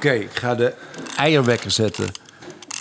Oké, 0.00 0.12
ik 0.12 0.30
ga 0.36 0.54
de 0.54 0.74
eierwekker 1.16 1.70
zetten. 1.70 2.06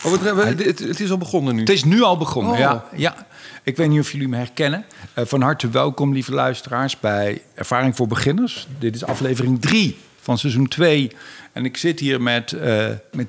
Oh, 0.04 0.12
het, 0.12 0.22
het, 0.22 0.66
het- 0.66 0.80
het 0.80 1.00
is 1.00 1.12
al 1.12 1.18
begonnen 1.18 1.54
nu. 1.56 1.60
Het 1.60 1.70
is 1.70 1.84
nu 1.84 2.02
al 2.02 2.18
begonnen, 2.18 2.52
Oh. 2.54 2.58
ja, 2.60 2.86
ja. 2.96 3.28
Ik 3.64 3.78
weet 3.78 3.90
niet 3.90 4.00
of 4.00 4.12
jullie 4.12 4.28
me 4.28 4.38
herkennen. 4.38 4.86
Eh, 5.14 5.26
van 5.26 5.42
harte 5.42 5.70
welkom, 5.70 6.14
lieve 6.14 6.32
luisteraars, 6.34 7.00
bij 7.00 7.42
Ervaring 7.56 7.96
voor 7.96 8.08
Beginners. 8.08 8.68
Dit 8.80 8.96
is 8.96 9.04
aflevering 9.06 9.62
3 9.62 9.98
van 10.22 10.38
seizoen 10.38 10.68
2. 10.68 11.12
En 11.54 11.66
ik 11.66 11.78
zit 11.78 12.00
hier 12.00 12.22
met, 12.22 12.52
eh, 12.52 12.88
met 13.12 13.28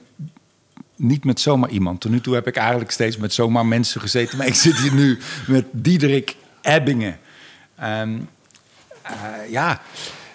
niet 0.97 1.25
met 1.25 1.41
zomaar 1.41 1.71
iemand. 1.71 2.01
Tot 2.01 2.11
nu 2.11 2.21
toe 2.21 2.35
heb 2.35 2.47
ik 2.47 2.57
eigenlijk 2.57 2.91
steeds 2.91 3.17
met 3.17 3.33
zomaar 3.35 3.67
mensen 3.67 4.01
gezeten. 4.01 4.39
Maar 4.39 4.47
ik 4.47 4.55
zit 4.55 4.79
hier 4.79 4.95
nu 4.95 5.19
met 5.47 5.65
Diederik 5.71 6.37
Ebbingen. 6.63 7.19
Ehm, 7.77 8.19
eh, 9.03 9.13
ja, 9.51 9.81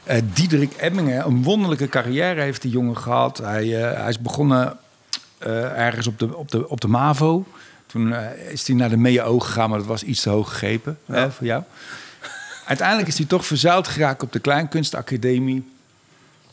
eh 0.06 0.22
Diederik 0.34 0.74
Ebbingen, 0.78 1.26
een 1.26 1.44
wonderlijke 1.44 1.90
carrière 1.90 2.42
heeft 2.42 2.62
die 2.62 2.72
jongen 2.72 2.98
gehad. 2.98 3.38
Hij, 3.38 3.84
eh, 3.84 4.00
hij 4.00 4.10
is 4.10 4.20
begonnen 4.20 4.78
eh, 5.38 5.80
ergens 5.80 6.08
op 6.08 6.20
de, 6.20 6.36
op, 6.36 6.52
de, 6.52 6.70
op 6.70 6.82
de 6.82 6.88
MAVO. 6.88 7.46
Toen 7.86 8.16
is 8.50 8.68
hij 8.68 8.76
naar 8.76 8.90
de 8.90 8.98
MEO 8.98 9.40
gegaan, 9.40 9.70
maar 9.70 9.80
dat 9.80 9.88
was 9.88 10.04
iets 10.04 10.22
te 10.22 10.30
hoog 10.30 10.50
gegrepen 10.50 10.98
hè, 11.06 11.32
voor 11.32 11.46
jou. 11.46 11.64
Uiteindelijk 12.66 13.08
is 13.08 13.18
hij 13.18 13.26
toch 13.26 13.46
verzeild 13.46 13.88
geraakt 13.88 14.24
op 14.24 14.32
de 14.32 14.40
Kleinkunstacademie. 14.40 15.72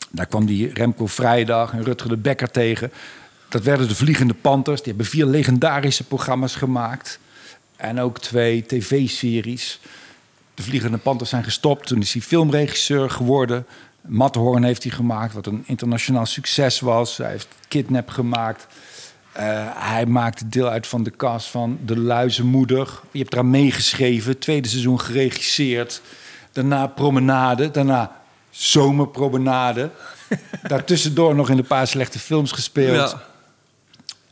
Daar 0.09 0.25
kwam 0.25 0.45
die 0.45 0.73
Remco 0.73 1.05
Vrijdag 1.07 1.73
en 1.73 1.83
Rutger 1.83 2.09
de 2.09 2.17
Bekker 2.17 2.51
tegen. 2.51 2.91
Dat 3.49 3.63
werden 3.63 3.87
de 3.87 3.95
Vliegende 3.95 4.33
Panthers. 4.33 4.79
Die 4.81 4.87
hebben 4.87 5.05
vier 5.05 5.25
legendarische 5.25 6.03
programma's 6.03 6.55
gemaakt. 6.55 7.19
En 7.75 7.99
ook 7.99 8.19
twee 8.19 8.65
tv-series. 8.65 9.79
De 10.53 10.63
Vliegende 10.63 10.97
Panthers 10.97 11.29
zijn 11.29 11.43
gestopt. 11.43 11.87
Toen 11.87 12.01
is 12.01 12.13
hij 12.13 12.21
filmregisseur 12.21 13.09
geworden. 13.09 13.65
Matterhorn 14.01 14.63
heeft 14.63 14.83
hij 14.83 14.91
gemaakt, 14.91 15.33
wat 15.33 15.45
een 15.45 15.63
internationaal 15.65 16.25
succes 16.25 16.79
was. 16.79 17.17
Hij 17.17 17.29
heeft 17.29 17.47
Kidnap 17.67 18.09
gemaakt. 18.09 18.67
Eh, 19.31 19.43
hij 19.73 20.05
maakte 20.05 20.49
deel 20.49 20.67
uit 20.67 20.87
van 20.87 21.03
de 21.03 21.11
cast 21.11 21.47
van 21.47 21.79
De 21.85 21.97
Luizenmoeder. 21.97 22.99
Je 23.11 23.19
hebt 23.19 23.33
eraan 23.33 23.49
meegeschreven. 23.49 24.39
Tweede 24.39 24.67
seizoen 24.67 24.99
geregisseerd. 24.99 26.01
Daarna 26.51 26.87
Promenade. 26.87 27.71
Daarna 27.71 28.21
Zomerpromenade. 28.49 29.89
Daartussendoor 30.67 31.35
nog 31.35 31.49
in 31.49 31.57
een 31.57 31.67
paar 31.67 31.87
slechte 31.87 32.19
films 32.19 32.51
gespeeld. 32.51 33.11
Ja. 33.11 33.23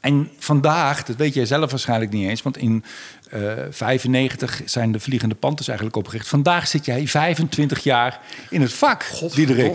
En 0.02 0.30
vandaag, 0.38 1.04
dat 1.04 1.16
weet 1.16 1.34
jij 1.34 1.46
zelf 1.46 1.70
waarschijnlijk 1.70 2.12
niet 2.12 2.30
eens, 2.30 2.42
want 2.42 2.58
in 2.58 2.84
eh 3.30 3.52
95 3.70 4.62
zijn 4.66 4.92
de 4.92 5.00
Vliegende 5.00 5.36
Panthers 5.36 5.68
eigenlijk 5.68 5.98
opgericht. 5.98 6.28
Vandaag 6.28 6.68
zit 6.68 6.86
jij 6.86 7.08
25 7.08 7.84
jaar 7.84 8.20
in 8.50 8.62
het 8.62 8.74
vak, 8.74 9.06
Diederik. 9.36 9.74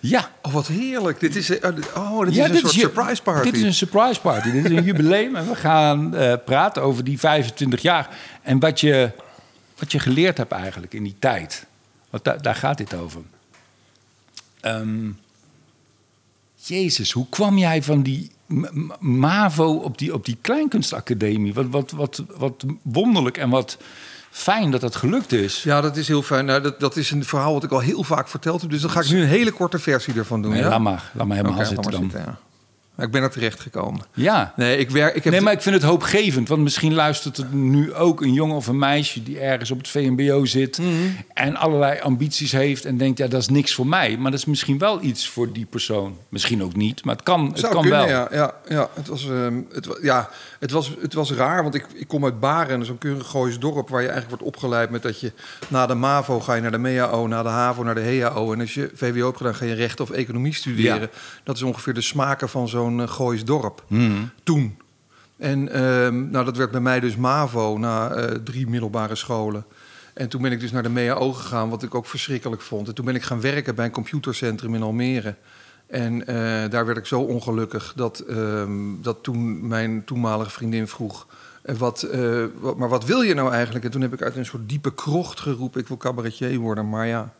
Ja. 0.00 0.30
Oh, 0.42 0.52
wat 0.52 0.66
heerlijk. 0.66 1.20
Dit 1.20 1.36
is, 1.36 1.58
eh, 1.58 1.70
oh, 1.94 2.24
dit 2.24 2.34
ja, 2.34 2.44
is 2.44 2.50
een 2.50 2.56
soort 2.56 2.72
surprise 2.72 3.22
party. 3.22 3.42
Dit 3.50 3.54
is 3.54 3.62
een 3.62 3.74
surprise 3.74 4.20
party. 4.20 4.50
dit 4.50 4.64
is 4.64 4.70
een 4.70 4.84
jubileum 4.84 5.36
en 5.36 5.48
we 5.48 5.54
gaan 5.54 6.16
eh, 6.16 6.34
praten 6.44 6.82
over 6.82 7.04
die 7.04 7.18
25 7.18 7.82
jaar. 7.82 8.16
En 8.42 8.58
wat 8.58 8.80
je, 8.80 9.10
wat 9.78 9.92
je 9.92 9.98
geleerd 9.98 10.36
hebt 10.36 10.52
eigenlijk 10.52 10.94
in 10.94 11.02
die 11.02 11.16
tijd. 11.18 11.66
Want 12.10 12.24
da- 12.24 12.36
daar 12.36 12.54
gaat 12.54 12.78
dit 12.78 12.94
over. 12.94 13.20
Ehm, 14.60 15.10
Jezus, 16.54 17.12
hoe 17.12 17.26
kwam 17.28 17.58
jij 17.58 17.82
van 17.82 18.02
die 18.02 18.30
MAVO 18.98 19.72
op 19.74 19.98
die, 19.98 20.14
op 20.14 20.24
die 20.24 20.38
kleinkunstacademie? 20.40 21.54
Wat, 21.54 21.66
wat, 21.70 21.90
wat, 21.90 22.22
wat 22.36 22.64
wonderlijk 22.82 23.36
en 23.36 23.50
wat 23.50 23.78
fijn 24.30 24.70
dat 24.70 24.80
dat 24.80 24.96
gelukt 24.96 25.32
is. 25.32 25.62
Ja, 25.62 25.80
dat 25.80 25.96
is 25.96 26.08
heel 26.08 26.22
fijn. 26.22 26.44
Nou, 26.44 26.60
dat, 26.60 26.80
dat 26.80 26.96
is 26.96 27.10
een 27.10 27.24
verhaal 27.24 27.52
wat 27.52 27.64
ik 27.64 27.70
al 27.70 27.80
heel 27.80 28.04
vaak 28.04 28.28
verteld 28.28 28.60
heb. 28.60 28.70
Dus 28.70 28.80
dan 28.80 28.90
ga 28.90 29.00
ik 29.00 29.10
nu 29.10 29.20
een 29.20 29.28
hele 29.28 29.52
korte 29.52 29.78
versie 29.78 30.14
ervan 30.14 30.42
doen. 30.42 30.50
Nee, 30.50 30.60
ja? 30.60 30.68
laat 30.68 30.80
maar. 30.80 31.10
Laat 31.14 31.26
maar 31.26 31.36
helemaal 31.36 31.58
Oké, 31.58 31.66
zitten 31.66 31.90
dan. 31.90 32.00
maar 32.00 32.10
zitten, 32.10 32.32
ja. 32.32 32.38
Maar 32.94 33.06
Ik 33.06 33.12
ben 33.12 33.22
er 33.22 33.30
terecht 33.30 33.60
gekomen. 33.60 34.00
Ja. 34.14 34.52
Nee, 34.56 34.78
ik 34.78 34.90
werk. 34.90 35.14
Ik 35.14 35.24
heb 35.24 35.32
Nee, 35.32 35.42
maar 35.42 35.52
ik 35.52 35.62
vind 35.62 35.74
het 35.74 35.84
hoopgevend. 35.84 36.48
Want 36.48 36.62
misschien 36.62 36.94
luistert 36.94 37.36
er 37.38 37.46
nu 37.50 37.94
ook 37.94 38.20
een 38.20 38.32
jongen 38.32 38.56
of 38.56 38.66
een 38.66 38.78
meisje... 38.78 39.22
die 39.22 39.38
ergens 39.38 39.70
op 39.70 39.78
het 39.78 39.88
VMBO 39.88 40.44
zit... 40.44 40.78
Mhm. 40.78 40.90
en 41.34 41.56
allerlei 41.56 42.00
ambities 42.00 42.52
heeft 42.52 42.84
en 42.84 42.96
denkt... 42.96 43.18
ja, 43.18 43.26
dat 43.26 43.40
is 43.40 43.48
niks 43.48 43.74
voor 43.74 43.86
mij. 43.86 44.16
Maar 44.16 44.30
dat 44.30 44.40
is 44.40 44.46
misschien 44.46 44.78
wel 44.78 45.02
iets 45.02 45.28
voor 45.28 45.52
die 45.52 45.66
persoon. 45.66 46.16
Misschien 46.28 46.62
ook 46.62 46.76
niet, 46.76 47.04
maar 47.04 47.14
het 47.14 47.24
kan, 47.24 47.46
het 47.46 47.58
Zou 47.58 47.72
kan 47.72 47.82
kunnen, 47.82 48.06
wel. 48.06 48.08
Ja, 48.08 48.28
ja, 48.32 48.54
ja. 48.68 48.88
Het, 48.94 49.08
was, 49.08 49.28
ehm, 49.28 49.60
het, 49.72 49.98
ja 50.02 50.30
het, 50.58 50.70
was, 50.70 50.94
het 51.00 51.14
was 51.14 51.32
raar, 51.32 51.62
want 51.62 51.74
ik, 51.74 51.86
ik 51.94 52.08
kom 52.08 52.24
uit 52.24 52.40
Baren, 52.40 52.84
zo'n 52.84 52.98
keurig 52.98 53.26
Goois 53.26 53.58
dorp... 53.58 53.88
waar 53.88 54.02
je 54.02 54.08
eigenlijk 54.08 54.40
wordt 54.40 54.56
opgeleid 54.56 54.90
met 54.90 55.02
dat 55.02 55.20
je 55.20 55.32
na 55.68 55.86
de 55.86 55.94
MAVO 55.94 56.40
ga 56.40 56.54
je 56.54 56.60
naar 56.60 56.70
de 56.70 56.78
MEAO... 56.78 57.26
na 57.26 57.42
de 57.42 57.48
HAVO 57.48 57.82
naar 57.82 57.94
de 57.94 58.00
HEAO. 58.00 58.52
En 58.52 58.60
als 58.60 58.74
je 58.74 58.90
VWO 58.94 59.24
hebt 59.24 59.36
gedaan, 59.36 59.54
ga 59.54 59.64
je 59.64 59.74
recht 59.74 60.00
of 60.00 60.10
economie 60.10 60.54
studeren. 60.54 61.00
Ja. 61.00 61.08
Dat 61.44 61.56
is 61.56 61.62
ongeveer 61.62 61.94
de 61.94 62.00
smaken 62.00 62.48
van 62.48 62.68
zo'n 62.68 62.81
uh, 62.90 63.08
Goois 63.08 63.44
dorp. 63.44 63.84
Hmm. 63.86 64.30
Toen. 64.42 64.76
En 65.36 65.72
ehm, 65.72 66.30
nou, 66.30 66.44
dat 66.44 66.56
werd 66.56 66.70
bij 66.70 66.80
mij 66.80 67.00
dus 67.00 67.16
MAVO 67.16 67.78
na 67.78 68.10
eh, 68.10 68.34
drie 68.44 68.66
middelbare 68.68 69.14
scholen. 69.14 69.64
En 70.14 70.28
toen 70.28 70.42
ben 70.42 70.52
ik 70.52 70.60
dus 70.60 70.72
naar 70.72 70.82
de 70.82 70.88
MEAO 70.88 71.32
gegaan, 71.32 71.68
wat 71.68 71.82
ik 71.82 71.94
ook 71.94 72.06
verschrikkelijk 72.06 72.62
vond. 72.62 72.88
En 72.88 72.94
toen 72.94 73.04
ben 73.04 73.14
ik 73.14 73.22
gaan 73.22 73.40
werken 73.40 73.74
bij 73.74 73.84
een 73.84 73.90
computercentrum 73.90 74.74
in 74.74 74.82
Almere. 74.82 75.34
En 75.86 76.26
eh, 76.26 76.70
daar 76.70 76.86
werd 76.86 76.98
ik 76.98 77.06
zo 77.06 77.20
ongelukkig 77.20 77.92
dat, 77.96 78.18
ehm, 78.18 79.00
dat 79.00 79.18
toen 79.22 79.66
mijn 79.68 80.04
toenmalige 80.04 80.50
vriendin 80.50 80.88
vroeg... 80.88 81.26
eh, 81.62 81.74
Wat, 81.76 82.02
eh, 82.02 82.44
wat, 82.60 82.76
maar 82.76 82.88
wat 82.88 83.04
wil 83.04 83.20
je 83.22 83.34
nou 83.34 83.52
eigenlijk? 83.52 83.84
En 83.84 83.90
toen 83.90 84.00
heb 84.00 84.12
ik 84.12 84.22
uit 84.22 84.36
een 84.36 84.46
soort 84.46 84.68
diepe 84.68 84.94
krocht 84.94 85.40
geroepen... 85.40 85.80
ik 85.80 85.88
wil 85.88 85.96
cabaretier 85.96 86.58
worden, 86.58 86.88
maar 86.88 87.06
ja. 87.06 87.32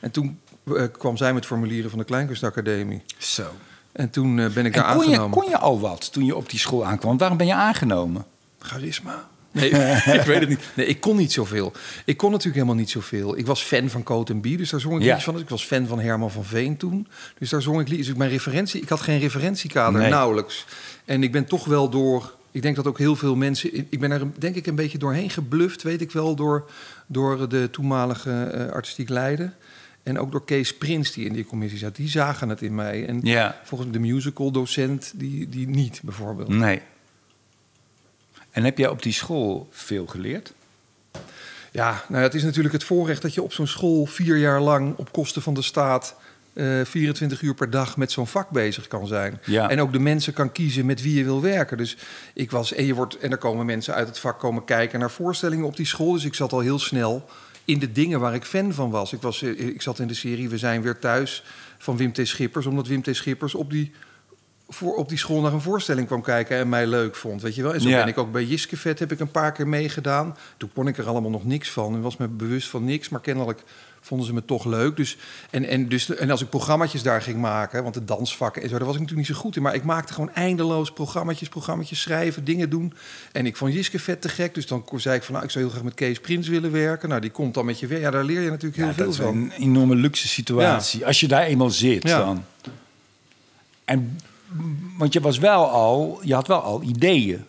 En 0.00 0.10
toen 0.10 0.40
eh, 0.76 0.82
kwam 0.98 1.16
zij 1.16 1.34
met 1.34 1.46
formulieren 1.46 1.90
van 1.90 1.98
de 1.98 2.04
Kleinkunstacademie. 2.04 3.02
Zo. 3.18 3.44
En 3.96 4.10
toen 4.10 4.38
eh, 4.38 4.48
ben 4.50 4.66
ik 4.66 4.74
daar 4.74 4.88
En 4.88 4.94
kon 4.96 5.00
je, 5.04 5.08
aangenomen. 5.10 5.38
kon 5.38 5.48
je 5.50 5.58
al 5.58 5.80
wat 5.80 6.12
toen 6.12 6.24
je 6.24 6.36
op 6.36 6.50
die 6.50 6.58
school 6.58 6.84
aankwam? 6.86 7.18
Waarom 7.18 7.36
ben 7.38 7.46
je 7.46 7.54
aangenomen? 7.54 8.24
Charisma. 8.58 9.28
Nee, 9.52 9.70
ik 10.18 10.22
weet 10.22 10.40
het 10.40 10.48
niet. 10.48 10.60
Nee, 10.74 10.86
ik 10.86 11.00
kon 11.00 11.16
niet 11.16 11.32
zoveel. 11.32 11.72
Ik 12.04 12.16
kon 12.16 12.30
natuurlijk 12.30 12.56
helemaal 12.56 12.78
niet 12.80 12.90
zoveel. 12.90 13.38
Ik 13.38 13.46
was 13.46 13.62
fan 13.62 13.88
van 13.88 14.02
Coat 14.02 14.40
B, 14.40 14.44
dus 14.44 14.70
daar 14.70 14.80
zong 14.80 14.94
ik 14.94 15.00
Ja. 15.00 15.06
liedjes 15.06 15.24
van. 15.24 15.38
Ik 15.38 15.48
was 15.48 15.64
fan 15.64 15.86
van 15.86 16.00
Herman 16.00 16.30
van 16.30 16.44
Veen 16.44 16.76
toen. 16.76 17.08
Dus 17.38 17.50
daar 17.50 17.62
zong 17.62 17.80
ik 17.80 17.88
liedjes. 17.88 18.06
Dus 18.06 18.16
mijn 18.16 18.30
referentie, 18.30 18.80
ik 18.82 18.88
had 18.88 19.00
geen 19.00 19.18
referentiekader, 19.18 20.00
Nee. 20.00 20.10
nauwelijks. 20.10 20.66
En 21.04 21.22
ik 21.22 21.32
ben 21.32 21.44
toch 21.44 21.64
wel 21.64 21.88
door... 21.90 22.34
Ik 22.50 22.62
denk 22.62 22.76
dat 22.76 22.86
ook 22.86 22.98
heel 22.98 23.16
veel 23.16 23.34
mensen... 23.36 23.74
Ik 23.90 24.00
ben 24.00 24.10
er 24.10 24.22
denk 24.38 24.54
ik 24.56 24.66
een 24.66 24.74
beetje 24.74 24.98
doorheen 24.98 25.30
gebluft, 25.30 25.82
weet 25.82 26.00
ik 26.00 26.10
wel... 26.12 26.34
door, 26.34 26.70
door 27.06 27.48
de 27.48 27.68
toenmalige 27.70 28.30
eh, 28.44 28.72
artistiek 28.72 29.08
leider. 29.08 29.52
En 30.06 30.18
ook 30.18 30.30
door 30.32 30.44
Kees 30.44 30.76
Prins, 30.76 31.12
die 31.12 31.26
in 31.26 31.32
die 31.32 31.44
commissie 31.46 31.78
zat. 31.78 31.96
Die 31.96 32.08
zagen 32.08 32.48
het 32.48 32.62
in 32.62 32.74
mij. 32.74 33.06
En 33.06 33.20
Ja. 33.22 33.60
volgens 33.64 33.90
de 33.90 33.98
musical 33.98 34.50
docent, 34.50 35.12
die, 35.14 35.48
die 35.48 35.68
niet, 35.68 36.00
bijvoorbeeld. 36.04 36.48
Nee. 36.48 36.80
En 38.50 38.64
heb 38.64 38.78
jij 38.78 38.88
op 38.88 39.02
die 39.02 39.12
school 39.12 39.68
veel 39.70 40.06
geleerd? 40.06 40.52
Ja, 41.72 41.90
nou 42.08 42.20
ja, 42.20 42.26
het 42.26 42.34
is 42.34 42.42
natuurlijk 42.42 42.74
het 42.74 42.84
voorrecht 42.84 43.22
dat 43.22 43.34
je 43.34 43.42
op 43.42 43.52
zo'n 43.52 43.66
school 43.66 44.06
vier 44.06 44.36
jaar 44.36 44.60
lang 44.60 44.96
op 44.96 45.12
kosten 45.12 45.42
van 45.42 45.54
de 45.54 45.62
staat 45.62 46.16
eh 46.52 46.80
24 46.84 47.42
uur 47.42 47.54
per 47.54 47.70
dag 47.70 47.96
met 47.96 48.12
zo'n 48.12 48.26
vak 48.26 48.50
bezig 48.50 48.86
kan 48.86 49.06
zijn. 49.06 49.40
Ja. 49.44 49.70
En 49.70 49.80
ook 49.80 49.92
de 49.92 49.98
mensen 49.98 50.32
kan 50.32 50.52
kiezen 50.52 50.86
met 50.86 51.02
wie 51.02 51.14
je 51.18 51.24
wil 51.24 51.40
werken. 51.42 51.76
Dus 51.76 51.96
ik 52.34 52.50
was, 52.50 52.72
en 52.72 52.84
je 52.84 52.94
wordt, 52.94 53.18
en 53.18 53.30
er 53.30 53.38
komen 53.38 53.66
mensen 53.66 53.94
uit 53.94 54.08
het 54.08 54.18
vak 54.18 54.38
komen 54.38 54.64
kijken 54.64 55.00
naar 55.00 55.10
voorstellingen 55.10 55.64
op 55.66 55.76
die 55.76 55.86
school. 55.86 56.12
Dus 56.12 56.24
ik 56.24 56.34
zat 56.34 56.52
al 56.52 56.60
heel 56.60 56.78
snel 56.78 57.28
in 57.66 57.78
de 57.78 57.92
dingen 57.92 58.20
waar 58.20 58.34
ik 58.34 58.44
fan 58.44 58.72
van 58.72 58.90
was. 58.90 59.12
Ik, 59.12 59.22
was, 59.22 59.42
eh, 59.42 59.66
ik 59.66 59.82
zat 59.82 59.98
in 59.98 60.06
de 60.06 60.14
serie 60.14 60.48
We 60.48 60.58
zijn 60.58 60.82
weer 60.82 60.98
thuis 60.98 61.44
van 61.78 61.96
Wim 61.96 62.12
T. 62.12 62.20
Schippers, 62.22 62.66
omdat 62.66 62.86
Wim 62.86 63.02
T. 63.02 63.16
Schippers 63.16 63.54
op 63.54 63.70
die 63.70 63.92
voor 64.68 64.94
op 64.94 65.08
die 65.08 65.18
school 65.18 65.40
naar 65.40 65.52
een 65.52 65.60
voorstelling 65.60 66.06
kwam 66.06 66.22
kijken 66.22 66.56
en 66.56 66.68
mij 66.68 66.86
leuk 66.86 67.16
vond, 67.16 67.42
weet 67.42 67.54
je 67.54 67.62
wel. 67.62 67.74
En 67.74 67.80
zo 67.80 67.88
Ja. 67.88 67.98
ben 67.98 68.08
ik 68.08 68.18
ook 68.18 68.32
bij 68.32 68.44
Jiskevet 68.44 68.98
heb 68.98 69.12
ik 69.12 69.20
een 69.20 69.30
paar 69.30 69.52
keer 69.52 69.68
meegedaan. 69.68 70.36
Toen 70.56 70.70
kon 70.74 70.88
ik 70.88 70.98
er 70.98 71.06
allemaal 71.06 71.30
nog 71.30 71.44
niks 71.44 71.70
van 71.70 71.94
en 71.94 72.00
was 72.00 72.16
me 72.16 72.28
bewust 72.28 72.68
van 72.68 72.84
niks, 72.84 73.08
maar 73.08 73.20
kennelijk 73.20 73.62
vonden 74.06 74.26
ze 74.26 74.32
me 74.32 74.44
toch 74.44 74.64
leuk. 74.64 74.96
Dus, 74.96 75.16
en, 75.50 75.64
en, 75.64 75.88
dus, 75.88 76.14
en 76.16 76.30
als 76.30 76.40
ik 76.42 76.48
programmaatjes 76.48 77.02
daar 77.02 77.22
ging 77.22 77.38
maken, 77.40 77.82
want 77.82 77.94
de 77.94 78.04
dansvakken 78.04 78.62
en 78.62 78.68
zo, 78.68 78.76
daar 78.76 78.86
was 78.86 78.94
ik 78.94 79.00
natuurlijk 79.00 79.28
niet 79.28 79.36
zo 79.36 79.42
goed 79.42 79.56
in. 79.56 79.62
Maar 79.62 79.74
ik 79.74 79.84
maakte 79.84 80.12
gewoon 80.12 80.30
eindeloos 80.34 80.92
programmaatjes, 80.92 81.48
programmaatjes 81.48 82.00
schrijven, 82.00 82.44
dingen 82.44 82.70
doen. 82.70 82.92
En 83.32 83.46
ik 83.46 83.56
vond 83.56 83.72
Jiskevet 83.72 84.20
te 84.20 84.28
gek, 84.28 84.54
dus 84.54 84.66
dan 84.66 84.84
zei 84.96 85.16
ik 85.16 85.22
van, 85.22 85.32
nou, 85.34 85.44
ik 85.46 85.50
zou 85.50 85.64
heel 85.64 85.72
graag 85.72 85.84
met 85.84 85.94
Kees 85.94 86.20
Prins 86.20 86.48
willen 86.48 86.72
werken. 86.72 87.08
Nou, 87.08 87.20
die 87.20 87.30
komt 87.30 87.54
dan 87.54 87.64
met 87.64 87.80
je 87.80 87.86
weer. 87.86 88.00
Ja, 88.00 88.10
daar 88.10 88.24
leer 88.24 88.40
je 88.40 88.50
natuurlijk 88.50 88.76
heel 88.76 88.86
Ja, 88.86 88.94
veel 88.94 89.04
dat 89.04 89.14
is 89.14 89.20
van. 89.20 89.36
een 89.36 89.50
enorme 89.50 89.94
luxe 89.94 90.28
situatie. 90.28 91.06
Als 91.06 91.20
je 91.20 91.28
daar 91.28 91.42
eenmaal 91.42 91.70
zit 91.70 92.02
Ja. 92.08 92.18
dan. 92.18 92.44
En, 93.84 94.18
want 94.98 95.12
je 95.12 95.20
was 95.20 95.38
wel 95.38 95.64
al, 95.68 96.20
je 96.22 96.34
had 96.34 96.46
wel 96.46 96.60
al 96.60 96.82
ideeën. 96.82 97.44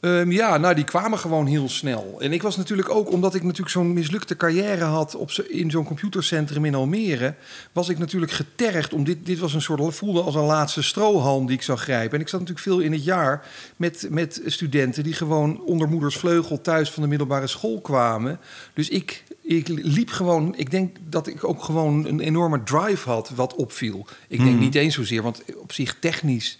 Ehm, 0.00 0.30
ja, 0.30 0.56
nou, 0.56 0.74
die 0.74 0.84
kwamen 0.84 1.18
gewoon 1.18 1.46
heel 1.46 1.68
snel. 1.68 2.16
En 2.18 2.32
ik 2.32 2.42
was 2.42 2.56
natuurlijk 2.56 2.88
ook, 2.88 3.12
omdat 3.12 3.34
ik 3.34 3.42
natuurlijk 3.42 3.70
zo'n 3.70 3.92
mislukte 3.92 4.36
carrière 4.36 4.84
had 4.84 5.14
op 5.14 5.30
in 5.30 5.70
zo'n 5.70 5.84
computercentrum 5.84 6.64
in 6.64 6.74
Almere, 6.74 7.34
was 7.72 7.88
ik 7.88 7.98
natuurlijk 7.98 8.32
getergd 8.32 8.92
om 8.92 9.04
dit. 9.04 9.26
Dit 9.26 9.38
was 9.38 9.54
een 9.54 9.62
soort 9.62 9.94
voelde 9.94 10.20
als 10.22 10.34
een 10.34 10.42
laatste 10.44 10.82
strohalm 10.82 11.46
die 11.46 11.56
ik 11.56 11.62
zou 11.62 11.78
grijpen. 11.78 12.14
En 12.14 12.20
ik 12.20 12.28
zat 12.28 12.40
natuurlijk 12.40 12.66
veel 12.66 12.80
in 12.80 12.92
het 12.92 13.04
jaar 13.04 13.46
met, 13.76 14.06
met 14.10 14.42
studenten 14.46 15.02
die 15.02 15.12
gewoon 15.12 15.60
onder 15.60 15.88
moeders 15.88 16.16
vleugel 16.16 16.60
thuis 16.60 16.90
van 16.90 17.02
de 17.02 17.08
middelbare 17.08 17.46
school 17.46 17.80
kwamen. 17.80 18.40
Dus 18.74 18.88
ik, 18.88 19.24
Ik 19.42 19.68
liep 19.68 20.10
gewoon, 20.10 20.54
ik 20.56 20.70
denk 20.70 20.96
dat 21.08 21.26
ik 21.26 21.44
ook 21.44 21.62
gewoon 21.62 22.06
een 22.06 22.20
enorme 22.20 22.62
drive 22.62 23.08
had 23.08 23.30
wat 23.34 23.54
opviel. 23.54 24.06
Ik 24.28 24.38
denk 24.38 24.50
Mhm. 24.50 24.58
niet 24.58 24.74
eens 24.74 24.94
zozeer, 24.94 25.22
want 25.22 25.42
op 25.56 25.72
zich 25.72 25.96
technisch 26.00 26.58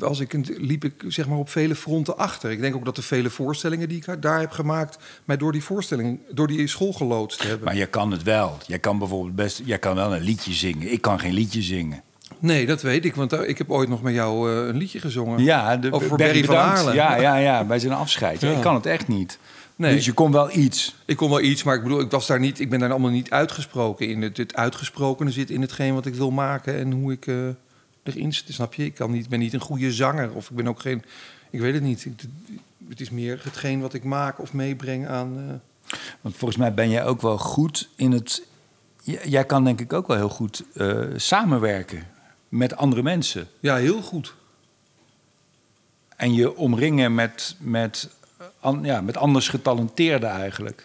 als 0.00 0.20
ik, 0.20 0.58
liep 0.58 0.84
ik 0.84 1.04
zeg 1.08 1.28
maar 1.28 1.38
op 1.38 1.48
vele 1.48 1.74
fronten 1.74 2.18
achter. 2.18 2.50
Ik 2.50 2.60
denk 2.60 2.74
ook 2.74 2.84
dat 2.84 2.96
de 2.96 3.02
vele 3.02 3.30
voorstellingen 3.30 3.88
die 3.88 4.04
ik 4.06 4.22
daar 4.22 4.40
heb 4.40 4.50
gemaakt... 4.50 4.98
mij 5.24 5.36
door 5.36 5.52
die 5.52 5.62
voorstelling, 5.62 6.18
door 6.30 6.46
die 6.46 6.66
school 6.66 6.92
geloodst 6.92 7.42
hebben. 7.42 7.64
Maar 7.64 7.76
je 7.76 7.86
kan 7.86 8.10
het 8.10 8.22
wel. 8.22 8.58
Jij 8.66 8.78
kan 8.78 8.98
bijvoorbeeld 8.98 9.34
best, 9.34 9.62
jij 9.64 9.78
kan 9.78 9.94
wel 9.94 10.14
een 10.14 10.22
liedje 10.22 10.52
zingen. 10.52 10.92
Ik 10.92 11.00
kan 11.00 11.20
geen 11.20 11.32
liedje 11.32 11.62
zingen. 11.62 12.02
Nee, 12.38 12.66
dat 12.66 12.82
weet 12.82 13.04
ik, 13.04 13.14
want 13.14 13.32
eh, 13.32 13.48
ik 13.48 13.58
heb 13.58 13.70
ooit 13.70 13.88
nog 13.88 14.02
met 14.02 14.14
jou 14.14 14.50
eh, 14.50 14.66
een 14.66 14.76
liedje 14.76 15.00
gezongen. 15.00 15.42
Ja, 15.42 15.76
de, 15.76 15.92
Over 15.92 16.16
Barry 16.16 16.44
van. 16.44 16.56
Aarlen. 16.56 16.94
Ja, 16.94 17.16
ja, 17.16 17.36
ja, 17.36 17.64
bij 17.74 17.78
zijn 17.78 17.92
afscheid. 17.92 18.40
Ja, 18.40 18.48
Ja. 18.50 18.56
Ik 18.56 18.62
kan 18.62 18.74
het 18.74 18.86
echt 18.86 19.08
niet. 19.08 19.38
Nee. 19.76 19.94
Dus 19.94 20.04
je 20.04 20.12
kon 20.12 20.32
wel 20.32 20.56
iets. 20.56 20.94
Ik 21.04 21.16
kon 21.16 21.30
wel 21.30 21.40
iets, 21.40 21.62
maar 21.62 21.74
ik 21.74 21.82
bedoel, 21.82 22.00
ik 22.00 22.10
was 22.10 22.26
daar 22.26 22.40
niet, 22.40 22.60
ik 22.60 22.70
ben 22.70 22.78
daar 22.78 22.90
allemaal 22.90 23.10
niet 23.10 23.30
uitgesproken 23.30 24.08
in. 24.08 24.22
Het, 24.22 24.36
het 24.36 24.54
uitgesprokene 24.54 25.30
zit 25.30 25.50
in 25.50 25.60
hetgeen 25.60 25.94
wat 25.94 26.06
ik 26.06 26.14
wil 26.14 26.30
maken 26.30 26.78
en 26.78 26.92
hoe 26.92 27.12
ik 27.12 27.26
eh, 27.26 27.36
erin 28.04 28.32
zit. 28.34 28.44
Snap 28.48 28.74
je? 28.74 28.84
Ik 28.84 28.94
kan 28.94 29.10
niet, 29.10 29.28
ben 29.28 29.38
niet 29.38 29.52
een 29.52 29.60
goede 29.60 29.92
zanger 29.92 30.32
of 30.32 30.50
ik 30.50 30.56
ben 30.56 30.68
ook 30.68 30.80
geen, 30.80 31.02
ik 31.50 31.60
weet 31.60 31.74
het 31.74 31.82
niet. 31.82 32.04
Ik- 32.04 32.22
het 32.88 33.00
is 33.00 33.10
meer 33.10 33.40
hetgeen 33.44 33.80
wat 33.80 33.94
ik 33.94 34.04
maak 34.04 34.38
of 34.40 34.52
meebreng 34.52 35.06
aan. 35.06 35.38
eh, 35.38 35.54
Want 36.20 36.36
volgens 36.36 36.58
mij 36.60 36.74
ben 36.74 36.90
jij 36.90 37.04
ook 37.04 37.20
wel 37.22 37.38
goed 37.38 37.88
in 37.96 38.12
het. 38.12 38.42
Jij 39.24 39.44
kan 39.44 39.64
denk 39.64 39.80
ik 39.80 39.92
ook 39.92 40.06
wel 40.06 40.16
heel 40.16 40.28
goed 40.28 40.64
eh, 40.74 41.00
samenwerken 41.16 42.06
met 42.48 42.76
andere 42.76 43.02
mensen. 43.02 43.48
ja, 43.60 43.76
heel 43.76 44.02
goed. 44.02 44.34
En 46.16 46.34
je 46.34 46.56
omringen 46.56 47.14
met, 47.14 47.56
met, 47.58 48.08
an- 48.60 48.84
ja, 48.84 49.00
met 49.00 49.16
anders 49.16 49.48
getalenteerden 49.48 50.30
eigenlijk. 50.30 50.84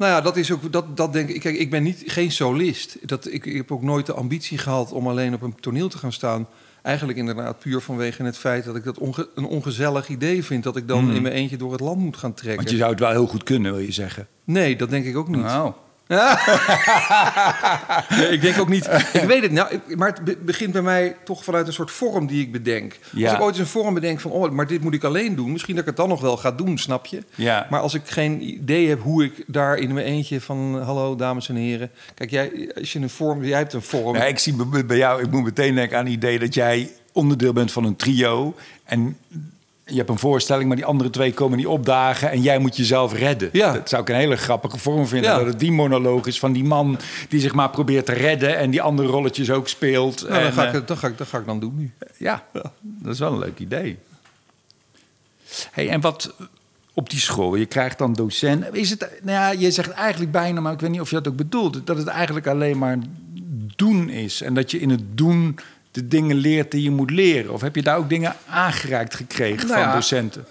Nou 0.00 0.12
ja, 0.12 0.20
dat 0.20 0.36
is 0.36 0.52
ook, 0.52 0.72
dat, 0.72 0.96
dat 0.96 1.12
denk 1.12 1.28
ik. 1.28 1.40
Kijk, 1.40 1.56
ik 1.58 1.70
ben 1.70 1.82
niet, 1.82 2.02
geen 2.06 2.30
solist. 2.32 2.96
Dat, 3.08 3.26
ik, 3.32 3.46
ik 3.46 3.54
heb 3.56 3.72
ook 3.72 3.82
nooit 3.82 4.06
de 4.06 4.12
ambitie 4.12 4.58
gehad 4.58 4.92
om 4.92 5.08
alleen 5.08 5.34
op 5.34 5.42
een 5.42 5.54
toneel 5.60 5.88
te 5.88 5.98
gaan 5.98 6.12
staan. 6.12 6.46
Eigenlijk 6.82 7.18
inderdaad 7.18 7.58
puur 7.58 7.80
vanwege 7.80 8.22
het 8.22 8.36
feit 8.38 8.64
dat 8.64 8.76
ik 8.76 8.84
dat 8.84 8.98
onge- 8.98 9.28
een 9.34 9.44
ongezellig 9.44 10.08
idee 10.08 10.44
vind. 10.44 10.62
Dat 10.62 10.76
ik 10.76 10.88
dan 10.88 11.04
Hmm. 11.04 11.14
in 11.14 11.22
mijn 11.22 11.34
eentje 11.34 11.56
door 11.56 11.72
het 11.72 11.80
land 11.80 11.98
moet 11.98 12.16
gaan 12.16 12.34
trekken. 12.34 12.56
Want 12.56 12.70
je 12.70 12.76
zou 12.76 12.90
het 12.90 13.00
wel 13.00 13.10
heel 13.10 13.26
goed 13.26 13.42
kunnen, 13.42 13.72
wil 13.72 13.80
je 13.80 13.92
zeggen. 13.92 14.26
Nee, 14.44 14.76
dat 14.76 14.90
denk 14.90 15.04
ik 15.04 15.16
ook 15.16 15.28
niet. 15.28 15.40
Nou, 15.42 15.72
ik 18.30 18.40
denk 18.40 18.58
ook 18.60 18.68
niet. 18.68 18.86
Ik 19.12 19.22
weet 19.26 19.42
het 19.42 19.52
nou, 19.52 19.80
maar 19.96 20.08
het 20.08 20.24
be- 20.24 20.36
begint 20.42 20.72
bij 20.72 20.82
mij 20.82 21.16
toch 21.24 21.44
vanuit 21.44 21.66
een 21.66 21.72
soort 21.72 21.90
vorm 21.90 22.26
die 22.26 22.42
ik 22.42 22.52
bedenk. 22.52 22.98
Ja. 23.12 23.26
Als 23.28 23.36
ik 23.36 23.42
ooit 23.42 23.58
eens 23.58 23.64
een 23.64 23.70
vorm 23.80 23.94
bedenk 23.94 24.20
van, 24.20 24.30
oh, 24.30 24.50
maar 24.50 24.66
dit 24.66 24.82
moet 24.82 24.94
ik 24.94 25.04
alleen 25.04 25.36
doen, 25.36 25.52
misschien 25.52 25.74
dat 25.74 25.82
ik 25.82 25.88
het 25.88 25.96
dan 25.98 26.08
nog 26.08 26.20
wel 26.20 26.36
ga 26.36 26.50
doen, 26.52 26.78
snap 26.78 27.06
je? 27.06 27.22
ja. 27.34 27.66
Maar 27.70 27.80
als 27.80 27.94
ik 27.94 28.02
geen 28.04 28.42
idee 28.48 28.88
heb 28.88 29.00
hoe 29.02 29.24
ik 29.24 29.44
daar 29.46 29.76
in 29.76 29.94
mijn 29.94 30.06
eentje 30.06 30.40
van, 30.40 30.82
hallo 30.82 31.16
dames 31.16 31.48
en 31.48 31.56
heren, 31.56 31.90
kijk 32.14 32.30
jij, 32.30 32.70
als 32.78 32.92
je 32.92 32.98
een 32.98 33.10
vorm, 33.10 33.44
jij 33.44 33.58
hebt 33.58 33.72
een 33.72 33.82
vorm. 33.82 34.16
Ja, 34.16 34.24
ik 34.24 34.38
zie 34.38 34.54
bij- 34.66 34.86
bij 34.86 34.96
jou, 34.96 35.22
ik 35.22 35.30
moet 35.30 35.44
meteen 35.44 35.74
denken 35.74 35.98
aan 35.98 36.04
het 36.04 36.12
idee 36.14 36.38
dat 36.38 36.54
jij 36.54 36.90
onderdeel 37.12 37.52
bent 37.52 37.72
van 37.72 37.84
een 37.84 37.96
trio. 37.96 38.54
En 38.84 39.16
je 39.90 39.96
hebt 39.96 40.08
een 40.08 40.18
voorstelling, 40.18 40.68
maar 40.68 40.76
die 40.76 40.84
andere 40.84 41.10
twee 41.10 41.34
komen 41.34 41.58
niet 41.58 41.66
opdagen. 41.66 42.30
En 42.30 42.42
jij 42.42 42.58
moet 42.58 42.76
jezelf 42.76 43.12
redden. 43.12 43.48
Ja. 43.52 43.72
Dat 43.72 43.88
zou 43.88 44.02
ik 44.02 44.08
een 44.08 44.14
hele 44.14 44.36
grappige 44.36 44.78
vorm 44.78 45.06
vinden. 45.06 45.30
Ja. 45.30 45.36
Dat 45.38 45.46
het 45.46 45.58
die 45.58 45.72
monoloog 45.72 46.26
is 46.26 46.38
van 46.38 46.52
die 46.52 46.64
man 46.64 46.98
die 47.28 47.40
zich 47.40 47.54
maar 47.54 47.70
probeert 47.70 48.06
te 48.06 48.12
redden. 48.12 48.56
En 48.56 48.70
die 48.70 48.82
andere 48.82 49.08
rolletjes 49.08 49.50
ook 49.50 49.68
speelt. 49.68 50.20
Nou, 50.20 50.32
dan, 50.32 50.42
En, 50.42 50.52
ga 50.52 50.68
ik, 50.68 50.74
eh, 50.74 50.86
dan, 50.86 50.96
ga 50.96 51.06
ik, 51.06 51.18
dat 51.18 51.28
ga 51.28 51.38
ik 51.38 51.46
dan 51.46 51.60
doen 51.60 51.74
nu. 51.76 51.92
ja, 52.16 52.44
dat 52.80 53.12
is 53.12 53.18
wel 53.18 53.32
een 53.32 53.38
leuk 53.38 53.58
idee. 53.58 53.98
Hey, 55.70 55.88
en 55.88 56.00
wat 56.00 56.34
op 56.94 57.10
die 57.10 57.20
school, 57.20 57.54
je 57.54 57.66
krijgt 57.66 57.98
dan 57.98 58.12
docent. 58.12 58.64
Is 58.72 58.90
het, 58.90 59.00
nou 59.22 59.36
ja, 59.38 59.50
je 59.50 59.70
zegt 59.70 59.90
eigenlijk 59.90 60.32
bijna, 60.32 60.60
maar 60.60 60.72
ik 60.72 60.80
weet 60.80 60.90
niet 60.90 61.00
of 61.00 61.10
je 61.10 61.16
dat 61.16 61.28
ook 61.28 61.36
bedoelt, 61.36 61.86
dat 61.86 61.96
het 61.96 62.06
eigenlijk 62.06 62.46
alleen 62.46 62.78
maar 62.78 62.98
doen 63.76 64.08
is. 64.08 64.42
En 64.42 64.54
dat 64.54 64.70
je 64.70 64.80
in 64.80 64.90
het 64.90 65.02
doen 65.18 65.58
de 65.90 66.08
dingen 66.08 66.36
leert 66.36 66.70
die 66.70 66.82
je 66.82 66.90
moet 66.90 67.10
leren. 67.10 67.52
Of 67.52 67.60
heb 67.60 67.74
je 67.74 67.82
daar 67.82 67.96
ook 67.96 68.08
dingen 68.08 68.36
aangereikt 68.46 69.14
gekregen 69.14 69.68
Nou 69.68 69.82
van 69.82 69.92
docenten? 69.92 70.44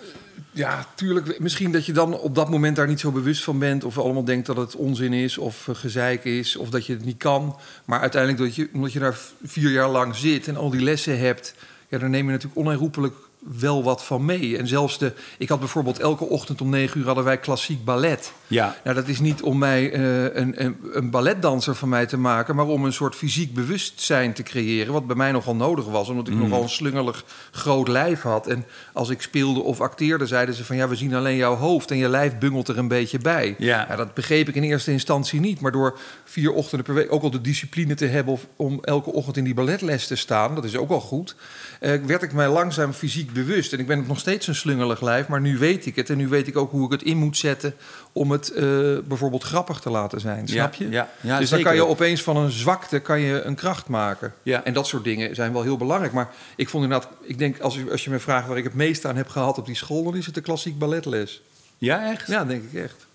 Ja, 0.52 0.86
tuurlijk. 0.96 1.40
Misschien 1.40 1.72
dat 1.72 1.86
je 1.86 1.94
dan 1.94 2.20
op 2.20 2.36
dat 2.36 2.50
moment 2.50 2.76
daar 2.76 2.88
niet 2.88 3.00
zo 3.00 3.12
bewust 3.12 3.44
van 3.44 3.60
bent. 3.60 3.84
Of 3.84 3.98
allemaal 3.98 4.24
denkt 4.24 4.46
dat 4.46 4.58
het 4.58 4.76
onzin 4.76 5.14
is 5.14 5.38
of 5.38 5.68
eh, 5.68 5.76
gezeik 5.76 6.24
is. 6.24 6.56
Of 6.56 6.70
dat 6.70 6.86
je 6.86 6.94
het 6.94 7.06
niet 7.06 7.18
kan. 7.18 7.60
Maar 7.86 8.00
uiteindelijk, 8.00 8.42
dat 8.42 8.56
je, 8.56 8.70
omdat 8.74 8.94
je 8.94 9.00
daar 9.00 9.18
vier 9.44 9.72
jaar 9.72 9.90
lang 9.90 10.16
zit 10.16 10.48
en 10.48 10.58
al 10.58 10.70
die 10.70 10.82
lessen 10.82 11.20
hebt. 11.20 11.56
Ja, 11.88 11.98
dan 11.98 12.10
neem 12.10 12.26
je 12.26 12.32
natuurlijk 12.32 12.60
onherroepelijk 12.60 13.16
wel 13.40 13.84
wat 13.84 14.04
van 14.04 14.26
mee. 14.26 14.58
En 14.58 14.68
zelfs 14.68 14.98
de... 14.98 15.14
Ik 15.38 15.50
had 15.50 15.60
bijvoorbeeld 15.60 16.00
elke 16.00 16.26
ochtend 16.26 16.62
om 16.62 16.70
negen 16.70 17.00
uur 17.00 17.06
hadden 17.06 17.24
wij 17.24 17.38
klassiek 17.40 17.84
ballet. 17.86 18.32
Ja, 18.48 18.76
Nou, 18.84 18.96
dat 18.96 19.08
is 19.08 19.20
niet 19.20 19.42
om 19.42 19.58
mij 19.58 19.92
eh, 19.92 20.24
een, 20.24 20.64
een, 20.66 20.78
een 20.92 21.10
balletdanser 21.10 21.76
van 21.76 21.90
mij 21.90 22.06
te 22.06 22.18
maken, 22.18 22.56
maar 22.56 22.66
om 22.66 22.86
een 22.86 22.94
soort 22.94 23.16
fysiek 23.16 23.54
bewustzijn 23.54 24.34
te 24.34 24.44
creëren. 24.44 24.94
Wat 24.94 25.08
bij 25.08 25.16
mij 25.16 25.32
nogal 25.32 25.56
nodig 25.56 25.86
was, 25.86 26.10
omdat 26.10 26.28
ik 26.28 26.34
Mm. 26.34 26.40
nogal 26.40 26.62
een 26.62 26.70
slungelig 26.70 27.24
groot 27.52 27.88
lijf 27.88 28.22
had. 28.22 28.48
En 28.48 28.66
als 28.94 29.10
ik 29.10 29.22
speelde 29.22 29.60
of 29.62 29.82
acteerde, 29.82 30.26
zeiden 30.26 30.56
ze 30.56 30.66
van 30.66 30.76
ja, 30.76 30.88
we 30.88 30.96
zien 30.96 31.14
alleen 31.16 31.36
jouw 31.36 31.56
hoofd 31.56 31.92
en 31.92 31.98
je 31.98 32.10
lijf 32.10 32.38
bungelt 32.38 32.68
er 32.68 32.78
een 32.78 32.88
beetje 32.88 33.18
bij. 33.20 33.56
Ja. 33.58 33.96
dat 33.96 34.14
begreep 34.14 34.48
ik 34.50 34.56
in 34.56 34.64
eerste 34.64 34.92
instantie 34.92 35.40
niet. 35.40 35.60
Maar 35.60 35.72
door 35.72 35.98
vier 36.24 36.52
ochtenden 36.52 36.86
per 36.86 36.96
week 36.96 37.12
ook 37.12 37.24
al 37.24 37.32
de 37.32 37.42
discipline 37.42 37.94
te 37.96 38.06
hebben 38.06 38.34
of 38.34 38.48
om 38.56 38.80
elke 38.84 39.12
ochtend 39.12 39.38
in 39.38 39.44
die 39.44 39.54
balletles 39.54 40.08
te 40.08 40.16
staan, 40.16 40.56
dat 40.56 40.64
is 40.64 40.76
ook 40.78 40.90
al 40.90 41.00
goed. 41.02 41.36
eh, 41.80 41.94
werd 42.06 42.24
ik 42.24 42.34
mij 42.34 42.50
langzaam 42.50 42.94
fysiek 42.94 43.29
bewust. 43.34 43.74
En 43.74 43.80
ik 43.80 43.88
ben 43.88 44.04
nog 44.08 44.20
steeds 44.20 44.48
een 44.48 44.56
slungelig 44.56 45.02
lijf, 45.02 45.28
maar 45.28 45.42
nu 45.42 45.58
weet 45.58 45.86
ik 45.86 45.96
het. 45.96 46.10
En 46.10 46.18
nu 46.18 46.28
weet 46.28 46.48
ik 46.48 46.58
ook 46.58 46.72
hoe 46.72 46.86
ik 46.86 46.92
het 46.92 47.04
in 47.04 47.18
moet 47.18 47.38
zetten 47.38 47.74
om 48.12 48.32
het 48.32 48.52
eh, 48.52 48.64
bijvoorbeeld 49.04 49.44
grappig 49.44 49.80
te 49.80 49.90
laten 49.90 50.20
zijn. 50.20 50.48
Snap 50.48 50.74
je? 50.74 50.84
Ja, 50.84 50.92
ja, 50.92 51.10
ja, 51.22 51.40
dus 51.40 51.50
dan 51.50 51.60
zeker. 51.60 51.66
kan 51.66 51.76
je 51.76 51.92
opeens 51.92 52.24
van 52.24 52.38
een 52.38 52.52
zwakte 52.52 53.00
kan 53.00 53.20
je 53.20 53.42
een 53.42 53.56
kracht 53.56 53.88
maken. 53.88 54.34
Ja. 54.44 54.64
En 54.64 54.74
dat 54.74 54.88
soort 54.88 55.04
dingen 55.04 55.36
zijn 55.36 55.54
wel 55.54 55.64
heel 55.64 55.78
belangrijk. 55.78 56.14
Maar 56.14 56.30
ik 56.56 56.70
vond 56.70 56.84
inderdaad, 56.84 57.10
ik 57.22 57.38
denk 57.38 57.60
als 57.60 57.76
je, 57.76 57.92
als 57.92 58.04
je 58.04 58.10
me 58.10 58.20
vraagt 58.20 58.48
waar 58.48 58.58
ik 58.58 58.64
het 58.64 58.74
meest 58.74 59.06
aan 59.06 59.16
heb 59.16 59.30
gehad 59.30 59.58
op 59.58 59.66
die 59.66 59.76
school, 59.76 60.04
dan 60.04 60.16
is 60.16 60.26
het 60.26 60.36
de 60.36 60.42
klassiek 60.42 60.78
balletles. 60.78 61.42
Ja, 61.78 62.12
echt? 62.12 62.28
Ja, 62.28 62.46
denk 62.46 62.64
ik 62.72 62.84
echt. 62.84 63.08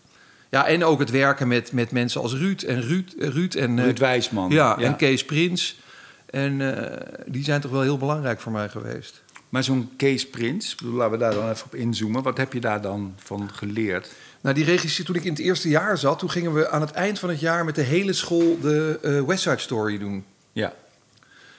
Ja, 0.51 0.67
en 0.67 0.85
ook 0.85 0.99
het 0.99 1.11
werken 1.11 1.49
met, 1.49 1.73
met 1.73 1.91
mensen 1.91 2.21
als 2.21 2.35
Ruud 2.35 2.63
en 2.63 2.81
Ruud, 2.81 3.15
Ruud 3.19 3.55
en, 3.55 3.79
eh, 3.79 3.85
Ruud 3.85 3.99
Wijsman. 3.99 4.51
ja, 4.51 4.79
en 4.79 4.97
Kees 4.97 5.25
Prins. 5.25 5.83
En 6.31 6.77
eh, 6.77 7.01
die 7.27 7.45
zijn 7.45 7.61
toch 7.61 7.71
wel 7.71 7.83
heel 7.83 7.99
belangrijk 7.99 8.41
voor 8.41 8.53
mij 8.53 8.69
geweest. 8.69 9.23
Maar 9.55 9.65
zo'n 9.65 9.91
Kees 9.97 10.29
Prins, 10.29 10.77
laten 10.83 11.11
we 11.11 11.19
daar 11.19 11.35
dan 11.35 11.51
even 11.51 11.67
op 11.67 11.75
inzoomen. 11.75 12.23
Wat 12.23 12.37
heb 12.37 12.53
je 12.53 12.61
daar 12.61 12.81
dan 12.81 13.15
van 13.17 13.51
geleerd? 13.53 14.13
Nou, 14.41 14.55
die 14.55 14.65
regisseur, 14.65 15.05
toen 15.05 15.15
ik 15.15 15.25
in 15.25 15.31
het 15.31 15.41
eerste 15.41 15.69
jaar 15.69 15.99
zat, 15.99 16.19
toen 16.19 16.31
gingen 16.31 16.55
we 16.55 16.69
aan 16.69 16.81
het 16.81 16.91
eind 16.91 17.19
van 17.19 17.29
het 17.29 17.41
jaar 17.41 17.65
met 17.65 17.75
de 17.75 17.83
hele 17.83 18.13
school 18.13 18.59
de 18.61 18.99
eh 19.03 19.21
West 19.21 19.43
Side 19.43 19.59
Story 19.59 19.99
doen. 19.99 20.25
Ja, 20.53 20.75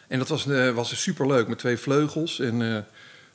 En 0.07 0.19
dat 0.19 0.27
was, 0.27 0.47
eh 0.47 0.69
was 0.71 1.01
superleuk 1.01 1.47
met 1.47 1.57
twee 1.57 1.77
vleugels. 1.77 2.39
En, 2.39 2.86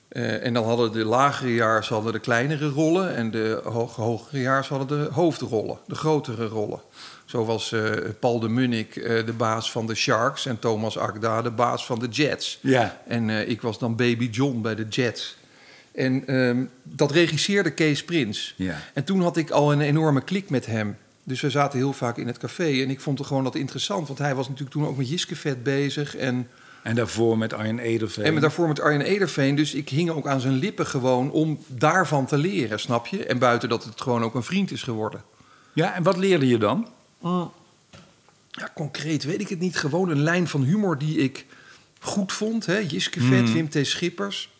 eh, 0.08 0.44
en 0.44 0.54
dan 0.54 0.64
hadden 0.64 0.92
de 0.92 1.04
lagere 1.04 1.54
jaars 1.54 1.88
hadden 1.88 2.12
de 2.12 2.18
kleinere 2.18 2.68
rollen. 2.68 3.14
En 3.14 3.30
de 3.30 3.60
hoge, 3.64 4.00
hogere 4.00 4.40
jaars 4.40 4.68
hadden 4.68 4.88
de 4.88 5.08
hoofdrollen, 5.12 5.78
de 5.86 5.94
grotere 5.94 6.46
rollen. 6.46 6.80
Zo 7.30 7.44
was 7.44 7.72
eh, 7.72 7.90
Paul 8.20 8.40
de 8.40 8.48
Munnik 8.48 8.96
eh, 8.96 9.26
de 9.26 9.32
baas 9.32 9.70
van 9.70 9.86
de 9.86 9.94
Sharks 9.94 10.46
en 10.46 10.58
Thomas 10.58 10.98
Akda 10.98 11.42
de 11.42 11.50
baas 11.50 11.86
van 11.86 11.98
de 11.98 12.08
Jets. 12.08 12.58
ja. 12.62 13.00
En 13.06 13.30
eh, 13.30 13.48
ik 13.48 13.60
was 13.62 13.78
dan 13.78 13.96
Baby 13.96 14.28
John 14.30 14.60
bij 14.60 14.74
de 14.74 14.86
Jets. 14.88 15.36
En 15.92 16.26
ehm, 16.26 16.64
dat 16.82 17.10
regisseerde 17.10 17.70
Kees 17.70 18.04
Prins. 18.04 18.54
ja. 18.56 18.78
En 18.94 19.04
toen 19.04 19.22
had 19.22 19.36
ik 19.36 19.50
al 19.50 19.72
een 19.72 19.80
enorme 19.80 20.20
klik 20.20 20.50
met 20.50 20.66
hem. 20.66 20.96
Dus 21.24 21.40
we 21.40 21.50
zaten 21.50 21.78
heel 21.78 21.92
vaak 21.92 22.16
in 22.16 22.26
het 22.26 22.38
café. 22.38 22.82
En 22.82 22.90
ik 22.90 23.00
vond 23.00 23.18
het 23.18 23.26
gewoon 23.26 23.44
dat 23.44 23.54
interessant. 23.54 24.06
Want 24.06 24.18
hij 24.18 24.34
was 24.34 24.46
natuurlijk 24.48 24.76
toen 24.76 24.86
ook 24.86 24.96
met 24.96 25.08
Jiskevet 25.08 25.62
bezig. 25.62 26.16
En, 26.16 26.48
En 26.82 26.94
daarvoor 26.94 27.38
met 27.38 27.52
Arjen 27.52 27.78
Ederveen. 27.78 28.24
en 28.24 28.40
daarvoor 28.40 28.68
met 28.68 28.80
Arjen 28.80 29.00
Ederveen. 29.00 29.54
Dus 29.54 29.74
ik 29.74 29.88
hing 29.88 30.10
ook 30.10 30.26
aan 30.26 30.40
zijn 30.40 30.54
lippen 30.54 30.86
gewoon 30.86 31.30
om 31.30 31.58
daarvan 31.66 32.26
te 32.26 32.38
leren, 32.38 32.80
snap 32.80 33.06
je? 33.06 33.24
En 33.26 33.38
buiten 33.38 33.68
dat 33.68 33.84
het 33.84 34.00
gewoon 34.00 34.22
ook 34.24 34.34
een 34.34 34.42
vriend 34.42 34.70
is 34.70 34.82
geworden. 34.82 35.22
Ja, 35.72 35.94
en 35.94 36.02
wat 36.02 36.16
leerde 36.16 36.48
je 36.48 36.58
dan? 36.58 36.88
Ja, 38.50 38.70
concreet 38.74 39.24
weet 39.24 39.40
ik 39.40 39.48
het 39.48 39.58
niet. 39.58 39.76
Gewoon 39.76 40.08
een 40.10 40.22
lijn 40.22 40.48
van 40.48 40.62
humor 40.62 40.98
die 40.98 41.18
ik 41.18 41.46
goed 42.00 42.32
vond. 42.32 42.66
Hè? 42.66 42.76
Jiskevet, 42.78 43.46
Mm. 43.46 43.52
Wim 43.52 43.68
T. 43.68 43.86
Schippers. 43.86 44.50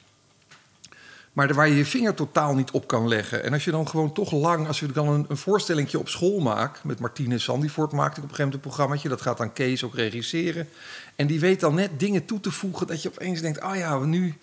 Maar 1.32 1.54
waar 1.54 1.68
je 1.68 1.76
je 1.76 1.84
vinger 1.84 2.14
totaal 2.14 2.54
niet 2.54 2.70
op 2.70 2.86
kan 2.86 3.08
leggen. 3.08 3.44
En 3.44 3.52
als 3.52 3.64
je 3.64 3.70
dan 3.70 3.88
gewoon 3.88 4.12
toch 4.12 4.32
lang... 4.32 4.66
Als 4.66 4.80
je 4.80 4.86
dan 4.86 5.08
een, 5.08 5.24
een 5.28 5.36
voorstellingje 5.36 5.98
op 5.98 6.08
school 6.08 6.40
maakt... 6.40 6.84
met 6.84 7.00
Martine 7.00 7.38
Sandivoort 7.38 7.92
maakte 7.92 8.18
ik 8.18 8.24
op 8.24 8.30
een 8.30 8.36
gegeven 8.36 8.44
moment 8.44 8.54
een 8.54 8.70
programmaatje. 8.70 9.08
Dat 9.08 9.20
gaat 9.20 9.38
dan 9.38 9.52
Kees 9.52 9.84
ook 9.84 9.94
regisseren. 9.94 10.68
En 11.16 11.26
die 11.26 11.40
weet 11.40 11.60
dan 11.60 11.74
net 11.74 11.90
dingen 12.00 12.24
toe 12.24 12.40
te 12.40 12.50
voegen... 12.50 12.86
dat 12.86 13.02
je 13.02 13.08
opeens 13.08 13.40
denkt, 13.40 13.60
ah 13.60 13.76
ja, 13.76 13.98
nu... 13.98 14.38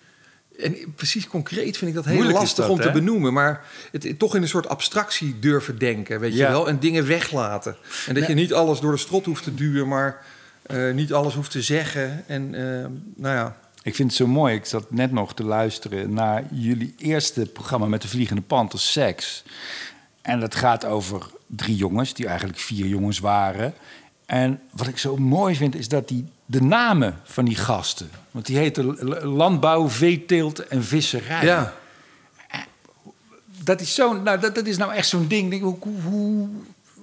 En 0.62 0.76
precies 0.96 1.26
concreet 1.26 1.76
vind 1.76 1.90
ik 1.90 1.96
dat 1.96 2.04
heel 2.04 2.14
Moeilijk 2.14 2.38
lastig 2.38 2.66
dat, 2.66 2.74
om 2.74 2.80
te 2.80 2.90
benoemen. 2.90 3.32
Maar 3.32 3.64
het, 3.92 4.02
het 4.02 4.18
toch 4.18 4.34
in 4.34 4.42
een 4.42 4.48
soort 4.48 4.68
abstractie 4.68 5.38
durven 5.38 5.78
denken, 5.78 6.20
weet 6.20 6.34
Ja. 6.34 6.46
je 6.46 6.52
wel. 6.52 6.68
En 6.68 6.78
dingen 6.78 7.06
weglaten. 7.06 7.76
En 8.06 8.14
dat 8.14 8.26
je 8.26 8.34
niet 8.34 8.52
alles 8.52 8.80
door 8.80 8.92
de 8.92 8.98
strot 8.98 9.24
hoeft 9.24 9.44
te 9.44 9.54
duwen... 9.54 9.88
maar 9.88 10.22
eh, 10.62 10.92
niet 10.92 11.12
alles 11.12 11.34
hoeft 11.34 11.50
te 11.50 11.62
zeggen. 11.62 12.24
En 12.26 12.54
eh, 12.54 12.86
nou 13.16 13.34
ja, 13.34 13.56
Ik 13.82 13.94
vind 13.94 14.08
het 14.08 14.18
zo 14.18 14.26
mooi. 14.26 14.54
Ik 14.54 14.64
zat 14.64 14.90
net 14.90 15.12
nog 15.12 15.34
te 15.34 15.44
luisteren 15.44 16.12
naar 16.12 16.44
jullie 16.50 16.94
eerste 16.98 17.46
programma 17.46 17.86
met 17.86 18.02
de 18.02 18.08
Vliegende 18.08 18.42
Panthers, 18.42 18.92
Seks. 18.92 19.44
En 20.22 20.40
dat 20.40 20.54
gaat 20.54 20.84
over 20.84 21.26
drie 21.46 21.76
jongens, 21.76 22.14
die 22.14 22.26
eigenlijk 22.26 22.58
vier 22.58 22.86
jongens 22.86 23.18
waren. 23.18 23.74
En 24.28 24.60
wat 24.70 24.86
ik 24.86 24.98
zo 24.98 25.16
mooi 25.16 25.54
vind, 25.56 25.74
is 25.74 25.88
dat 25.88 26.08
die 26.08 26.26
de 26.46 26.62
namen 26.62 27.20
van 27.24 27.44
die 27.44 27.56
gasten... 27.56 28.10
want 28.30 28.46
die 28.46 28.56
heten 28.56 28.98
landbouw, 29.26 29.88
veeteelt 29.88 30.66
en 30.66 30.84
visserij. 30.84 31.44
Ja. 31.44 31.72
Dat 33.64 33.80
is, 33.80 33.94
zo, 33.94 34.12
nou, 34.22 34.40
dat, 34.40 34.54
dat 34.54 34.66
is 34.66 34.76
nou 34.76 34.92
echt 34.92 35.08
zo'n 35.08 35.28
ding. 35.28 35.50
Denk, 35.50 35.62
hoe, 35.62 35.76
hoe, 36.04 36.48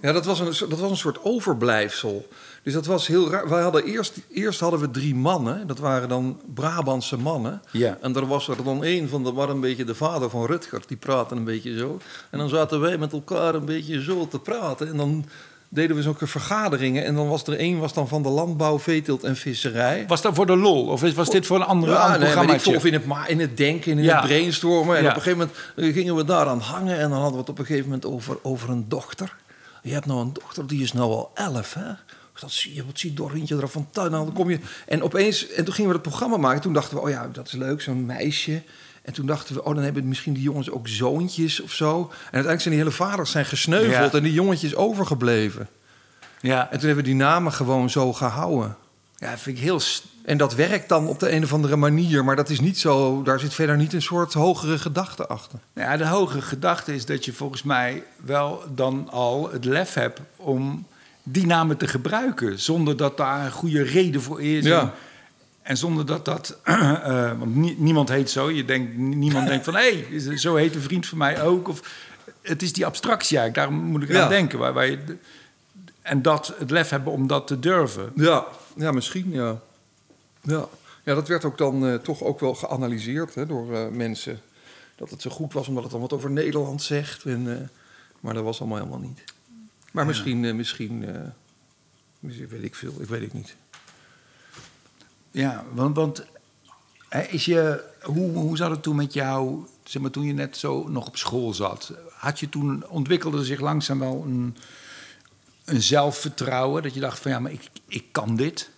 Ja, 0.01 0.11
dat 0.11 0.25
was, 0.25 0.39
een, 0.39 0.53
soort- 0.55 0.69
dat 0.69 0.79
was 0.79 0.89
een 0.91 0.97
soort 0.97 1.23
overblijfsel. 1.23 2.27
Dus 2.63 2.73
dat 2.73 2.85
was 2.85 3.07
heel 3.07 3.29
raar. 3.29 3.49
Wij 3.49 3.61
hadden 3.61 3.83
eerst, 3.85 4.13
eerst 4.31 4.59
hadden 4.59 4.79
we 4.79 4.91
drie 4.91 5.15
mannen. 5.15 5.67
Dat 5.67 5.79
waren 5.79 6.09
dan 6.09 6.39
Brabantse 6.53 7.17
mannen. 7.17 7.61
Ja. 7.71 7.97
En 8.01 8.15
er 8.15 8.25
was 8.27 8.47
er 8.47 8.63
dan 8.63 8.83
één 8.83 9.09
van, 9.09 9.23
dat 9.23 9.33
was 9.33 9.49
een 9.49 9.59
beetje 9.59 9.83
de 9.83 9.95
vader 9.95 10.29
van 10.29 10.45
Rutger. 10.45 10.81
Die 10.87 10.97
praatte 10.97 11.35
een 11.35 11.43
beetje 11.43 11.77
zo. 11.77 11.99
En 12.29 12.39
dan 12.39 12.49
zaten 12.49 12.79
wij 12.79 12.97
met 12.97 13.11
elkaar 13.13 13.55
een 13.55 13.65
beetje 13.65 14.01
zo 14.03 14.27
te 14.27 14.39
praten. 14.39 14.87
En 14.87 14.97
dan 14.97 15.25
deden 15.75 15.95
we 15.95 16.01
zulke 16.01 16.27
vergaderingen. 16.27 17.05
En 17.05 17.15
dan 17.15 17.27
was 17.27 17.43
er 17.47 17.57
één 17.57 17.79
was 17.79 17.93
dan 17.93 18.07
van 18.07 18.23
de 18.23 18.29
landbouw, 18.29 18.79
veeteelt 18.79 19.23
en 19.23 19.35
visserij. 19.35 20.03
Was 20.07 20.21
dat 20.21 20.35
voor 20.35 20.45
de 20.45 20.55
lol? 20.55 20.87
Of 20.87 21.13
was 21.15 21.29
dit 21.29 21.45
voor 21.45 21.55
een 21.57 21.63
andere, 21.65 21.91
Ja, 21.91 21.97
ander 21.99 22.19
programma? 22.19 22.53
of 22.53 22.85
in 22.85 22.93
het, 22.93 23.03
in 23.27 23.39
het 23.39 23.57
denken, 23.57 23.91
in 23.91 24.03
Ja. 24.03 24.15
het 24.17 24.25
brainstormen. 24.25 24.97
En 24.97 25.03
Ja. 25.03 25.09
op 25.09 25.15
een 25.15 25.21
gegeven 25.21 25.47
moment 25.47 25.57
eh, 25.75 25.93
gingen 25.93 26.15
we 26.15 26.23
daaraan 26.25 26.59
hangen. 26.59 26.97
En 26.97 27.09
dan 27.09 27.11
hadden 27.19 27.31
we 27.33 27.39
het 27.39 27.49
op 27.49 27.59
een 27.59 27.65
gegeven 27.65 27.85
moment 27.85 28.05
over, 28.05 28.37
over 28.41 28.69
een 28.69 28.85
dochter. 28.87 29.35
Je 29.81 29.93
hebt 29.93 30.05
nou 30.05 30.19
een 30.21 30.33
dochter, 30.33 30.67
die 30.67 30.81
is 30.83 30.93
nou 30.93 31.11
al 31.11 31.31
elf, 31.33 31.73
hè? 31.73 31.91
Dat 32.39 32.51
zie 32.51 32.73
je, 32.75 32.85
wat 32.85 32.99
ziet 32.99 33.17
Dorintje 33.17 33.57
er 33.57 33.67
van 33.69 33.87
tuin? 33.91 34.11
Nou, 34.11 34.25
dan 34.25 34.33
kom 34.33 34.49
je... 34.49 34.59
En 34.87 35.03
opeens, 35.03 35.47
en 35.49 35.65
toen 35.65 35.73
gingen 35.73 35.89
we 35.89 35.97
het 35.97 36.07
programma 36.07 36.37
maken. 36.37 36.61
Toen 36.61 36.73
dachten 36.73 36.95
we, 36.97 37.03
oh 37.03 37.09
ja, 37.09 37.29
dat 37.31 37.47
is 37.47 37.53
leuk, 37.53 37.81
zo'n 37.81 38.05
meisje. 38.05 38.61
En 39.05 39.13
toen 39.13 39.25
dachten 39.25 39.55
we, 39.55 39.63
oh, 39.63 39.75
dan 39.75 39.83
hebben 39.83 40.07
misschien 40.07 40.33
die 40.33 40.43
jongens 40.43 40.69
ook 40.69 40.87
zoontjes 40.87 41.61
of 41.61 41.71
zo. 41.71 41.97
En 41.99 42.07
uiteindelijk 42.21 42.61
zijn 42.61 42.73
die 42.73 42.83
hele 42.83 42.95
vaders 42.95 43.31
zijn 43.31 43.45
gesneuveld 43.45 44.11
Ja. 44.11 44.17
en 44.17 44.23
die 44.23 44.33
jongetjes 44.33 44.75
overgebleven. 44.75 45.67
Ja, 46.41 46.61
En 46.71 46.77
toen 46.79 46.87
hebben 46.87 47.03
we 47.05 47.09
die 47.11 47.19
namen 47.19 47.51
gewoon 47.51 47.89
zo 47.89 48.13
gehouden. 48.13 48.75
ja, 49.17 49.37
vind 49.37 49.57
ik 49.57 49.63
heel... 49.63 49.79
En 50.25 50.37
dat 50.37 50.55
werkt 50.55 50.89
dan 50.89 51.07
op 51.07 51.19
de 51.19 51.31
een 51.31 51.43
of 51.43 51.53
andere 51.53 51.75
manier, 51.75 52.23
maar 52.25 52.35
dat 52.35 52.49
is 52.49 52.59
niet 52.59 52.79
zo. 52.79 53.21
Daar 53.23 53.39
zit 53.39 53.53
verder 53.53 53.77
niet 53.77 53.93
een 53.93 54.01
soort 54.01 54.33
hogere 54.33 54.77
gedachte 54.79 55.27
achter. 55.27 55.59
Ja, 55.73 55.97
de 55.97 56.05
hoge 56.07 56.41
gedachte 56.41 56.95
is 56.95 57.05
dat 57.05 57.25
je 57.25 57.33
volgens 57.33 57.63
mij 57.63 58.03
wel 58.23 58.63
dan 58.75 59.07
al 59.11 59.49
het 59.51 59.65
lef 59.65 59.93
hebt 59.93 60.19
om 60.35 60.87
die 61.23 61.45
namen 61.45 61.77
te 61.77 61.87
gebruiken. 61.87 62.59
Zonder 62.59 62.97
dat 62.97 63.17
daar 63.17 63.45
een 63.45 63.51
goede 63.51 63.83
reden 63.83 64.21
voor 64.21 64.41
is. 64.41 64.65
Ja. 64.65 64.79
En, 64.81 64.91
en 65.65 65.77
zonder 65.77 66.05
dat 66.05 66.25
dat... 66.25 66.57
eh, 66.63 67.39
want 67.39 67.55
nie- 67.55 67.75
niemand 67.77 68.09
heet 68.09 68.29
zo. 68.29 68.51
Je 68.51 68.65
denkt, 68.65 68.97
niemand 68.97 69.47
denkt 69.47 69.65
van... 69.65 69.75
hé, 69.75 70.05
hey, 70.09 70.37
zo 70.37 70.55
heet 70.55 70.75
een 70.75 70.81
vriend 70.81 71.05
van 71.07 71.17
mij 71.17 71.41
ook. 71.41 71.67
Of, 71.67 72.03
het 72.41 72.61
is 72.61 72.73
die 72.73 72.85
abstractie 72.85 73.37
eigenlijk. 73.37 73.69
Daar 73.69 73.79
moet 73.79 74.03
ik 74.03 74.09
Ja. 74.09 74.23
aan 74.23 74.29
denken. 74.29 74.59
Waar, 74.59 74.73
waar 74.73 74.85
je, 74.89 75.17
en 76.01 76.21
dat 76.21 76.53
het 76.57 76.71
lef 76.71 76.89
hebben 76.89 77.13
om 77.13 77.27
dat 77.27 77.47
te 77.47 77.59
durven. 77.59 78.11
Ja, 78.15 78.45
ja 78.75 78.91
misschien, 78.91 79.31
ja. 79.31 79.59
Ja, 80.41 80.67
ja 81.03 81.13
dat 81.13 81.27
werd 81.27 81.45
ook 81.45 81.57
dan 81.57 81.85
eh, 81.87 81.95
toch 81.95 82.23
ook 82.23 82.39
wel 82.39 82.55
geanalyseerd 82.55 83.35
hè, 83.35 83.45
door 83.45 83.73
eh, 83.75 83.87
mensen. 83.87 84.41
Dat 84.95 85.09
het 85.09 85.21
zo 85.21 85.29
goed 85.29 85.53
was 85.53 85.67
omdat 85.67 85.83
het 85.83 85.91
dan 85.91 86.01
wat 86.01 86.13
over 86.13 86.31
Nederland 86.31 86.81
zegt. 86.83 87.23
En, 87.23 87.69
maar 88.19 88.33
dat 88.33 88.43
was 88.43 88.59
allemaal 88.59 88.77
helemaal 88.77 88.99
niet. 88.99 89.23
Maar 89.91 90.05
misschien, 90.05 90.55
misschien, 90.55 91.05
misschien 92.19 92.47
weet 92.47 92.63
ik 92.63 92.75
veel, 92.75 92.93
ik 92.99 93.07
weet 93.07 93.21
het 93.21 93.33
niet. 93.33 93.55
Ja, 95.35 95.63
want, 95.73 95.95
want 95.95 96.25
is 97.29 97.45
je, 97.45 97.83
hoe, 98.01 98.31
hoe 98.31 98.57
zat 98.57 98.69
het 98.69 98.83
toen 98.83 98.95
met 98.95 99.13
jou, 99.13 99.65
zeg 99.83 100.01
maar, 100.01 100.11
toen 100.11 100.25
je 100.25 100.33
net 100.33 100.57
zo 100.57 100.87
nog 100.87 101.07
op 101.07 101.17
school 101.17 101.53
zat? 101.53 101.93
Had 102.09 102.39
je 102.39 102.49
toen, 102.49 102.87
ontwikkelde 102.87 103.45
zich 103.45 103.59
langzaam 103.59 103.99
wel 103.99 104.23
een, 104.25 104.57
een 105.65 105.81
zelfvertrouwen? 105.81 106.83
Dat 106.83 106.93
je 106.93 106.99
dacht 106.99 107.19
van 107.19 107.31
ja, 107.31 107.39
maar 107.39 107.51
ik, 107.51 107.69
ik 107.87 108.05
kan 108.11 108.35
dit? 108.35 108.69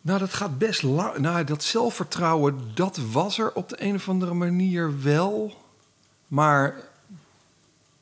Nou, 0.00 0.18
dat 0.18 0.34
gaat 0.34 0.58
best 0.58 0.82
lang. 0.82 1.18
Nou, 1.18 1.44
dat 1.44 1.64
zelfvertrouwen, 1.64 2.60
dat 2.74 2.96
was 2.96 3.38
er 3.38 3.52
op 3.52 3.68
de 3.68 3.82
een 3.82 3.94
of 3.94 4.08
andere 4.08 4.34
manier 4.34 5.02
wel. 5.02 5.62
Maar 6.28 6.74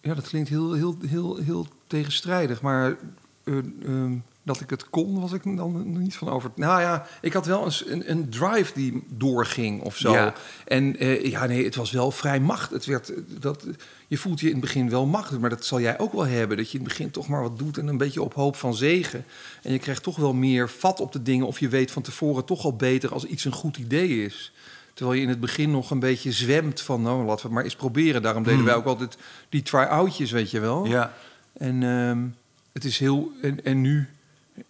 ja, 0.01 0.15
dat 0.15 0.29
klinkt 0.29 0.49
heel, 0.49 0.73
heel, 0.73 0.97
heel, 1.07 1.37
heel 1.37 1.67
tegenstrijdig. 1.87 2.61
Maar 2.61 2.97
eh, 3.45 3.59
ehm, 3.83 4.17
dat 4.43 4.61
ik 4.61 4.71
het 4.71 4.91
kon, 4.91 5.21
was 5.21 5.33
ik 5.33 5.57
dan 5.57 5.99
niet 6.01 6.17
van 6.17 6.29
over. 6.29 6.51
Nou 6.55 6.81
ja, 6.81 7.07
ik 7.21 7.33
had 7.33 7.47
wel 7.47 7.65
eens 7.65 7.87
een, 7.87 8.11
een 8.11 8.29
drive 8.29 8.73
die 8.75 9.05
doorging 9.09 9.83
of 9.83 9.97
zo. 9.97 10.13
Ja. 10.13 10.35
En 10.67 10.99
eh, 10.99 11.25
ja, 11.25 11.47
nee, 11.47 11.65
het 11.65 11.75
was 11.75 11.91
wel 11.91 12.11
vrij 12.11 12.41
macht. 12.41 12.71
Het 12.71 12.85
werd, 12.85 13.15
eh, 13.15 13.21
dat, 13.41 13.67
je 14.09 14.17
voelt 14.17 14.41
je 14.41 14.47
in 14.47 14.53
het 14.53 14.61
begin 14.61 14.91
wel 14.91 15.07
machtig, 15.07 15.39
maar 15.39 15.51
dat 15.51 15.65
zal 15.65 15.81
jij 15.81 15.99
ook 15.99 16.13
wel 16.13 16.27
hebben. 16.27 16.57
Dat 16.57 16.71
je 16.71 16.79
in 16.79 16.85
het 16.85 16.93
begin 16.93 17.11
toch 17.11 17.29
maar 17.29 17.43
wat 17.43 17.59
doet 17.59 17.79
en 17.79 17.87
een 17.87 17.97
beetje 17.97 18.23
op 18.23 18.35
hoop 18.35 18.57
van 18.57 18.75
zegen. 18.75 19.25
En 19.63 19.73
je 19.73 19.79
krijgt 19.79 20.03
toch 20.03 20.17
wel 20.17 20.33
meer 20.33 20.69
vat 20.69 21.01
op 21.01 21.13
de 21.13 21.23
dingen. 21.23 21.47
Of 21.47 21.61
je 21.61 21.69
weet 21.69 21.91
van 21.91 22.03
tevoren 22.03 22.45
toch 22.45 22.65
al 22.65 22.77
beter 22.77 23.13
als 23.13 23.25
iets 23.25 23.45
een 23.45 23.53
goed 23.53 23.77
idee 23.77 24.25
is. 24.25 24.53
Terwijl 24.95 25.19
je 25.19 25.25
in 25.25 25.33
het 25.33 25.41
begin 25.41 25.71
nog 25.71 25.91
een 25.91 26.01
beetje 26.01 26.33
zwemt 26.33 26.81
van, 26.81 27.03
nou, 27.03 27.19
laten 27.19 27.37
we 27.37 27.43
het 27.43 27.53
maar 27.53 27.65
eens 27.65 27.77
proberen. 27.77 28.23
Daarom 28.23 28.43
deden 28.43 28.59
Hmm. 28.59 28.69
wij 28.69 28.77
ook 28.77 28.85
altijd 28.85 29.17
die 29.49 29.63
try-outjes, 29.63 30.31
weet 30.31 30.51
je 30.51 30.61
wel. 30.61 30.87
Ja. 30.87 31.13
En 31.53 31.83
ehm, 31.83 32.27
het 32.73 32.85
is 32.85 32.99
heel. 32.99 33.33
En, 33.43 33.65
en 33.65 33.81
nu, 33.81 34.09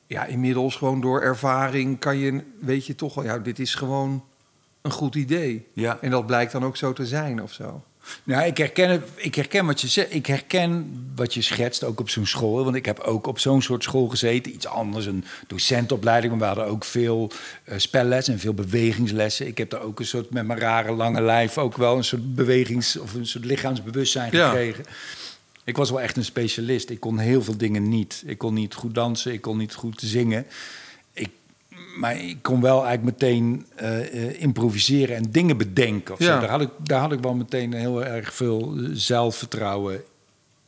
ja, 0.07 0.25
inmiddels 0.25 0.77
gewoon 0.77 1.01
door 1.01 1.23
ervaring 1.23 1.99
kan 1.99 2.19
je, 2.19 2.41
weet 2.61 2.87
je 2.87 2.95
toch 2.95 3.15
wel, 3.15 3.25
ja, 3.25 3.39
dit 3.39 3.59
is 3.59 3.75
gewoon 3.75 4.25
een 4.83 4.91
goed 4.91 5.15
idee. 5.15 5.67
Ja. 5.73 5.99
En 6.01 6.11
dat 6.11 6.27
blijkt 6.27 6.53
dan 6.53 6.65
ook 6.65 6.77
zo 6.77 6.93
te 6.93 7.07
zijn 7.07 7.43
of 7.43 7.53
zo. 7.53 7.85
Nou, 8.25 8.45
ik 8.47 8.57
herken, 8.57 9.03
ik 9.17 9.35
herken 9.35 9.67
wat 9.67 9.81
je 9.81 9.89
zegt. 9.89 10.15
Ik 10.15 10.27
herken 10.27 11.03
wat 11.15 11.35
je 11.35 11.43
schetst, 11.43 11.85
ook 11.85 12.01
op 12.01 12.11
zo'n 12.11 12.27
school. 12.27 12.65
Want 12.65 12.77
ik 12.77 12.85
heb 12.87 12.99
ook 13.01 13.27
op 13.27 13.39
zo'n 13.39 13.63
soort 13.63 13.83
school 13.83 14.09
gezeten. 14.09 14.53
Iets 14.53 14.67
anders, 14.67 15.07
een 15.07 15.25
docentopleiding. 15.47 16.33
Maar 16.33 16.41
we 16.41 16.47
hadden 16.47 16.67
ook 16.67 16.85
veel 16.85 17.31
eh 17.65 17.79
spelles 17.79 18.29
en 18.29 18.39
veel 18.39 18.55
bewegingslessen. 18.55 19.47
Ik 19.47 19.59
heb 19.59 19.71
daar 19.71 19.83
ook 19.83 19.99
een 19.99 20.07
soort, 20.07 20.31
met 20.31 20.47
mijn 20.47 20.59
rare 20.59 20.93
lange 20.93 21.23
lijf... 21.23 21.59
ook 21.59 21.77
wel 21.77 21.97
een 21.97 22.05
soort 22.05 22.35
bewegings- 22.35 22.97
of 22.99 23.15
een 23.15 23.27
soort 23.27 23.45
lichaamsbewustzijn 23.45 24.33
Ja. 24.33 24.49
gekregen. 24.49 24.85
Ik 25.65 25.77
was 25.77 25.91
wel 25.91 26.01
echt 26.01 26.17
een 26.17 26.25
specialist. 26.25 26.91
Ik 26.91 27.01
kon 27.01 27.19
heel 27.19 27.43
veel 27.43 27.57
dingen 27.57 27.89
niet. 27.89 28.23
Ik 28.27 28.39
kon 28.39 28.55
niet 28.55 28.75
goed 28.75 28.95
dansen, 28.95 29.33
ik 29.33 29.41
kon 29.41 29.57
niet 29.57 29.75
goed 29.75 30.01
zingen. 30.05 30.47
Ik, 31.13 31.31
maar 31.97 32.21
ik 32.21 32.43
kon 32.43 32.61
wel 32.61 32.85
eigenlijk 32.85 33.21
meteen 33.21 33.67
eh, 33.75 34.43
improviseren 34.43 35.17
en 35.17 35.31
dingen 35.31 35.57
bedenken. 35.57 36.15
Of 36.15 36.21
zo. 36.21 36.25
Ja. 36.25 36.41
Daar, 36.41 36.51
had 36.51 36.61
ik, 36.61 36.71
daar 36.83 37.01
had 37.01 37.13
ik 37.13 37.21
wel 37.21 37.35
meteen 37.35 37.73
heel 37.73 38.05
erg 38.05 38.35
veel 38.35 38.75
eh, 38.77 38.85
zelfvertrouwen 38.93 40.03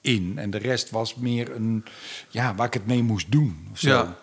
in. 0.00 0.32
En 0.36 0.50
de 0.50 0.58
rest 0.58 0.90
was 0.90 1.14
meer 1.14 1.54
een, 1.54 1.84
ja, 2.28 2.54
waar 2.54 2.66
ik 2.66 2.74
het 2.74 2.86
mee 2.86 3.02
moest 3.02 3.32
doen. 3.32 3.68
Of 3.72 3.78
zo. 3.78 3.88
Ja. 3.88 4.16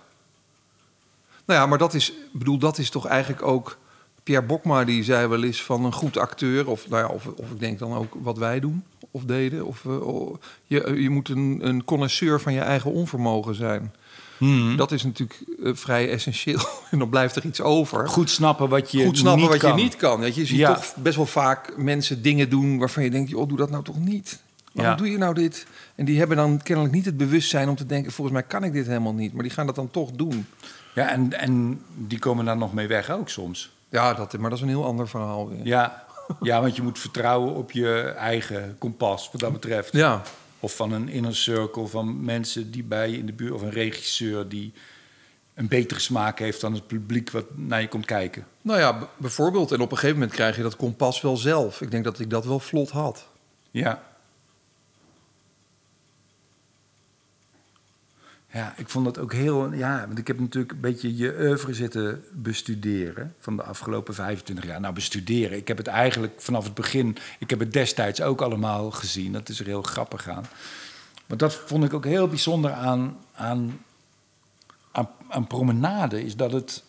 Nou 1.46 1.60
ja, 1.60 1.66
maar 1.66 1.78
dat 1.78 1.94
is, 1.94 2.14
bedoel, 2.32 2.58
dat 2.58 2.78
is 2.78 2.90
toch 2.90 3.06
eigenlijk 3.08 3.42
ook. 3.42 3.78
Pierre 4.24 4.46
Bokma 4.46 4.84
die 4.84 5.04
zei 5.04 5.28
wel 5.28 5.44
eens 5.44 5.64
van 5.64 5.86
een 5.86 5.94
goed 5.94 6.18
acteur, 6.18 6.68
of, 6.68 6.90
nou 6.90 7.04
ja, 7.04 7.14
of, 7.14 7.28
of 7.28 7.52
ik 7.52 7.60
denk 7.60 7.80
dan 7.80 7.94
ook 7.94 8.14
wat 8.22 8.38
wij 8.38 8.60
doen 8.60 8.84
of 9.12 9.24
deden. 9.24 9.66
Of, 9.66 9.86
eh, 9.86 10.08
oh, 10.08 10.36
je, 10.66 10.94
je 11.02 11.10
moet 11.10 11.30
een, 11.30 11.60
een 11.64 11.84
connoisseur 11.86 12.42
van 12.42 12.54
je 12.54 12.60
eigen 12.60 12.92
onvermogen 12.92 13.56
zijn. 13.56 13.94
Hmm. 14.38 14.76
Dat 14.78 14.92
is 14.92 15.04
natuurlijk 15.04 15.40
eh, 15.64 15.72
vrij 15.76 16.10
essentieel. 16.12 16.60
En 16.92 17.00
dan 17.00 17.10
blijft 17.10 17.36
er 17.36 17.46
iets 17.46 17.62
over. 17.62 18.08
Goed 18.10 18.30
snappen 18.30 18.70
wat 18.70 18.92
je 18.92 19.06
Goed 19.06 19.18
snappen 19.18 19.42
niet 19.42 19.50
wat 19.52 19.60
kan. 19.60 19.78
je 19.78 19.84
niet 19.84 19.96
kan. 19.96 20.20
Weet 20.20 20.36
je, 20.36 20.42
je 20.42 20.48
ziet 20.48 20.58
Ja. 20.58 20.74
toch 20.74 20.96
best 20.96 21.16
wel 21.16 21.26
vaak 21.26 21.74
mensen 21.78 22.22
dingen 22.22 22.50
doen 22.50 22.78
waarvan 22.78 23.04
je 23.04 23.10
denkt, 23.10 23.30
joh, 23.30 23.48
doe 23.48 23.58
dat 23.58 23.70
nou 23.70 23.84
toch 23.84 24.00
niet. 24.00 24.42
Waarom 24.72 24.94
Ja. 24.94 25.00
doe 25.00 25.12
je 25.12 25.18
nou 25.18 25.34
dit? 25.34 25.66
En 25.96 26.06
die 26.06 26.18
hebben 26.20 26.38
dan 26.38 26.60
kennelijk 26.64 26.94
niet 26.94 27.06
het 27.06 27.18
bewustzijn 27.18 27.70
om 27.70 27.76
te 27.76 27.86
denken, 27.86 28.12
volgens 28.12 28.38
mij 28.38 28.46
kan 28.48 28.64
ik 28.64 28.74
dit 28.74 28.88
helemaal 28.88 29.14
niet. 29.14 29.34
Maar 29.34 29.44
die 29.44 29.52
gaan 29.52 29.66
dat 29.66 29.76
dan 29.76 29.92
toch 29.92 30.12
doen. 30.12 30.46
Ja, 30.96 31.10
en, 31.10 31.40
en 31.40 31.82
die 31.96 32.20
komen 32.20 32.46
daar 32.46 32.58
nog 32.58 32.74
mee 32.74 32.88
weg 32.88 33.10
ook 33.12 33.30
soms. 33.30 33.72
Ja, 33.90 34.14
dat, 34.14 34.38
maar 34.38 34.50
dat 34.50 34.58
is 34.60 34.64
een 34.64 34.70
heel 34.70 34.86
ander 34.86 35.08
verhaal 35.08 35.50
weer. 35.50 35.60
Ja, 35.66 36.04
ja 36.42 36.62
want 36.62 36.76
je 36.76 36.82
moet 36.82 37.00
vertrouwen 37.00 37.54
op 37.56 37.72
je 37.72 38.02
eigen 38.18 38.76
kompas, 38.78 39.30
wat 39.32 39.42
dat 39.42 39.52
betreft. 39.52 39.94
Ja, 39.94 40.22
Of 40.60 40.76
van 40.76 40.92
een 40.92 41.10
inner 41.10 41.36
circle 41.36 41.88
van 41.88 42.24
mensen 42.24 42.72
die 42.72 42.84
bij 42.84 43.10
je 43.10 43.18
in 43.18 43.26
de 43.26 43.34
buurt... 43.34 43.54
of 43.54 43.62
een 43.62 43.72
regisseur 43.72 44.48
die 44.48 44.74
een 45.54 45.68
betere 45.68 46.00
smaak 46.00 46.40
heeft 46.40 46.62
dan 46.62 46.74
het 46.74 46.88
publiek... 46.88 47.32
wat 47.32 47.46
naar 47.56 47.82
je 47.82 47.88
komt 47.88 48.06
kijken. 48.06 48.46
nou 48.62 48.80
ja, 48.80 49.10
bijvoorbeeld. 49.18 49.72
En 49.72 49.82
op 49.82 49.92
een 49.92 49.98
gegeven 49.98 50.20
moment 50.20 50.36
krijg 50.36 50.56
je 50.56 50.62
dat 50.62 50.76
kompas 50.76 51.22
wel 51.22 51.38
zelf. 51.38 51.82
Ik 51.82 51.92
denk 51.92 52.04
dat 52.04 52.20
ik 52.20 52.30
dat 52.30 52.46
wel 52.46 52.60
vlot 52.60 52.90
had. 52.90 53.28
Ja. 53.72 54.09
Ja, 58.52 58.74
ik 58.78 58.90
vond 58.90 59.06
dat 59.06 59.18
ook 59.18 59.34
heel... 59.34 59.74
Ja, 59.74 60.06
want 60.08 60.18
ik 60.18 60.28
heb 60.28 60.40
natuurlijk 60.40 60.72
een 60.72 60.80
beetje 60.80 61.18
je 61.18 61.36
oeuvre 61.40 61.74
zitten 61.74 62.24
bestuderen... 62.32 63.36
van 63.40 63.56
de 63.56 63.64
afgelopen 63.64 64.14
25 64.14 64.66
jaar. 64.66 64.80
Nou, 64.80 64.94
bestuderen. 64.94 65.58
Ik 65.58 65.68
heb 65.68 65.78
het 65.78 65.88
eigenlijk 65.88 66.42
vanaf 66.42 66.64
het 66.64 66.74
begin... 66.74 67.18
Ik 67.40 67.50
heb 67.50 67.60
het 67.60 67.74
destijds 67.74 68.22
ook 68.22 68.42
allemaal 68.42 68.92
gezien. 68.92 69.32
Dat 69.32 69.50
is 69.50 69.60
er 69.60 69.66
heel 69.66 69.82
grappig 69.82 70.30
aan. 70.30 70.46
Maar 71.26 71.38
dat 71.38 71.54
vond 71.54 71.84
ik 71.84 71.94
ook 71.94 72.06
heel 72.06 72.28
bijzonder 72.28 72.72
aan, 72.72 73.18
aan, 73.34 73.82
aan, 75.30 75.48
promenade... 75.48 76.26
is 76.26 76.36
dat 76.36 76.52
het... 76.52 76.84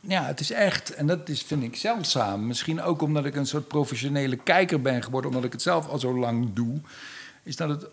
ja, 0.00 0.24
het 0.24 0.40
is 0.40 0.50
echt, 0.50 0.94
en 0.94 1.06
dat 1.06 1.28
is, 1.28 1.42
vind 1.42 1.62
ik 1.62 1.76
zeldzaam. 1.76 2.46
Misschien 2.46 2.82
ook 2.82 3.02
omdat 3.02 3.24
ik 3.24 3.34
een 3.34 3.46
soort 3.46 3.68
professionele 3.68 4.36
kijker 4.36 4.82
ben 4.82 5.02
geworden, 5.02 5.30
omdat 5.30 5.44
ik 5.44 5.52
het 5.52 5.62
zelf 5.62 5.88
al 5.88 5.98
zo 5.98 6.18
lang 6.18 6.52
doe. 6.54 6.80
Is 7.42 7.56
dat 7.56 7.68
het 7.68 7.86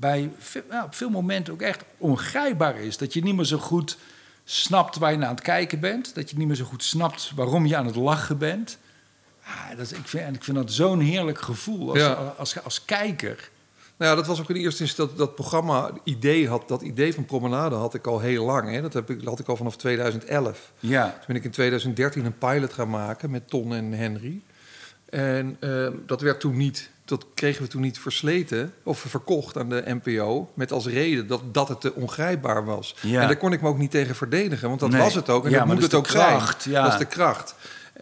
bij 0.00 0.30
ja, 0.70 0.84
op 0.84 0.94
veel 0.94 1.10
momenten 1.10 1.52
ook 1.52 1.62
echt 1.62 1.84
ongrijpbaar 1.98 2.80
is. 2.80 2.96
Dat 2.96 3.12
je 3.12 3.22
niet 3.22 3.36
meer 3.36 3.44
zo 3.44 3.58
goed 3.58 3.98
snapt 4.44 4.96
waar 4.96 5.10
je 5.10 5.16
naar 5.16 5.28
aan 5.28 5.34
het 5.34 5.44
kijken 5.44 5.80
bent. 5.80 6.14
Dat 6.14 6.30
je 6.30 6.36
niet 6.36 6.46
meer 6.46 6.56
zo 6.56 6.64
goed 6.64 6.84
snapt 6.84 7.32
waarom 7.34 7.66
je 7.66 7.76
aan 7.76 7.86
het 7.86 7.96
lachen 7.96 8.38
bent. 8.38 8.78
Ah, 9.44 9.76
dat 9.76 9.90
ik, 9.90 10.08
vind, 10.08 10.24
en 10.24 10.34
ik 10.34 10.44
vind 10.44 10.56
dat 10.56 10.72
zo'n 10.72 11.00
heerlijk 11.00 11.40
gevoel 11.40 11.88
als, 11.90 11.98
Ja. 11.98 12.12
als, 12.36 12.64
als, 12.64 12.84
kijker. 12.84 13.50
Nou 13.96 14.10
ja, 14.10 14.16
dat 14.16 14.26
was 14.26 14.40
ook 14.40 14.50
in 14.50 14.56
eerste 14.56 14.82
instantie 14.82 15.16
dat, 15.16 15.26
dat 15.26 15.34
programma 15.34 15.90
idee 16.04 16.48
had. 16.48 16.68
Dat 16.68 16.82
idee 16.82 17.14
van 17.14 17.24
Promenade 17.24 17.74
had 17.74 17.94
ik 17.94 18.06
al 18.06 18.20
heel 18.20 18.44
lang. 18.44 18.70
Hè. 18.70 18.80
Dat, 18.82 18.92
heb 18.92 19.10
ik, 19.10 19.18
dat 19.18 19.28
had 19.28 19.38
ik 19.38 19.48
al 19.48 19.56
vanaf 19.56 19.76
2011. 19.76 20.72
Ja, 20.78 21.10
Toen 21.10 21.24
ben 21.26 21.36
ik 21.36 21.44
in 21.44 21.50
2013 21.50 22.24
een 22.24 22.38
pilot 22.38 22.72
gaan 22.72 22.90
maken 22.90 23.30
met 23.30 23.48
Ton 23.48 23.74
en 23.74 23.92
Henry. 23.92 24.40
En 25.08 25.56
eh, 25.60 25.88
dat 26.06 26.20
werd 26.20 26.40
toen 26.40 26.56
niet, 26.56 26.90
dat 27.10 27.26
kregen 27.34 27.62
we 27.62 27.68
toen 27.68 27.80
niet 27.82 27.98
versleten 27.98 28.72
of 28.82 28.98
verkocht 28.98 29.58
aan 29.58 29.68
de 29.68 29.82
NPO. 30.02 30.50
Met 30.54 30.72
als 30.72 30.86
reden 30.86 31.26
dat, 31.26 31.54
dat 31.54 31.68
het 31.68 31.80
te 31.80 31.94
ongrijpbaar 31.94 32.64
was. 32.64 32.96
Ja. 33.00 33.20
En 33.20 33.26
daar 33.26 33.36
kon 33.36 33.52
ik 33.52 33.60
me 33.62 33.68
ook 33.68 33.78
niet 33.78 33.90
tegen 33.90 34.14
verdedigen, 34.14 34.68
want 34.68 34.80
dat 34.80 34.90
Nee. 34.90 35.00
was 35.00 35.14
het 35.14 35.28
ook. 35.28 35.44
En 35.44 35.50
Ja, 35.50 35.58
dat 35.58 35.66
moet 35.66 35.74
dat 35.80 35.84
het 35.84 35.94
ook 35.94 36.04
kracht, 36.06 36.62
zijn. 36.62 36.74
ja. 36.74 36.82
Dat 36.82 36.92
is 36.92 36.98
de 36.98 37.04
kracht. 37.04 37.54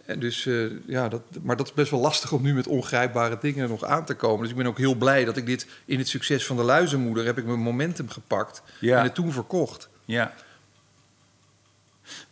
En 0.05 0.19
dus, 0.19 0.45
eh, 0.45 0.65
ja, 0.87 1.09
dat, 1.09 1.21
maar 1.41 1.55
dat 1.57 1.65
is 1.67 1.73
best 1.73 1.91
wel 1.91 1.99
lastig 1.99 2.31
om 2.31 2.41
nu 2.41 2.53
met 2.53 2.67
ongrijpbare 2.67 3.37
dingen 3.41 3.69
nog 3.69 3.83
aan 3.83 4.05
te 4.05 4.13
komen. 4.13 4.41
Dus 4.41 4.49
ik 4.49 4.55
ben 4.55 4.65
ook 4.67 4.77
heel 4.77 4.95
blij 4.95 5.25
dat 5.25 5.37
ik 5.37 5.45
dit 5.45 5.67
in 5.85 5.97
het 5.97 6.07
succes 6.07 6.45
van 6.45 6.55
de 6.55 6.63
luizenmoeder 6.63 7.25
heb 7.25 7.37
ik 7.37 7.45
mijn 7.45 7.59
momentum 7.59 8.09
gepakt 8.09 8.61
Ja. 8.79 8.97
en 8.97 9.03
het 9.03 9.13
toen 9.15 9.31
verkocht. 9.31 9.89
Ja. 10.05 10.33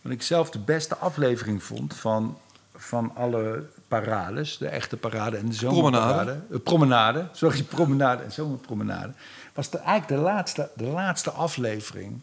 Wat 0.02 0.12
ik 0.12 0.22
zelf 0.22 0.50
de 0.50 0.60
beste 0.60 0.96
aflevering 0.98 1.64
vond 1.64 1.94
van, 1.96 2.38
van 2.80 3.12
alle 3.16 3.64
parades, 3.88 4.58
de 4.58 4.68
echte 4.68 4.98
parade 4.98 5.38
en 5.38 5.46
de 5.46 5.54
zomerparade. 5.54 6.14
Promenade. 6.14 6.54
Eh, 6.54 6.60
promenade, 6.64 7.28
sorry, 7.32 7.64
promenade 7.78 8.24
en 8.24 8.32
zomerpromenade. 8.32 9.14
Was 9.54 9.70
de, 9.70 9.78
eigenlijk 9.78 10.22
de 10.22 10.28
laatste, 10.28 10.70
de 10.76 10.86
laatste 10.86 11.32
aflevering. 11.32 12.22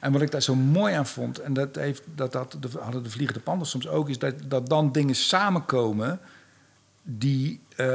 En 0.00 0.12
wat 0.12 0.22
ik 0.22 0.30
daar 0.30 0.42
zo 0.42 0.54
mooi 0.54 0.94
aan 0.94 1.06
vond, 1.06 1.38
en 1.38 1.52
dat, 1.52 1.74
heeft, 1.74 2.02
dat, 2.14 2.32
dat 2.32 2.56
de, 2.60 2.68
hadden 2.80 3.02
de 3.02 3.10
Vliegende 3.10 3.40
Panders 3.40 3.70
soms 3.70 3.88
ook, 3.88 4.08
is 4.08 4.18
dat, 4.18 4.34
dat 4.44 4.68
dan 4.68 4.92
dingen 4.92 5.14
samenkomen 5.14 6.20
die, 7.02 7.60
eh, 7.76 7.86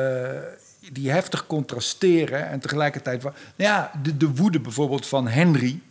die 0.92 1.12
heftig 1.12 1.48
contrasteren 1.48 2.50
en 2.50 2.60
tegelijkertijd... 2.60 3.24
Nou 3.24 3.34
ja, 3.56 3.92
de, 4.04 4.18
de 4.18 4.36
woede 4.36 4.60
bijvoorbeeld 4.60 5.08
van 5.08 5.28
Henry 5.28 5.82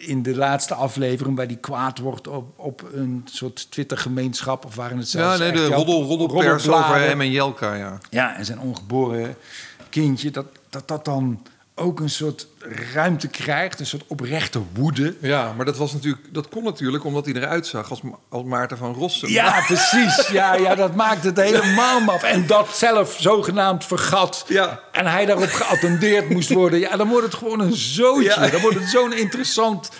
in 0.00 0.22
de 0.22 0.36
laatste 0.36 0.74
aflevering... 0.74 1.36
waar 1.36 1.46
die 1.46 1.56
kwaad 1.56 1.98
wordt 1.98 2.28
op, 2.28 2.58
op 2.58 2.88
een 2.92 3.22
soort 3.24 3.70
Twitter-gemeenschap... 3.70 4.64
of 4.64 4.74
waren 4.74 4.98
het 4.98 5.10
Ja, 5.10 5.20
zelfs 5.20 5.38
nee, 5.38 5.50
echt 5.50 5.58
de 5.58 5.74
roddel, 5.74 6.02
roddelpers 6.02 6.68
over 6.68 6.96
hem 6.96 7.20
en 7.20 7.30
Jelka, 7.30 7.74
ja. 7.74 7.98
Ja, 8.10 8.36
en 8.36 8.44
zijn 8.44 8.60
ongeboren 8.60 9.36
kindje... 9.88 10.30
dat 10.30 10.46
dat, 10.70 10.88
dat 10.88 11.04
dan 11.04 11.42
ook 11.80 12.00
een 12.00 12.10
soort 12.10 12.46
ruimte 12.92 13.28
krijgt, 13.28 13.80
een 13.80 13.86
soort 13.86 14.04
oprechte 14.06 14.60
woede... 14.72 15.14
Ja, 15.20 15.52
maar 15.56 15.64
dat, 15.64 15.76
was 15.76 15.92
natuurlijk, 15.92 16.34
dat 16.34 16.48
kon 16.48 16.64
natuurlijk 16.64 17.04
omdat 17.04 17.24
hij 17.24 17.34
eruit 17.34 17.66
zag 17.66 17.90
als, 17.90 18.00
als 18.28 18.44
Maarten 18.44 18.76
van 18.76 18.94
Rossum. 18.94 19.28
Ja, 19.28 19.60
precies. 19.66 20.28
Ja, 20.28 20.54
ja, 20.54 20.74
dat 20.74 20.94
maakt 20.94 21.24
het 21.24 21.36
helemaal 21.36 22.00
maf. 22.00 22.22
En 22.22 22.46
dat 22.46 22.68
zelf 22.76 23.16
zogenaamd 23.18 23.84
vergat. 23.84 24.44
Ja. 24.48 24.80
En 24.92 25.06
hij 25.06 25.26
daarop 25.26 25.50
geattendeerd 25.50 26.30
moest 26.30 26.52
worden. 26.52 26.78
Ja, 26.78 26.96
dan 26.96 27.08
wordt 27.08 27.26
het 27.26 27.34
gewoon 27.34 27.60
een 27.60 27.76
zootje. 27.76 28.40
Ja. 28.40 28.48
Dan 28.48 28.60
wordt 28.60 28.78
het 28.78 28.88
zo'n 28.88 29.12
interessant 29.12 29.90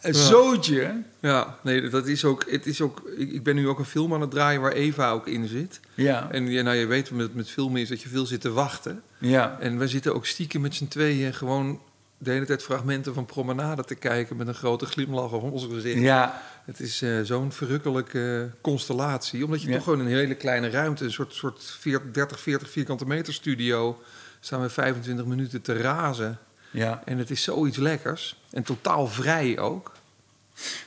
eh, 0.00 0.12
zootje. 0.14 1.02
Ja, 1.20 1.58
nee, 1.62 1.88
dat 1.88 2.06
is 2.06 2.24
ook. 2.24 2.50
Het 2.50 2.66
is 2.66 2.80
ook 2.80 3.02
ik, 3.16 3.32
ik 3.32 3.42
ben 3.42 3.54
nu 3.54 3.68
ook 3.68 3.78
een 3.78 3.84
film 3.84 4.14
aan 4.14 4.20
het 4.20 4.30
draaien 4.30 4.60
waar 4.60 4.72
Eva 4.72 5.10
ook 5.10 5.26
in 5.26 5.46
zit. 5.48 5.80
Ja. 5.94 6.30
En 6.30 6.46
ja, 6.50 6.62
nou, 6.62 6.76
je 6.76 6.86
weet 6.86 7.10
met, 7.10 7.34
met 7.34 7.50
filmen 7.50 7.80
is 7.80 7.88
dat 7.88 8.02
je 8.02 8.08
veel 8.08 8.26
zit 8.26 8.40
te 8.40 8.50
wachten. 8.52 9.02
Ja. 9.18 9.56
En 9.60 9.78
wij 9.78 9.88
zitten 9.88 10.14
ook 10.14 10.26
stiekem 10.26 10.60
met 10.60 10.74
z'n 10.74 10.88
tweeën 10.88 11.34
gewoon 11.34 11.80
de 12.18 12.30
hele 12.30 12.46
tijd 12.46 12.62
fragmenten 12.62 13.14
van 13.14 13.24
Promenade 13.26 13.84
te 13.84 13.94
kijken 13.94 14.36
met 14.36 14.48
een 14.48 14.54
grote 14.54 14.86
glimlach 14.86 15.32
op 15.32 15.52
ons 15.52 15.66
gezicht. 15.70 16.00
Ja. 16.00 16.42
Het 16.64 16.80
is 16.80 17.02
eh, 17.02 17.20
zo'n 17.22 17.52
verrukkelijke 17.52 18.50
constellatie. 18.60 19.44
Omdat 19.44 19.62
je 19.62 19.68
Ja. 19.68 19.74
toch 19.74 19.84
gewoon 19.84 20.00
in 20.00 20.06
een 20.06 20.12
hele 20.12 20.34
kleine 20.34 20.70
ruimte, 20.70 21.04
een 21.04 21.12
soort, 21.12 21.32
soort 21.34 21.62
40, 21.78 22.10
30, 22.12 22.40
40 22.40 22.70
vierkante 22.70 23.06
meter 23.06 23.32
studio, 23.34 24.02
staan 24.40 24.60
we 24.60 24.68
25 24.68 25.24
minuten 25.26 25.62
te 25.62 25.76
razen. 25.76 26.38
Ja. 26.70 27.02
En 27.04 27.18
het 27.18 27.30
is 27.30 27.42
zoiets 27.42 27.76
lekkers. 27.76 28.36
En 28.50 28.62
totaal 28.62 29.06
vrij 29.06 29.58
ook. 29.58 29.92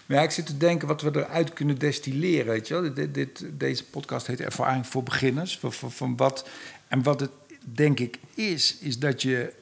Maar 0.05 0.17
ja, 0.17 0.23
ik 0.23 0.31
zit 0.31 0.45
te 0.45 0.57
denken 0.57 0.87
wat 0.87 1.01
we 1.01 1.09
eruit 1.13 1.53
kunnen 1.53 1.77
destilleren. 1.77 2.45
Weet 2.45 2.67
je 2.67 2.73
wel? 2.73 2.93
Dit, 2.93 3.13
dit, 3.13 3.45
deze 3.51 3.83
podcast 3.83 4.27
heet 4.27 4.39
Ervaring 4.39 4.87
voor 4.87 5.03
Beginners. 5.03 5.57
Van, 5.57 5.73
van, 5.73 5.91
van 5.91 6.17
wat, 6.17 6.49
en 6.87 7.03
wat 7.03 7.19
het 7.19 7.31
denk 7.59 7.99
ik 7.99 8.19
is, 8.33 8.77
is 8.77 8.99
dat 8.99 9.21
je. 9.21 9.53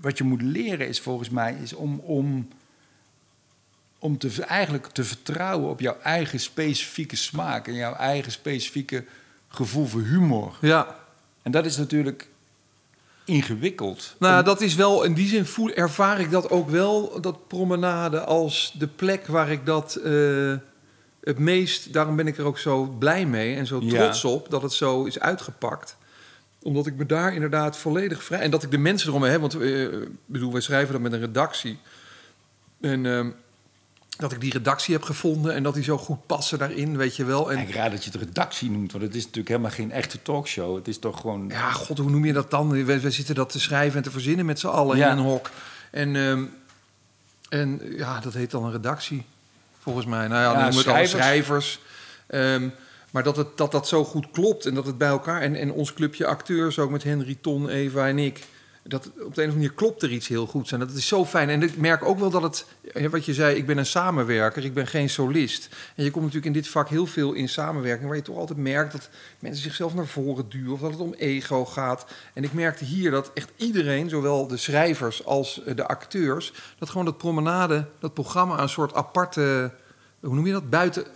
Wat 0.00 0.18
je 0.18 0.24
moet 0.24 0.42
leren 0.42 0.88
is 0.88 1.00
volgens 1.00 1.30
mij 1.30 1.56
is 1.62 1.72
om, 1.72 1.98
om, 1.98 2.48
om 3.98 4.18
te, 4.18 4.42
eigenlijk 4.42 4.86
te 4.86 5.04
vertrouwen 5.04 5.70
op 5.70 5.80
jouw 5.80 5.98
eigen 6.02 6.40
specifieke 6.40 7.16
smaak 7.16 7.66
en 7.66 7.74
jouw 7.74 7.94
eigen 7.94 8.32
specifieke 8.32 9.04
gevoel 9.48 9.86
voor 9.86 10.02
humor. 10.02 10.58
Ja, 10.60 10.98
En 11.42 11.50
dat 11.50 11.66
is 11.66 11.76
natuurlijk 11.76 12.28
ingewikkeld. 13.28 14.14
Nou, 14.18 14.44
dat 14.44 14.60
is 14.60 14.74
wel, 14.74 15.02
in 15.04 15.14
die 15.14 15.28
zin 15.28 15.46
voel, 15.46 15.70
ervaar 15.70 16.20
ik 16.20 16.30
dat 16.30 16.50
ook 16.50 16.70
wel, 16.70 17.20
dat 17.20 17.48
promenade, 17.48 18.20
als 18.20 18.74
de 18.78 18.86
plek 18.86 19.26
waar 19.26 19.50
ik 19.50 19.66
dat 19.66 19.94
eh, 19.94 20.54
het 21.20 21.38
meest, 21.38 21.92
daarom 21.92 22.16
ben 22.16 22.26
ik 22.26 22.38
er 22.38 22.44
ook 22.44 22.58
zo 22.58 22.84
blij 22.84 23.26
mee 23.26 23.56
en 23.56 23.66
zo 23.66 23.80
Ja. 23.82 23.88
trots 23.88 24.24
op 24.24 24.50
dat 24.50 24.62
het 24.62 24.72
zo 24.72 25.04
is 25.04 25.20
uitgepakt. 25.20 25.96
Omdat 26.62 26.86
ik 26.86 26.94
me 26.96 27.06
daar 27.06 27.34
inderdaad 27.34 27.76
volledig 27.76 28.22
vrij, 28.22 28.40
en 28.40 28.50
dat 28.50 28.62
ik 28.62 28.70
de 28.70 28.78
mensen 28.78 29.08
eromheen 29.08 29.30
heb, 29.32 29.40
want 29.40 29.62
ik 29.62 30.08
bedoel, 30.26 30.52
wij 30.52 30.60
schrijven 30.60 30.92
dat 30.92 31.02
met 31.02 31.12
een 31.12 31.20
redactie. 31.20 31.78
En 32.80 33.06
ehm, 33.06 33.30
dat 34.18 34.32
ik 34.32 34.40
die 34.40 34.52
redactie 34.52 34.94
heb 34.94 35.02
gevonden 35.02 35.54
en 35.54 35.62
dat 35.62 35.74
die 35.74 35.82
zo 35.82 35.98
goed 35.98 36.26
passen 36.26 36.58
daarin, 36.58 36.96
weet 36.96 37.16
je 37.16 37.24
wel. 37.24 37.52
En 37.52 37.58
Ik 37.58 37.74
raar 37.74 37.90
dat 37.90 38.04
je 38.04 38.10
het 38.10 38.20
redactie 38.20 38.70
noemt, 38.70 38.92
want 38.92 39.04
het 39.04 39.14
is 39.14 39.20
natuurlijk 39.22 39.48
helemaal 39.48 39.70
geen 39.70 39.90
echte 39.92 40.22
talkshow. 40.22 40.76
Het 40.76 40.88
is 40.88 40.98
toch 40.98 41.20
gewoon. 41.20 41.48
Ja, 41.48 41.70
god, 41.70 41.98
hoe 41.98 42.10
noem 42.10 42.24
je 42.24 42.32
dat 42.32 42.50
dan? 42.50 42.70
We, 42.84 43.00
we 43.00 43.10
zitten 43.10 43.34
dat 43.34 43.50
te 43.50 43.60
schrijven 43.60 43.96
en 43.96 44.02
te 44.02 44.10
verzinnen 44.10 44.46
met 44.46 44.58
z'n 44.58 44.66
allen 44.66 44.96
Ja. 44.96 45.10
in 45.10 45.18
een 45.18 45.24
hok. 45.24 45.50
En, 45.90 46.16
ehm, 46.16 46.42
en 47.48 47.80
ja, 47.96 48.20
dat 48.20 48.34
heet 48.34 48.50
dan 48.50 48.64
een 48.64 48.72
redactie, 48.72 49.24
volgens 49.78 50.06
mij. 50.06 50.28
Nou 50.28 50.40
ja, 50.42 50.42
Ja, 50.42 50.52
dan 50.52 50.62
noemen 50.62 50.84
we 50.84 50.90
het 50.90 50.98
al 51.00 51.06
schrijvers. 51.06 51.22
schrijvers. 51.22 51.80
Ehm, 52.26 52.68
maar 53.10 53.22
dat, 53.22 53.36
het, 53.36 53.56
dat 53.56 53.72
dat 53.72 53.88
zo 53.88 54.04
goed 54.04 54.30
klopt 54.30 54.66
en 54.66 54.74
dat 54.74 54.86
het 54.86 54.98
bij 54.98 55.08
elkaar... 55.08 55.40
En, 55.40 55.54
en 55.54 55.72
ons 55.72 55.92
clubje 55.94 56.26
acteurs, 56.26 56.78
ook 56.78 56.90
met 56.90 57.02
Henry, 57.02 57.38
Ton, 57.40 57.68
Eva 57.68 58.08
en 58.08 58.18
ik... 58.18 58.44
Dat 58.88 59.06
op 59.06 59.12
de 59.14 59.22
een 59.22 59.26
of 59.26 59.36
andere 59.36 59.52
manier 59.52 59.72
klopt 59.72 60.02
er 60.02 60.10
iets 60.10 60.28
heel 60.28 60.46
goed. 60.46 60.72
En 60.72 60.78
dat 60.78 60.90
is 60.90 61.06
zo 61.06 61.24
fijn. 61.24 61.48
En 61.48 61.62
ik 61.62 61.76
merk 61.76 62.04
ook 62.04 62.18
wel 62.18 62.30
dat 62.30 62.42
het, 62.42 62.66
wat 63.10 63.24
je 63.24 63.34
zei, 63.34 63.56
ik 63.56 63.66
ben 63.66 63.78
een 63.78 63.86
samenwerker, 63.86 64.64
ik 64.64 64.74
ben 64.74 64.86
geen 64.86 65.10
solist. 65.10 65.68
En 65.94 66.04
je 66.04 66.10
komt 66.10 66.24
natuurlijk 66.24 66.54
in 66.54 66.60
dit 66.62 66.70
vak 66.70 66.88
heel 66.88 67.06
veel 67.06 67.32
in 67.32 67.48
samenwerking, 67.48 68.08
waar 68.08 68.16
je 68.16 68.22
toch 68.22 68.36
altijd 68.36 68.58
merkt 68.58 68.92
dat 68.92 69.08
mensen 69.38 69.62
zichzelf 69.62 69.94
naar 69.94 70.06
voren 70.06 70.48
duwen 70.48 70.72
of 70.72 70.80
dat 70.80 70.90
het 70.90 71.00
om 71.00 71.14
ego 71.14 71.64
gaat. 71.64 72.06
En 72.34 72.44
ik 72.44 72.52
merkte 72.52 72.84
hier 72.84 73.10
dat 73.10 73.30
echt 73.34 73.50
iedereen, 73.56 74.08
zowel 74.08 74.46
de 74.46 74.56
schrijvers 74.56 75.24
als 75.24 75.62
eh, 75.62 75.76
de 75.76 75.88
acteurs, 75.88 76.52
dat 76.78 76.88
gewoon 76.90 77.04
dat 77.04 77.18
promenade, 77.18 77.86
dat 77.98 78.14
programma, 78.14 78.60
een 78.60 78.68
soort 78.68 78.94
aparte, 78.94 79.72
hoe 80.20 80.34
noem 80.34 80.46
je 80.46 80.52
dat, 80.52 80.70
buiten. 80.70 81.06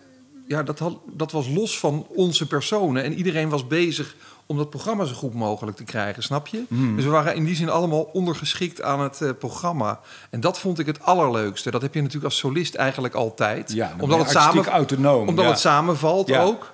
Ja, 0.47 0.63
dat, 0.63 0.79
had, 0.79 0.99
dat 1.07 1.33
was 1.33 1.49
los 1.49 1.79
van 1.79 2.07
onze 2.09 2.47
personen. 2.47 3.03
En 3.03 3.15
iedereen 3.15 3.49
was 3.49 3.67
bezig 3.67 4.15
om 4.47 4.57
dat 4.57 4.71
programma 4.71 5.05
zo 5.05 5.15
goed 5.15 5.35
mogelijk 5.35 5.77
te 5.77 5.85
krijgen, 5.85 6.23
snap 6.23 6.47
je? 6.47 6.65
Hmm. 6.69 6.97
Dus 6.97 7.05
we 7.05 7.11
waren 7.11 7.35
in 7.35 7.45
die 7.45 7.55
zin 7.55 7.69
allemaal 7.69 8.03
ondergeschikt 8.03 8.83
aan 8.83 9.01
het 9.01 9.21
eh, 9.21 9.31
programma. 9.39 10.01
En 10.31 10.41
dat 10.41 10.59
vond 10.59 10.79
ik 10.79 10.87
het 10.87 11.03
allerleukste. 11.03 11.71
Dat 11.71 11.83
heb 11.83 11.95
je 11.95 12.01
natuurlijk 12.01 12.27
als 12.27 12.39
solist 12.39 12.75
eigenlijk 12.75 13.15
altijd. 13.15 13.73
Ja, 13.73 13.95
omdat 14.01 14.19
het 14.19 14.31
samen, 14.31 14.67
autonoom. 14.67 15.29
omdat 15.29 15.45
ja. 15.45 15.51
het 15.51 15.61
samenvalt 15.61 16.29
Ja. 16.29 16.43
ook. 16.43 16.73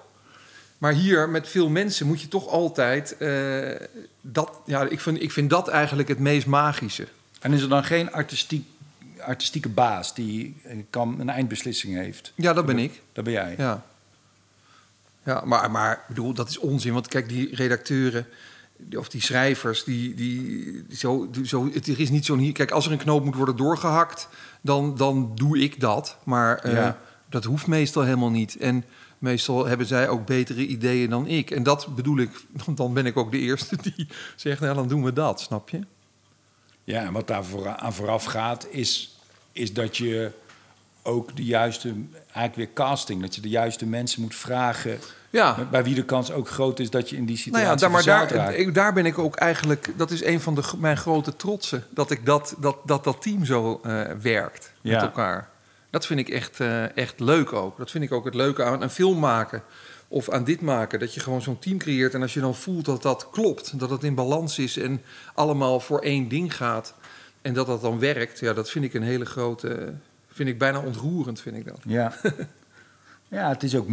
Maar 0.79 0.93
hier 0.93 1.29
met 1.29 1.49
veel 1.49 1.69
mensen 1.69 2.07
moet 2.07 2.21
je 2.21 2.29
toch 2.29 2.49
altijd 2.49 3.17
eh, 3.17 3.87
dat. 4.21 4.51
Ja, 4.65 4.83
ik 4.83 5.01
vind, 5.01 5.23
ik 5.23 5.33
vind 5.33 5.51
dat 5.51 5.69
eigenlijk 5.69 6.09
het 6.09 6.19
meest 6.19 6.47
magische. 6.47 7.09
En 7.41 7.53
is 7.53 7.63
er 7.63 7.69
dan 7.69 7.85
geen 7.85 8.13
artistiek, 8.13 8.67
artistieke 9.21 9.69
baas 9.69 10.15
die 10.15 10.57
eh, 10.65 10.77
kan 10.91 11.21
een 11.21 11.31
eindbeslissing 11.31 11.95
heeft? 11.95 12.33
Ja, 12.35 12.53
dat 12.53 12.67
ben 12.67 12.79
ik. 12.79 13.03
Dat 13.13 13.25
ben 13.25 13.33
jij. 13.33 13.55
Ja, 13.59 13.85
ja 15.29 15.43
maar, 15.45 15.71
maar 15.71 15.93
ik 15.93 16.09
bedoel, 16.09 16.33
dat 16.33 16.49
is 16.49 16.59
onzin. 16.59 16.93
Want 16.93 17.09
kijk, 17.09 17.29
die 17.29 17.55
redacteuren 17.55 18.27
of 18.97 19.09
die 19.09 19.23
schrijvers, 19.23 19.85
die, 19.85 20.15
die, 20.15 20.85
zo, 20.91 21.29
zo, 21.45 21.71
het 21.73 21.89
is 21.89 22.11
niet 22.11 22.25
zo'n 22.25 22.39
hier. 22.39 22.53
Kijk, 22.53 22.71
als 22.71 22.87
er 22.87 22.93
een 22.93 22.99
knoop 22.99 23.25
moet 23.25 23.35
worden 23.35 23.57
doorgehakt, 23.57 24.29
dan, 24.61 24.97
dan 24.97 25.33
doe 25.35 25.59
ik 25.59 25.81
dat. 25.81 26.17
Maar 26.25 26.59
eh, 26.59 26.73
Ja. 26.73 26.99
dat 27.29 27.45
hoeft 27.45 27.67
meestal 27.67 28.03
helemaal 28.03 28.31
niet. 28.31 28.57
En 28.57 28.85
meestal 29.19 29.67
hebben 29.67 29.87
zij 29.87 30.09
ook 30.09 30.27
betere 30.27 30.67
ideeën 30.67 31.11
dan 31.11 31.27
ik. 31.27 31.51
En 31.51 31.63
dat 31.63 31.95
bedoel 31.95 32.19
ik, 32.19 32.31
dan 32.75 32.95
ben 32.95 33.07
ik 33.07 33.17
ook 33.17 33.31
de 33.31 33.39
eerste 33.39 33.77
die 33.95 34.09
zegt, 34.37 34.61
nou, 34.61 34.75
dan 34.75 34.89
doen 34.89 35.05
we 35.05 35.13
dat, 35.13 35.41
snap 35.41 35.69
je? 35.69 35.81
Ja, 36.85 37.03
en 37.05 37.13
wat 37.13 37.27
daar 37.27 37.77
aan 37.77 37.93
vooraf 37.93 38.25
gaat, 38.25 38.67
is, 38.71 39.19
is 39.53 39.73
dat 39.73 39.97
je 39.97 40.33
ook 41.03 41.37
de 41.37 41.45
juiste, 41.45 41.95
eigenlijk 42.23 42.55
weer 42.55 42.73
casting. 42.73 43.21
Dat 43.21 43.35
je 43.35 43.41
de 43.41 43.49
juiste 43.49 43.87
mensen 43.87 44.21
moet 44.21 44.35
vragen. 44.35 44.99
Ja. 45.31 45.67
Bij 45.71 45.85
wie 45.85 45.95
de 45.95 46.05
kans 46.05 46.33
ook 46.33 46.49
groot 46.49 46.79
is 46.79 46.91
dat 46.91 47.11
je 47.11 47.17
in 47.17 47.25
die 47.27 47.37
situatie 47.37 47.67
Nou 47.67 47.75
ja, 47.79 47.81
daar, 47.81 47.91
maar 47.91 48.05
daar, 48.05 48.55
ik- 48.55 48.75
daar 48.75 48.93
ben 48.93 49.07
ik 49.07 49.19
ook 49.19 49.37
eigenlijk... 49.37 49.93
Dat 49.97 50.11
is 50.11 50.25
een 50.25 50.41
van 50.41 50.55
de, 50.55 50.63
mijn 50.79 50.97
grote 50.97 51.37
trotsen. 51.37 51.85
Dat 51.91 52.11
ik 52.11 52.27
dat, 52.27 52.55
dat, 52.59 52.77
dat, 52.85 53.05
dat 53.05 53.23
team 53.23 53.45
zo 53.45 53.81
eh, 53.83 54.03
werkt 54.23 54.73
met 54.83 54.93
elkaar. 55.03 55.49
Dat 55.91 56.07
vind 56.07 56.21
ik 56.21 56.29
echt, 56.29 56.61
eh, 56.61 56.97
echt 56.97 57.21
leuk 57.21 57.53
ook. 57.53 57.79
Dat 57.79 57.91
vind 57.91 58.05
ik 58.05 58.13
ook 58.13 58.25
het 58.25 58.35
leuke 58.35 58.65
aan 58.65 58.83
een 58.83 58.91
film 58.91 59.19
maken. 59.19 59.63
Of 60.09 60.31
aan 60.31 60.45
dit 60.45 60.61
maken. 60.61 60.99
Dat 60.99 61.15
je 61.15 61.21
gewoon 61.21 61.43
zo'n 61.43 61.59
team 61.59 61.79
creëert. 61.79 62.15
En 62.15 62.23
als 62.23 62.35
je 62.35 62.41
dan 62.41 62.55
voelt 62.55 62.85
dat 62.85 63.03
dat 63.03 63.29
klopt. 63.31 63.79
Dat 63.79 63.91
het 63.91 64.05
in 64.05 64.15
balans 64.15 64.59
is. 64.59 64.77
En 64.77 65.03
allemaal 65.35 65.81
voor 65.81 66.01
één 66.01 66.29
ding 66.29 66.57
gaat. 66.57 66.95
En 67.43 67.53
dat 67.55 67.67
dat 67.67 67.81
dan 67.83 67.99
werkt. 67.99 68.39
Ja, 68.39 68.53
dat 68.53 68.71
vind 68.71 68.85
ik 68.85 68.95
een 68.95 69.03
hele 69.03 69.25
grote... 69.25 69.93
Vind 70.33 70.49
ik 70.49 70.59
bijna 70.59 70.81
ontroerend, 70.81 71.41
vind 71.41 71.57
ik 71.57 71.65
dat. 71.65 71.79
Ja. 71.87 72.13
ja, 73.29 73.49
het 73.49 73.63
is 73.63 73.77
ook. 73.77 73.89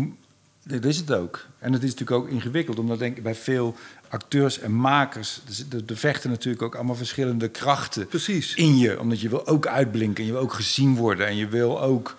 Dit 0.67 0.86
is 0.86 0.97
het 0.97 1.12
ook. 1.13 1.45
En 1.60 1.73
het 1.73 1.84
is 1.84 1.89
natuurlijk 1.93 2.23
ook 2.25 2.30
ingewikkeld, 2.30 2.80
omdat 2.80 2.99
denk 2.99 3.17
ik 3.17 3.23
bij 3.23 3.36
veel 3.36 3.75
acteurs 4.10 4.60
en 4.60 4.73
makers. 4.75 5.41
Er, 5.71 5.82
er 5.88 5.97
vechten 5.97 6.30
natuurlijk 6.30 6.63
ook 6.63 6.75
allemaal 6.75 6.95
verschillende 6.95 7.47
krachten 7.49 8.08
Precies. 8.08 8.56
in 8.56 8.78
je. 8.78 8.99
Omdat 8.99 9.21
je 9.21 9.30
wil 9.30 9.47
ook 9.47 9.67
uitblinken, 9.67 10.17
en 10.23 10.25
je 10.25 10.32
wil 10.32 10.41
ook 10.41 10.54
gezien 10.54 10.95
worden 10.95 11.28
en 11.28 11.36
je 11.36 11.47
wil 11.47 11.82
ook 11.82 12.15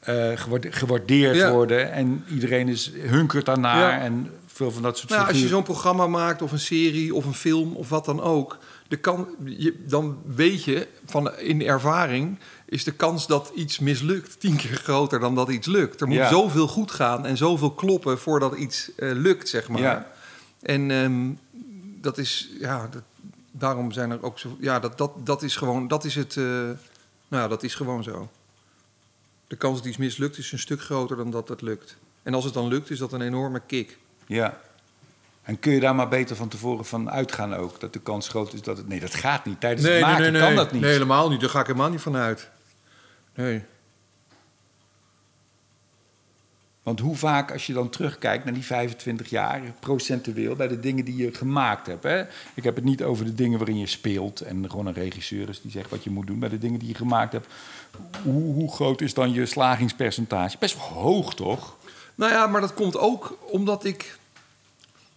eh, 0.00 0.30
gewaarde- 0.34 0.72
gewaardeerd 0.72 1.36
Ja. 1.36 1.50
worden. 1.52 1.92
En 1.92 2.24
iedereen 2.30 2.68
is 2.68 2.92
hunkert 2.96 3.46
daarnaar. 3.46 3.78
Ja. 3.98 4.00
En 4.00 4.30
veel 4.46 4.70
van 4.70 4.82
dat 4.82 4.98
soort 4.98 5.10
Nou, 5.10 5.28
als 5.28 5.40
je 5.40 5.48
zo'n 5.48 5.62
programma 5.62 6.06
maakt, 6.06 6.42
of 6.42 6.52
een 6.52 6.58
serie, 6.58 7.14
of 7.14 7.24
een 7.24 7.34
film, 7.34 7.72
of 7.76 7.88
wat 7.88 8.04
dan 8.04 8.20
ook, 8.20 8.58
de 8.88 8.96
kan, 8.96 9.28
je, 9.44 9.74
dan 9.86 10.18
weet 10.34 10.64
je 10.64 10.86
van 11.06 11.36
in 11.38 11.62
ervaring 11.62 12.38
is 12.74 12.84
de 12.84 12.92
kans 12.92 13.26
dat 13.26 13.52
iets 13.54 13.78
mislukt 13.78 14.40
tien 14.40 14.56
keer 14.56 14.76
groter 14.76 15.20
dan 15.20 15.34
dat 15.34 15.48
iets 15.48 15.66
lukt. 15.66 16.00
Er 16.00 16.06
moet 16.06 16.16
Ja. 16.16 16.28
zoveel 16.28 16.68
goed 16.68 16.90
gaan 16.90 17.26
en 17.26 17.36
zoveel 17.36 17.70
kloppen 17.70 18.18
voordat 18.18 18.54
iets 18.54 18.94
eh, 18.94 19.10
lukt, 19.12 19.48
zeg 19.48 19.68
maar. 19.68 19.80
Ja. 19.80 20.10
En 20.62 20.90
ehm, 20.90 21.30
dat 22.00 22.18
is, 22.18 22.50
ja, 22.60 22.88
dat, 22.90 23.02
daarom 23.50 23.92
zijn 23.92 24.10
er 24.10 24.22
ook 24.22 24.38
zo, 24.38 24.56
ja, 24.60 24.80
dat, 24.80 24.98
dat, 24.98 25.10
dat 25.26 25.42
is 25.42 25.56
gewoon, 25.56 25.88
dat 25.88 26.04
is 26.04 26.14
het, 26.14 26.36
eh, 26.36 26.44
nou 26.44 26.76
ja, 27.42 27.48
dat 27.48 27.62
is 27.62 27.74
gewoon 27.74 28.02
zo. 28.02 28.30
De 29.46 29.56
kans 29.56 29.76
dat 29.76 29.86
iets 29.86 29.96
mislukt 29.96 30.38
is 30.38 30.52
een 30.52 30.58
stuk 30.58 30.80
groter 30.80 31.16
dan 31.16 31.30
dat 31.30 31.48
het 31.48 31.60
lukt. 31.60 31.96
En 32.22 32.34
als 32.34 32.44
het 32.44 32.54
dan 32.54 32.68
lukt, 32.68 32.90
is 32.90 32.98
dat 32.98 33.12
een 33.12 33.22
enorme 33.22 33.60
kick. 33.66 33.98
Ja. 34.26 34.60
En 35.42 35.58
kun 35.58 35.72
je 35.72 35.80
daar 35.80 35.94
maar 35.94 36.08
beter 36.08 36.36
van 36.36 36.48
tevoren 36.48 36.84
van 36.84 37.10
uitgaan 37.10 37.54
ook? 37.54 37.80
Dat 37.80 37.92
de 37.92 38.00
kans 38.00 38.28
groot 38.28 38.52
is 38.52 38.62
dat 38.62 38.76
het... 38.76 38.88
Nee, 38.88 39.00
dat 39.00 39.14
gaat 39.14 39.44
niet. 39.44 39.60
Tijdens 39.60 39.86
het 39.88 40.00
maken 40.00 40.32
kan 40.32 40.54
dat 40.54 40.72
niet. 40.72 40.80
Nee, 40.82 40.92
helemaal 40.92 41.30
niet. 41.30 41.40
Daar 41.40 41.50
ga 41.50 41.60
ik 41.60 41.66
helemaal 41.66 41.90
niet 41.90 42.00
van 42.00 42.16
uit. 42.16 42.52
Nee. 43.34 43.62
Want 46.84 47.00
hoe 47.00 47.16
vaak, 47.16 47.52
als 47.52 47.66
je 47.66 47.72
dan 47.72 47.90
terugkijkt 47.90 48.44
naar 48.44 48.54
die 48.54 48.64
25 48.64 49.30
jaar, 49.30 49.60
procentueel, 49.80 50.56
bij 50.56 50.68
de 50.68 50.80
dingen 50.80 51.04
die 51.04 51.16
je 51.16 51.34
gemaakt 51.34 51.86
hebt. 51.86 52.02
Hè? 52.02 52.22
Ik 52.54 52.64
heb 52.64 52.74
het 52.74 52.84
niet 52.84 53.02
over 53.02 53.24
de 53.24 53.34
dingen 53.34 53.58
waarin 53.58 53.78
je 53.78 53.86
speelt 53.86 54.40
en 54.40 54.70
gewoon 54.70 54.86
een 54.86 54.94
regisseur 54.94 55.48
is 55.48 55.60
die 55.60 55.70
zegt 55.70 55.90
wat 55.90 56.04
je 56.04 56.10
moet 56.10 56.26
doen. 56.26 56.38
Bij 56.38 56.48
de 56.48 56.58
dingen 56.58 56.78
die 56.78 56.88
je 56.88 56.94
gemaakt 56.94 57.32
hebt, 57.32 57.46
hoe, 58.22 58.54
hoe 58.54 58.72
groot 58.72 59.00
is 59.00 59.14
dan 59.14 59.32
je 59.32 59.46
slagingspercentage? 59.46 60.56
Best 60.58 60.76
hoog, 60.76 61.34
toch? 61.34 61.76
Nou 62.14 62.32
ja, 62.32 62.46
maar 62.46 62.60
dat 62.60 62.74
komt 62.74 62.98
ook 62.98 63.38
omdat 63.50 63.84
ik 63.84 64.18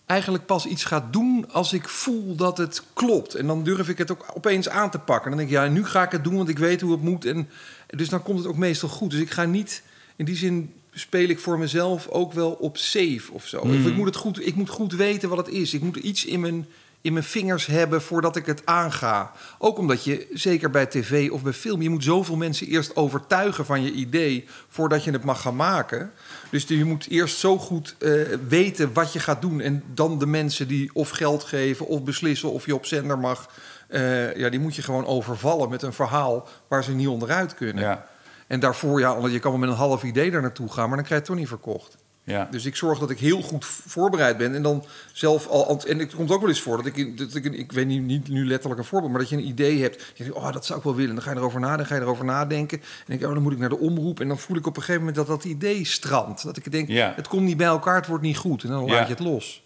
eigenlijk 0.05 0.45
pas 0.45 0.65
iets 0.65 0.83
ga 0.83 1.07
doen 1.11 1.51
als 1.51 1.73
ik 1.73 1.89
voel 1.89 2.35
dat 2.35 2.57
het 2.57 2.83
klopt. 2.93 3.35
En 3.35 3.47
dan 3.47 3.63
durf 3.63 3.89
ik 3.89 3.97
het 3.97 4.11
ook 4.11 4.25
opeens 4.33 4.69
aan 4.69 4.89
te 4.89 4.99
pakken. 4.99 5.29
Dan 5.29 5.39
denk 5.39 5.51
ik, 5.51 5.55
ja, 5.55 5.67
nu 5.67 5.85
ga 5.85 6.03
ik 6.03 6.11
het 6.11 6.23
doen, 6.23 6.35
want 6.35 6.49
ik 6.49 6.59
weet 6.59 6.81
hoe 6.81 6.91
het 6.91 7.01
moet. 7.01 7.25
En 7.25 7.49
dus 7.87 8.09
dan 8.09 8.23
komt 8.23 8.37
het 8.37 8.47
ook 8.47 8.57
meestal 8.57 8.89
goed. 8.89 9.11
Dus 9.11 9.19
ik 9.19 9.31
ga 9.31 9.45
niet, 9.45 9.81
in 10.15 10.25
die 10.25 10.35
zin 10.35 10.73
speel 10.91 11.29
ik 11.29 11.39
voor 11.39 11.59
mezelf 11.59 12.07
ook 12.07 12.33
wel 12.33 12.51
op 12.51 12.77
safe 12.77 13.31
of 13.31 13.47
zo. 13.47 13.59
Of 13.59 13.85
ik 13.85 13.95
moet 13.95 14.05
het 14.05 14.15
goed, 14.15 14.47
ik 14.47 14.55
moet 14.55 14.69
goed 14.69 14.93
weten 14.93 15.29
wat 15.29 15.37
het 15.37 15.55
is. 15.55 15.73
Ik 15.73 15.81
moet 15.81 15.95
iets 15.95 16.25
in 16.25 16.39
mijn, 16.39 16.67
in 17.01 17.13
mijn 17.13 17.25
vingers 17.25 17.65
hebben 17.65 18.01
voordat 18.01 18.35
ik 18.35 18.45
het 18.45 18.65
aanga. 18.65 19.31
Ook 19.57 19.77
omdat 19.77 20.03
je, 20.03 20.27
zeker 20.33 20.69
bij 20.69 20.85
tv 20.85 21.31
of 21.31 21.43
bij 21.43 21.53
film, 21.53 21.81
je 21.81 21.89
moet 21.89 22.03
zoveel 22.03 22.35
mensen 22.35 22.67
eerst 22.67 22.95
overtuigen 22.95 23.65
van 23.65 23.83
je 23.83 23.91
idee 23.91 24.45
voordat 24.69 25.03
je 25.03 25.11
het 25.11 25.23
mag 25.23 25.41
gaan 25.41 25.55
maken. 25.55 26.11
Dus 26.49 26.63
je 26.67 26.85
moet 26.85 27.07
eerst 27.09 27.37
zo 27.37 27.57
goed 27.57 27.95
eh, 27.99 28.11
weten 28.47 28.93
wat 28.93 29.13
je 29.13 29.19
gaat 29.19 29.41
doen. 29.41 29.61
En 29.61 29.83
dan 29.93 30.19
de 30.19 30.27
mensen 30.27 30.67
die 30.67 30.89
of 30.93 31.09
geld 31.09 31.43
geven 31.43 31.87
of 31.87 32.03
beslissen 32.03 32.51
of 32.51 32.65
je 32.65 32.75
op 32.75 32.85
zender 32.85 33.19
mag. 33.19 33.49
Eh, 33.87 34.35
ja, 34.35 34.49
die 34.49 34.59
moet 34.59 34.75
je 34.75 34.81
gewoon 34.81 35.05
overvallen 35.05 35.69
met 35.69 35.81
een 35.81 35.93
verhaal 35.93 36.47
waar 36.67 36.83
ze 36.83 36.91
niet 36.91 37.07
onderuit 37.07 37.53
kunnen. 37.53 37.83
Ja. 37.83 38.05
En 38.47 38.59
daarvoor, 38.59 38.99
ja, 38.99 39.27
je 39.27 39.39
kan 39.39 39.51
wel 39.51 39.59
met 39.59 39.69
een 39.69 39.75
half 39.75 40.03
idee 40.03 40.31
daar 40.31 40.41
naartoe 40.41 40.71
gaan, 40.71 40.87
maar 40.87 40.97
dan 40.97 41.05
krijg 41.05 41.09
je 41.09 41.15
het 41.15 41.25
toch 41.25 41.35
niet 41.35 41.47
verkocht. 41.47 41.97
Ja. 42.23 42.47
Dus 42.51 42.65
ik 42.65 42.75
zorg 42.75 42.99
dat 42.99 43.09
ik 43.09 43.19
heel 43.19 43.41
goed 43.41 43.65
voorbereid 43.65 44.37
ben. 44.37 44.55
En 44.55 44.61
dan 44.61 44.85
zelf 45.13 45.47
al. 45.47 45.81
En 45.85 45.99
het 45.99 46.15
komt 46.15 46.31
ook 46.31 46.39
wel 46.39 46.49
eens 46.49 46.61
voor 46.61 46.77
dat 46.77 46.85
ik. 46.85 47.17
Dat 47.17 47.35
ik, 47.35 47.45
ik 47.45 47.71
weet 47.71 47.87
niet, 47.87 48.01
niet 48.01 48.27
nu 48.27 48.45
letterlijk 48.47 48.79
een 48.81 48.87
voorbeeld, 48.87 49.11
maar 49.11 49.21
dat 49.21 49.29
je 49.29 49.35
een 49.35 49.47
idee 49.47 49.81
hebt. 49.81 50.11
Je 50.15 50.23
denkt, 50.23 50.37
oh, 50.37 50.51
dat 50.51 50.65
zou 50.65 50.77
ik 50.79 50.85
wel 50.85 50.95
willen. 50.95 51.15
Dan 51.15 51.23
ga 51.23 51.31
je 51.31 51.37
erover 51.37 51.59
nadenken, 51.59 51.85
ga 51.85 51.95
je 51.95 52.01
erover 52.01 52.25
nadenken. 52.25 52.77
En 52.79 52.85
denk 53.05 53.19
je, 53.19 53.27
oh, 53.27 53.33
dan 53.33 53.43
moet 53.43 53.51
ik 53.51 53.57
naar 53.57 53.69
de 53.69 53.77
omroep. 53.77 54.19
En 54.19 54.27
dan 54.27 54.37
voel 54.39 54.57
ik 54.57 54.65
op 54.67 54.75
een 54.75 54.81
gegeven 54.81 55.05
moment 55.05 55.15
dat 55.17 55.27
dat 55.27 55.43
idee 55.43 55.85
strandt. 55.85 56.43
Dat 56.43 56.57
ik 56.57 56.71
denk, 56.71 56.87
Ja. 56.87 57.13
het 57.15 57.27
komt 57.27 57.43
niet 57.43 57.57
bij 57.57 57.67
elkaar, 57.67 57.95
het 57.95 58.07
wordt 58.07 58.23
niet 58.23 58.37
goed. 58.37 58.63
En 58.63 58.69
dan 58.69 58.85
Ja. 58.85 58.91
laat 58.93 59.07
je 59.07 59.13
het 59.13 59.23
los. 59.23 59.63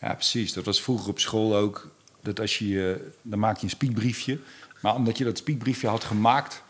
ja, 0.00 0.14
precies. 0.14 0.52
Dat 0.52 0.64
was 0.64 0.82
vroeger 0.82 1.08
op 1.08 1.18
school 1.18 1.56
ook. 1.56 1.90
Dat 2.22 2.40
als 2.40 2.58
je, 2.58 2.98
eh, 3.00 3.06
dan 3.22 3.38
maak 3.38 3.56
je 3.56 3.64
een 3.64 3.70
spiekbriefje. 3.70 4.38
Maar 4.80 4.94
omdat 4.94 5.18
je 5.18 5.24
dat 5.24 5.38
spiekbriefje 5.38 5.88
had 5.88 6.04
gemaakt, 6.04 6.62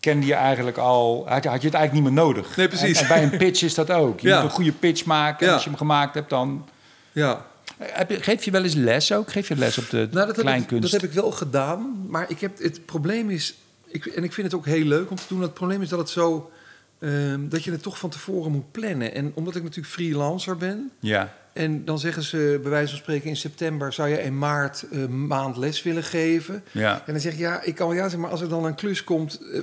kende 0.00 0.26
je 0.26 0.34
eigenlijk 0.34 0.76
al, 0.76 1.28
had 1.28 1.42
je, 1.42 1.48
had 1.48 1.60
je 1.60 1.66
het 1.66 1.76
eigenlijk 1.76 1.92
niet 1.92 2.14
meer 2.14 2.24
nodig. 2.24 2.56
Nee, 2.56 2.68
precies. 2.68 2.96
En, 2.98 3.02
en 3.02 3.08
bij 3.08 3.22
een 3.22 3.36
pitch 3.38 3.62
is 3.62 3.74
dat 3.74 3.90
ook. 3.90 4.20
Je 4.20 4.28
Ja. 4.28 4.34
moet 4.36 4.44
een 4.50 4.54
goede 4.56 4.72
pitch 4.72 5.04
maken. 5.04 5.46
En 5.46 5.52
als 5.52 5.62
je 5.62 5.68
hem 5.68 5.78
gemaakt 5.78 6.14
hebt, 6.14 6.30
dan... 6.30 6.68
Ja. 7.12 7.46
Heb 7.78 8.10
je, 8.10 8.22
geef 8.22 8.44
je 8.44 8.50
wel 8.50 8.62
eens 8.64 8.74
les 8.74 9.12
ook? 9.12 9.30
Geef 9.32 9.48
je 9.48 9.56
les 9.56 9.78
op 9.78 9.90
de 9.90 9.96
Nou, 9.96 10.10
dat 10.10 10.26
heb, 10.26 10.36
ik, 10.36 10.42
kleinkunst? 10.42 10.82
dat 10.92 11.00
heb 11.00 11.10
ik 11.10 11.16
wel 11.16 11.30
gedaan. 11.30 12.04
Maar 12.08 12.24
ik 12.30 12.40
heb, 12.40 12.58
het 12.58 12.86
probleem 12.86 13.30
is... 13.30 13.54
Ik, 13.86 14.06
en 14.06 14.24
ik 14.24 14.32
vind 14.32 14.46
het 14.46 14.56
ook 14.56 14.66
heel 14.66 14.84
leuk 14.84 15.10
om 15.10 15.16
te 15.16 15.22
doen. 15.28 15.40
Het 15.42 15.54
probleem 15.54 15.82
is 15.82 15.88
dat 15.88 15.98
het 15.98 16.10
zo... 16.10 16.50
ehm, 17.00 17.48
dat 17.48 17.64
je 17.64 17.70
het 17.70 17.82
toch 17.82 17.98
van 17.98 18.10
tevoren 18.10 18.52
moet 18.52 18.70
plannen. 18.72 19.14
En 19.14 19.32
omdat 19.34 19.56
ik 19.56 19.62
natuurlijk 19.62 19.92
freelancer 19.94 20.56
ben... 20.56 20.90
Ja, 21.00 21.34
En 21.52 21.84
dan 21.84 21.98
zeggen 21.98 22.22
ze 22.22 22.58
bij 22.62 22.70
wijze 22.70 22.88
van 22.88 22.98
spreken 22.98 23.28
in 23.28 23.36
september... 23.36 23.92
zou 23.92 24.08
je 24.08 24.22
in 24.22 24.38
maart 24.38 24.84
een 24.90 25.26
maand 25.26 25.56
les 25.56 25.82
willen 25.82 26.02
geven? 26.02 26.64
ja. 26.72 27.02
En 27.06 27.12
dan 27.12 27.20
zeg 27.20 27.32
ik, 27.32 27.38
ja, 27.38 27.62
ik 27.62 27.74
kan 27.74 27.86
wel 27.86 27.96
ja 27.96 28.02
zeggen... 28.02 28.20
maar 28.20 28.30
als 28.30 28.40
er 28.40 28.48
dan 28.48 28.64
een 28.64 28.74
klus 28.74 29.04
komt 29.04 29.40
eh, 29.52 29.60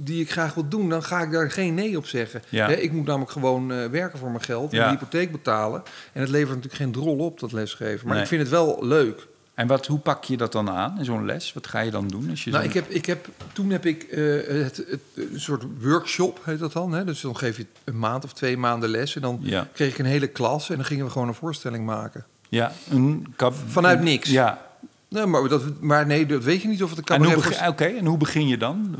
die 0.00 0.20
ik 0.22 0.30
graag 0.30 0.54
wil 0.54 0.68
doen... 0.68 0.88
dan 0.88 1.02
ga 1.02 1.22
ik 1.22 1.30
daar 1.30 1.50
geen 1.50 1.74
nee 1.74 1.96
op 1.96 2.06
zeggen. 2.06 2.42
Ja. 2.48 2.66
Hè, 2.66 2.74
ik 2.74 2.92
moet 2.92 3.06
namelijk 3.06 3.30
gewoon 3.30 3.72
eh, 3.72 3.86
werken 3.86 4.18
voor 4.18 4.30
mijn 4.30 4.42
geld... 4.44 4.72
en 4.72 4.78
Ja. 4.78 4.84
de 4.84 4.90
hypotheek 4.90 5.32
betalen. 5.32 5.82
En 6.12 6.20
het 6.20 6.30
levert 6.30 6.48
natuurlijk 6.56 6.82
geen 6.82 6.92
drol 6.92 7.16
op, 7.18 7.40
dat 7.40 7.52
lesgeven. 7.52 8.04
Maar 8.06 8.14
Nee. 8.14 8.22
ik 8.22 8.28
vind 8.28 8.40
het 8.40 8.50
wel 8.50 8.78
leuk. 8.86 9.26
En 9.58 9.66
wat, 9.66 9.86
hoe 9.86 9.98
pak 9.98 10.24
je 10.24 10.36
dat 10.36 10.52
dan 10.52 10.70
aan 10.70 10.98
in 10.98 11.04
zo'n 11.04 11.24
les? 11.24 11.52
Wat 11.52 11.66
ga 11.66 11.80
je 11.80 11.90
dan 11.90 12.08
doen? 12.08 12.30
Als 12.30 12.44
je 12.44 12.50
Nou, 12.50 12.64
ik 12.64 12.72
heb, 12.72 12.88
ik 12.88 13.06
heb, 13.06 13.28
toen 13.52 13.70
heb 13.70 13.86
ik 13.86 14.02
eh, 14.02 14.20
het, 14.64 14.76
het, 14.76 15.00
een 15.14 15.40
soort 15.40 15.62
workshop, 15.80 16.40
heet 16.44 16.58
dat 16.58 16.72
dan. 16.72 16.92
Hè? 16.92 17.04
Dus 17.04 17.20
dan 17.20 17.36
geef 17.36 17.56
je 17.56 17.66
een 17.84 17.98
maand 17.98 18.24
of 18.24 18.32
twee 18.32 18.56
maanden 18.56 18.88
les. 18.88 19.14
En 19.16 19.22
dan 19.22 19.38
Ja. 19.42 19.68
kreeg 19.72 19.92
ik 19.92 19.98
een 19.98 20.04
hele 20.04 20.26
klas 20.26 20.70
en 20.70 20.76
dan 20.76 20.84
gingen 20.84 21.04
we 21.04 21.10
gewoon 21.10 21.28
een 21.28 21.34
voorstelling 21.34 21.86
maken. 21.86 22.24
Ja, 22.48 22.72
een 22.90 23.32
kap... 23.36 23.54
Vanuit 23.66 24.00
niks. 24.00 24.30
Ja. 24.30 24.66
Nee, 25.10 25.26
maar, 25.26 25.48
dat, 25.48 25.62
maar 25.80 26.06
nee, 26.06 26.26
dat 26.26 26.44
weet 26.44 26.62
je 26.62 26.68
niet 26.68 26.82
of 26.82 26.88
het 26.88 26.98
een 26.98 27.04
cabaret... 27.04 27.34
begin, 27.34 27.68
oké, 27.68 27.84
en 27.84 28.06
hoe 28.06 28.16
begin 28.18 28.48
je 28.48 28.58
dan? 28.58 28.96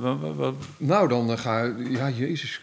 Nou, 0.77 1.09
dan 1.09 1.31
eh, 1.31 1.38
ga 1.38 1.73
ja, 1.90 2.11
jezus. 2.11 2.61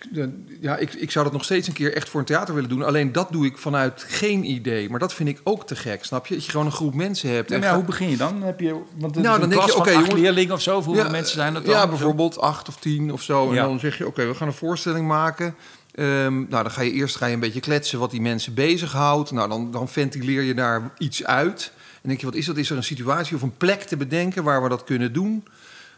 ja, 0.62 0.78
ik, 0.78 0.94
ik 0.94 1.12
zou 1.12 1.26
dat 1.26 1.34
nog 1.34 1.44
steeds 1.44 1.68
een 1.68 1.74
keer 1.74 1.94
echt 1.94 2.10
voor 2.10 2.20
een 2.20 2.26
theater 2.26 2.54
willen 2.54 2.70
doen. 2.70 2.84
Alleen 2.84 3.12
dat 3.12 3.32
doe 3.32 3.46
ik 3.46 3.58
vanuit 3.58 4.06
geen 4.08 4.44
idee. 4.44 4.90
Maar 4.90 5.00
dat 5.00 5.14
vind 5.14 5.30
ik 5.30 5.40
ook 5.44 5.68
te 5.68 5.76
gek, 5.76 6.04
snap 6.04 6.28
je? 6.28 6.34
Dat 6.34 6.46
je 6.46 6.52
gewoon 6.52 6.66
een 6.66 6.72
groep 6.72 6.94
mensen 6.94 7.30
hebt. 7.30 7.50
Ja, 7.50 7.56
en 7.56 7.62
maar 7.62 7.70
ja, 7.70 7.76
ga- 7.76 7.82
hoe 7.82 7.90
begin 7.92 8.10
je 8.10 8.18
dan? 8.18 8.42
Heb 8.44 8.60
je, 8.60 8.72
want 8.98 9.16
Nou, 9.16 9.34
is 9.34 9.40
dan 9.40 9.50
denk 9.50 9.62
je, 9.62 9.76
oké, 9.76 9.92
jongens- 9.92 10.14
leerlingen 10.14 10.54
of 10.54 10.62
zo. 10.62 10.82
Hoeveel 10.82 11.10
mensen 11.10 11.36
zijn 11.36 11.54
dat 11.54 11.66
dan? 11.66 11.74
Ja, 11.74 11.88
bijvoorbeeld 11.88 12.40
acht 12.40 12.68
of 12.68 12.76
tien 12.76 13.12
of 13.14 13.22
zo. 13.22 13.50
En 13.50 13.56
dan 13.56 13.80
zeg 13.80 13.98
je, 13.98 14.08
oké, 14.08 14.26
we 14.26 14.34
gaan 14.36 14.48
een 14.48 14.54
voorstelling 14.54 15.08
maken. 15.08 15.56
Ehm, 15.92 16.34
nou, 16.34 16.64
dan 16.64 16.72
ga 16.72 16.82
je 16.82 16.92
eerst 16.92 17.16
ga 17.16 17.26
je 17.26 17.34
een 17.34 17.40
beetje 17.40 17.60
kletsen 17.60 18.00
wat 18.00 18.12
die 18.12 18.22
mensen 18.22 18.54
bezighoudt. 18.54 19.32
Nou, 19.32 19.50
dan, 19.50 19.72
dan 19.72 19.88
ventileer 19.90 20.42
je 20.42 20.54
daar 20.54 20.92
iets 20.98 21.26
uit. 21.26 21.72
En 22.06 22.12
denk 22.12 22.24
je, 22.24 22.30
wat 22.30 22.36
is 22.36 22.46
dat? 22.46 22.58
Is 22.58 22.70
er 22.70 22.78
een 22.78 22.84
situatie 22.84 23.36
of 23.36 23.42
een 23.42 23.58
plek 23.58 23.82
te 23.82 23.98
bedenken 23.98 24.44
waar 24.44 24.64
we 24.64 24.70
dat 24.70 24.84
kunnen 24.84 25.14
doen? 25.14 25.44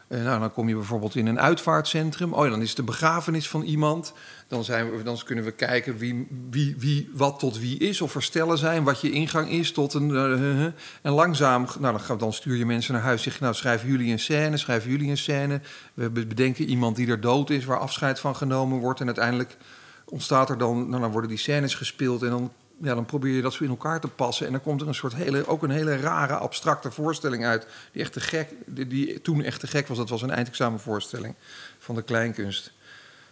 Eh, 0.08 0.24
nou, 0.24 0.40
dan 0.40 0.54
kom 0.54 0.68
je 0.68 0.76
bijvoorbeeld 0.76 1.16
in 1.16 1.28
een 1.28 1.40
uitvaartcentrum. 1.40 2.34
Oh 2.34 2.44
ja, 2.46 2.50
dan 2.52 2.62
is 2.62 2.70
het 2.70 2.80
een 2.80 2.86
begrafenis 2.86 3.50
van 3.50 3.62
iemand. 3.62 4.14
Dan, 4.48 4.64
zijn 4.64 4.98
we, 4.98 5.04
dan 5.04 5.20
kunnen 5.26 5.44
we 5.44 5.52
kijken 5.52 5.98
wie, 5.98 6.28
wie, 6.50 6.76
wie 6.78 7.10
wat 7.14 7.40
tot 7.40 7.60
wie 7.60 7.78
is. 7.80 8.02
Of 8.02 8.16
er 8.16 8.24
stellen 8.24 8.58
zijn, 8.58 8.84
wat 8.84 9.02
je 9.02 9.12
ingang 9.12 9.50
is 9.50 9.72
tot 9.72 9.94
een... 9.94 10.16
eh, 10.16 10.66
eh, 10.66 10.74
en 11.02 11.12
langzaam, 11.12 11.68
nou, 11.80 12.00
dan, 12.18 12.34
stuur 12.34 12.56
je 12.56 12.66
mensen 12.66 12.94
naar 12.94 13.02
huis. 13.02 13.22
Zeg 13.24 13.40
nou, 13.40 13.54
schrijven 13.54 13.90
jullie 13.90 14.12
een 14.12 14.20
scène, 14.20 14.58
schrijven 14.58 14.90
jullie 14.90 15.10
een 15.10 15.18
scène. 15.18 15.62
We 15.94 16.10
be- 16.10 16.28
bedenken 16.28 16.66
iemand 16.66 16.96
die 16.96 17.08
er 17.08 17.22
dood 17.22 17.50
is, 17.50 17.66
waar 17.66 17.80
afscheid 17.80 18.20
van 18.20 18.36
genomen 18.36 18.80
wordt. 18.80 19.00
En 19.00 19.06
uiteindelijk 19.06 19.58
ontstaat 20.06 20.50
er 20.50 20.58
dan... 20.58 20.90
Nou, 20.90 21.02
dan 21.02 21.12
worden 21.12 21.30
die 21.30 21.40
scènes 21.40 21.76
gespeeld 21.76 22.24
en 22.24 22.30
dan 22.30 22.52
ja, 22.82 22.96
dan 22.96 23.06
probeer 23.06 23.36
je 23.36 23.42
dat 23.42 23.54
zo 23.54 23.64
in 23.64 23.70
elkaar 23.70 24.00
te 24.00 24.08
passen. 24.08 24.46
En 24.46 24.52
dan 24.52 24.62
komt 24.62 24.82
er 24.82 24.88
een 24.88 24.96
soort 24.96 25.16
hele, 25.16 25.48
ook 25.48 25.64
een 25.64 25.70
hele 25.70 25.98
rare, 25.98 26.36
abstracte 26.36 26.92
voorstelling 26.92 27.46
uit. 27.46 27.68
Die, 27.92 28.02
echt 28.02 28.14
te 28.14 28.20
gek, 28.20 28.50
die, 28.66 29.22
toen 29.22 29.44
echt 29.44 29.60
te 29.60 29.68
gek 29.68 29.88
was. 29.88 29.98
Dat 29.98 30.10
was 30.10 30.22
een 30.22 30.32
eindexamenvoorstelling 30.32 31.36
van 31.80 31.96
de 31.96 32.02
kleinkunst. 32.02 32.72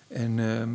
En 0.07 0.39
ehm, 0.39 0.69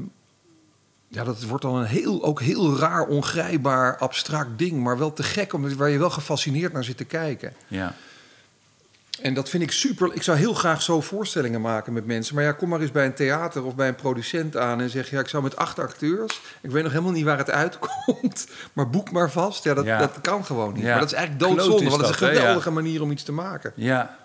ja, 1.09 1.25
dat 1.25 1.43
wordt 1.43 1.63
dan 1.63 1.77
een 1.77 1.87
heel, 1.87 2.25
ook 2.25 2.41
heel 2.41 2.77
raar, 2.77 3.07
ongrijpbaar, 3.07 3.97
abstract 3.99 4.59
ding. 4.59 4.83
Maar 4.83 4.99
wel 4.99 5.13
te 5.13 5.23
gek, 5.23 5.53
omdat, 5.53 5.73
waar 5.73 5.91
je 5.91 5.99
wel 5.99 6.11
gefascineerd 6.11 6.73
naar 6.73 6.85
zit 6.85 6.97
te 6.97 7.05
kijken. 7.05 7.55
Ja. 7.69 7.95
En 9.23 9.35
dat 9.35 9.49
vind 9.49 9.63
ik 9.63 9.71
super. 9.73 10.15
Ik 10.15 10.23
zou 10.23 10.39
heel 10.39 10.55
graag 10.55 10.83
zo 10.83 11.01
voorstellingen 11.01 11.61
maken 11.61 11.93
met 11.93 12.07
mensen. 12.07 12.35
Maar 12.35 12.45
ja, 12.45 12.53
kom 12.53 12.69
maar 12.69 12.81
eens 12.81 12.91
bij 12.91 13.05
een 13.05 13.15
theater 13.15 13.65
of 13.65 13.75
bij 13.75 13.89
een 13.89 13.95
producent 13.95 14.57
aan 14.57 14.81
en 14.81 14.91
zeg: 14.91 15.11
ja, 15.11 15.21
ik 15.21 15.29
zou 15.29 15.43
met 15.43 15.57
acht 15.57 15.79
acteurs. 15.79 16.41
Ik 16.61 16.71
weet 16.71 16.83
nog 16.83 16.93
helemaal 16.93 17.13
niet 17.13 17.25
waar 17.25 17.39
het 17.39 17.51
uitkomt. 17.51 18.47
Maar 18.73 18.91
boek 18.91 19.11
maar 19.11 19.31
vast. 19.31 19.65
Ja, 19.65 19.75
dat, 19.75 19.85
Ja. 19.85 19.99
dat 19.99 20.21
kan 20.21 20.45
gewoon 20.45 20.73
niet. 20.73 20.83
Ja. 20.83 20.91
Maar 20.91 20.99
dat 20.99 21.13
is 21.13 21.17
eigenlijk 21.17 21.45
doodzonde. 21.49 21.91
Want 21.91 22.01
dat 22.01 22.15
is 22.15 22.21
een 22.21 22.29
geweldige 22.29 22.71
manier 22.71 23.03
om 23.03 23.11
iets 23.11 23.23
te 23.23 23.33
maken. 23.33 23.73
Ja. 23.75 24.19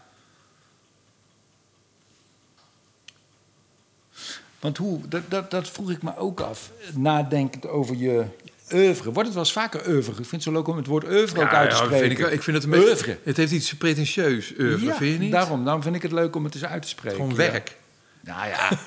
Want 4.60 4.78
hoe, 4.78 5.08
dat, 5.08 5.22
dat, 5.28 5.52
dat 5.52 5.70
vroeg 5.70 5.92
ik 5.92 6.02
me 6.02 6.18
ook 6.18 6.40
af, 6.40 6.72
nadenkend 6.94 7.68
over 7.68 7.96
je 7.96 8.26
oeuvre. 8.74 9.04
Wordt 9.04 9.28
het 9.28 9.34
wel 9.34 9.44
eens 9.44 9.54
vaker 9.54 9.88
oeuvre? 9.88 10.12
Ik 10.12 10.18
vind 10.18 10.32
het 10.32 10.44
zo 10.44 10.52
leuk 10.52 10.68
om 10.68 10.78
het 10.78 10.88
woord 10.88 11.04
oeuvre 11.04 11.42
ook 11.42 11.54
uit 11.54 11.70
te 11.70 11.76
spreken. 11.76 11.98
vind 12.00 12.20
ik, 12.20 12.32
ik 12.32 12.44
vind 12.44 12.56
het 12.56 12.66
een 12.66 12.72
beetje. 12.72 12.88
Oeuvre. 12.88 13.20
Het 13.24 13.38
heeft 13.38 13.52
iets 13.52 13.76
pretentieus, 13.76 14.54
oeuvre, 14.60 14.86
Ja, 14.86 14.96
vind 14.96 15.14
je 15.14 15.20
niet? 15.20 15.32
Daarom, 15.32 15.64
daarom 15.64 15.82
vind 15.82 15.96
ik 15.96 16.02
het 16.02 16.12
leuk 16.12 16.36
om 16.36 16.44
het 16.44 16.54
eens 16.54 16.66
uit 16.66 16.82
te 16.82 16.88
spreken. 16.88 17.18
Gewoon 17.18 17.32
ja. 17.32 17.38
werk. 17.38 17.78
Nou 18.22 18.48
ja. 18.48 18.70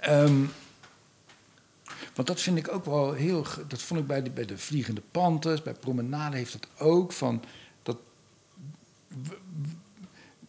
Ehm, 0.00 0.44
want 2.14 2.28
dat 2.28 2.40
vind 2.40 2.58
ik 2.58 2.72
ook 2.72 2.84
wel 2.84 3.12
heel. 3.12 3.46
Dat 3.68 3.82
vond 3.82 4.00
ik 4.00 4.06
bij 4.06 4.22
de, 4.22 4.30
bij 4.30 4.44
de 4.44 4.58
Vliegende 4.58 5.02
Panthers, 5.10 5.62
bij 5.62 5.74
Promenade 5.74 6.36
heeft 6.36 6.52
dat 6.52 6.68
ook. 6.78 7.12
Van 7.12 7.42
dat, 7.82 7.96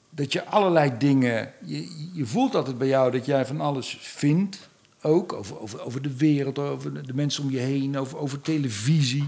dat 0.10 0.34
je 0.34 0.46
allerlei 0.46 0.92
dingen. 0.98 1.54
Je, 1.66 2.10
je 2.14 2.26
voelt 2.26 2.56
altijd 2.56 2.78
bij 2.78 2.88
jou 2.88 3.12
dat 3.12 3.26
jij 3.26 3.46
van 3.46 3.62
alles 3.62 3.98
vindt. 4.02 4.69
Ook 5.02 5.34
over, 5.34 5.60
over, 5.60 5.82
over 5.82 6.02
de 6.02 6.18
wereld, 6.18 6.60
over 6.60 7.06
de, 7.06 7.14
mensen 7.14 7.44
om 7.44 7.52
je 7.52 7.60
heen, 7.60 7.98
over, 7.98 8.18
over 8.18 8.42
televisie. 8.42 9.28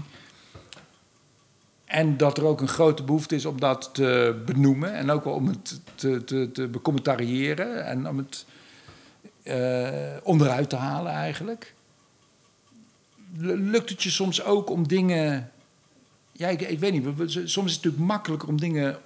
En 1.84 2.16
dat 2.16 2.38
er 2.38 2.44
ook 2.44 2.60
een 2.60 2.68
grote 2.68 3.02
behoefte 3.02 3.34
is 3.34 3.44
om 3.44 3.60
dat 3.60 3.90
te 3.92 4.42
benoemen. 4.46 4.94
En 4.94 5.10
ook 5.10 5.24
om 5.24 5.46
het 5.46 5.80
te, 5.94 6.24
te, 6.24 6.50
te 6.52 6.68
becommentariëren. 6.68 7.86
En 7.86 8.08
om 8.08 8.18
het 8.18 8.46
eh, 9.42 10.16
onderuit 10.22 10.68
te 10.70 10.76
halen 10.76 11.12
eigenlijk. 11.12 11.74
Lukt 13.38 13.90
het 13.90 14.02
je 14.02 14.10
soms 14.10 14.42
ook 14.42 14.70
om 14.70 14.88
dingen... 14.88 15.50
Ja, 16.32 16.48
ik, 16.48 16.60
ik 16.60 16.78
weet 16.78 16.92
niet. 16.92 17.30
Soms 17.30 17.46
is 17.46 17.52
het 17.52 17.66
natuurlijk 17.66 17.98
makkelijker 17.98 18.48
om 18.48 18.60
dingen 18.60 18.98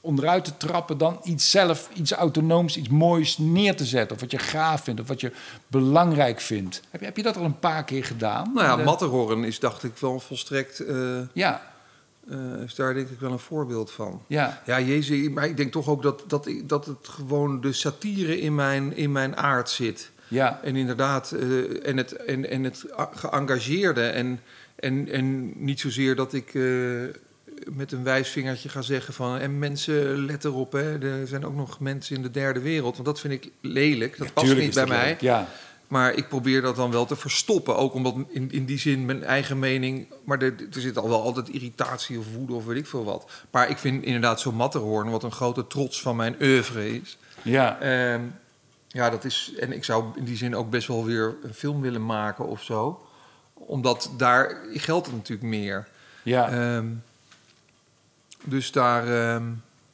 onderuit 0.00 0.44
te 0.44 0.56
trappen... 0.56 0.98
dan 0.98 1.20
iets 1.24 1.50
zelf, 1.50 1.88
iets 1.94 2.12
autonooms, 2.12 2.76
iets 2.76 2.88
moois 2.88 3.38
neer 3.38 3.76
te 3.76 3.84
zetten. 3.84 4.14
Of 4.16 4.20
wat 4.22 4.30
je 4.30 4.38
gaaf 4.38 4.84
vindt, 4.84 5.00
of 5.00 5.08
wat 5.08 5.20
je 5.20 5.32
belangrijk 5.66 6.40
vindt. 6.40 6.80
Heb 6.90 7.00
je, 7.00 7.06
heb 7.06 7.16
je 7.16 7.22
dat 7.22 7.36
al 7.36 7.44
een 7.44 7.58
paar 7.58 7.84
keer 7.84 8.04
gedaan? 8.04 8.50
Nou 8.54 8.66
ja, 8.66 8.76
De- 8.76 8.82
Matterhorn 8.82 9.44
is, 9.44 9.58
dacht 9.58 9.84
ik, 9.84 9.96
wel 9.96 10.20
volstrekt. 10.20 10.80
eh, 10.80 11.18
Ja, 11.32 11.62
eh, 12.30 12.38
is 12.64 12.74
daar 12.74 12.94
denk 12.94 13.08
ik 13.08 13.20
wel 13.20 13.32
een 13.32 13.38
voorbeeld 13.38 13.90
van. 13.90 14.22
ja. 14.26 14.62
Ja, 14.66 14.80
Jezus, 14.80 15.28
maar 15.28 15.46
ik 15.48 15.56
denk 15.56 15.72
toch 15.72 15.88
ook 15.88 16.02
dat, 16.02 16.24
dat, 16.26 16.50
dat 16.64 16.86
het 16.86 17.08
gewoon 17.08 17.60
de 17.60 17.72
satire 17.72 18.40
in 18.40 18.54
mijn, 18.54 18.96
in 18.96 19.12
mijn 19.12 19.36
aard 19.36 19.70
zit. 19.70 20.10
Ja, 20.28 20.60
En 20.62 20.76
inderdaad, 20.76 21.32
eh, 21.32 21.86
en 21.88 21.96
het, 21.96 22.12
en, 22.12 22.50
en 22.50 22.64
het 22.64 22.84
geëngageerde. 23.14 24.02
En, 24.06 24.40
en, 24.76 25.08
en 25.08 25.52
niet 25.64 25.80
zozeer 25.80 26.16
dat 26.16 26.32
ik 26.32 26.52
met 27.74 27.92
een 27.92 28.02
wijsvingertje 28.02 28.68
ga 28.68 28.82
zeggen 28.82 29.14
van... 29.14 29.38
en 29.38 29.58
mensen, 29.58 30.24
let 30.24 30.44
erop, 30.44 30.72
hè, 30.72 31.20
er 31.20 31.26
zijn 31.26 31.44
ook 31.44 31.54
nog 31.54 31.80
mensen 31.80 32.16
in 32.16 32.22
de 32.22 32.30
derde 32.30 32.60
wereld. 32.60 32.94
Want 32.94 33.06
dat 33.06 33.20
vind 33.20 33.32
ik 33.32 33.50
lelijk, 33.60 34.18
dat 34.18 34.32
past 34.32 34.56
niet 34.56 34.74
bij 34.74 34.86
mij. 34.86 35.06
leuk, 35.06 35.20
Ja, 35.20 35.48
Maar 35.88 36.14
ik 36.14 36.28
probeer 36.28 36.62
dat 36.62 36.76
dan 36.76 36.90
wel 36.90 37.06
te 37.06 37.16
verstoppen. 37.16 37.76
Ook 37.76 37.94
omdat 37.94 38.14
in, 38.28 38.52
in 38.52 38.64
die 38.64 38.78
zin 38.78 39.04
mijn 39.04 39.24
eigen 39.24 39.58
mening... 39.58 40.06
Maar 40.24 40.42
er, 40.42 40.54
er 40.72 40.80
zit 40.80 40.98
al 40.98 41.08
wel 41.08 41.22
altijd 41.22 41.48
irritatie 41.48 42.18
of 42.18 42.24
woede 42.36 42.52
of 42.52 42.64
weet 42.64 42.76
ik 42.76 42.86
veel 42.86 43.04
wat. 43.04 43.30
Maar 43.50 43.70
ik 43.70 43.78
vind 43.78 44.04
inderdaad 44.04 44.40
zo'n 44.40 44.54
Matterhorn... 44.54 45.10
wat 45.10 45.22
een 45.22 45.32
grote 45.32 45.66
trots 45.66 46.02
van 46.02 46.16
mijn 46.16 46.36
oeuvre 46.40 46.94
is... 47.00 47.18
ja. 47.42 47.80
Ehm, 47.80 48.22
ja, 48.92 49.10
dat 49.10 49.24
is. 49.24 49.52
En 49.58 49.72
ik 49.72 49.84
zou 49.84 50.04
in 50.16 50.24
die 50.24 50.36
zin 50.36 50.56
ook 50.56 50.70
best 50.70 50.88
wel 50.88 51.04
weer 51.04 51.34
een 51.42 51.54
film 51.54 51.80
willen 51.80 52.06
maken 52.06 52.46
of 52.46 52.62
zo. 52.62 53.06
Omdat 53.54 54.10
daar 54.16 54.56
geldt 54.72 55.06
het 55.06 55.16
natuurlijk 55.16 55.48
meer. 55.48 55.88
ja. 56.22 56.50
Ehm, 56.50 56.86
dus 58.44 58.72
daar, 58.72 59.32
ehm, 59.34 59.44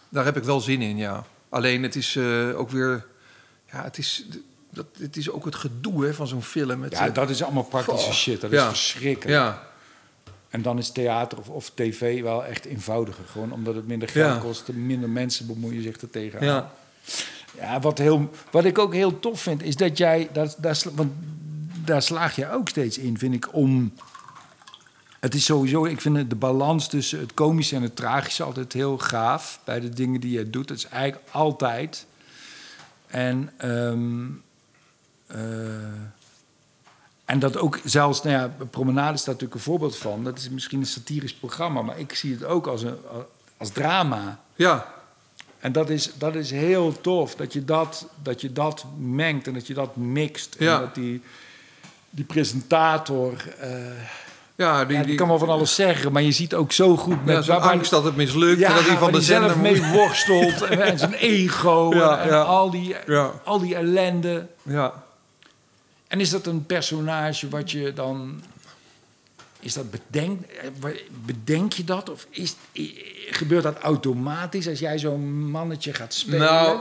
daar 0.08 0.24
heb 0.24 0.36
ik 0.36 0.44
wel 0.44 0.60
zin 0.60 0.82
in, 0.82 0.96
ja. 0.96 1.24
Alleen 1.48 1.82
het 1.82 1.96
is 1.96 2.16
eh, 2.16 2.58
ook 2.58 2.70
weer. 2.70 3.06
Ja, 3.72 3.82
het 3.82 3.98
is, 3.98 4.24
dat, 4.70 4.86
het 4.98 5.16
is 5.16 5.30
ook 5.30 5.44
het 5.44 5.54
gedoe 5.54 6.04
hè, 6.04 6.14
van 6.14 6.26
zo'n 6.26 6.42
film. 6.42 6.82
Het, 6.82 6.92
ja, 6.92 7.06
eh, 7.06 7.14
dat 7.14 7.30
is 7.30 7.42
allemaal 7.42 7.62
praktische 7.64 8.12
shit. 8.12 8.40
Dat 8.40 8.50
ja. 8.50 8.62
is 8.62 8.68
verschrikkelijk. 8.68 9.38
ja, 9.38 9.62
En 10.48 10.62
dan 10.62 10.78
is 10.78 10.90
theater 10.90 11.38
of, 11.38 11.48
of 11.48 11.70
tv 11.74 12.22
wel 12.22 12.44
echt 12.44 12.64
eenvoudiger. 12.64 13.24
Gewoon 13.24 13.52
omdat 13.52 13.74
het 13.74 13.86
minder 13.86 14.08
geld 14.08 14.34
Ja. 14.34 14.38
kost. 14.40 14.72
Minder 14.72 15.08
mensen 15.08 15.46
bemoeien 15.46 15.82
zich 15.82 16.00
er 16.00 16.10
tegenaan. 16.10 16.44
ja. 16.46 16.70
Ja, 17.60 17.80
wat, 17.80 17.98
heel, 17.98 18.30
wat 18.50 18.64
ik 18.64 18.78
ook 18.78 18.94
heel 18.94 19.20
tof 19.20 19.40
vind, 19.40 19.62
is 19.62 19.76
dat 19.76 19.98
jij... 19.98 20.28
Daar, 20.58 20.76
sla- 20.76 20.90
want 20.94 21.12
daar 21.84 22.02
slaag 22.02 22.36
je 22.36 22.50
ook 22.50 22.68
steeds 22.68 22.98
in, 22.98 23.18
vind 23.18 23.34
ik, 23.34 23.54
om... 23.54 23.92
Het 25.26 25.34
is 25.34 25.44
sowieso, 25.44 25.84
ik 25.84 26.00
vind 26.00 26.30
de 26.30 26.36
balans 26.36 26.88
tussen 26.88 27.18
het 27.18 27.34
komische 27.34 27.76
en 27.76 27.82
het 27.82 27.96
tragische 27.96 28.42
altijd 28.42 28.72
heel 28.72 28.98
gaaf. 28.98 29.60
Bij 29.64 29.80
de 29.80 29.88
dingen 29.88 30.20
die 30.20 30.38
je 30.38 30.50
doet. 30.50 30.68
Dat 30.68 30.76
is 30.76 30.86
eigenlijk 30.88 31.22
altijd. 31.30 32.06
En, 33.06 33.52
ehm, 33.56 34.26
eh, 35.26 35.38
en 37.24 37.38
dat 37.38 37.56
ook 37.56 37.80
zelfs, 37.84 38.22
nou 38.22 38.36
ja, 38.36 38.64
Promenade 38.70 39.12
is 39.12 39.24
daar 39.24 39.34
natuurlijk 39.34 39.54
een 39.54 39.60
voorbeeld 39.60 39.96
van. 39.96 40.24
Dat 40.24 40.38
is 40.38 40.50
misschien 40.50 40.80
een 40.80 40.86
satirisch 40.86 41.34
programma, 41.34 41.82
maar 41.82 41.98
ik 41.98 42.14
zie 42.14 42.32
het 42.32 42.44
ook 42.44 42.66
als, 42.66 42.82
een, 42.82 42.96
als 43.56 43.70
drama. 43.70 44.40
ja. 44.56 44.94
En 45.58 45.72
dat 45.72 45.90
is, 45.90 46.10
dat 46.18 46.34
is 46.34 46.50
heel 46.50 47.00
tof, 47.00 47.34
dat 47.34 47.52
je 47.52 47.64
dat, 47.64 48.08
dat 48.22 48.40
je 48.40 48.52
dat 48.52 48.84
mengt 48.98 49.46
en 49.46 49.54
dat 49.54 49.66
je 49.66 49.74
dat 49.74 49.96
mixt. 49.96 50.56
Ja. 50.58 50.74
En 50.74 50.80
dat 50.80 50.94
die, 50.94 51.22
die 52.10 52.24
presentator, 52.24 53.54
eh, 53.58 53.70
ja, 54.56 54.84
die, 54.84 54.92
ja, 54.92 54.98
die 55.00 55.08
die, 55.08 55.16
kan 55.18 55.28
wel 55.28 55.38
van 55.38 55.48
alles 55.48 55.74
zeggen, 55.74 56.12
maar 56.12 56.22
je 56.22 56.32
ziet 56.32 56.54
ook 56.54 56.72
zo 56.72 56.96
goed 56.96 57.16
ja, 57.24 57.32
met 57.34 57.46
waar- 57.46 57.58
angst 57.58 57.90
dat 57.90 58.04
het 58.04 58.16
mislukt. 58.16 58.62
en 58.62 58.74
dat 58.74 58.86
hij 58.86 58.96
van 58.96 59.12
de 59.12 59.18
die 59.18 59.26
zelf 59.26 59.52
zender 59.52 59.58
mee 59.72 59.92
worstelt 59.92 60.62
en, 60.62 60.80
en 60.82 60.98
zijn 60.98 61.14
ego 61.14 61.90
Ja, 61.96 62.18
en 62.20 62.28
ja. 62.28 62.40
Al, 62.42 62.70
die, 62.70 62.96
Ja. 63.06 63.32
al 63.44 63.58
die 63.58 63.74
ellende. 63.74 64.46
Ja. 64.62 65.04
En 66.08 66.20
is 66.20 66.30
dat 66.30 66.46
een 66.46 66.66
personage 66.66 67.48
wat 67.48 67.70
je 67.70 67.92
dan. 67.92 68.42
Is 69.60 69.72
dat 69.74 69.90
bedenk, 69.90 70.40
bedenk 71.24 71.72
je 71.72 71.84
dat? 71.84 72.10
Of 72.10 72.26
is, 72.30 72.54
gebeurt 73.30 73.62
dat 73.62 73.78
automatisch 73.78 74.68
als 74.68 74.78
jij 74.78 74.98
zo'n 74.98 75.50
mannetje 75.50 75.94
gaat 75.94 76.14
spelen? 76.14 76.40
Nou, 76.40 76.80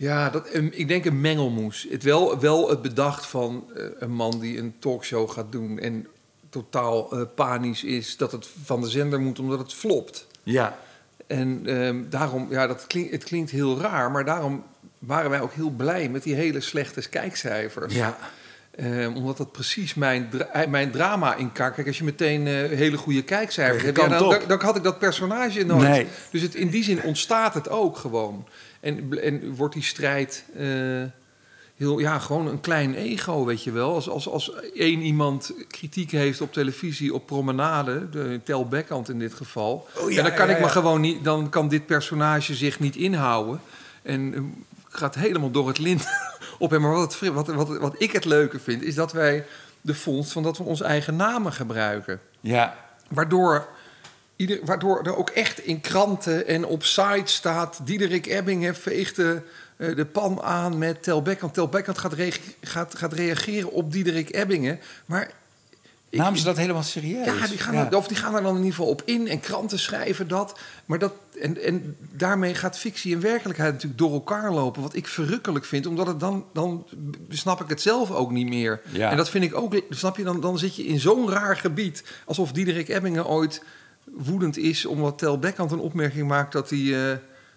ja, 0.00 0.30
dat, 0.30 0.48
ik 0.70 0.88
denk 0.88 1.04
een 1.04 1.20
mengelmoes. 1.20 1.86
Het 1.90 2.02
wel, 2.02 2.38
wel 2.40 2.68
het 2.70 2.82
bedacht 2.82 3.26
van 3.26 3.64
eh, 3.76 3.82
een 3.98 4.12
man 4.12 4.40
die 4.40 4.58
een 4.58 4.74
talkshow 4.78 5.30
gaat 5.30 5.52
doen 5.52 5.78
en 5.78 6.06
totaal 6.50 7.12
eh, 7.12 7.22
panisch 7.34 7.84
is 7.84 8.16
dat 8.16 8.32
het 8.32 8.48
van 8.64 8.80
de 8.80 8.88
zender 8.88 9.20
moet 9.20 9.38
omdat 9.38 9.58
het 9.58 9.74
flopt. 9.74 10.26
Ja, 10.42 10.78
En 11.26 11.60
ehm, 11.64 11.96
daarom, 12.10 12.46
ja, 12.50 12.66
dat 12.66 12.86
klinkt, 12.86 13.12
het 13.12 13.24
klinkt 13.24 13.50
heel 13.50 13.80
raar, 13.80 14.10
maar 14.10 14.24
daarom 14.24 14.62
waren 14.98 15.30
wij 15.30 15.40
ook 15.40 15.52
heel 15.52 15.70
blij 15.70 16.08
met 16.08 16.22
die 16.22 16.34
hele 16.34 16.60
slechte 16.60 17.08
kijkcijfers. 17.08 17.94
ja, 17.94 18.16
Ehm, 18.76 19.12
omdat 19.16 19.36
dat 19.36 19.52
precies 19.52 19.94
mijn, 19.94 20.28
dra- 20.30 20.44
eh, 20.52 20.68
mijn 20.68 20.90
drama 20.90 21.34
in 21.34 21.52
kaart. 21.52 21.74
Kijk, 21.74 21.86
als 21.86 21.98
je 21.98 22.04
meteen 22.04 22.46
hele 22.46 22.96
goede 22.96 23.22
kijkcijfers 23.22 23.82
hebt, 23.82 23.96
ja, 23.96 24.08
dan, 24.08 24.30
dan, 24.30 24.40
dan 24.48 24.60
had 24.60 24.76
ik 24.76 24.82
dat 24.82 24.98
personage 24.98 25.64
nooit. 25.64 25.88
Nee. 25.88 26.06
Dus 26.30 26.42
het, 26.42 26.54
in 26.54 26.68
die 26.68 26.84
zin 26.84 27.02
ontstaat 27.02 27.54
het 27.54 27.68
ook 27.68 27.96
gewoon. 27.96 28.46
En, 28.88 29.22
en 29.22 29.54
wordt 29.54 29.74
die 29.74 29.82
strijd 29.82 30.44
eh, 30.56 30.66
heel, 31.76 31.98
ja, 31.98 32.18
gewoon 32.18 32.46
een 32.46 32.60
klein 32.60 32.94
ego, 32.94 33.44
weet 33.44 33.62
je 33.62 33.72
wel. 33.72 33.94
Als, 33.94 34.08
als, 34.08 34.28
als 34.28 34.52
één 34.74 35.00
iemand 35.00 35.52
kritiek 35.68 36.10
heeft 36.10 36.40
op 36.40 36.52
televisie, 36.52 37.14
op 37.14 37.26
promenade, 37.26 38.08
de 38.10 38.40
Tel 38.44 38.68
Beckhand 38.68 39.08
in 39.08 39.18
dit 39.18 39.34
geval, 39.34 39.88
Oh, 39.96 40.10
ja, 40.10 40.16
ja, 40.16 40.22
dan 40.22 40.34
kan 40.34 40.48
ja, 40.48 40.54
ik 40.54 40.60
me 40.60 40.68
gewoon 40.68 41.00
niet, 41.00 41.24
dan 41.24 41.48
kan 41.48 41.68
dit 41.68 41.86
personage 41.86 42.54
zich 42.54 42.80
niet 42.80 42.96
inhouden. 42.96 43.60
En 44.02 44.34
eh, 44.34 44.40
gaat 44.88 45.14
helemaal 45.14 45.50
door 45.50 45.68
het 45.68 45.78
lint 45.78 46.06
op 46.58 46.70
hem. 46.70 46.80
Maar 46.80 46.92
wat, 46.92 47.20
het, 47.20 47.32
wat, 47.32 47.46
wat, 47.46 47.78
wat 47.78 47.94
ik 47.98 48.12
het 48.12 48.24
leuke 48.24 48.58
vind, 48.58 48.82
is 48.82 48.94
dat 48.94 49.12
wij 49.12 49.44
de 49.80 49.94
vondst 49.94 50.32
van 50.32 50.42
dat 50.42 50.58
we 50.58 50.64
onze 50.64 50.84
eigen 50.84 51.16
namen 51.16 51.52
gebruiken. 51.52 52.20
ja. 52.40 52.86
Waardoor, 53.08 53.68
ieder, 54.38 54.58
waardoor 54.64 55.02
er 55.02 55.16
ook 55.16 55.30
echt 55.30 55.58
in 55.58 55.80
kranten 55.80 56.46
en 56.46 56.64
op 56.64 56.84
sites 56.84 57.34
staat... 57.34 57.80
Diederik 57.84 58.26
Ebbingen 58.26 58.74
veegt 58.74 59.16
de, 59.16 59.40
eh, 59.76 59.96
de 59.96 60.06
pan 60.06 60.42
aan 60.42 60.78
met 60.78 61.02
Tel 61.02 61.22
Beckhand. 61.22 61.54
Tel 61.54 61.68
Beckhand 61.68 61.98
gaat, 61.98 62.14
gaat, 62.62 62.94
gaat 62.94 63.12
reageren 63.12 63.72
op 63.72 63.92
Diederik 63.92 64.34
Ebbingen. 64.34 64.80
Maar 65.06 65.30
Namen 66.10 66.38
ze 66.38 66.44
dat 66.44 66.56
helemaal 66.56 66.82
serieus? 66.82 67.26
Ja, 67.26 67.46
die 67.46 67.58
gaan, 67.58 67.74
Er, 67.74 67.96
of 67.96 68.08
die 68.08 68.16
gaan 68.16 68.34
er 68.34 68.42
dan 68.42 68.56
in 68.56 68.62
ieder 68.62 68.74
geval 68.74 68.90
op 68.90 69.02
in 69.04 69.28
en 69.28 69.40
kranten 69.40 69.78
schrijven 69.78 70.28
dat. 70.28 70.58
Maar 70.86 70.98
dat 70.98 71.12
en, 71.40 71.62
en 71.62 71.96
daarmee 72.12 72.54
gaat 72.54 72.78
fictie 72.78 73.14
en 73.14 73.20
werkelijkheid 73.20 73.72
natuurlijk 73.72 74.00
door 74.00 74.12
elkaar 74.12 74.52
lopen. 74.52 74.82
Wat 74.82 74.94
ik 74.94 75.06
verrukkelijk 75.06 75.64
vind, 75.64 75.86
omdat 75.86 76.06
het 76.06 76.20
dan, 76.20 76.44
dan 76.52 76.86
snap 77.28 77.60
ik 77.60 77.68
het 77.68 77.80
zelf 77.80 78.10
ook 78.10 78.30
niet 78.30 78.48
meer. 78.48 78.80
Ja. 78.90 79.10
En 79.10 79.16
dat 79.16 79.30
vind 79.30 79.44
ik 79.44 79.54
ook, 79.54 79.82
snap 79.90 80.16
je, 80.16 80.24
dan, 80.24 80.40
dan 80.40 80.58
zit 80.58 80.76
je 80.76 80.86
in 80.86 81.00
zo'n 81.00 81.30
raar 81.30 81.56
gebied. 81.56 82.04
Alsof 82.24 82.52
Diederik 82.52 82.88
Ebbingen 82.88 83.26
ooit 83.26 83.62
woedend 84.12 84.56
is 84.56 84.86
omdat 84.86 85.18
Tel 85.18 85.38
Beckhand 85.38 85.70
een 85.70 85.78
opmerking 85.78 86.28
maakt 86.28 86.52
dat 86.52 86.70
hij. 86.70 87.10
eh, 87.12 87.16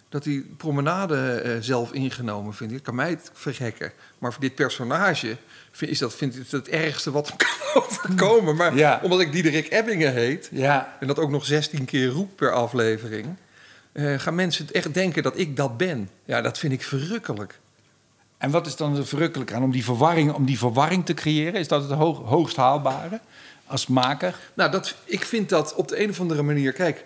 dat 0.10 0.26
hij 0.26 0.44
promenade 0.58 1.16
eh, 1.32 1.52
zelf 1.60 1.92
ingenomen 1.94 2.54
vindt. 2.54 2.74
Dat 2.74 2.82
kan 2.82 2.96
mij 2.96 3.10
het 3.10 3.30
vergekken. 3.34 3.92
Maar 4.20 4.32
voor 4.32 4.42
dit 4.42 4.56
personage 4.56 5.38
vind, 5.72 5.92
is 5.92 6.00
dat, 6.00 6.16
vind 6.16 6.36
ik 6.38 6.44
het 6.50 6.68
ergste 6.68 7.12
wat 7.12 7.28
hem 7.28 7.38
kan 7.46 7.82
overkomen. 7.84 8.56
Maar 8.56 8.76
Ja. 8.76 9.00
omdat 9.04 9.20
ik 9.20 9.32
Diederik 9.32 9.72
Ebbingen 9.72 10.14
heet... 10.14 10.50
Ja, 10.52 10.98
en 11.00 11.08
dat 11.08 11.20
ook 11.20 11.30
nog 11.30 11.46
16 11.46 11.86
keer 11.86 12.08
roep 12.08 12.36
per 12.36 12.52
aflevering... 12.52 13.28
eh, 13.92 14.20
gaan 14.20 14.36
mensen 14.36 14.68
echt 14.72 14.94
denken 14.94 15.24
dat 15.24 15.38
ik 15.38 15.56
dat 15.56 15.78
ben. 15.78 16.10
Ja, 16.26 16.42
dat 16.42 16.58
vind 16.58 16.74
ik 16.74 16.84
verrukkelijk. 16.84 17.60
en 18.38 18.52
wat 18.52 18.68
is 18.68 18.76
dan 18.76 19.06
verrukkelijk 19.06 19.54
aan 19.54 19.64
om 19.64 19.72
die 19.72 19.84
verwarring, 19.84 20.34
om 20.34 20.46
die 20.46 20.58
verwarring 20.58 21.06
te 21.06 21.14
creëren? 21.14 21.60
Is 21.60 21.68
dat 21.68 21.82
het 21.82 21.92
hoog, 21.92 22.18
hoogst 22.26 22.56
haalbare 22.56 23.20
als 23.72 23.88
maker? 23.88 24.36
Nou, 24.54 24.72
dat, 24.72 24.96
ik 25.06 25.26
vind 25.26 25.50
dat 25.50 25.76
op 25.76 25.88
de 25.88 26.04
een 26.04 26.10
of 26.10 26.20
andere 26.20 26.42
manier... 26.42 26.74
Kijk, 26.74 27.06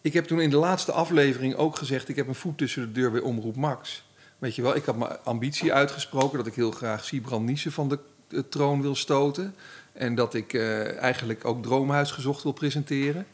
ik 0.00 0.12
heb 0.12 0.24
toen 0.24 0.40
in 0.40 0.50
de 0.50 0.56
laatste 0.56 0.92
aflevering 0.92 1.54
ook 1.54 1.76
gezegd... 1.76 2.08
ik 2.08 2.16
heb 2.16 2.28
een 2.28 2.34
voet 2.34 2.58
tussen 2.58 2.82
de 2.82 2.92
deur 2.92 3.10
bij 3.10 3.20
Omroep 3.20 3.56
Max. 3.56 4.04
Weet 4.38 4.54
je 4.54 4.62
wel, 4.62 4.76
ik 4.76 4.84
had 4.84 4.96
mijn 4.96 5.18
ambitie 5.24 5.72
uitgesproken... 5.72 6.38
dat 6.38 6.46
ik 6.46 6.54
heel 6.54 6.70
graag 6.70 7.04
Siebrand 7.04 7.46
Niesen 7.46 7.72
van 7.72 7.88
de, 8.28 8.48
troon 8.48 8.82
wil 8.82 8.94
stoten. 8.94 9.54
En 9.92 10.14
dat 10.14 10.34
ik 10.34 10.52
eh, 10.52 10.98
eigenlijk 10.98 11.44
ook 11.44 11.62
Droomhuis 11.62 12.10
gezocht 12.10 12.42
wil 12.42 12.52
presenteren. 12.52 13.26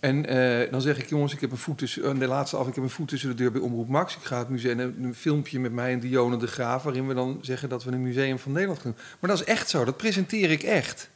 En 0.00 0.26
eh, 0.26 0.70
dan 0.70 0.80
zeg 0.80 0.98
ik, 0.98 1.08
jongens, 1.08 1.32
ik 1.32 1.40
heb 1.40 1.50
een 1.50 1.56
voet 1.56 1.78
tussen, 1.78 2.18
de 2.18 2.26
laatste 2.26 2.56
af, 2.56 2.68
ik 2.68 2.74
heb 2.74 2.84
een 2.84 2.90
voet 2.90 3.08
tussen 3.08 3.28
de 3.28 3.34
deur 3.34 3.52
bij 3.52 3.60
Omroep 3.60 3.88
Max. 3.88 4.16
Ik 4.16 4.22
ga 4.22 4.38
het 4.38 4.48
museum, 4.48 4.78
een, 4.78 4.96
een 5.02 5.14
filmpje 5.14 5.60
met 5.60 5.72
mij 5.72 5.92
en 5.92 6.00
Dionne 6.00 6.36
de 6.36 6.46
Graaf, 6.46 6.82
waarin 6.82 7.06
we 7.06 7.14
dan 7.14 7.38
zeggen 7.40 7.68
dat 7.68 7.84
we 7.84 7.90
een 7.90 8.02
museum 8.02 8.38
van 8.38 8.52
Nederland 8.52 8.80
gaan 8.80 8.90
doen. 8.90 9.00
Maar 9.20 9.30
dat 9.30 9.40
is 9.40 9.46
echt 9.46 9.70
zo, 9.70 9.84
dat 9.84 9.96
presenteer 9.96 10.50
ik 10.50 10.62
echt. 10.62 11.10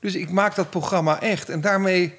Dus 0.00 0.14
ik 0.14 0.30
maak 0.30 0.54
dat 0.54 0.70
programma 0.70 1.20
echt. 1.20 1.48
En 1.48 1.60
daarmee, 1.60 2.14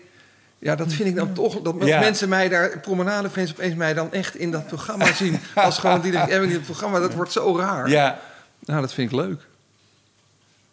ja, 0.60 0.76
dat 0.76 0.94
vind 0.94 1.10
ik 1.10 1.15
dan 1.15 1.34
toch, 1.34 1.62
dat 1.62 1.76
Ja. 1.80 2.00
mensen 2.00 2.30
mij 2.30 2.50
daar, 2.50 2.80
promenadefans 2.80 3.52
opeens 3.52 3.76
mij 3.76 3.94
dan 3.94 4.13
echt 4.13 4.36
in 4.36 4.52
dat 4.52 4.67
programma 4.67 5.13
zien. 5.13 5.39
Als 5.56 5.78
gewoon 5.78 6.04
Ebbing 6.06 6.44
in 6.44 6.52
het 6.58 6.62
programma, 6.65 7.00
dat 7.00 7.13
wordt 7.13 7.32
zo 7.32 7.58
raar. 7.58 7.89
Ja, 7.89 8.20
Nou, 8.65 8.82
dat 8.82 8.94
vind 8.94 9.12
ik 9.12 9.17
leuk. 9.17 9.41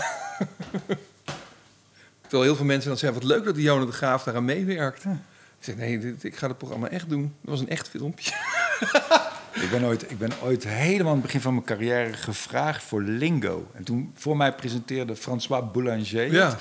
Terwijl 2.22 2.44
heel 2.44 2.56
veel 2.56 2.66
mensen 2.66 2.90
dan 2.90 2.98
zeggen, 2.98 3.20
wat 3.20 3.30
leuk 3.30 3.46
dat 3.46 3.56
Dionne 3.56 3.86
de 3.86 3.92
Graaf 3.92 4.24
daaraan 4.24 4.46
meewerkt. 4.46 5.04
Ik 5.06 5.12
zeg, 5.60 5.76
nee, 5.76 6.00
dit- 6.00 6.24
ik 6.24 6.36
ga 6.36 6.48
het 6.48 6.58
programma 6.58 6.88
echt 6.90 7.10
doen. 7.10 7.22
Dat 7.42 7.50
was 7.52 7.60
een 7.60 7.70
echt 7.70 7.90
filmpje. 7.90 8.32
ik 9.62 9.70
ben, 9.72 9.84
ooit, 9.84 10.12
ik 10.12 10.18
ben 10.18 10.32
ooit 10.44 10.68
helemaal 10.68 11.08
aan 11.08 11.14
het 11.14 11.22
begin 11.22 11.42
van 11.42 11.54
mijn 11.54 11.66
carrière 11.66 12.14
gevraagd 12.14 12.84
voor 12.84 13.02
Lingo. 13.02 13.68
En 13.74 13.84
toen 13.84 14.12
voor 14.16 14.38
mij 14.38 14.54
presenteerde 14.54 15.16
François 15.16 15.72
Boulanger. 15.72 16.34
Ja. 16.34 16.58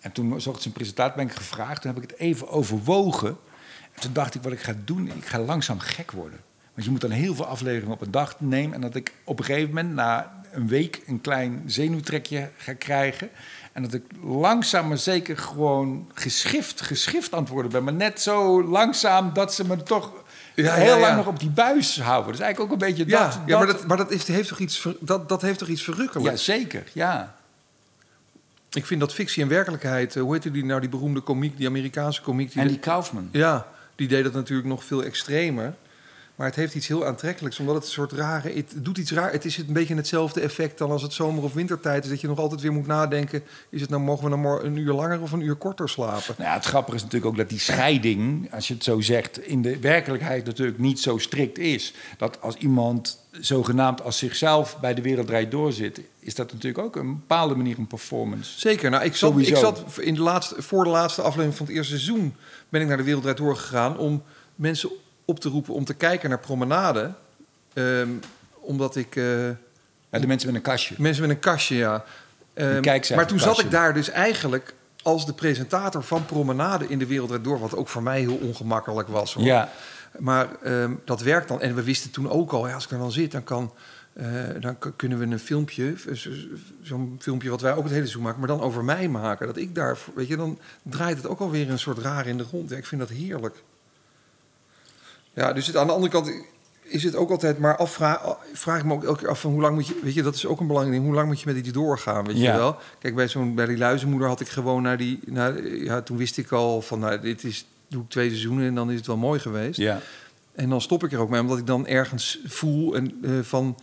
En 0.00 0.12
toen 0.12 0.40
zocht 0.40 0.62
ze 0.62 0.68
een 0.68 0.74
presentator, 0.74 1.16
ben 1.16 1.26
ik 1.26 1.32
gevraagd. 1.32 1.82
Toen 1.82 1.94
heb 1.94 2.02
ik 2.02 2.10
het 2.10 2.18
even 2.18 2.48
overwogen. 2.48 3.36
En 3.92 4.00
toen 4.00 4.12
dacht 4.12 4.34
ik, 4.34 4.42
wat 4.42 4.52
ik 4.52 4.60
ga 4.60 4.74
doen, 4.84 5.06
ik 5.06 5.26
ga 5.26 5.38
langzaam 5.38 5.78
gek 5.78 6.10
worden. 6.12 6.40
Want 6.74 6.84
je 6.84 6.90
moet 6.90 7.00
dan 7.00 7.10
heel 7.10 7.34
veel 7.34 7.46
afleveringen 7.46 7.94
op 7.94 8.00
een 8.00 8.10
dag 8.10 8.40
nemen. 8.40 8.74
En 8.74 8.80
dat 8.80 8.94
ik 8.94 9.12
op 9.24 9.38
een 9.38 9.44
gegeven 9.44 9.68
moment, 9.68 9.94
na 9.94 10.40
een 10.52 10.68
week, 10.68 11.02
een 11.06 11.20
klein 11.20 11.62
zenuwtrekje 11.66 12.50
ga 12.56 12.72
krijgen. 12.72 13.30
En 13.72 13.82
dat 13.82 13.94
ik 13.94 14.02
langzaam 14.22 14.88
maar 14.88 14.98
zeker 14.98 15.38
gewoon 15.38 16.10
geschift, 16.14 16.80
geschift 16.80 17.32
aan 17.32 17.42
het 17.42 17.48
worden 17.48 17.70
ben. 17.70 17.84
Maar 17.84 17.92
net 17.92 18.20
zo 18.20 18.64
langzaam 18.64 19.32
dat 19.32 19.54
ze 19.54 19.66
me 19.66 19.82
toch 19.82 20.12
Ja, 20.56 20.74
heel 20.74 20.84
ja, 20.86 20.94
ja. 20.94 21.00
lang 21.00 21.16
nog 21.16 21.26
op 21.26 21.40
die 21.40 21.50
buis 21.50 22.00
houden. 22.00 22.32
Dus 22.32 22.40
eigenlijk 22.40 22.72
ook 22.72 22.80
een 22.80 22.86
beetje 22.88 23.06
Ja, 23.06 23.24
dat. 23.24 23.38
ja 23.46 23.58
maar 23.58 23.66
dat, 23.66 23.86
maar 23.86 23.96
dat, 23.96 24.10
is, 24.10 24.26
heeft 24.26 24.48
toch 24.48 24.58
iets, 24.58 24.78
ver- 24.78 24.96
dat, 25.00 25.28
dat 25.28 25.42
heeft 25.42 25.58
toch 25.58 25.68
iets 25.68 25.84
ja, 25.84 25.92
verrukkelijks? 25.92 26.44
zeker, 26.44 26.84
ja. 26.92 27.34
Ik 28.70 28.86
vind 28.86 29.00
dat 29.00 29.12
fictie 29.14 29.42
en 29.42 29.48
werkelijkheid... 29.48 30.16
eh, 30.16 30.22
hoe 30.22 30.32
heette 30.32 30.50
die 30.50 30.64
nou, 30.64 30.80
die 30.80 30.88
beroemde 30.88 31.20
komiek, 31.20 31.56
die 31.56 31.66
Amerikaanse 31.66 32.22
komiek... 32.22 32.52
Die 32.52 32.62
En 32.62 32.68
die 32.68 32.78
Kaufman. 32.78 33.28
Ja, 33.32 33.66
die 33.94 34.08
deed 34.08 34.24
dat 34.24 34.32
natuurlijk 34.32 34.68
nog 34.68 34.84
veel 34.84 35.02
extremer. 35.04 35.74
Maar 36.36 36.46
het 36.46 36.56
heeft 36.56 36.74
iets 36.74 36.88
heel 36.88 37.06
aantrekkelijks, 37.06 37.58
omdat 37.58 37.74
het 37.74 37.84
een 37.84 37.90
soort 37.90 38.12
rare... 38.12 38.52
Het 38.52 38.74
doet 38.76 38.98
iets 38.98 39.12
raar. 39.12 39.32
Het 39.32 39.44
is 39.44 39.56
een 39.56 39.72
beetje 39.72 39.94
hetzelfde 39.94 40.40
effect 40.40 40.78
dan 40.78 40.90
als 40.90 41.02
het 41.02 41.12
zomer- 41.12 41.42
of 41.42 41.52
wintertijd 41.54 42.04
is... 42.04 42.10
dat 42.10 42.20
je 42.20 42.26
nog 42.26 42.38
altijd 42.38 42.60
weer 42.60 42.72
moet 42.72 42.86
nadenken... 42.86 43.42
Is 43.68 43.80
het 43.80 43.90
nou, 43.90 44.02
mogen 44.02 44.24
we 44.24 44.30
nou 44.30 44.40
maar 44.40 44.62
een 44.62 44.76
uur 44.76 44.92
langer 44.92 45.20
of 45.20 45.32
een 45.32 45.40
uur 45.40 45.54
korter 45.54 45.88
slapen? 45.88 46.34
Nou 46.38 46.50
ja, 46.50 46.54
het 46.54 46.64
grappige 46.64 46.96
is 46.96 47.02
natuurlijk 47.02 47.30
ook 47.30 47.38
dat 47.38 47.48
die 47.48 47.58
scheiding, 47.58 48.52
als 48.52 48.68
je 48.68 48.74
het 48.74 48.84
zo 48.84 49.00
zegt, 49.00 49.46
in 49.46 49.62
de 49.62 49.78
werkelijkheid 49.78 50.44
natuurlijk 50.44 50.78
niet 50.78 51.00
zo 51.00 51.18
strikt 51.18 51.58
is. 51.58 51.94
Dat 52.16 52.40
als 52.40 52.56
iemand 52.56 53.26
zogenaamd 53.30 54.02
als 54.02 54.18
zichzelf 54.18 54.80
bij 54.80 54.94
de 54.94 55.02
wereld 55.02 55.26
draait 55.26 55.50
doorzit, 55.50 56.00
is 56.18 56.34
dat 56.34 56.52
natuurlijk 56.52 56.84
ook 56.84 56.96
een 56.96 57.14
bepaalde 57.14 57.54
manier 57.54 57.78
een 57.78 57.86
performance. 57.86 58.60
Zeker. 58.60 58.90
Nou, 58.90 59.04
ik 59.04 59.16
zat, 59.16 59.30
Sowieso. 59.30 59.52
ik 59.52 59.58
zat 59.58 59.98
in 59.98 60.14
de 60.14 60.20
laatste, 60.22 60.62
voor 60.62 60.84
de 60.84 60.90
laatste 60.90 61.22
aflevering 61.22 61.56
van 61.56 61.66
het 61.66 61.74
eerste 61.74 61.98
seizoen... 61.98 62.34
ben 62.68 62.80
ik 62.80 62.88
naar 62.88 62.96
de 62.96 63.02
Wereldrijd 63.02 63.36
doorgegaan 63.36 63.98
om 63.98 64.22
mensen 64.54 64.90
op 65.26 65.40
te 65.40 65.48
roepen 65.48 65.74
om 65.74 65.84
te 65.84 65.94
kijken 65.94 66.28
naar 66.28 66.38
Promenade. 66.38 67.12
Ehm, 67.72 68.08
omdat 68.60 68.96
ik... 68.96 69.16
eh, 69.16 69.48
Ja, 70.10 70.18
de 70.18 70.26
mensen 70.26 70.46
met 70.46 70.56
een 70.56 70.62
kastje. 70.70 70.94
Mensen 70.98 71.22
met 71.22 71.30
een 71.30 71.38
kastje, 71.38 71.74
ja. 71.76 72.04
Kijkcijferkastje. 72.54 73.16
maar 73.16 73.26
toen 73.26 73.38
zat 73.40 73.58
ik 73.60 73.70
daar 73.70 73.94
dus 73.94 74.08
eigenlijk 74.10 74.74
als 75.02 75.26
de 75.26 75.32
presentator 75.34 76.02
van 76.02 76.24
Promenade 76.26 76.86
in 76.88 76.98
de 76.98 77.06
Wereldrijd 77.06 77.44
Door... 77.44 77.58
wat 77.58 77.76
ook 77.76 77.88
voor 77.88 78.02
mij 78.02 78.20
heel 78.20 78.36
ongemakkelijk 78.36 79.08
was. 79.08 79.34
Hoor. 79.34 79.44
Ja, 79.44 79.68
Maar 80.18 80.48
ehm, 80.62 80.92
dat 81.04 81.20
werkt 81.20 81.48
dan. 81.48 81.60
En 81.60 81.74
we 81.74 81.82
wisten 81.82 82.10
toen 82.10 82.30
ook 82.30 82.52
al, 82.52 82.68
ja, 82.68 82.74
als 82.74 82.84
ik 82.84 82.90
er 82.90 82.98
dan 82.98 83.12
zit, 83.12 83.32
dan, 83.32 83.44
kan, 83.44 83.72
eh, 84.12 84.26
dan 84.60 84.76
kunnen 84.96 85.18
we 85.18 85.24
een 85.26 85.38
filmpje, 85.38 85.94
zo- 86.14 86.30
zo'n 86.82 87.16
filmpje 87.20 87.50
wat 87.50 87.60
wij 87.60 87.70
ook 87.72 87.76
het 87.82 87.86
hele 87.92 88.00
seizoen 88.00 88.22
maken, 88.22 88.38
maar 88.38 88.48
dan 88.48 88.60
over 88.60 88.84
mij 88.84 89.08
maken. 89.08 89.46
Dat 89.46 89.56
ik 89.56 89.74
daar, 89.74 89.98
weet 90.14 90.28
je, 90.28 90.36
dan 90.36 90.58
draait 90.82 91.16
het 91.16 91.26
ook 91.26 91.40
alweer 91.40 91.70
een 91.70 91.78
soort 91.78 91.98
raar 91.98 92.26
in 92.26 92.36
de 92.38 92.44
grond. 92.44 92.70
Ja, 92.70 92.76
ik 92.76 92.86
vind 92.86 93.00
dat 93.00 93.10
heerlijk. 93.10 93.62
Ja, 95.36 95.52
dus 95.52 95.66
het, 95.66 95.76
aan 95.76 95.86
de 95.86 95.92
andere 95.92 96.12
kant 96.12 96.32
is 96.82 97.02
het 97.02 97.14
ook 97.16 97.30
altijd, 97.30 97.58
maar 97.58 97.76
afvraag, 97.76 98.36
vraag 98.52 98.78
ik 98.78 98.84
me 98.84 98.92
ook 98.92 99.04
elke 99.04 99.18
keer 99.18 99.28
af 99.28 99.40
van 99.40 99.50
hoe 99.52 99.60
lang 99.60 99.74
moet 99.74 99.86
je, 99.86 100.00
weet 100.02 100.14
je, 100.14 100.22
dat 100.22 100.34
is 100.34 100.46
ook 100.46 100.60
een 100.60 100.66
belangrijk 100.66 100.96
ding, 100.96 101.06
hoe 101.08 101.16
lang 101.16 101.28
moet 101.28 101.40
je 101.40 101.52
met 101.52 101.64
die 101.64 101.72
doorgaan, 101.72 102.24
weet 102.26 102.38
Ja. 102.38 102.52
je 102.52 102.58
wel? 102.58 102.76
Kijk, 102.98 103.14
bij, 103.14 103.28
zo'n, 103.28 103.54
bij 103.54 103.66
die 103.66 103.78
luizenmoeder 103.78 104.28
had 104.28 104.40
ik 104.40 104.48
gewoon 104.48 104.82
naar 104.82 104.96
die, 104.96 105.20
naar, 105.26 105.66
ja, 105.66 106.02
toen 106.02 106.16
wist 106.16 106.36
ik 106.38 106.52
al 106.52 106.82
van, 106.82 106.98
nou, 106.98 107.20
dit 107.20 107.44
is, 107.44 107.66
doe 107.88 108.02
ik 108.02 108.08
twee 108.08 108.28
seizoenen 108.28 108.66
en 108.66 108.74
dan 108.74 108.90
is 108.90 108.96
het 108.96 109.06
wel 109.06 109.16
mooi 109.16 109.40
geweest. 109.40 109.78
ja. 109.78 110.00
En 110.54 110.68
dan 110.68 110.80
stop 110.80 111.04
ik 111.04 111.12
er 111.12 111.18
ook 111.18 111.28
mee, 111.30 111.40
omdat 111.40 111.58
ik 111.58 111.66
dan 111.66 111.86
ergens 111.86 112.38
voel 112.46 112.94
en, 112.94 113.18
eh, 113.22 113.30
van... 113.42 113.76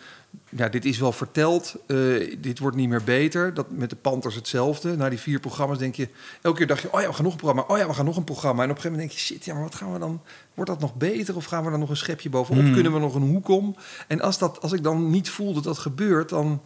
Ja, 0.56 0.70
dit 0.70 0.86
is 0.86 0.98
wel 0.98 1.12
verteld, 1.12 1.76
eh, 1.88 1.98
dit 2.40 2.60
wordt 2.60 2.76
niet 2.76 2.90
meer 2.90 3.04
beter. 3.04 3.54
Dat 3.54 3.72
met 3.72 3.90
de 3.90 3.96
Panthers 3.96 4.36
hetzelfde. 4.36 4.96
Na 4.96 5.10
die 5.10 5.20
vier 5.20 5.40
programma's 5.40 5.78
denk 5.78 5.96
je... 5.96 6.08
Elke 6.42 6.58
keer 6.58 6.68
dacht 6.68 6.82
je, 6.82 6.94
oh 6.94 7.02
ja, 7.02 7.08
we 7.08 7.14
gaan 7.14 7.24
nog 7.24 7.34
een 7.34 7.40
programma. 7.40 7.66
Oh 7.68 7.78
ja, 7.78 7.88
we 7.88 7.94
gaan 7.94 8.06
nog 8.06 8.18
een 8.18 8.24
programma. 8.24 8.64
En 8.64 8.70
op 8.70 8.76
een 8.76 8.82
gegeven 8.82 9.00
moment 9.00 9.10
denk 9.10 9.28
je, 9.28 9.34
shit, 9.34 9.46
ja, 9.46 9.54
maar 9.54 9.64
wat 9.64 9.76
gaan 9.76 9.94
we 9.94 10.00
dan... 10.00 10.22
Wordt 10.54 10.72
dat 10.72 10.80
nog 10.80 10.96
beter 10.96 11.36
of 11.36 11.46
gaan 11.46 11.64
we 11.64 11.70
dan 11.70 11.80
nog 11.80 11.90
een 11.90 11.98
schepje 11.98 12.30
bovenop? 12.30 12.64
Hmm. 12.64 12.74
Kunnen 12.74 12.94
we 12.94 13.00
nog 13.00 13.16
een 13.16 13.22
hoek 13.22 13.48
om? 13.48 13.76
En 14.08 14.22
als, 14.22 14.38
dat, 14.38 14.62
als 14.62 14.72
ik 14.72 14.84
dan 14.84 15.10
niet 15.10 15.30
voel 15.30 15.54
dat 15.54 15.64
dat 15.64 15.78
gebeurt, 15.78 16.30
dan... 16.30 16.62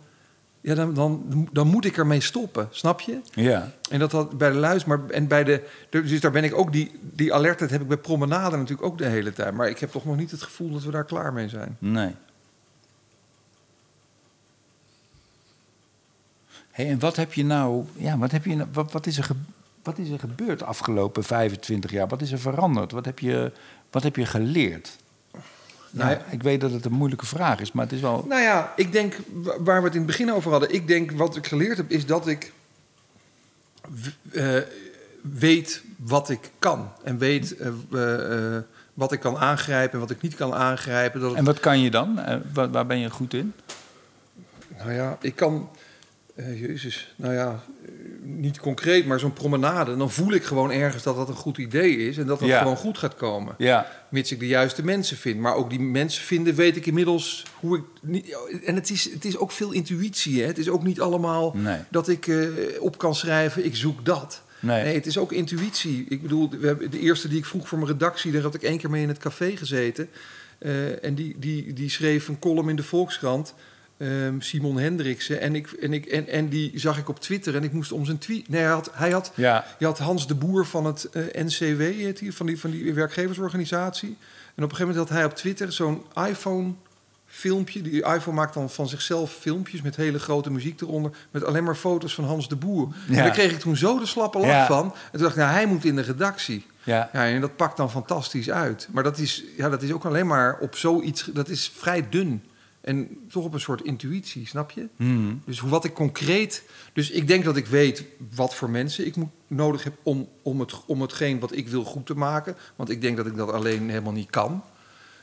Ja, 0.61 0.75
dan, 0.75 0.93
dan, 0.93 1.47
dan 1.51 1.67
moet 1.67 1.85
ik 1.85 1.97
ermee 1.97 2.21
stoppen, 2.21 2.67
snap 2.71 3.01
je? 3.01 3.19
ja. 3.33 3.71
En 3.89 3.99
dat 3.99 4.11
had 4.11 4.37
bij 4.37 4.49
de 4.49 4.57
luis, 4.57 4.85
maar 4.85 5.09
en 5.09 5.27
bij 5.27 5.43
de. 5.43 5.63
Dus 5.89 6.19
daar 6.19 6.31
ben 6.31 6.43
ik 6.43 6.55
ook 6.55 6.71
die, 6.71 6.91
die 7.01 7.33
alertheid 7.33 7.71
heb 7.71 7.81
ik 7.81 7.87
bij 7.87 7.97
promenade 7.97 8.57
natuurlijk 8.57 8.87
ook 8.87 8.97
de 8.97 9.05
hele 9.05 9.33
tijd. 9.33 9.53
Maar 9.53 9.69
ik 9.69 9.79
heb 9.79 9.91
toch 9.91 10.05
nog 10.05 10.17
niet 10.17 10.31
het 10.31 10.41
gevoel 10.41 10.71
dat 10.71 10.83
we 10.83 10.91
daar 10.91 11.05
klaar 11.05 11.33
mee 11.33 11.49
zijn. 11.49 11.77
Nee. 11.79 12.15
Hey, 16.77 16.89
en 16.89 16.99
wat 16.99 17.15
heb 17.15 17.33
je 17.33 17.45
nou, 17.45 17.85
ja, 17.95 18.17
wat, 18.17 18.31
heb 18.31 18.45
je, 18.45 18.55
nou- 18.55 18.69
wat, 18.73 18.91
wat, 18.91 19.05
is 19.07 19.17
er 19.17 19.27
wat 19.83 19.97
is 19.97 20.09
er 20.09 20.19
gebeurd 20.19 20.59
de 20.59 20.65
afgelopen 20.65 21.23
25 21.23 21.91
jaar? 21.91 22.07
Wat 22.07 22.21
is 22.21 22.31
er 22.31 22.39
veranderd? 22.39 22.91
Wat 22.91 23.05
heb 23.05 23.19
je, 23.19 23.51
wat 23.91 24.03
heb 24.03 24.15
je 24.15 24.25
geleerd? 24.25 24.95
Nou, 25.89 26.09
ja. 26.11 26.25
ik 26.29 26.43
weet 26.43 26.61
dat 26.61 26.71
het 26.71 26.85
een 26.85 26.91
moeilijke 26.91 27.25
vraag 27.25 27.59
is, 27.59 27.71
maar 27.71 27.83
het 27.83 27.93
is 27.93 28.01
wel. 28.01 28.25
Nou 28.29 28.41
ja, 28.41 28.73
ik 28.75 28.91
denk 28.91 29.15
wa- 29.33 29.61
waar 29.61 29.79
we 29.79 29.85
het 29.85 29.93
in 29.95 30.01
het 30.01 30.07
begin 30.09 30.31
over 30.31 30.51
hadden. 30.51 30.73
Ik 30.73 30.87
denk 30.87 31.11
wat 31.11 31.35
ik 31.35 31.47
geleerd 31.47 31.77
heb 31.77 31.89
is 31.91 32.05
dat 32.05 32.27
ik 32.27 32.53
eh, 34.31 34.55
weet 35.21 35.81
wat 35.95 36.29
ik 36.29 36.51
kan. 36.59 36.89
En 37.03 37.17
weet 37.17 37.55
eh, 37.57 37.67
eh, 38.55 38.61
wat 38.93 39.11
ik 39.11 39.19
kan 39.19 39.37
aangrijpen 39.37 39.93
en 39.93 39.99
wat 39.99 40.09
ik 40.11 40.21
niet 40.21 40.35
kan 40.35 40.53
aangrijpen. 40.53 41.19
Dat 41.19 41.29
het- 41.29 41.39
En 41.39 41.45
wat 41.45 41.59
kan 41.59 41.79
je 41.79 41.91
dan? 41.91 42.19
Waar, 42.53 42.71
waar 42.71 42.85
ben 42.85 42.99
je 42.99 43.09
goed 43.09 43.33
in? 43.33 43.53
Nou 44.77 44.91
ja, 44.93 45.17
ik 45.21 45.35
kan. 45.35 45.69
Eh, 46.37 46.61
Jezus, 46.61 47.13
nou 47.15 47.33
ja, 47.33 47.63
eh, 47.85 47.91
niet 48.23 48.59
concreet, 48.59 49.05
maar 49.05 49.19
zo'n 49.19 49.33
promenade. 49.33 49.97
Dan 49.97 50.11
voel 50.11 50.33
ik 50.33 50.43
gewoon 50.43 50.71
ergens 50.71 51.03
dat 51.03 51.15
dat 51.15 51.29
een 51.29 51.35
goed 51.35 51.57
idee 51.57 51.97
is. 51.97 52.17
En 52.17 52.25
dat 52.25 52.39
dat 52.39 52.47
Ja. 52.47 52.57
gewoon 52.59 52.77
goed 52.77 52.97
gaat 52.97 53.15
komen. 53.15 53.55
Ja, 53.57 54.05
Mits 54.09 54.31
ik 54.31 54.39
de 54.39 54.47
juiste 54.47 54.83
mensen 54.83 55.17
vind. 55.17 55.39
Maar 55.39 55.55
ook 55.55 55.69
die 55.69 55.79
mensen 55.79 56.23
vinden, 56.23 56.55
weet 56.55 56.75
ik 56.75 56.85
inmiddels 56.85 57.43
hoe 57.59 57.77
ik. 57.77 57.83
Niet, 58.01 58.37
en 58.65 58.75
het 58.75 58.89
is, 58.89 59.11
het 59.13 59.25
is 59.25 59.37
ook 59.37 59.51
veel 59.51 59.71
intuïtie. 59.71 60.41
Hè? 60.41 60.47
Het 60.47 60.57
is 60.57 60.69
ook 60.69 60.83
niet 60.83 61.01
allemaal 61.01 61.53
Nee. 61.55 61.79
dat 61.89 62.07
ik 62.07 62.27
eh, 62.27 62.37
op 62.79 62.97
kan 62.97 63.15
schrijven, 63.15 63.65
ik 63.65 63.75
zoek 63.75 64.05
dat. 64.05 64.41
nee. 64.59 64.83
Nee, 64.83 64.93
het 64.95 65.05
is 65.05 65.17
ook 65.17 65.31
intuïtie. 65.31 66.05
Ik 66.09 66.21
bedoel, 66.21 66.49
we 66.59 66.67
hebben 66.67 66.91
de 66.91 66.99
eerste 66.99 67.27
die 67.27 67.37
ik 67.37 67.45
vroeg 67.45 67.67
voor 67.67 67.77
mijn 67.77 67.91
redactie, 67.91 68.31
daar 68.31 68.41
had 68.41 68.53
ik 68.55 68.63
één 68.63 68.77
keer 68.77 68.89
mee 68.89 69.01
in 69.01 69.07
het 69.07 69.17
café 69.17 69.55
gezeten. 69.55 70.09
En 71.01 71.15
die, 71.15 71.35
die, 71.39 71.73
die 71.73 71.89
schreef 71.89 72.27
een 72.27 72.39
column 72.39 72.69
in 72.69 72.75
de 72.75 72.83
Volkskrant. 72.83 73.53
Ehm, 73.97 74.39
Simon 74.39 74.77
Hendriksen. 74.79 75.41
En, 75.41 75.55
ik, 75.55 75.71
en, 75.71 75.93
ik, 75.93 76.05
en, 76.05 76.27
en 76.27 76.49
die 76.49 76.71
zag 76.79 76.97
ik 76.97 77.09
op 77.09 77.19
Twitter 77.19 77.55
en 77.55 77.63
ik 77.63 77.71
moest 77.73 77.91
om 77.91 78.05
zijn 78.05 78.17
tweet. 78.17 78.49
Nee, 78.49 78.61
hij 78.61 78.69
had, 78.71 78.89
hij 78.93 79.11
had 79.11 79.31
Ja, 79.35 79.65
je 79.79 79.85
had 79.85 79.97
Hans 79.97 80.27
de 80.27 80.35
Boer 80.35 80.65
van 80.65 80.85
het 80.85 81.09
eh, 81.09 81.43
NCW, 81.43 81.79
heet 81.81 82.21
van, 82.29 82.45
die, 82.45 82.59
van 82.59 82.69
die 82.71 82.93
werkgeversorganisatie. 82.93 84.09
En 84.55 84.63
op 84.63 84.69
een 84.69 84.75
gegeven 84.75 84.87
moment 84.87 85.09
had 85.09 85.17
hij 85.17 85.25
op 85.25 85.35
Twitter 85.35 85.71
zo'n 85.71 86.03
iPhone-filmpje. 86.27 87.81
Die 87.81 88.03
iPhone 88.05 88.35
maakt 88.35 88.53
dan 88.53 88.69
van 88.69 88.87
zichzelf 88.87 89.31
filmpjes 89.33 89.81
met 89.81 89.95
hele 89.95 90.19
grote 90.19 90.51
muziek 90.51 90.81
eronder. 90.81 91.11
Met 91.31 91.43
alleen 91.43 91.63
maar 91.63 91.75
foto's 91.75 92.13
van 92.13 92.23
Hans 92.23 92.49
de 92.49 92.55
Boer. 92.55 92.87
En 93.07 93.15
daar 93.15 93.31
kreeg 93.31 93.51
ik 93.51 93.59
toen 93.59 93.75
zo 93.77 93.99
de 93.99 94.05
slappe 94.05 94.37
lach 94.37 94.49
Ja. 94.49 94.65
van. 94.65 94.85
En 94.85 95.11
toen 95.11 95.21
dacht 95.21 95.31
ik, 95.35 95.41
nou, 95.41 95.51
hij 95.53 95.65
moet 95.65 95.85
in 95.85 95.95
de 95.95 96.01
redactie. 96.01 96.65
ja. 96.83 97.09
Ja, 97.13 97.25
en 97.25 97.41
dat 97.41 97.55
pakt 97.55 97.77
dan 97.77 97.91
fantastisch 97.91 98.49
uit. 98.49 98.87
Maar 98.91 99.03
dat 99.03 99.17
is, 99.17 99.43
ja, 99.57 99.69
dat 99.69 99.81
is 99.81 99.91
ook 99.91 100.05
alleen 100.05 100.27
maar 100.27 100.57
op 100.59 100.75
zoiets... 100.75 101.23
Dat 101.33 101.49
is 101.49 101.71
vrij 101.75 102.05
dun. 102.09 102.43
En 102.87 103.17
toch 103.29 103.43
op 103.43 103.53
een 103.53 103.59
soort 103.59 103.81
intuïtie, 103.81 104.47
snap 104.47 104.71
je? 104.71 104.87
Hmm. 104.95 105.41
Dus 105.45 105.59
hoe- 105.59 105.69
wat 105.69 105.83
ik 105.85 105.93
concreet. 105.93 106.63
Dus 106.93 107.09
ik 107.11 107.27
denk 107.27 107.43
dat 107.43 107.55
ik 107.57 107.65
weet 107.67 108.03
wat 108.35 108.55
voor 108.55 108.69
mensen 108.69 109.05
ik 109.05 109.15
moet, 109.15 109.29
nodig 109.47 109.83
heb 109.83 109.93
om, 110.03 110.27
om, 110.41 110.59
het, 110.59 110.73
om 110.85 111.01
hetgeen 111.01 111.39
wat 111.39 111.55
ik 111.55 111.67
wil 111.67 111.83
goed 111.83 112.05
te 112.05 112.13
maken. 112.13 112.55
Want 112.75 112.89
ik 112.89 113.01
denk 113.01 113.17
dat 113.17 113.25
ik 113.25 113.35
dat 113.35 113.51
alleen 113.51 113.89
helemaal 113.89 114.11
niet 114.13 114.29
kan. 114.29 114.63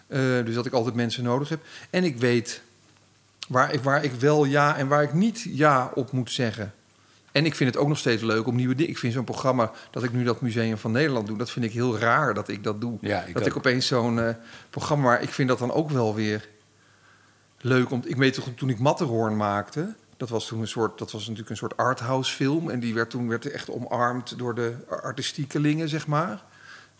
Eh, 0.06 0.20
dus 0.20 0.54
dat 0.54 0.66
ik 0.66 0.72
altijd 0.72 0.94
mensen 0.94 1.24
nodig 1.24 1.48
heb. 1.48 1.60
En 1.90 2.04
ik 2.04 2.16
weet 2.16 2.62
waar 3.48 3.72
ik, 3.72 3.80
waar 3.80 4.04
ik 4.04 4.12
wel 4.12 4.44
ja 4.44 4.76
en 4.76 4.88
waar 4.88 5.02
ik 5.02 5.12
niet 5.12 5.46
ja 5.48 5.90
op 5.94 6.12
moet 6.12 6.30
zeggen. 6.30 6.74
En 7.32 7.44
ik 7.44 7.54
vind 7.54 7.74
het 7.74 7.82
ook 7.82 7.88
nog 7.88 7.98
steeds 7.98 8.22
leuk 8.22 8.46
om 8.46 8.56
nieuwe 8.56 8.74
dingen. 8.74 8.90
Ik 8.90 8.98
vind 8.98 9.12
zo'n 9.12 9.24
programma 9.24 9.70
dat 9.90 10.02
ik 10.02 10.12
nu 10.12 10.24
dat 10.24 10.40
Museum 10.40 10.78
van 10.78 10.92
Nederland 10.92 11.26
doe, 11.26 11.38
dat 11.38 11.50
vind 11.50 11.64
ik 11.64 11.72
heel 11.72 11.98
raar 11.98 12.34
dat 12.34 12.48
ik 12.48 12.64
dat 12.64 12.80
doe. 12.80 12.98
Ja, 13.00 13.22
ik 13.24 13.34
dat 13.34 13.42
ook. 13.42 13.48
ik 13.48 13.56
opeens 13.56 13.86
zo'n 13.86 14.20
eh, 14.20 14.34
programma, 14.70 15.18
ik 15.18 15.28
vind 15.30 15.48
dat 15.48 15.58
dan 15.58 15.72
ook 15.72 15.90
wel 15.90 16.14
weer 16.14 16.48
leuk. 17.64 17.90
Om, 17.90 18.02
ik 18.04 18.16
weet 18.16 18.34
toch, 18.34 18.48
toen 18.56 18.68
ik 18.68 18.78
Matterhorn 18.78 19.36
maakte, 19.36 19.94
dat 20.16 20.28
was 20.28 20.46
toen 20.46 20.60
een 20.60 20.68
soort, 20.68 20.98
dat 20.98 21.10
was 21.12 21.20
natuurlijk 21.22 21.50
een 21.50 21.56
soort 21.56 21.76
arthouse 21.76 22.34
film. 22.34 22.70
En 22.70 22.80
die 22.80 22.94
werd 22.94 23.10
toen 23.10 23.28
werd 23.28 23.50
echt 23.50 23.70
omarmd 23.70 24.38
door 24.38 24.54
de 24.54 24.74
artistiekelingen, 25.02 25.88
zeg 25.88 26.06
maar. 26.06 26.42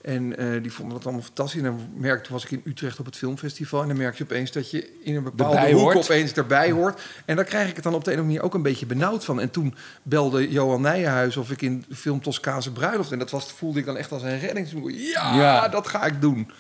En 0.03 0.37
eh, 0.37 0.63
die 0.63 0.73
vonden 0.73 0.95
dat 0.97 1.05
allemaal 1.05 1.23
fantastisch. 1.25 1.61
En 1.61 1.67
dan 1.67 1.89
merkte, 1.97 2.33
was 2.33 2.45
ik 2.45 2.51
in 2.51 2.63
Utrecht 2.65 2.99
op 2.99 3.07
het 3.07 3.17
filmfestival. 3.17 3.83
En 3.83 3.89
dan 3.89 3.97
merk 3.97 4.17
je 4.19 4.25
opeens 4.25 4.53
dat 4.53 4.71
je 4.71 5.01
in 5.03 5.17
een 5.17 5.23
bepaalde 5.23 5.57
Erbij 5.57 5.73
hoek 5.73 5.83
hoort. 5.83 5.97
opeens 5.97 6.33
erbij 6.33 6.71
hoort. 6.71 7.01
En 7.25 7.37
daar 7.37 7.45
krijg 7.45 7.69
ik 7.69 7.75
het 7.75 7.85
dan 7.85 7.95
op 7.95 8.05
de 8.05 8.11
een 8.11 8.17
of 8.17 8.23
andere 8.23 8.39
manier 8.39 8.43
ook 8.43 8.55
een 8.55 8.71
beetje 8.71 8.87
benauwd 8.87 9.25
van. 9.25 9.41
En 9.41 9.51
toen 9.51 9.75
belde 10.03 10.51
Johan 10.51 10.81
Nijenhuis 10.81 11.37
of 11.37 11.51
ik 11.51 11.63
in 11.63 11.85
de 11.89 11.95
film 11.97 12.21
Toscaanse 12.23 12.73
Bruiloft. 12.73 13.13
En 13.13 13.19
dat 13.19 13.31
was, 13.31 13.53
voelde 13.53 13.79
ik 13.79 13.85
dan 13.87 13.97
echt 13.97 14.13
als 14.13 14.23
een 14.23 14.39
reddingsboer. 14.39 14.91
Ja, 14.93 15.35
Ja. 15.37 15.69
dat 15.69 15.89
ga 15.89 16.05
ik 16.05 16.21
doen. 16.21 16.51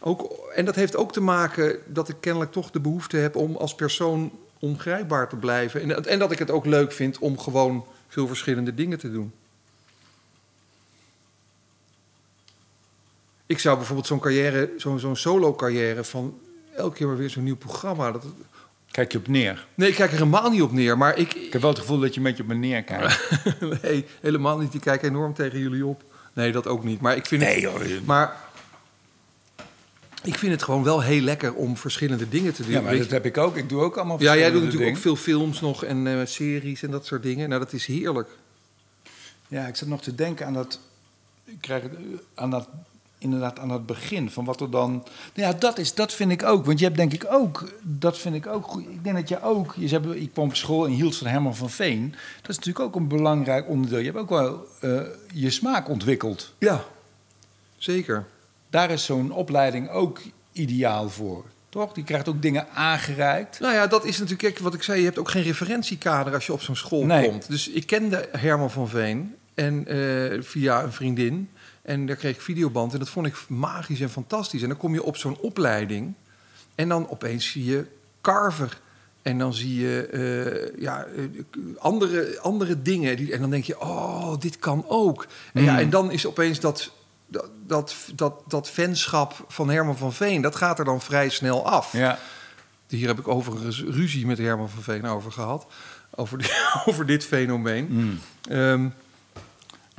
Ook, 0.00 0.32
en 0.54 0.64
dat 0.64 0.74
heeft 0.74 0.96
ook 0.96 1.12
te 1.12 1.20
maken 1.20 1.78
dat 1.86 2.08
ik 2.08 2.16
kennelijk 2.20 2.52
toch 2.52 2.70
de 2.70 2.80
behoefte 2.80 3.16
heb 3.16 3.36
om 3.36 3.56
als 3.56 3.74
persoon 3.74 4.32
ongrijpbaar 4.58 5.28
te 5.28 5.36
blijven. 5.36 5.80
En, 5.80 6.04
en 6.04 6.18
dat 6.18 6.30
ik 6.32 6.38
het 6.38 6.50
ook 6.50 6.66
leuk 6.66 6.92
vind 6.92 7.18
om 7.18 7.38
gewoon 7.38 7.84
veel 8.08 8.26
verschillende 8.26 8.74
dingen 8.74 8.98
te 8.98 9.12
doen. 9.12 9.32
Ik 13.46 13.58
zou 13.58 13.76
bijvoorbeeld 13.76 14.06
zo'n 14.06 14.18
carrière, 14.20 14.70
zo'n 14.76 14.98
zo'n 14.98 15.16
solo-carrière 15.16 16.04
van 16.04 16.38
elke 16.76 16.96
keer 16.96 17.06
maar 17.06 17.16
weer 17.16 17.30
zo'n 17.30 17.42
nieuw 17.44 17.56
programma. 17.56 18.10
Dat, 18.10 18.24
Kijk 18.90 19.12
je 19.12 19.18
op 19.18 19.28
neer. 19.28 19.66
nee, 19.74 19.88
ik 19.88 19.94
kijk 19.94 20.10
er 20.12 20.16
helemaal 20.18 20.50
niet 20.50 20.62
op 20.62 20.72
neer, 20.72 20.98
maar 20.98 21.18
ik, 21.18 21.34
Ik 21.34 21.52
heb 21.52 21.60
wel 21.62 21.70
het 21.70 21.80
gevoel 21.80 21.98
dat 21.98 22.10
je 22.14 22.16
een 22.20 22.26
beetje 22.26 22.42
op 22.42 22.48
me 22.48 22.54
neerkijkt. 22.54 23.30
nee, 23.82 24.06
helemaal 24.20 24.58
niet. 24.58 24.72
Die 24.72 24.80
kijken 24.80 25.08
enorm 25.08 25.34
tegen 25.34 25.58
jullie 25.58 25.86
op. 25.86 26.02
Nee, 26.32 26.52
dat 26.52 26.66
ook 26.66 26.84
niet. 26.84 27.00
Maar 27.00 27.16
ik 27.16 27.26
vind 27.26 27.42
Nee, 27.42 27.66
het, 27.66 27.72
hoor. 27.72 27.82
maar 28.04 28.36
ik 30.22 30.38
vind 30.38 30.52
het 30.52 30.62
gewoon 30.62 30.82
wel 30.82 31.00
heel 31.00 31.20
lekker 31.20 31.54
om 31.54 31.76
verschillende 31.76 32.28
dingen 32.28 32.54
te 32.54 32.62
doen. 32.62 32.72
Ja, 32.72 32.80
maar 32.80 32.98
dat 32.98 33.10
heb 33.10 33.24
ik 33.24 33.36
ook. 33.36 33.56
Ik 33.56 33.68
doe 33.68 33.82
ook 33.82 33.96
allemaal 33.96 34.22
ja, 34.22 34.36
jij 34.36 34.50
doet 34.50 34.62
natuurlijk 34.62 34.90
ook 34.90 35.02
veel 35.02 35.16
films 35.16 35.60
nog 35.60 35.84
en 35.84 36.06
eh, 36.06 36.26
series 36.26 36.82
en 36.82 36.90
dat 36.90 37.06
soort 37.06 37.22
dingen. 37.22 37.48
Nou, 37.48 37.60
dat 37.60 37.72
is 37.72 37.86
heerlijk. 37.86 38.28
Ja, 39.48 39.66
ik 39.66 39.76
zat 39.76 39.88
nog 39.88 40.02
te 40.02 40.14
denken 40.14 40.46
aan 40.46 40.52
dat... 40.52 40.80
Ik 41.44 41.60
krijg 41.60 41.84
eh, 41.84 41.90
aan 42.34 42.50
dat 42.50 42.68
inderdaad 43.18 43.58
aan 43.58 43.70
het 43.70 43.86
begin 43.86 44.30
van 44.30 44.44
wat 44.44 44.60
er 44.60 44.70
dan... 44.70 44.90
Nou 44.90 45.48
Ja, 45.48 45.52
dat, 45.52 45.78
is, 45.78 45.94
dat 45.94 46.12
vind 46.12 46.30
ik 46.30 46.42
ook. 46.42 46.64
Want 46.64 46.78
je 46.78 46.84
hebt 46.84 46.96
denk 46.96 47.12
ik 47.12 47.26
ook... 47.30 47.72
Dat 47.82 48.18
vind 48.18 48.34
ik 48.34 48.46
ook 48.46 48.66
goed. 48.66 48.82
Ik 48.82 49.04
denk 49.04 49.16
dat 49.16 49.28
je 49.28 49.42
ook... 49.42 49.74
Je 49.76 49.88
hebt, 49.88 50.14
ik 50.14 50.32
kwam 50.32 50.48
op 50.48 50.56
school 50.56 50.86
en 50.86 50.92
hield 50.92 51.16
van 51.16 51.26
Herman 51.26 51.56
van 51.56 51.70
Veen. 51.70 52.14
Dat 52.40 52.50
is 52.50 52.56
natuurlijk 52.56 52.84
ook 52.84 52.94
een 52.94 53.08
belangrijk 53.08 53.68
onderdeel. 53.68 53.98
Je 53.98 54.04
hebt 54.04 54.18
ook 54.18 54.28
wel 54.28 54.66
eh, 54.80 55.00
je 55.32 55.50
smaak 55.50 55.88
ontwikkeld. 55.88 56.52
Ja, 56.58 56.84
zeker. 57.76 58.26
Daar 58.70 58.90
is 58.90 59.04
zo'n 59.04 59.32
opleiding 59.32 59.90
ook 59.90 60.20
ideaal 60.52 61.10
voor. 61.10 61.44
Toch? 61.68 61.92
Die 61.92 62.04
krijgt 62.04 62.28
ook 62.28 62.42
dingen 62.42 62.66
aangereikt. 62.74 63.60
Nou 63.60 63.74
ja, 63.74 63.86
dat 63.86 64.04
is 64.04 64.18
natuurlijk, 64.18 64.40
kijk, 64.54 64.58
wat 64.58 64.74
ik 64.74 64.82
zei, 64.82 64.98
je 64.98 65.04
hebt 65.04 65.18
ook 65.18 65.30
geen 65.30 65.42
referentiekader 65.42 66.34
als 66.34 66.46
je 66.46 66.52
op 66.52 66.60
zo'n 66.62 66.76
school 66.76 67.04
Nee. 67.04 67.28
komt. 67.28 67.48
Dus 67.48 67.68
ik 67.68 67.86
kende 67.86 68.28
Herman 68.32 68.70
van 68.70 68.88
Veen 68.88 69.34
en, 69.54 69.86
eh, 69.86 70.42
via 70.42 70.82
een 70.82 70.92
vriendin. 70.92 71.48
En 71.82 72.06
daar 72.06 72.16
kreeg 72.16 72.34
ik 72.34 72.40
videoband 72.40 72.92
en 72.92 72.98
dat 72.98 73.08
vond 73.08 73.26
ik 73.26 73.34
magisch 73.48 74.00
en 74.00 74.10
fantastisch. 74.10 74.62
En 74.62 74.68
dan 74.68 74.76
kom 74.76 74.92
je 74.94 75.02
op 75.02 75.16
zo'n 75.16 75.38
opleiding 75.40 76.14
en 76.74 76.88
dan 76.88 77.10
opeens 77.10 77.50
zie 77.50 77.64
je 77.64 77.84
Carver. 78.20 78.80
En 79.22 79.38
dan 79.38 79.54
zie 79.54 79.80
je 79.80 80.06
eh, 80.06 80.82
ja, 80.82 81.04
eh, 81.04 81.22
andere, 81.78 82.38
andere 82.40 82.82
dingen. 82.82 83.32
En 83.32 83.40
dan 83.40 83.50
denk 83.50 83.64
je, 83.64 83.80
oh, 83.80 84.38
dit 84.38 84.58
kan 84.58 84.84
ook. 84.88 85.26
En, 85.52 85.62
ja, 85.64 85.72
Mm. 85.72 85.78
en 85.78 85.90
dan 85.90 86.10
is 86.10 86.26
opeens 86.26 86.60
dat, 86.60 86.92
dat, 87.28 87.50
dat, 87.66 87.94
dat, 88.14 88.42
dat 88.46 88.70
fanschap 88.70 89.44
van 89.48 89.70
Herman 89.70 89.96
van 89.96 90.12
Veen... 90.12 90.42
dat 90.42 90.56
gaat 90.56 90.78
er 90.78 90.84
dan 90.84 91.00
vrij 91.00 91.28
snel 91.28 91.66
af. 91.70 91.92
Ja. 91.92 92.18
Hier 92.88 93.06
heb 93.08 93.18
ik 93.18 93.28
overigens 93.28 93.82
ruzie 93.82 94.26
met 94.26 94.38
Herman 94.38 94.68
van 94.70 94.82
Veen 94.82 95.06
over 95.06 95.32
gehad. 95.32 95.66
Over, 96.14 96.38
die- 96.38 96.50
over 96.86 97.06
dit 97.06 97.24
fenomeen. 97.24 97.86
Mm. 97.90 98.18
Ehm, 98.48 98.88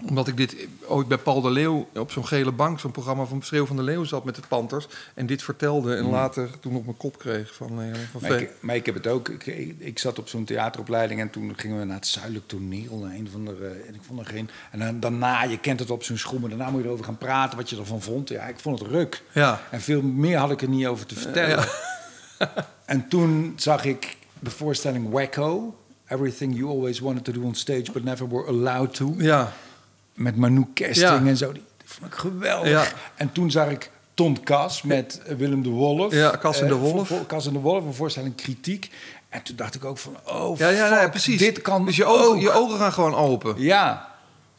omdat 0.07 0.27
ik 0.27 0.37
dit 0.37 0.55
ooit 0.87 1.07
bij 1.07 1.17
Paul 1.17 1.41
de 1.41 1.49
Leeuw 1.49 1.87
op 1.95 2.11
zo'n 2.11 2.27
gele 2.27 2.51
bank, 2.51 2.79
zo'n 2.79 2.91
programma 2.91 3.25
van 3.25 3.41
Schreeuw 3.41 3.65
van 3.65 3.75
de 3.75 3.83
Leeuw 3.83 4.03
zat 4.03 4.23
met 4.23 4.35
de 4.35 4.41
Panthers. 4.47 4.87
En 5.13 5.25
dit 5.25 5.43
vertelde 5.43 5.95
en 5.95 6.05
Mm. 6.05 6.11
later 6.11 6.49
toen 6.59 6.75
op 6.75 6.85
mijn 6.85 6.97
kop 6.97 7.17
kreeg 7.17 7.55
van, 7.55 7.81
eh, 7.81 7.87
van 8.11 8.21
Maar 8.21 8.41
ik, 8.41 8.51
maar 8.59 8.75
ik 8.75 8.85
heb 8.85 8.95
het 8.95 9.07
ook. 9.07 9.29
Ik, 9.29 9.45
ik, 9.77 9.99
zat 9.99 10.19
op 10.19 10.27
zo'n 10.27 10.43
theateropleiding 10.45 11.19
en 11.19 11.29
toen 11.29 11.53
gingen 11.55 11.79
we 11.79 11.85
naar 11.85 11.95
het 11.95 12.07
Zuidelijk 12.07 12.47
Toneel. 12.47 13.05
Een 13.05 13.29
van 13.31 13.45
de, 13.45 13.83
en 13.87 13.93
ik 13.93 14.01
vond 14.07 14.19
er 14.19 14.25
geen. 14.25 14.49
En 14.71 14.79
dan, 14.79 14.99
daarna, 14.99 15.43
je 15.43 15.59
kent 15.59 15.79
het 15.79 15.89
op 15.89 16.03
zo'n 16.03 16.39
maar 16.39 16.49
daarna 16.49 16.69
moet 16.69 16.81
je 16.81 16.87
erover 16.87 17.05
gaan 17.05 17.17
praten 17.17 17.57
wat 17.57 17.69
je 17.69 17.77
ervan 17.77 18.01
vond. 18.01 18.29
Ja, 18.29 18.43
ik 18.43 18.59
vond 18.59 18.79
het 18.79 18.87
ruk. 18.87 19.23
Ja. 19.31 19.61
En 19.71 19.81
veel 19.81 20.01
meer 20.01 20.37
had 20.37 20.51
ik 20.51 20.61
er 20.61 20.69
niet 20.69 20.87
over 20.87 21.05
te 21.05 21.15
vertellen. 21.15 21.65
en 22.85 23.07
toen 23.07 23.53
zag 23.55 23.85
ik 23.85 24.17
de 24.39 24.49
voorstelling 24.49 25.09
Wacko. 25.09 25.75
Everything 26.07 26.55
you 26.55 26.69
always 26.69 26.99
wanted 26.99 27.23
to 27.23 27.31
do 27.31 27.41
on 27.41 27.55
stage, 27.55 27.91
but 27.91 28.03
never 28.03 28.29
were 28.29 28.47
allowed 28.47 28.93
to. 28.93 29.13
Ja, 29.17 29.53
Met 30.19 30.35
Manu 30.35 30.65
Kesting 30.73 31.27
en 31.27 31.37
zo. 31.37 31.51
Die, 31.51 31.63
die 31.77 31.87
vond 31.87 32.11
ik 32.13 32.17
geweldig. 32.19 32.95
En 33.15 33.31
toen 33.31 33.51
zag 33.51 33.69
ik 33.69 33.91
Tom 34.13 34.43
Kas 34.43 34.81
met 34.81 35.21
eh, 35.25 35.35
Willem 35.35 35.63
de 35.63 35.69
Wolf. 35.69 36.13
Ja, 36.13 36.29
Cas 36.39 36.61
en 36.61 36.67
de 36.67 36.73
Eh, 36.73 36.79
Wolf. 36.79 37.11
Cas 37.27 37.47
en 37.47 37.53
de 37.53 37.59
Wolf, 37.59 37.83
een 37.85 37.93
voorstelling 37.93 38.35
kritiek. 38.35 38.89
En 39.29 39.41
toen 39.43 39.55
dacht 39.55 39.75
ik 39.75 39.85
ook 39.85 39.97
van, 39.97 40.15
oh 40.25 40.57
ja, 40.57 40.69
ja, 40.69 40.87
ja, 40.87 40.99
fuck, 41.01 41.09
precies. 41.11 41.37
dit 41.39 41.61
kan 41.61 41.85
dus 41.85 41.95
je 41.95 42.05
ogen, 42.05 42.25
ook. 42.27 42.39
je 42.39 42.51
ogen 42.51 42.79
gaan 42.79 42.93
gewoon 42.93 43.15
open. 43.15 43.53
Ja, 43.57 44.08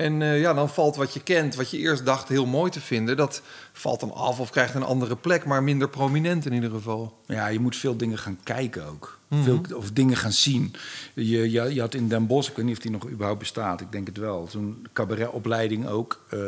En 0.01 0.23
eh, 0.23 0.41
ja, 0.41 0.55
dan 0.55 0.69
valt 0.69 0.97
wat 0.97 1.15
je 1.15 1.23
kent, 1.23 1.55
wat 1.55 1.71
je 1.71 1.79
eerst 1.79 2.05
dacht 2.05 2.29
heel 2.29 2.47
mooi 2.47 2.71
te 2.71 2.81
vinden, 2.81 3.17
dat 3.17 3.43
valt 3.73 4.01
dan 4.01 4.13
af 4.15 4.41
of 4.41 4.51
krijgt 4.51 4.75
een 4.75 4.83
andere 4.83 5.17
plek, 5.17 5.45
maar 5.45 5.63
minder 5.63 5.89
prominent 5.89 6.47
in 6.47 6.53
ieder 6.53 6.71
geval. 6.71 7.19
ja, 7.27 7.47
je 7.47 7.61
moet 7.61 7.77
veel 7.77 7.97
dingen 7.97 8.19
gaan 8.19 8.39
kijken 8.43 8.87
ook. 8.87 9.19
Mhm. 9.29 9.43
veel, 9.43 9.61
of 9.75 9.91
dingen 9.91 10.17
gaan 10.17 10.33
zien. 10.33 10.75
Je, 11.15 11.51
je, 11.51 11.75
je 11.75 11.81
had 11.81 11.95
in 11.95 12.09
Den 12.09 12.27
Bosch, 12.27 12.51
ik 12.51 12.57
weet 12.57 12.65
niet 12.65 12.77
of 12.77 12.83
die 12.83 12.91
nog 12.91 13.09
überhaupt 13.09 13.39
bestaat. 13.39 13.81
Ik 13.81 13.93
denk 13.93 14.07
het 14.07 14.17
wel. 14.17 14.49
Zo'n 14.51 14.87
cabaretopleiding 14.93 15.87
ook. 15.89 16.21
eh, 16.29 16.39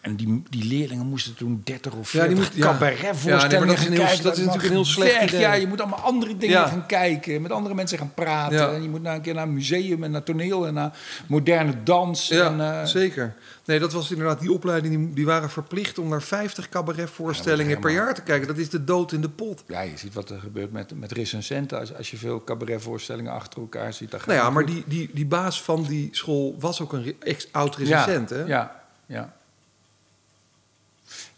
En 0.00 0.16
die, 0.16 0.42
die 0.50 0.64
leerlingen 0.64 1.06
moesten 1.06 1.34
toen 1.34 1.60
30 1.64 1.92
of 1.94 2.12
Ja, 2.12 2.26
die 2.26 2.36
40 2.36 2.54
moet- 2.54 2.64
ja. 2.64 2.70
cabaretvoorstellingen 2.72 3.50
Ja, 3.50 3.58
nee, 3.58 3.66
dat 3.66 3.76
is 3.76 3.82
gaan 3.82 3.86
een 3.86 3.92
heel- 3.98 4.06
kijken. 4.06 4.22
dat 4.24 4.32
is 4.32 4.38
natuurlijk 4.38 4.64
een 4.68 4.74
heel 4.74 4.84
slecht 4.84 5.14
weg. 5.14 5.28
idee. 5.28 5.40
Ja, 5.40 5.52
je 5.52 5.66
moet 5.66 5.80
allemaal 5.80 5.98
andere 5.98 6.36
dingen 6.36 6.56
Ja. 6.56 6.66
gaan 6.66 6.86
kijken. 6.86 7.42
Met 7.42 7.50
andere 7.52 7.74
mensen 7.74 7.98
gaan 7.98 8.14
praten. 8.14 8.74
En 8.74 8.82
je 8.82 8.88
moet 8.88 9.02
naar 9.02 9.14
een 9.14 9.20
keer 9.20 9.34
naar 9.34 9.42
een 9.46 9.54
museum 9.54 10.04
en 10.04 10.10
naar 10.10 10.22
toneel 10.22 10.66
en 10.66 10.74
naar 10.74 10.98
moderne 11.26 11.82
dans. 11.82 12.28
Ja, 12.28 12.46
en, 12.46 12.60
eh, 12.60 12.84
zeker. 12.84 13.34
Nee, 13.64 13.78
dat 13.78 13.92
was 13.92 14.10
inderdaad 14.10 14.40
die 14.40 14.52
opleiding. 14.52 14.96
Die, 14.96 15.14
die 15.14 15.26
waren 15.26 15.50
verplicht 15.50 15.98
om 15.98 16.08
naar 16.08 16.22
50 16.22 16.68
cabaretvoorstellingen 16.68 17.78
per 17.78 17.90
jaar 17.92 18.14
te 18.14 18.22
kijken. 18.22 18.46
Dat 18.48 18.58
is 18.58 18.70
de 18.70 18.84
dood 18.84 19.12
in 19.12 19.20
de 19.20 19.28
pot. 19.28 19.62
ja, 19.66 19.80
je 19.80 19.96
ziet 19.96 20.14
wat 20.14 20.30
er 20.30 20.40
gebeurt 20.40 20.72
met, 20.72 20.92
met 20.98 21.12
recensenten. 21.12 21.78
Als, 21.78 21.94
als 21.94 22.10
je 22.10 22.16
veel 22.16 22.44
cabaretvoorstellingen 22.44 23.32
achter 23.32 23.60
elkaar 23.60 23.92
ziet. 23.92 24.10
Dan 24.10 24.20
Nou 24.26 24.38
ja, 24.38 24.50
maar 24.50 24.66
die, 24.66 24.84
die, 24.86 25.10
die 25.12 25.26
baas 25.26 25.62
van 25.62 25.82
die 25.88 26.08
school 26.12 26.56
was 26.58 26.80
ook 26.80 26.92
een 26.92 27.16
ex-oud 27.20 27.76
recensent, 27.76 28.30
hè? 28.30 28.42
Ja, 28.42 28.80
ja. 29.06 29.32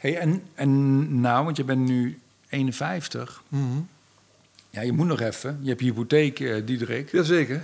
Hey, 0.03 0.19
en, 0.19 0.43
en 0.55 1.21
nou, 1.21 1.45
want 1.45 1.57
je 1.57 1.65
bent 1.65 1.89
nu 1.89 2.19
51. 2.49 3.43
Mhm. 3.49 3.81
Ja, 4.71 4.81
je 4.81 4.93
moet 4.93 5.07
nog 5.07 5.21
even. 5.21 5.59
Je 5.61 5.69
hebt 5.69 5.81
je 5.81 5.87
hypotheek, 5.87 6.41
eh, 6.41 6.67
Diederik. 6.67 7.13
Jazeker. 7.13 7.63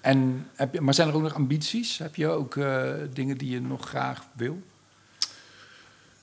En 0.00 0.48
heb 0.54 0.74
je, 0.74 0.80
maar 0.80 0.94
zijn 0.94 1.08
er 1.08 1.14
ook 1.14 1.22
nog 1.22 1.34
ambities? 1.34 1.98
Heb 1.98 2.14
je 2.14 2.28
ook 2.28 2.56
eh, 2.56 2.92
dingen 3.12 3.38
die 3.38 3.50
je 3.50 3.60
nog 3.60 3.88
graag 3.88 4.24
wil? 4.32 4.62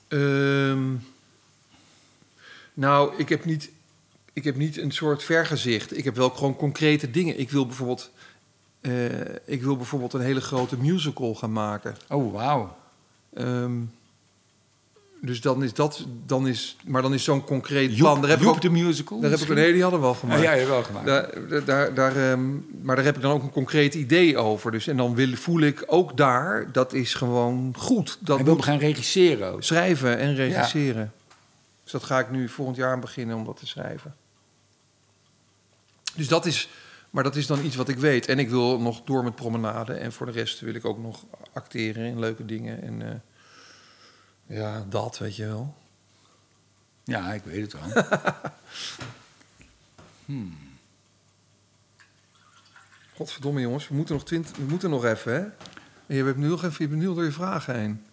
Ehm, 0.08 0.94
nou, 2.74 3.16
ik 3.16 3.28
heb, 3.28 3.44
niet, 3.44 3.70
ik 4.32 4.44
heb 4.44 4.56
niet 4.56 4.76
een 4.76 4.92
soort 4.92 5.22
vergezicht. 5.22 5.96
Ik 5.96 6.04
heb 6.04 6.16
wel 6.16 6.30
gewoon 6.30 6.56
concrete 6.56 7.10
dingen. 7.10 7.38
Ik 7.38 7.50
wil 7.50 7.66
bijvoorbeeld, 7.66 8.10
eh, 8.80 9.34
ik 9.44 9.62
wil 9.62 9.76
bijvoorbeeld 9.76 10.12
een 10.12 10.20
hele 10.20 10.40
grote 10.40 10.76
musical 10.76 11.34
gaan 11.34 11.52
maken. 11.52 11.96
Oh, 12.08 12.32
wauw. 12.32 12.76
Ehm, 13.34 13.80
dus 15.20 15.40
dan 15.40 15.62
is 15.62 15.74
dat, 15.74 16.06
dan 16.26 16.48
is, 16.48 16.76
maar 16.84 17.02
dan 17.02 17.14
is 17.14 17.24
zo'n 17.24 17.44
concreet 17.44 17.96
plan. 17.96 18.20
Daar 18.20 18.30
heb 18.30 18.40
ik 18.40 18.48
ook, 18.48 18.60
de 18.60 18.70
musical? 18.70 19.20
daar 19.20 19.30
heb 19.30 19.40
ik 19.40 19.48
een 19.48 19.56
hele, 19.56 19.72
die 19.72 19.82
hadden 19.82 20.00
we 20.00 20.06
al 20.06 20.14
gemaakt. 20.14 20.38
Oh, 20.38 20.44
ja, 20.44 20.52
je 20.52 20.58
hebt 20.58 20.70
wel 20.70 20.82
gemaakt. 20.82 21.06
Daar, 21.06 21.64
daar, 21.64 21.94
daar, 21.94 22.16
ehm, 22.16 22.50
maar 22.82 22.96
daar 22.96 23.04
heb 23.04 23.16
ik 23.16 23.22
dan 23.22 23.32
ook 23.32 23.42
een 23.42 23.50
concreet 23.50 23.94
idee 23.94 24.36
over. 24.36 24.70
Dus, 24.70 24.86
en 24.86 24.96
dan 24.96 25.14
wil, 25.14 25.34
voel 25.34 25.60
ik 25.60 25.84
ook 25.86 26.16
daar, 26.16 26.72
dat 26.72 26.92
is 26.92 27.14
gewoon 27.14 27.74
goed. 27.78 28.18
Dat 28.20 28.36
Hij 28.36 28.44
wil 28.44 28.58
gaan 28.58 28.78
regisseren 28.78 29.52
ook. 29.52 29.62
schrijven 29.62 30.18
en 30.18 30.34
regisseren. 30.34 31.12
Dus 31.82 31.92
dat 31.92 32.04
ga 32.04 32.18
ik 32.18 32.30
nu 32.30 32.48
volgend 32.48 32.76
jaar 32.76 32.92
aan 32.92 33.00
beginnen 33.00 33.36
om 33.36 33.44
dat 33.44 33.56
te 33.56 33.66
schrijven. 33.66 34.14
Dus 36.14 36.28
dat 36.28 36.46
is, 36.46 36.68
maar 37.10 37.22
dat 37.22 37.36
is 37.36 37.46
dan 37.46 37.64
iets 37.64 37.76
wat 37.76 37.88
ik 37.88 37.98
weet. 37.98 38.26
En 38.26 38.38
ik 38.38 38.50
wil 38.50 38.80
nog 38.80 39.02
door 39.04 39.24
met 39.24 39.34
promenade. 39.34 39.92
En 39.92 40.12
voor 40.12 40.26
de 40.26 40.32
rest 40.32 40.60
wil 40.60 40.74
ik 40.74 40.84
ook 40.84 40.98
nog 40.98 41.24
acteren 41.52 42.04
in 42.04 42.18
leuke 42.18 42.44
dingen. 42.44 42.82
En 42.82 43.02
eh, 43.02 43.14
ja, 44.48 44.84
dat 44.88 45.18
weet 45.18 45.36
je 45.36 45.46
wel. 45.46 45.74
Ja, 47.04 47.32
ik 47.32 47.42
weet 47.44 47.72
het 47.72 47.80
wel. 47.92 48.04
Godverdomme 53.14 53.60
jongens, 53.60 53.88
we 53.88 53.94
moeten 53.94 54.14
nog, 54.14 54.24
twint, 54.24 54.50
we 54.56 54.62
moeten 54.68 54.90
nog 54.90 55.04
even, 55.04 55.32
hè? 55.32 55.38
En 56.06 56.16
je 56.16 56.24
hebt 56.24 56.36
nu 56.36 56.48
nog 56.48 56.64
even 56.64 56.76
je 56.78 56.88
bent 56.88 57.00
nu 57.00 57.08
al 57.08 57.14
door 57.14 57.24
je 57.24 57.32
vragen 57.32 57.74
heen. 57.78 58.04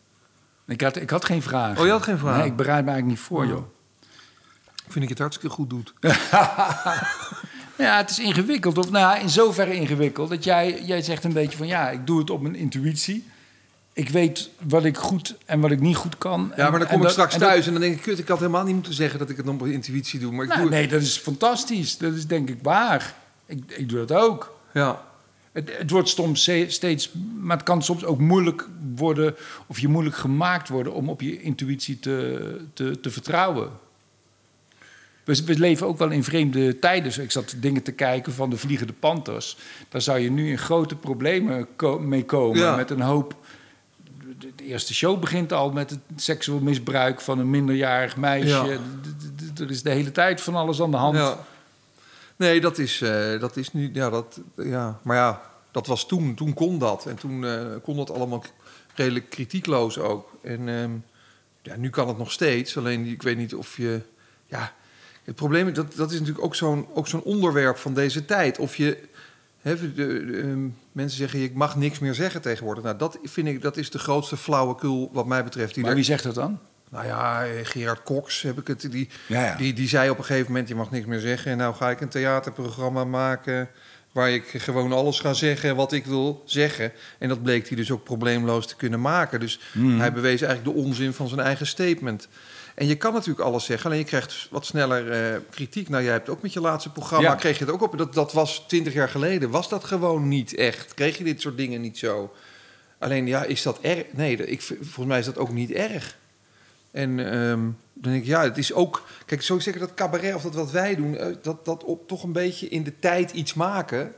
ik, 0.68 0.82
had, 0.82 0.96
ik 0.96 1.10
had 1.10 1.26
geen 1.26 1.42
vragen. 1.42 1.80
Oh, 1.80 1.86
je 1.86 1.92
had 1.92 2.04
geen 2.04 2.18
vragen? 2.18 2.40
Nee, 2.40 2.48
ik 2.48 2.56
bereid 2.56 2.86
me 2.86 2.92
eigenlijk 2.92 3.20
niet 3.20 3.28
voor, 3.28 3.44
Oh. 3.44 3.50
joh. 3.50 3.64
Vind 4.88 5.04
ik 5.04 5.10
het 5.10 5.20
hartstikke 5.20 5.56
goed 5.56 5.70
doet. 5.70 5.94
Ja, 7.78 7.98
het 7.98 8.10
is 8.10 8.20
ingewikkeld. 8.20 8.78
Of, 8.78 8.92
nou 8.92 9.16
ja, 9.16 9.22
in 9.22 9.30
zoverre 9.30 9.74
ingewikkeld 9.76 10.30
dat 10.30 10.44
jij, 10.44 10.84
jij 10.84 11.02
zegt 11.02 11.24
een 11.24 11.34
beetje 11.34 11.58
van... 11.58 11.68
ja, 11.68 11.90
ik 11.90 12.08
doe 12.08 12.20
het 12.20 12.30
op 12.30 12.42
mijn 12.42 12.56
intuïtie. 12.56 13.30
Ik 13.98 14.10
weet 14.10 14.50
wat 14.68 14.86
ik 14.86 14.98
goed 14.98 15.36
en 15.46 15.60
wat 15.60 15.72
ik 15.72 15.80
niet 15.80 15.96
goed 15.96 16.18
kan. 16.18 16.52
Ja, 16.56 16.70
maar 16.70 16.80
dan 16.80 16.88
kom 16.88 16.98
ik 16.98 17.04
dat- 17.04 17.12
straks 17.12 17.34
en 17.34 17.40
dat- 17.40 17.50
thuis 17.50 17.66
en 17.66 17.72
dan 17.72 17.82
denk 17.82 17.96
ik... 17.96 18.02
kut, 18.02 18.20
ik 18.20 18.28
had 18.28 18.40
helemaal 18.40 18.64
niet 18.64 18.74
moeten 18.74 18.94
zeggen 18.94 19.20
dat 19.20 19.30
ik 19.30 19.38
het 19.38 19.46
nog 19.46 19.56
op 19.62 19.66
intuïtie 19.68 20.20
doe. 20.20 20.32
Maar 20.32 20.44
ik 20.44 20.50
Nou, 20.50 20.62
doe 20.62 20.70
het. 20.70 20.80
nee, 20.80 20.88
dat 20.88 21.02
is 21.02 21.18
fantastisch. 21.18 21.98
Dat 21.98 22.14
is 22.14 22.28
denk 22.28 22.50
ik 22.50 22.58
waar. 22.62 23.16
Ik, 23.46 23.64
ik 23.68 23.90
doe 23.90 24.06
dat 24.06 24.18
ook. 24.18 24.56
Ja. 24.74 25.02
Het, 25.52 25.78
het 25.78 25.90
wordt 25.90 26.10
soms 26.10 26.50
steeds, 26.68 27.12
maar 27.40 27.56
het 27.58 27.66
kan 27.66 27.84
soms 27.84 28.06
ook 28.06 28.20
moeilijk 28.20 28.68
worden, 28.96 29.36
of 29.68 29.80
je 29.80 29.88
moeilijk 29.88 30.16
gemaakt 30.16 30.70
worden 30.70 30.94
om 30.94 31.10
op 31.10 31.22
je 31.22 31.42
intuïtie 31.42 32.00
te, 32.00 32.58
te, 32.74 33.00
te 33.00 33.10
vertrouwen. 33.12 33.70
We, 35.24 35.44
we 35.46 35.60
leven 35.60 35.88
ook 35.88 35.98
wel 35.98 36.10
in 36.12 36.24
vreemde 36.24 36.80
tijden. 36.80 37.22
Ik 37.24 37.32
zat 37.32 37.56
dingen 37.58 37.82
te 37.84 37.92
kijken 37.92 38.34
van 38.34 38.50
de 38.50 38.58
Vliegende 38.58 38.94
Panthers. 38.94 39.58
Daar 39.90 40.02
zou 40.02 40.20
je 40.20 40.32
nu 40.32 40.50
in 40.50 40.58
grote 40.58 40.96
problemen 40.96 41.68
ko- 41.76 42.00
mee 42.00 42.26
komen. 42.26 42.60
Ja. 42.60 42.76
Met 42.76 42.90
een 42.90 43.02
hoop. 43.02 43.36
De, 44.56 44.64
eerste 44.64 44.94
show 44.94 45.20
begint 45.20 45.54
al 45.54 45.72
met 45.72 45.90
het 45.90 46.00
seksueel 46.16 46.60
misbruik 46.60 47.22
van 47.22 47.40
een 47.40 47.50
minderjarig 47.50 48.18
meisje. 48.18 48.48
Ja. 48.48 48.80
Er 49.60 49.72
is 49.72 49.84
de 49.84 49.90
hele 49.90 50.12
tijd 50.12 50.42
van 50.42 50.56
alles 50.56 50.82
aan 50.82 50.92
de 50.92 50.98
hand. 50.98 51.16
Ja. 51.16 51.46
Nee, 52.36 52.62
dat 52.62 52.78
is, 52.78 53.02
eh, 53.02 53.40
dat 53.40 53.58
is 53.58 53.74
nu. 53.74 53.90
Ja, 53.94 54.10
dat, 54.10 54.40
ja, 54.56 55.00
maar 55.02 55.18
ja, 55.18 55.42
dat 55.72 55.88
was 55.88 56.08
toen. 56.08 56.36
Toen 56.36 56.54
kon 56.54 56.80
dat. 56.80 57.06
En 57.06 57.16
toen 57.16 57.46
eh, 57.46 57.66
kon 57.84 57.96
dat 57.96 58.12
allemaal 58.12 58.44
redelijk 58.96 59.30
kritiekloos 59.30 59.98
ook. 59.98 60.32
En 60.42 60.70
ehm, 60.70 60.92
ja, 61.62 61.76
nu 61.76 61.90
kan 61.90 62.08
het 62.08 62.18
nog 62.18 62.32
steeds. 62.32 62.78
Alleen 62.78 63.06
ik 63.06 63.22
weet 63.22 63.38
niet 63.38 63.56
of 63.56 63.78
je. 63.78 64.02
Ja, 64.46 64.74
het 65.24 65.36
probleem 65.36 65.68
is 65.68 65.74
dat, 65.74 65.96
dat 65.96 66.12
is 66.12 66.20
natuurlijk 66.20 66.46
ook 66.46 66.56
zo'n 66.56 66.88
ook 66.94 67.08
zo'n 67.08 67.24
onderwerp 67.24 67.78
van 67.78 67.94
deze 67.94 68.26
tijd. 68.26 68.60
Of 68.60 68.76
je. 68.76 68.98
De, 69.74 69.94
de, 69.94 70.40
ehm, 70.44 70.68
mensen 70.92 71.18
zeggen, 71.18 71.42
ik 71.44 71.54
mag 71.54 71.76
niks 71.76 72.00
meer 72.00 72.14
zeggen 72.14 72.42
tegenwoordig. 72.42 72.84
Nou, 72.84 72.98
dat 72.98 73.18
vind 73.24 73.48
ik, 73.48 73.62
dat 73.62 73.78
is 73.78 73.90
de 73.90 74.00
grootste 74.00 74.38
flauwekul 74.38 75.10
wat 75.14 75.26
mij 75.26 75.44
betreft. 75.44 75.74
Die 75.74 75.82
Maar 75.82 75.92
er- 75.92 75.98
wie 75.98 76.06
zegt 76.06 76.24
dat 76.24 76.36
dan? 76.36 76.60
nou 76.90 77.06
ja, 77.06 77.46
eh, 77.46 77.52
Gerard 77.66 78.04
Cox 78.04 78.42
heb 78.42 78.60
ik 78.60 78.68
het. 78.68 78.92
Die, 78.92 79.10
Ja, 79.28 79.46
ja. 79.46 79.56
Die, 79.56 79.74
die 79.74 79.88
zei 79.88 80.10
op 80.10 80.18
een 80.18 80.24
gegeven 80.24 80.48
moment: 80.52 80.68
Je 80.68 80.76
mag 80.76 80.92
niks 80.92 81.06
meer 81.06 81.20
zeggen. 81.20 81.52
En 81.52 81.58
nou 81.58 81.76
ga 81.76 81.90
ik 81.90 82.02
een 82.02 82.10
theaterprogramma 82.10 83.04
maken. 83.04 83.70
Waar 84.12 84.32
ik 84.32 84.44
gewoon 84.58 84.92
alles 84.92 85.20
ga 85.20 85.34
zeggen 85.34 85.76
wat 85.76 85.92
ik 85.92 86.06
wil 86.06 86.44
zeggen. 86.46 86.92
En 87.20 87.30
dat 87.30 87.44
bleek 87.44 87.68
hij 87.68 87.78
dus 87.78 87.92
ook 87.92 88.04
probleemloos 88.04 88.68
te 88.68 88.76
kunnen 88.76 89.02
maken. 89.02 89.40
Dus 89.40 89.60
Hmm. 89.72 90.00
hij 90.00 90.14
bewees 90.14 90.42
eigenlijk 90.42 90.78
de 90.78 90.84
onzin 90.84 91.14
van 91.14 91.28
zijn 91.28 91.40
eigen 91.42 91.68
statement. 91.68 92.28
En 92.76 92.88
je 92.88 92.96
kan 92.96 93.14
natuurlijk 93.14 93.40
alles 93.40 93.66
zeggen, 93.66 93.86
alleen 93.86 94.02
je 94.02 94.06
krijgt 94.08 94.48
wat 94.52 94.66
sneller 94.66 95.12
eh, 95.12 95.40
kritiek. 95.50 95.90
Nou, 95.90 96.04
jij 96.04 96.12
hebt 96.12 96.30
ook 96.30 96.42
met 96.42 96.54
je 96.54 96.60
laatste 96.62 96.92
programma, 96.92 97.30
Ja. 97.30 97.36
kreeg 97.36 97.58
je 97.58 97.66
het 97.66 97.74
ook 97.74 97.82
op. 97.82 97.98
Dat, 97.98 98.14
dat 98.14 98.34
was 98.34 98.64
twintig 98.68 98.94
jaar 98.94 99.10
geleden, 99.10 99.50
was 99.50 99.70
dat 99.70 99.84
gewoon 99.84 100.28
niet 100.28 100.56
echt. 100.56 100.94
Kreeg 100.94 101.18
je 101.18 101.24
dit 101.24 101.42
soort 101.42 101.58
dingen 101.58 101.82
niet 101.82 101.98
zo. 101.98 102.34
Alleen, 103.00 103.28
ja, 103.28 103.44
is 103.44 103.62
dat 103.62 103.80
erg? 103.82 104.04
Nee, 104.12 104.36
ik, 104.46 104.62
volgens 104.62 105.06
mij 105.06 105.20
is 105.20 105.26
dat 105.26 105.38
ook 105.38 105.52
niet 105.52 105.72
erg. 105.72 106.18
En 106.92 107.20
ehm, 107.20 107.60
dan 107.94 108.12
denk 108.12 108.22
ik, 108.22 108.26
ja, 108.26 108.44
het 108.44 108.58
is 108.58 108.74
ook... 108.74 109.04
Kijk, 109.26 109.42
zo 109.42 109.60
zeggen 109.60 109.82
dat 109.82 109.94
cabaret 109.94 110.36
of 110.36 110.42
dat 110.42 110.56
wat 110.56 110.72
wij 110.72 110.96
doen... 110.96 111.18
eh, 111.18 111.36
dat, 111.42 111.66
dat 111.66 111.84
op 111.84 112.08
toch 112.08 112.24
een 112.24 112.32
beetje 112.32 112.68
in 112.70 112.84
de 112.84 113.00
tijd 113.00 113.32
iets 113.32 113.54
maken... 113.54 114.14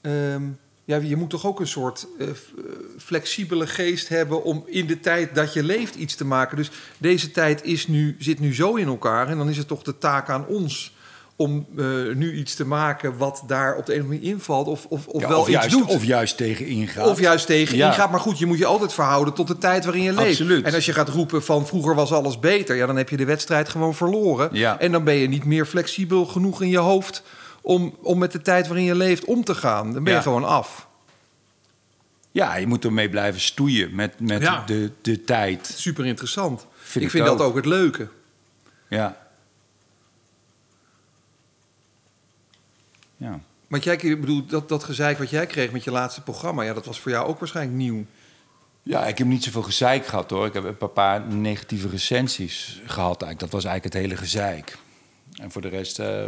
Ehm, 0.00 0.42
ja, 0.84 0.96
je 0.96 1.16
moet 1.16 1.30
toch 1.30 1.46
ook 1.46 1.60
een 1.60 1.66
soort 1.66 2.06
eh, 2.18 2.28
eh, 2.28 2.34
flexibele 2.98 3.66
geest 3.66 4.08
hebben... 4.08 4.44
om 4.44 4.64
in 4.66 4.86
de 4.86 5.00
tijd 5.00 5.34
dat 5.34 5.52
je 5.52 5.62
leeft 5.62 5.94
iets 5.94 6.14
te 6.14 6.24
maken. 6.24 6.56
Dus 6.56 6.70
deze 6.98 7.30
tijd 7.30 7.64
is 7.64 7.86
nu, 7.86 8.16
zit 8.18 8.40
nu 8.40 8.54
zo 8.54 8.74
in 8.74 8.86
elkaar... 8.86 9.28
en 9.28 9.38
dan 9.38 9.48
is 9.48 9.56
het 9.56 9.68
toch 9.68 9.82
de 9.82 9.98
taak 9.98 10.28
aan 10.28 10.46
ons... 10.46 10.94
om 11.36 11.66
eh, 11.76 11.84
nu 12.14 12.34
iets 12.34 12.54
te 12.54 12.66
maken 12.66 13.16
wat 13.16 13.42
daar 13.46 13.76
op 13.76 13.86
de 13.86 13.92
een 13.92 13.98
of 13.98 14.04
andere 14.04 14.20
manier 14.20 14.34
invalt... 14.34 14.66
of, 14.66 14.86
of, 14.88 15.06
of 15.06 15.22
Ja, 15.22 15.28
wel 15.28 15.40
of, 15.40 15.48
iets 15.48 15.56
juist, 15.56 15.70
doet. 15.70 15.88
of 15.88 16.04
juist 16.04 16.36
tegen 16.36 16.66
ingaat. 16.66 17.08
Of 17.08 17.20
juist 17.20 17.46
tegen 17.46 17.76
Ja. 17.76 17.88
ingaat. 17.88 18.10
Maar 18.10 18.20
goed, 18.20 18.38
je 18.38 18.46
moet 18.46 18.58
je 18.58 18.66
altijd 18.66 18.92
verhouden 18.92 19.34
tot 19.34 19.46
de 19.46 19.58
tijd 19.58 19.84
waarin 19.84 20.02
je 20.02 20.12
leeft. 20.12 20.28
Absoluut. 20.28 20.64
En 20.64 20.74
als 20.74 20.86
je 20.86 20.92
gaat 20.92 21.08
roepen 21.08 21.42
van 21.42 21.66
vroeger 21.66 21.94
was 21.94 22.12
alles 22.12 22.38
beter... 22.38 22.76
ja, 22.76 22.86
dan 22.86 22.96
heb 22.96 23.08
je 23.08 23.16
de 23.16 23.24
wedstrijd 23.24 23.68
gewoon 23.68 23.94
verloren. 23.94 24.48
Ja. 24.52 24.78
En 24.80 24.92
dan 24.92 25.04
ben 25.04 25.14
je 25.14 25.28
niet 25.28 25.44
meer 25.44 25.66
flexibel 25.66 26.26
genoeg 26.26 26.62
in 26.62 26.68
je 26.68 26.78
hoofd... 26.78 27.22
om, 27.62 27.96
om 28.02 28.18
met 28.18 28.32
de 28.32 28.40
tijd 28.42 28.66
waarin 28.66 28.84
je 28.86 28.94
leeft 28.94 29.24
om 29.24 29.44
te 29.44 29.54
gaan. 29.54 29.92
Dan 29.92 30.02
ben 30.02 30.12
je 30.12 30.18
Ja. 30.18 30.24
gewoon 30.24 30.44
af. 30.44 30.88
Ja, 32.30 32.56
je 32.56 32.66
moet 32.66 32.84
ermee 32.84 33.08
blijven 33.08 33.40
stoeien 33.40 33.94
met, 33.94 34.20
met 34.20 34.42
Ja. 34.42 34.62
de, 34.66 34.90
de 35.02 35.24
tijd. 35.24 35.72
Super 35.76 36.06
interessant. 36.06 36.66
Vind 36.76 36.94
ik 36.94 37.02
ik 37.02 37.10
vind 37.10 37.28
ook. 37.28 37.38
dat 37.38 37.46
ook 37.46 37.56
het 37.56 37.66
leuke. 37.66 38.08
Ja. 38.88 39.16
Ja. 43.16 43.40
Want 43.68 43.84
jij, 43.84 43.96
ik 43.96 44.20
bedoel, 44.20 44.46
dat, 44.46 44.68
dat 44.68 44.84
gezeik 44.84 45.18
wat 45.18 45.30
jij 45.30 45.46
kreeg 45.46 45.70
met 45.72 45.84
je 45.84 45.90
laatste 45.90 46.22
programma... 46.22 46.62
Ja, 46.62 46.74
dat 46.74 46.86
was 46.86 47.00
voor 47.00 47.10
jou 47.10 47.26
ook 47.26 47.38
waarschijnlijk 47.38 47.76
nieuw. 47.76 48.04
Ja, 48.82 49.06
ik 49.06 49.18
heb 49.18 49.26
niet 49.26 49.44
zoveel 49.44 49.62
gezeik 49.62 50.06
gehad 50.06 50.30
hoor. 50.30 50.46
Ik 50.46 50.52
heb 50.52 50.80
een 50.80 50.92
paar 50.92 51.20
negatieve 51.26 51.88
recensies 51.88 52.80
gehad. 52.86 53.22
Eigenlijk. 53.22 53.38
Dat 53.38 53.50
was 53.50 53.64
eigenlijk 53.64 53.94
het 53.94 54.02
hele 54.04 54.16
gezeik. 54.16 54.78
En 55.40 55.50
voor 55.50 55.62
de 55.62 55.68
rest, 55.68 55.98
eh, 55.98 56.24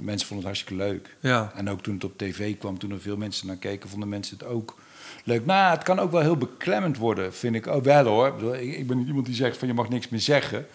mensen 0.00 0.28
vonden 0.28 0.46
het 0.46 0.56
hartstikke 0.56 0.74
leuk. 0.74 1.16
Ja. 1.20 1.52
En 1.54 1.70
ook 1.70 1.82
toen 1.82 1.94
het 1.94 2.04
op 2.04 2.18
tv 2.18 2.58
kwam, 2.58 2.78
toen 2.78 2.90
er 2.90 3.00
veel 3.00 3.16
mensen 3.16 3.46
naar 3.46 3.56
keken, 3.56 3.88
vonden 3.88 4.08
mensen 4.08 4.38
het 4.38 4.46
ook 4.46 4.78
leuk. 5.24 5.44
Maar 5.44 5.70
het 5.70 5.82
kan 5.82 5.98
ook 5.98 6.10
wel 6.10 6.20
heel 6.20 6.36
beklemmend 6.36 6.96
worden, 6.98 7.34
vind 7.34 7.54
ik. 7.54 7.66
Oh, 7.66 7.82
wel 7.82 8.04
hoor. 8.04 8.56
Ik, 8.56 8.86
ben 8.86 8.98
niet 8.98 9.06
iemand 9.06 9.26
die 9.26 9.34
zegt 9.34 9.56
van 9.56 9.68
je 9.68 9.74
mag 9.74 9.88
niks 9.88 10.08
meer 10.08 10.20
zeggen. 10.20 10.66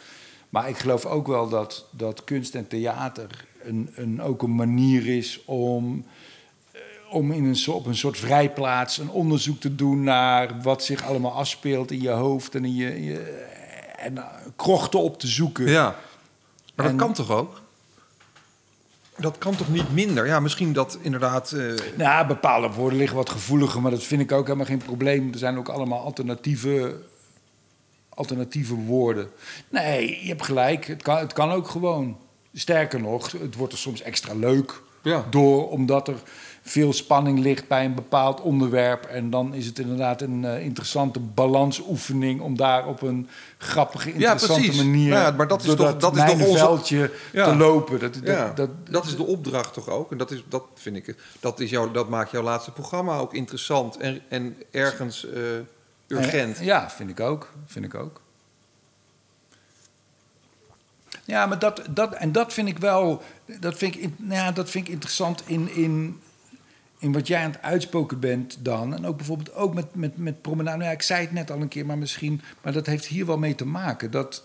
Maar 0.49 0.70
ik 0.70 0.78
geloof 0.78 1.05
ook 1.05 1.28
wel 1.28 1.49
dat, 1.49 1.86
dat 1.91 2.24
kunst 2.24 2.55
en 2.55 2.67
theater 2.67 3.45
een, 3.63 3.89
een, 3.95 4.22
ook 4.22 4.41
een 4.41 4.55
manier 4.55 5.07
is 5.07 5.41
om, 5.45 6.05
eh, 6.72 6.82
om 7.09 7.32
in 7.32 7.43
een, 7.43 7.74
op 7.74 7.86
een 7.86 7.95
soort 7.95 8.17
vrijplaats 8.17 8.97
een 8.97 9.09
onderzoek 9.09 9.59
te 9.59 9.76
doen 9.76 10.03
naar 10.03 10.61
wat 10.61 10.84
zich 10.84 11.03
allemaal 11.03 11.34
afspeelt 11.34 11.91
in 11.91 12.01
je 12.01 12.09
hoofd 12.09 12.55
en 12.55 12.65
in 12.65 12.76
je, 12.76 12.95
in 12.95 13.03
je 13.03 13.47
en 13.97 14.17
eh, 14.17 14.26
krochten 14.55 14.99
op 14.99 15.20
te 15.20 15.28
zoeken. 15.28 15.70
Ja. 15.70 15.95
Maar 16.80 16.89
En- 16.89 16.97
dat 16.97 17.05
kan 17.05 17.15
toch 17.15 17.32
ook? 17.38 17.61
Dat 19.17 19.38
kan 19.38 19.55
toch 19.55 19.69
niet 19.69 19.93
minder? 19.93 20.25
Ja, 20.25 20.39
misschien 20.39 20.73
dat 20.73 20.97
inderdaad... 21.01 21.51
eh, 21.51 21.73
Nou, 21.97 22.27
bepaalde 22.27 22.69
woorden 22.71 22.97
liggen 22.97 23.17
wat 23.17 23.30
gevoeliger, 23.30 23.82
maar 23.82 23.91
dat 23.91 24.03
vind 24.03 24.21
ik 24.21 24.32
ook 24.32 24.43
helemaal 24.45 24.65
geen 24.65 24.77
probleem. 24.77 25.32
Er 25.32 25.38
zijn 25.38 25.57
ook 25.57 25.69
allemaal 25.69 25.99
alternatieve, 26.03 27.01
alternatieve 28.09 28.75
woorden. 28.75 29.30
Nee, 29.69 30.19
je 30.21 30.27
hebt 30.27 30.45
gelijk. 30.45 30.86
Het 30.86 31.01
kan, 31.01 31.17
het 31.17 31.34
kan 31.34 31.51
ook 31.51 31.67
gewoon. 31.67 32.17
Sterker 32.53 33.01
nog, 33.01 33.32
het 33.32 33.55
wordt 33.55 33.73
er 33.73 33.80
soms 33.80 34.01
extra 34.01 34.34
leuk 34.34 34.82
Ja. 35.01 35.25
door, 35.30 35.69
omdat 35.69 36.07
er 36.07 36.15
veel 36.70 36.93
spanning 36.93 37.39
ligt 37.39 37.67
bij 37.67 37.86
een 37.86 37.95
bepaald 37.95 38.41
onderwerp. 38.41 39.05
En 39.05 39.30
dan 39.30 39.53
is 39.53 39.65
het 39.65 39.80
inderdaad 39.80 40.22
een 40.22 40.45
eh, 40.45 40.63
interessante 40.65 41.20
balansoefening 41.20 42.41
om 42.41 42.57
daar 42.57 42.88
op 42.88 43.01
een 43.01 43.30
grappige, 43.57 44.13
interessante 44.13 44.61
precies. 44.61 44.84
manier 44.84 45.11
Ja, 45.13 45.32
maar 45.32 45.47
dat 45.47 45.63
is 45.63 45.76
toch- 45.76 45.97
dat 45.97 46.15
is 46.15 46.24
toch 46.24 46.32
onze- 46.32 46.43
mijnveldje 46.45 47.11
Ja. 47.32 47.45
te 47.45 47.55
lopen. 47.55 47.99
Dat, 47.99 48.13
dat, 48.13 48.24
ja, 48.24 48.51
dat, 48.53 48.70
dat, 48.89 49.05
is 49.05 49.15
de 49.15 49.24
opdracht 49.26 49.74
toch 49.74 49.88
ook? 49.89 50.11
En 50.11 50.17
dat, 50.17 50.32
is, 50.32 50.43
dat 50.49 50.63
vind 50.76 50.95
ik... 50.95 51.15
Dat, 51.39 51.59
is 51.59 51.70
jouw, 51.70 51.91
dat 51.91 52.09
maakt 52.09 52.32
jouw 52.32 52.43
laatste 52.43 52.72
programma 52.72 53.17
ook 53.17 53.34
interessant 53.34 53.97
en, 53.97 54.22
en 54.30 54.55
ergens 54.72 55.26
eh, 55.30 55.41
urgent. 56.07 56.57
Ja, 56.59 56.89
vind 56.89 57.09
ik 57.09 57.20
ook. 57.20 57.49
Vind 57.65 57.86
ik 57.86 57.95
ook. 57.95 58.22
Ja, 61.26 61.45
maar 61.45 61.59
dat, 61.59 61.82
dat, 61.89 62.13
en 62.13 62.32
dat 62.32 62.53
vind 62.53 62.67
ik 62.67 62.78
wel, 62.78 63.22
dat 63.59 63.78
vind 63.78 63.95
ik, 63.95 64.09
nou 64.17 64.34
ja, 64.34 64.51
dat 64.51 64.70
vind 64.70 64.88
ik 64.88 64.93
interessant 64.93 65.43
in, 65.45 65.70
in, 65.76 66.20
in 67.00 67.12
wat 67.12 67.28
jij 67.28 67.43
aan 67.43 67.52
het 67.52 67.62
uitspoken 67.62 68.20
bent 68.20 68.58
dan. 68.66 68.95
En 68.95 69.06
ook 69.06 69.18
bijvoorbeeld 69.18 69.54
ook 69.54 69.74
met, 69.74 69.95
met, 69.95 70.18
met 70.18 70.41
promenade. 70.41 70.78
Nou 70.78 70.89
ja, 70.89 70.95
ik 70.95 71.02
zei 71.02 71.22
het 71.22 71.32
net 71.32 71.52
al 71.52 71.62
een 71.62 71.68
keer, 71.68 71.86
maar 71.86 71.97
misschien, 71.97 72.41
maar 72.62 72.74
dat 72.74 72.86
heeft 72.86 73.06
hier 73.06 73.26
wel 73.26 73.38
mee 73.38 73.56
te 73.56 73.66
maken. 73.66 74.12
Dat, 74.12 74.43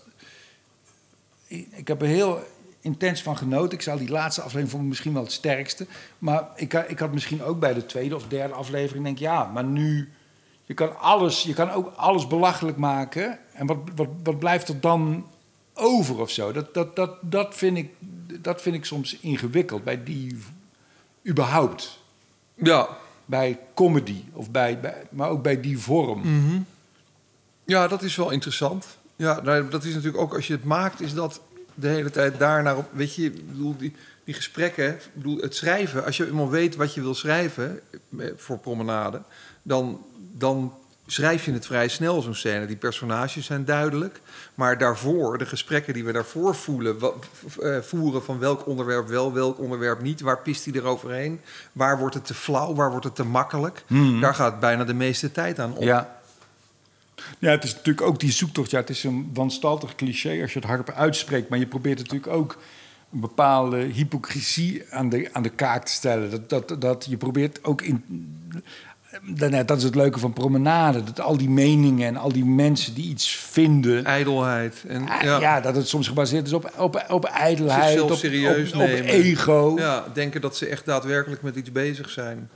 ik 1.47 1.87
heb 1.87 2.01
er 2.01 2.07
heel 2.07 2.43
intens 2.81 3.21
van 3.21 3.37
genoten. 3.37 3.77
Ik 3.77 3.83
zal 3.83 3.97
die 3.97 4.09
laatste 4.09 4.41
aflevering 4.41 4.71
vond 4.71 4.87
misschien 4.87 5.13
wel 5.13 5.23
het 5.23 5.31
sterkste. 5.31 5.87
Maar 6.19 6.47
ik, 6.55 6.73
ik 6.73 6.99
had 6.99 7.13
misschien 7.13 7.43
ook 7.43 7.59
bij 7.59 7.73
de 7.73 7.85
tweede 7.85 8.15
of 8.15 8.27
derde 8.27 8.53
aflevering 8.53 9.05
denk 9.05 9.17
ja, 9.17 9.43
maar 9.43 9.63
nu 9.63 10.09
je 10.65 10.73
kan 10.73 10.99
alles, 10.99 11.43
je 11.43 11.53
kan 11.53 11.71
ook 11.71 11.93
alles 11.95 12.27
belachelijk 12.27 12.77
maken. 12.77 13.39
En 13.53 13.65
wat, 13.65 13.77
wat, 13.95 14.09
wat 14.23 14.39
blijft 14.39 14.67
er 14.67 14.79
dan 14.79 15.27
over 15.73 16.19
of 16.19 16.29
zo? 16.29 16.51
Dat, 16.51 16.73
dat, 16.73 16.95
dat, 16.95 17.17
dat, 17.21 17.55
vind 17.55 17.77
ik, 17.77 17.89
dat 18.41 18.61
vind 18.61 18.75
ik 18.75 18.85
soms 18.85 19.19
ingewikkeld 19.19 19.83
bij 19.83 20.03
die 20.03 20.37
überhaupt. 21.27 22.03
Ja. 22.55 22.87
Bij 23.25 23.59
comedy, 23.73 24.23
of 24.33 24.51
bij, 24.51 24.79
bij, 24.79 25.07
maar 25.09 25.29
ook 25.29 25.41
bij 25.43 25.61
die 25.61 25.79
vorm. 25.79 26.19
Mhm. 26.19 26.61
Ja, 27.65 27.87
dat 27.87 28.01
is 28.01 28.15
wel 28.15 28.29
interessant. 28.29 28.85
Ja, 29.15 29.41
nou, 29.41 29.69
dat 29.69 29.83
is 29.83 29.93
natuurlijk 29.93 30.23
ook 30.23 30.33
als 30.33 30.47
je 30.47 30.53
het 30.53 30.63
maakt, 30.63 31.01
is 31.01 31.13
dat 31.13 31.41
de 31.73 31.87
hele 31.87 32.09
tijd 32.09 32.39
daarnaar 32.39 32.77
op. 32.77 32.89
Weet 32.91 33.15
je, 33.15 33.25
ik 33.25 33.51
bedoel, 33.51 33.77
die, 33.77 33.95
die 34.23 34.33
gesprekken, 34.33 34.93
ik 34.93 35.09
bedoel, 35.13 35.37
het 35.37 35.55
schrijven, 35.55 36.05
als 36.05 36.17
je 36.17 36.27
eenmaal 36.27 36.49
weet 36.49 36.75
wat 36.75 36.93
je 36.93 37.01
wil 37.01 37.13
schrijven 37.13 37.79
eh, 38.17 38.27
voor 38.35 38.57
promenade, 38.57 39.21
dan, 39.61 40.05
dan 40.31 40.73
schrijf 41.07 41.45
je 41.45 41.51
het 41.53 41.65
vrij 41.65 41.87
snel, 41.87 42.21
zo'n 42.21 42.35
scène. 42.35 42.65
Die 42.65 42.75
personages 42.75 43.45
zijn 43.45 43.65
duidelijk. 43.65 44.21
Maar 44.55 44.77
daarvoor, 44.77 45.37
de 45.37 45.45
gesprekken 45.45 45.93
die 45.93 46.03
we 46.05 46.11
daarvoor 46.11 46.55
voelen, 46.55 46.97
eh, 47.61 47.77
voeren 47.81 48.23
van 48.23 48.39
welk 48.39 48.67
onderwerp 48.67 49.07
wel, 49.07 49.33
welk 49.33 49.59
onderwerp 49.59 50.01
niet, 50.01 50.21
waar 50.21 50.39
pist 50.39 50.65
hij 50.65 50.73
eroverheen, 50.73 51.41
waar 51.71 51.97
wordt 51.99 52.15
het 52.15 52.25
te 52.25 52.33
flauw, 52.33 52.73
waar 52.75 52.89
wordt 52.89 53.05
het 53.05 53.15
te 53.15 53.23
makkelijk, 53.25 53.83
Mhm. 53.87 54.19
daar 54.19 54.35
gaat 54.35 54.59
bijna 54.59 54.83
de 54.83 54.93
meeste 54.93 55.31
tijd 55.31 55.59
aan 55.59 55.73
op. 55.75 55.83
Ja. 55.83 56.19
Ja, 57.39 57.49
het 57.51 57.63
is 57.63 57.71
natuurlijk 57.75 58.07
ook 58.07 58.19
die 58.19 58.31
zoektocht. 58.31 58.71
Ja, 58.71 58.79
het 58.79 58.89
is 58.89 59.03
een 59.03 59.29
wanstaltig 59.33 59.95
cliché 59.95 60.41
als 60.41 60.53
je 60.53 60.59
het 60.59 60.67
hardop 60.67 60.91
uitspreekt. 60.91 61.49
Maar 61.49 61.59
je 61.59 61.67
probeert 61.67 61.97
natuurlijk 61.97 62.27
ook 62.33 62.57
een 63.13 63.19
bepaalde 63.19 63.77
hypocrisie 63.77 64.83
aan 64.89 65.09
de, 65.09 65.29
aan 65.31 65.43
de 65.43 65.49
kaak 65.49 65.85
te 65.85 65.91
stellen. 65.91 66.29
Dat, 66.47 66.49
dat, 66.49 66.81
dat 66.81 67.05
je 67.09 67.17
probeert 67.17 67.63
ook 67.63 67.81
in. 67.81 68.03
Dat, 69.21 69.67
dat 69.67 69.77
is 69.77 69.83
het 69.83 69.95
leuke 69.95 70.19
van 70.19 70.33
promenade. 70.33 71.03
Dat 71.03 71.19
al 71.19 71.37
die 71.37 71.49
meningen 71.49 72.07
en 72.07 72.17
al 72.17 72.31
die 72.31 72.45
mensen 72.45 72.93
die 72.93 73.09
iets 73.09 73.35
vinden. 73.35 74.05
ijdelheid. 74.05 74.83
En, 74.87 75.07
ah, 75.09 75.21
ja. 75.21 75.39
Ja. 75.39 75.61
dat 75.61 75.75
het 75.75 75.87
soms 75.87 76.07
gebaseerd 76.07 76.45
is 76.47 76.53
op, 76.53 76.71
op, 76.77 77.05
op 77.09 77.25
ijdelheid, 77.25 77.83
Zichzelf 77.83 78.11
op, 78.11 78.17
serieus 78.17 78.73
op, 78.73 78.81
op 78.81 78.87
nemen. 78.87 79.05
ego. 79.05 79.73
Ja, 79.77 80.05
denken 80.13 80.41
dat 80.41 80.57
ze 80.57 80.65
echt 80.67 80.85
daadwerkelijk 80.85 81.41
met 81.41 81.55
iets 81.55 81.71
bezig 81.71 82.09
zijn. 82.09 82.49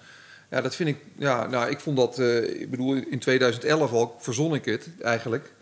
Ja, 0.52 0.62
dat 0.62 0.76
vind 0.76 0.90
ik. 0.90 0.98
Ja, 1.18 1.48
nou, 1.48 1.70
ik 1.70 1.80
vond 1.80 1.98
dat. 1.98 2.20
eh, 2.20 2.62
ik 2.62 2.70
bedoel, 2.72 2.94
in 3.10 3.20
2011 3.20 3.92
al 3.92 4.16
verzon 4.20 4.54
ik 4.54 4.66
het 4.66 4.90
eigenlijk. 5.02 5.54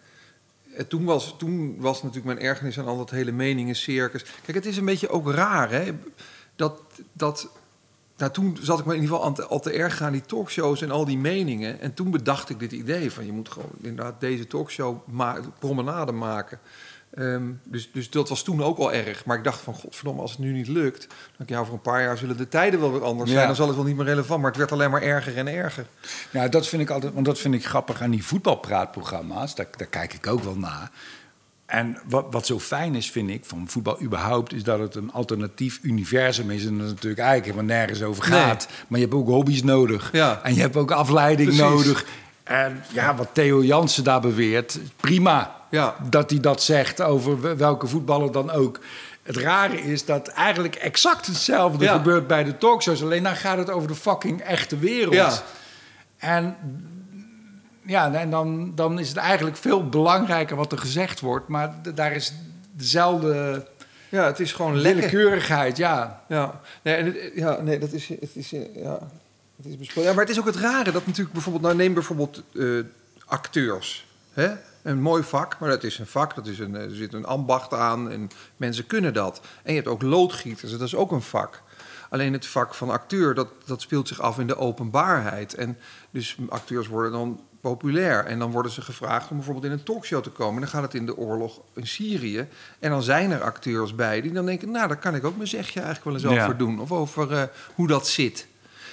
En 0.76 0.88
toen 0.88 1.04
was, 1.04 1.36
toen 1.38 1.76
was 1.80 2.04
natuurlijk 2.04 2.26
mijn 2.36 2.48
ergernis 2.48 2.80
aan 2.80 2.86
al 2.88 2.98
dat 2.98 3.10
hele 3.10 3.32
meningen 3.32 3.76
circus. 3.76 4.24
Kijk, 4.46 4.58
het 4.58 4.66
is 4.66 4.78
een 4.78 4.86
beetje 4.86 5.10
ook 5.10 5.32
raar, 5.32 5.72
hè? 5.72 5.84
Dat. 6.56 6.82
dat 7.14 7.50
nou, 8.18 8.32
toen 8.32 8.58
zat 8.62 8.80
ik 8.80 8.86
me 8.86 8.96
in 8.96 9.02
ieder 9.02 9.16
geval 9.16 9.34
te, 9.34 9.46
al 9.46 9.60
te 9.60 9.72
erg 9.72 10.02
aan 10.02 10.12
die 10.12 10.22
talkshows 10.22 10.82
en 10.82 10.92
al 10.92 11.06
die 11.06 11.18
meningen. 11.18 11.80
En 11.80 11.94
toen 11.94 12.12
bedacht 12.12 12.50
ik 12.50 12.60
dit 12.60 12.72
idee 12.72 13.12
van 13.12 13.26
je 13.26 13.32
moet 13.32 13.50
gewoon 13.50 13.72
inderdaad 13.82 14.20
deze 14.20 14.48
talkshow 14.48 14.98
ma 15.08 15.40
promenade 15.60 16.12
maken. 16.12 16.60
Ehm, 17.14 17.44
dus, 17.64 17.90
dus 17.92 18.10
dat 18.10 18.30
was 18.30 18.44
toen 18.44 18.64
ook 18.64 18.78
al 18.78 18.94
erg. 18.94 19.26
Maar 19.26 19.38
ik 19.38 19.44
dacht 19.44 19.60
van, 19.60 19.74
godverdomme, 19.74 20.22
als 20.22 20.32
het 20.32 20.40
nu 20.40 20.52
niet 20.54 20.68
lukt... 20.68 21.08
dan 21.38 21.48
ja, 21.50 21.60
over 21.60 21.74
een 21.74 21.82
paar 21.82 22.02
jaar 22.02 22.18
zullen 22.18 22.38
de 22.38 22.48
tijden 22.48 22.80
wel 22.80 22.92
weer 22.92 23.04
anders 23.04 23.30
Ja. 23.30 23.36
zijn. 23.36 23.48
Dan 23.48 23.56
zal 23.56 23.68
het 23.68 23.76
wel 23.76 23.86
niet 23.86 23.96
meer 23.96 24.06
relevant. 24.06 24.40
Maar 24.42 24.50
het 24.50 24.60
werd 24.60 24.72
alleen 24.72 24.92
maar 24.92 25.02
erger 25.02 25.38
en 25.38 25.48
erger. 25.48 25.86
Ja, 26.32 26.48
dat 26.48 26.68
vind 26.68 26.82
ik 26.82 26.90
altijd, 26.90 27.14
want 27.14 27.26
dat 27.26 27.40
vind 27.40 27.54
ik 27.54 27.66
grappig 27.66 28.02
aan 28.02 28.12
die 28.12 28.24
voetbalpraatprogramma's. 28.26 29.56
Daar, 29.56 29.68
daar 29.78 29.88
kijk 29.88 30.14
ik 30.14 30.28
ook 30.28 30.44
wel 30.44 30.56
naar. 30.58 30.92
En 31.68 31.98
wat, 32.10 32.26
wat 32.32 32.46
zo 32.46 32.60
fijn 32.60 32.96
is, 32.96 33.12
vind 33.12 33.30
ik, 33.30 33.46
van 33.46 33.66
voetbal 33.68 34.02
überhaupt, 34.02 34.54
is 34.54 34.64
dat 34.64 34.80
het 34.80 34.96
een 34.96 35.12
alternatief 35.12 35.80
universum 35.82 36.52
is. 36.52 36.66
En 36.66 36.72
dat 36.78 36.86
het 36.86 36.94
natuurlijk 36.96 37.22
eigenlijk 37.22 37.52
helemaal 37.56 37.78
nergens 37.78 38.02
over 38.02 38.30
Nee. 38.30 38.40
gaat. 38.40 38.68
Maar 38.88 39.00
je 39.00 39.06
hebt 39.06 39.18
ook 39.18 39.28
hobby's 39.28 39.64
nodig. 39.64 40.10
Ja. 40.12 40.40
En 40.44 40.56
je 40.56 40.62
hebt 40.62 40.76
ook 40.76 40.92
afleiding 40.92 41.48
Precies. 41.56 41.66
nodig. 41.66 42.06
En 42.44 42.84
ja, 42.94 43.16
wat 43.16 43.30
Theo 43.32 43.64
Jansen 43.64 44.04
daar 44.04 44.22
beweert, 44.22 44.80
prima 44.98 45.56
Ja. 45.70 45.96
dat 46.10 46.30
hij 46.30 46.40
dat 46.40 46.64
zegt 46.64 47.02
over 47.02 47.58
welke 47.58 47.88
voetballer 47.88 48.32
dan 48.32 48.52
ook. 48.52 48.80
Het 49.24 49.38
rare 49.38 49.82
is 49.82 50.06
dat 50.06 50.28
eigenlijk 50.28 50.76
exact 50.76 51.26
hetzelfde 51.26 51.84
Ja. 51.86 51.94
gebeurt 51.94 52.28
bij 52.28 52.44
de 52.44 52.58
talkshows. 52.58 53.04
Alleen 53.04 53.24
dan 53.24 53.36
gaat 53.36 53.58
het 53.58 53.70
over 53.70 53.88
de 53.88 53.96
fucking 53.96 54.42
echte 54.42 54.78
wereld. 54.78 55.14
Ja. 55.14 55.32
En 56.18 56.56
ja, 57.88 58.14
en 58.14 58.30
dan, 58.30 58.72
dan 58.76 59.00
is 59.00 59.08
het 59.08 59.18
eigenlijk 59.18 59.58
veel 59.58 59.90
belangrijker 59.90 60.56
wat 60.56 60.72
er 60.72 60.78
gezegd 60.78 61.20
wordt. 61.20 61.48
Maar 61.48 61.76
daar 61.96 62.12
is 62.12 62.34
dezelfde 62.72 63.66
Ja, 64.10 64.26
het 64.26 64.40
is 64.40 64.54
gewoon 64.54 64.76
lekker. 64.76 65.02
willekeurigheid, 65.02 65.78
ja. 65.78 66.24
Ja, 66.28 66.62
nee, 66.82 66.96
en 66.96 67.06
het, 67.06 67.32
ja, 67.36 67.62
nee 67.62 67.80
dat 67.80 67.92
is, 67.92 68.08
het 68.08 68.36
is, 68.36 68.54
eh, 68.54 68.76
ja, 68.76 69.00
het 69.58 69.66
is 69.66 69.78
besproken. 69.78 70.10
Ja, 70.10 70.16
maar 70.16 70.26
het 70.26 70.34
is 70.34 70.40
ook 70.40 70.46
het 70.46 70.56
rare 70.56 70.92
dat 70.92 71.06
natuurlijk 71.06 71.34
bijvoorbeeld, 71.34 71.64
nou 71.64 71.76
neem 71.76 71.94
bijvoorbeeld 71.94 72.44
eh, 72.56 72.80
acteurs. 73.26 74.08
Hè? 74.34 74.54
Een 74.82 75.02
mooi 75.02 75.24
vak, 75.24 75.60
maar 75.60 75.70
dat 75.70 75.84
is 75.84 76.00
een 76.00 76.08
vak, 76.08 76.36
dat 76.36 76.48
is 76.48 76.60
een, 76.60 76.76
eh, 76.76 76.82
er 76.82 76.96
zit 76.96 77.14
een 77.14 77.26
ambacht 77.26 77.74
aan 77.74 78.12
en 78.12 78.30
mensen 78.58 78.88
kunnen 78.88 79.14
dat. 79.14 79.42
En 79.64 79.72
je 79.72 79.78
hebt 79.78 79.92
ook 79.92 80.02
loodgieters, 80.02 80.72
dat 80.72 80.82
is 80.82 80.96
ook 80.96 81.12
een 81.12 81.22
vak. 81.22 81.62
Alleen 82.10 82.34
het 82.34 82.46
vak 82.46 82.74
van 82.74 82.90
acteur, 82.90 83.34
dat, 83.34 83.48
dat 83.66 83.82
speelt 83.82 84.08
zich 84.08 84.22
af 84.22 84.40
in 84.40 84.48
de 84.48 84.58
openbaarheid. 84.58 85.54
En 85.54 85.78
dus 86.12 86.38
acteurs 86.50 86.88
worden 86.88 87.12
dan 87.12 87.42
populair. 87.62 88.26
En 88.26 88.40
dan 88.40 88.52
worden 88.52 88.72
ze 88.72 88.82
gevraagd 88.82 89.30
om 89.30 89.36
bijvoorbeeld 89.36 89.66
in 89.66 89.72
een 89.72 89.84
talkshow 89.84 90.24
te 90.24 90.30
komen. 90.30 90.54
En 90.54 90.62
dan 90.62 90.70
gaat 90.70 90.82
het 90.82 90.94
in 90.94 91.06
de 91.06 91.18
oorlog 91.18 91.62
in 91.76 91.88
Syrië. 91.88 92.48
En 92.80 92.90
dan 92.90 93.04
zijn 93.04 93.32
er 93.32 93.42
acteurs 93.42 93.96
bij 93.96 94.22
die 94.22 94.32
dan 94.32 94.46
denken... 94.46 94.72
nou, 94.72 94.88
daar 94.88 94.98
kan 94.98 95.16
ik 95.16 95.26
ook 95.26 95.36
mijn 95.36 95.48
zegje 95.48 95.82
eigenlijk 95.82 96.04
wel 96.04 96.14
eens 96.14 96.38
Ja. 96.38 96.44
over 96.44 96.58
doen. 96.58 96.80
Of 96.80 96.92
over 96.92 97.34
eh, 97.34 97.44
hoe 97.76 97.88
dat 97.88 98.08
zit. 98.08 98.48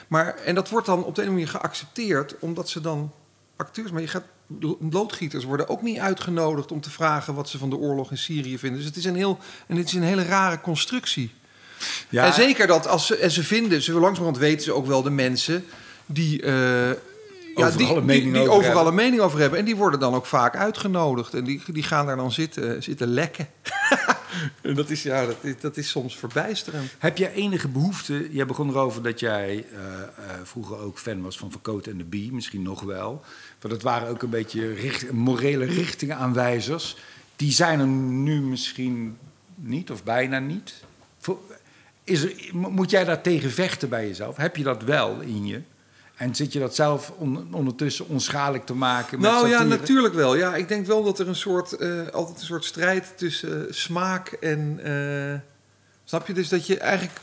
Maar, 0.09 0.37
en 0.37 0.55
dat 0.55 0.69
wordt 0.69 0.87
dan 0.87 1.05
op 1.05 1.15
de 1.15 1.23
een 1.23 1.31
manier 1.31 1.49
geaccepteerd... 1.49 2.35
omdat 2.39 2.69
ze 2.69 2.81
dan 2.81 3.13
acteurs... 3.57 3.91
maar 3.91 4.01
je 4.01 4.09
gaat, 4.09 4.25
loodgieters 4.91 5.45
worden 5.45 5.69
ook 5.69 5.83
niet 5.83 5.99
uitgenodigd... 5.99 6.73
om 6.73 6.81
te 6.81 6.91
vragen 6.91 7.35
wat 7.35 7.49
ze 7.49 7.59
van 7.59 7.71
de 7.71 7.77
oorlog 7.77 8.11
in 8.11 8.19
Syrië 8.19 8.59
vinden. 8.59 8.79
Dus 8.79 8.89
het 8.89 8.97
is 8.97 9.05
een, 9.05 9.17
heel, 9.17 9.39
en 9.67 9.77
het 9.77 9.87
is 9.87 9.93
een 9.93 10.03
hele 10.03 10.25
rare 10.25 10.61
constructie. 10.61 11.35
ja 12.09 12.25
En 12.27 12.33
zeker 12.33 12.67
dat 12.67 12.87
als 12.87 13.07
ze, 13.07 13.17
en 13.17 13.31
ze 13.31 13.43
vinden, 13.45 13.83
ze 13.83 13.93
langzamerhand 13.93 14.39
weten 14.39 14.63
ze 14.65 14.73
ook 14.73 14.87
wel 14.87 15.03
de 15.03 15.11
mensen 15.11 15.65
die, 16.07 16.43
eh, 16.43 16.91
ja, 17.57 17.67
Overal 17.67 17.77
die, 17.87 17.87
een 17.87 17.95
die, 17.95 18.03
mening 18.03 18.33
die 18.33 18.43
over 18.43 18.53
overal 18.55 18.75
hebben. 18.75 18.93
een 18.93 19.05
mening 19.05 19.23
over 19.23 19.39
hebben. 19.39 19.59
En 19.59 19.65
die 19.65 19.77
worden 19.77 20.01
dan 20.01 20.15
ook 20.15 20.27
vaak 20.27 20.57
uitgenodigd. 20.57 21.35
En 21.35 21.45
die, 21.45 21.63
die 21.73 21.83
gaan 21.83 22.07
daar 22.07 22.17
dan 22.17 22.33
zitten, 22.33 22.83
zitten 22.83 23.09
lekken. 23.09 23.49
en 24.63 24.75
dat 24.75 24.91
is, 24.91 25.03
ja, 25.03 25.27
dat 25.27 25.37
is, 25.41 25.55
dat 25.61 25.77
is 25.77 25.89
soms 25.89 26.17
verbijsterend. 26.19 26.95
Heb 26.99 27.17
jij 27.19 27.33
enige 27.33 27.69
behoefte... 27.69 28.29
Jij 28.31 28.47
begon 28.47 28.69
erover 28.69 29.03
dat 29.03 29.21
jij 29.21 29.65
eh, 29.73 30.03
eh, 30.03 30.41
vroeger 30.43 30.79
ook 30.79 30.99
fan 30.99 31.23
was 31.23 31.39
van 31.39 31.51
Verkoot 31.51 31.87
en 31.87 31.99
de 31.99 32.05
Bie. 32.05 32.33
Misschien 32.33 32.63
nog 32.63 32.81
wel. 32.83 33.23
Want 33.61 33.75
dat 33.75 33.83
waren 33.83 34.09
ook 34.09 34.23
een 34.23 34.31
beetje 34.31 34.73
richt, 34.73 35.13
morele 35.13 35.65
richtingaanwijzers. 35.65 36.97
Die 37.37 37.53
zijn 37.53 37.81
er 37.81 37.87
nu 37.87 38.41
misschien 38.41 39.17
niet 39.55 39.91
of 39.91 40.05
bijna 40.05 40.39
niet. 40.39 40.75
Is 42.05 42.23
er, 42.23 42.35
mo- 42.53 42.71
moet 42.71 42.91
jij 42.91 43.05
daar 43.05 43.21
tegen 43.23 43.51
vechten 43.51 43.89
bij 43.89 44.07
jezelf? 44.07 44.37
Heb 44.37 44.57
je 44.57 44.63
dat 44.63 44.83
wel 44.83 45.21
in 45.21 45.47
je? 45.47 45.61
En 46.15 46.35
zit 46.35 46.53
je 46.53 46.59
dat 46.59 46.75
zelf 46.75 47.13
on- 47.19 47.49
ondertussen 47.55 48.09
onschadelijk 48.09 48.67
te 48.67 48.75
maken? 48.75 49.21
Met 49.21 49.31
Nou 49.31 49.49
ja, 49.49 49.63
natuurlijk 49.63 50.15
wel. 50.15 50.37
Ja, 50.37 50.55
ik 50.57 50.69
denk 50.69 50.87
wel 50.87 51.05
dat 51.05 51.19
er 51.19 51.29
een 51.29 51.35
soort, 51.37 51.73
eh, 51.73 52.07
altijd 52.13 52.39
een 52.41 52.47
soort 52.47 52.65
strijd 52.65 53.13
tussen 53.17 53.67
eh, 53.69 53.73
smaak 53.73 54.29
en. 54.29 54.81
eh, 54.83 55.39
snap 56.05 56.27
je? 56.27 56.33
Dus 56.33 56.49
dat 56.49 56.67
je 56.67 56.79
eigenlijk 56.79 57.21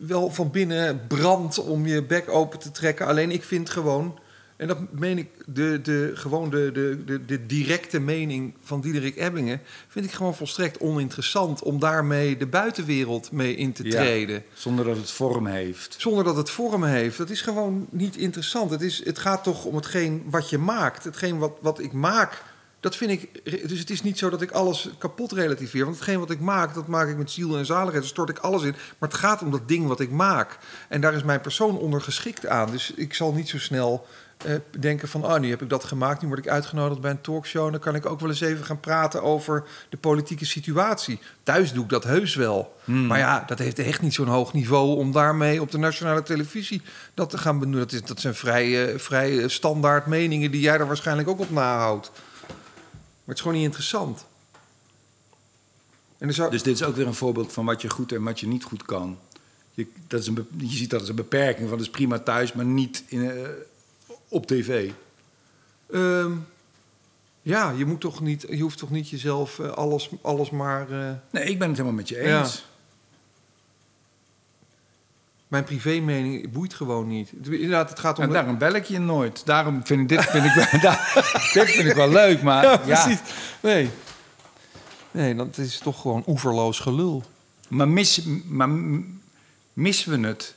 wel 0.00 0.30
van 0.30 0.50
binnen 0.50 1.00
brandt 1.08 1.58
om 1.58 1.86
je 1.86 2.02
bek 2.02 2.28
open 2.28 2.58
te 2.58 2.70
trekken. 2.70 3.06
Alleen 3.06 3.30
ik 3.30 3.44
vind 3.44 3.70
gewoon, 3.70 4.18
en 4.58 4.68
dat 4.68 4.78
meen 4.90 5.18
ik, 5.18 5.28
de, 5.46 5.80
de, 5.82 6.10
gewoon 6.14 6.50
de, 6.50 6.70
de, 6.72 7.04
de, 7.04 7.24
de 7.24 7.46
directe 7.46 8.00
mening 8.00 8.54
van 8.62 8.80
Diederik 8.80 9.16
Ebbingen, 9.16 9.60
vind 9.88 10.04
ik 10.04 10.12
gewoon 10.12 10.34
volstrekt 10.34 10.78
oninteressant 10.80 11.62
om 11.62 11.78
daarmee 11.78 12.36
de 12.36 12.46
buitenwereld 12.46 13.32
mee 13.32 13.54
in 13.56 13.72
te 13.72 13.84
Ja. 13.84 13.90
treden. 13.90 14.42
Zonder 14.54 14.84
dat 14.84 14.96
het 14.96 15.10
vorm 15.10 15.46
heeft. 15.46 15.94
Zonder 15.98 16.24
dat 16.24 16.36
het 16.36 16.50
vorm 16.50 16.84
heeft. 16.84 17.18
Dat 17.18 17.30
is 17.30 17.40
gewoon 17.40 17.86
niet 17.90 18.16
interessant. 18.16 18.70
Het, 18.70 18.82
is, 18.82 19.04
het 19.04 19.18
gaat 19.18 19.42
toch 19.44 19.64
om 19.64 19.74
hetgeen 19.74 20.22
wat 20.30 20.50
je 20.50 20.58
maakt. 20.58 21.04
Hetgeen 21.04 21.38
wat, 21.38 21.52
wat 21.60 21.78
ik 21.80 21.92
maak, 21.92 22.42
dat 22.80 22.96
vind 22.96 23.10
ik... 23.10 23.44
Dus 23.68 23.78
het 23.78 23.90
is 23.90 24.02
niet 24.02 24.18
zo 24.18 24.30
dat 24.30 24.42
ik 24.42 24.50
alles 24.50 24.90
kapot 24.98 25.32
relativeer. 25.32 25.84
Want 25.84 25.96
hetgeen 25.96 26.18
wat 26.18 26.30
ik 26.30 26.40
maak, 26.40 26.74
dat 26.74 26.86
maak 26.86 27.08
ik 27.08 27.16
met 27.16 27.30
ziel 27.30 27.56
en 27.56 27.66
zaligheid. 27.66 28.02
Daar 28.02 28.10
stort 28.12 28.28
ik 28.28 28.38
alles 28.38 28.62
in. 28.62 28.74
Maar 28.98 29.08
het 29.08 29.18
gaat 29.18 29.42
om 29.42 29.50
dat 29.50 29.68
ding 29.68 29.86
wat 29.86 30.00
ik 30.00 30.10
maak. 30.10 30.58
En 30.88 31.00
daar 31.00 31.14
is 31.14 31.22
mijn 31.22 31.40
persoon 31.40 31.78
onder 31.78 32.00
geschikt 32.00 32.46
aan. 32.46 32.70
Dus 32.70 32.92
ik 32.96 33.14
zal 33.14 33.32
niet 33.32 33.48
zo 33.48 33.58
snel 33.58 34.06
eh, 34.44 34.54
denken 34.78 35.08
van... 35.08 35.24
oh, 35.24 35.38
nu 35.38 35.50
heb 35.50 35.62
ik 35.62 35.68
dat 35.68 35.84
gemaakt. 35.84 36.22
Nu 36.22 36.28
word 36.28 36.40
ik 36.40 36.48
uitgenodigd 36.48 37.00
bij 37.00 37.10
een 37.10 37.20
talkshow. 37.20 37.70
Dan 37.70 37.80
kan 37.80 37.94
ik 37.94 38.06
ook 38.06 38.20
wel 38.20 38.28
eens 38.28 38.40
even 38.40 38.64
gaan 38.64 38.80
praten 38.80 39.22
over 39.22 39.64
de 39.88 39.96
politieke 39.96 40.44
situatie. 40.44 41.18
Thuis 41.42 41.72
doe 41.72 41.84
ik 41.84 41.90
dat 41.90 42.04
heus 42.04 42.34
wel. 42.34 42.76
Hmm. 42.84 43.06
Maar 43.06 43.18
ja, 43.18 43.44
dat 43.46 43.58
heeft 43.58 43.78
echt 43.78 44.02
niet 44.02 44.14
zo'n 44.14 44.26
hoog 44.26 44.52
niveau 44.52 44.96
om 44.96 45.12
daarmee 45.12 45.60
op 45.60 45.70
de 45.70 45.78
nationale 45.78 46.22
televisie 46.22 46.82
dat 47.14 47.30
te 47.30 47.38
gaan 47.38 47.58
benoemen. 47.58 47.88
Dat, 47.88 47.92
is, 47.92 48.02
dat 48.02 48.20
zijn 48.20 48.34
vrij, 48.34 48.92
eh, 48.92 48.98
vrij 48.98 49.38
eh, 49.38 49.48
standaard 49.48 50.06
meningen 50.06 50.50
die 50.50 50.60
jij 50.60 50.78
er 50.78 50.86
waarschijnlijk 50.86 51.28
ook 51.28 51.40
op 51.40 51.50
nahoudt. 51.50 52.10
Maar 52.10 52.56
het 53.24 53.36
is 53.36 53.40
gewoon 53.40 53.56
niet 53.56 53.66
interessant. 53.66 54.24
En 56.18 56.34
zou, 56.34 56.50
Dus 56.50 56.62
dit 56.62 56.74
is 56.74 56.82
ook 56.82 56.96
weer 56.96 57.06
een 57.06 57.14
voorbeeld 57.14 57.52
van 57.52 57.64
wat 57.64 57.82
je 57.82 57.90
goed 57.90 58.12
en 58.12 58.22
wat 58.22 58.40
je 58.40 58.46
niet 58.46 58.64
goed 58.64 58.82
kan. 58.82 59.18
Je, 59.74 59.86
dat 60.06 60.20
is 60.20 60.26
een, 60.26 60.46
je 60.56 60.76
ziet 60.76 60.90
dat 60.90 61.00
als 61.00 61.08
een 61.08 61.14
beperking 61.14 61.68
van, 61.68 61.78
dat 61.78 61.86
is 61.86 61.92
prima 61.92 62.18
thuis, 62.18 62.52
maar 62.52 62.64
niet 62.64 63.04
in, 63.06 63.30
eh, 63.30 63.48
op 64.28 64.46
tv. 64.46 64.90
Ehm, 65.92 66.32
ja, 67.42 67.70
je, 67.70 67.84
moet 67.86 68.00
toch 68.00 68.20
niet, 68.20 68.46
je 68.50 68.60
hoeft 68.62 68.78
toch 68.78 68.90
niet 68.90 69.08
jezelf 69.08 69.58
eh, 69.58 69.70
alles, 69.70 70.10
alles 70.22 70.50
maar... 70.50 70.90
eh, 70.90 71.10
Nee, 71.30 71.44
ik 71.44 71.58
ben 71.58 71.68
het 71.68 71.76
helemaal 71.76 71.98
met 71.98 72.08
je 72.08 72.16
Ja. 72.22 72.40
eens. 72.40 72.66
mijn 75.48 75.64
privémening 75.64 76.52
boeit 76.52 76.74
gewoon 76.74 77.06
niet. 77.08 77.32
Inderdaad, 77.42 77.88
het 77.90 77.98
gaat 77.98 78.16
om... 78.16 78.22
En 78.22 78.28
de- 78.28 78.34
daarom 78.34 78.58
bel 78.58 78.72
ik 78.74 78.84
je 78.84 78.98
nooit. 78.98 79.46
Daarom 79.46 79.86
vind 79.86 80.00
ik 80.00 80.08
dit, 80.08 80.24
vind 80.24 80.44
ik, 80.44 80.54
dit 81.54 81.70
vind 81.70 81.88
ik 81.88 81.94
wel 81.94 82.08
leuk, 82.10 82.42
maar 82.42 82.64
ja, 82.64 82.80
ja. 82.86 83.18
Nee. 83.60 83.90
Nee, 85.10 85.34
dat 85.34 85.58
is 85.58 85.78
toch 85.78 86.00
gewoon 86.00 86.22
oeverloos 86.26 86.78
gelul. 86.80 87.22
Maar, 87.68 87.88
mis, 87.88 88.22
maar 88.44 88.68
missen 89.72 90.20
we 90.20 90.26
het? 90.26 90.54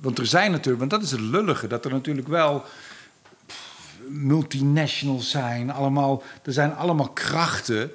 Want 0.00 0.18
er 0.18 0.26
zijn 0.26 0.50
natuurlijk, 0.50 0.78
want 0.78 0.90
dat 0.90 1.02
is 1.02 1.10
het 1.10 1.20
lullige, 1.20 1.66
dat 1.66 1.84
er 1.84 1.90
natuurlijk 1.90 2.28
wel 2.28 2.64
multinationals 4.12 5.30
zijn. 5.30 5.70
Allemaal, 5.70 6.22
er 6.42 6.52
zijn 6.52 6.74
allemaal 6.74 7.08
krachten 7.08 7.90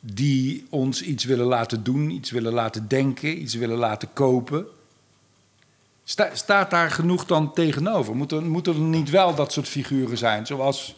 die 0.00 0.66
ons 0.70 1.02
iets 1.02 1.24
willen 1.24 1.46
laten 1.46 1.82
doen, 1.84 2.10
iets 2.10 2.30
willen 2.30 2.52
laten 2.52 2.88
denken, 2.88 3.40
iets 3.42 3.54
willen 3.54 3.76
laten 3.78 4.08
kopen. 4.12 4.66
Sta- 6.04 6.30
staat 6.34 6.70
daar 6.70 6.90
genoeg 6.90 7.26
dan 7.26 7.52
tegenover? 7.52 8.16
Moeten 8.16 8.48
moet 8.48 8.66
er 8.66 8.74
niet 8.78 9.10
wel 9.10 9.34
dat 9.34 9.52
soort 9.52 9.68
figuren 9.68 10.18
zijn, 10.18 10.46
zoals 10.46 10.96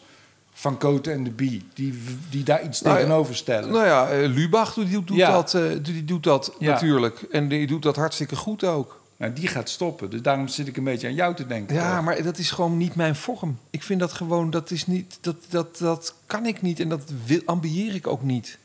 Van 0.53 0.77
Koten 0.77 1.13
en 1.13 1.23
de 1.23 1.29
Bie, 1.31 1.61
die, 1.73 2.01
die 2.29 2.43
daar 2.43 2.63
iets 2.63 2.81
Nou 2.81 2.95
tegenover 2.95 3.35
stellen? 3.35 3.71
Nou 3.71 3.85
ja, 3.85 4.09
eh, 4.09 4.27
Lubach 4.29 4.73
die 4.73 4.89
doet, 4.89 5.07
doet 5.07 5.17
Ja. 5.17 5.31
dat, 5.31 5.53
eh, 5.53 5.61
die, 5.69 5.81
die 5.81 6.05
doet 6.05 6.23
dat 6.23 6.55
Ja. 6.59 6.71
natuurlijk. 6.71 7.21
En 7.31 7.47
die 7.47 7.67
doet 7.67 7.83
dat 7.83 7.95
hartstikke 7.95 8.35
goed 8.35 8.63
ook. 8.63 9.00
Nou, 9.21 9.33
die 9.33 9.47
gaat 9.47 9.69
stoppen, 9.69 10.09
dus 10.09 10.21
daarom 10.21 10.47
zit 10.47 10.67
ik 10.67 10.77
een 10.77 10.83
beetje 10.83 11.07
aan 11.07 11.13
jou 11.13 11.35
te 11.35 11.47
denken. 11.47 11.75
Ja, 11.75 12.01
maar 12.01 12.23
dat 12.23 12.37
is 12.37 12.51
gewoon 12.51 12.77
niet 12.77 12.95
mijn 12.95 13.15
vorm. 13.15 13.59
Ik 13.69 13.83
vind 13.83 13.99
dat 13.99 14.11
gewoon, 14.13 14.49
dat 14.49 14.71
is 14.71 14.87
niet, 14.87 15.17
dat, 15.21 15.35
dat, 15.49 15.77
dat 15.77 16.15
kan 16.25 16.45
ik 16.45 16.61
niet 16.61 16.79
en 16.79 16.89
dat 16.89 17.01
wil, 17.25 17.41
ambieer 17.45 17.95
ik 17.95 18.07
ook 18.07 18.23
niet. 18.23 18.57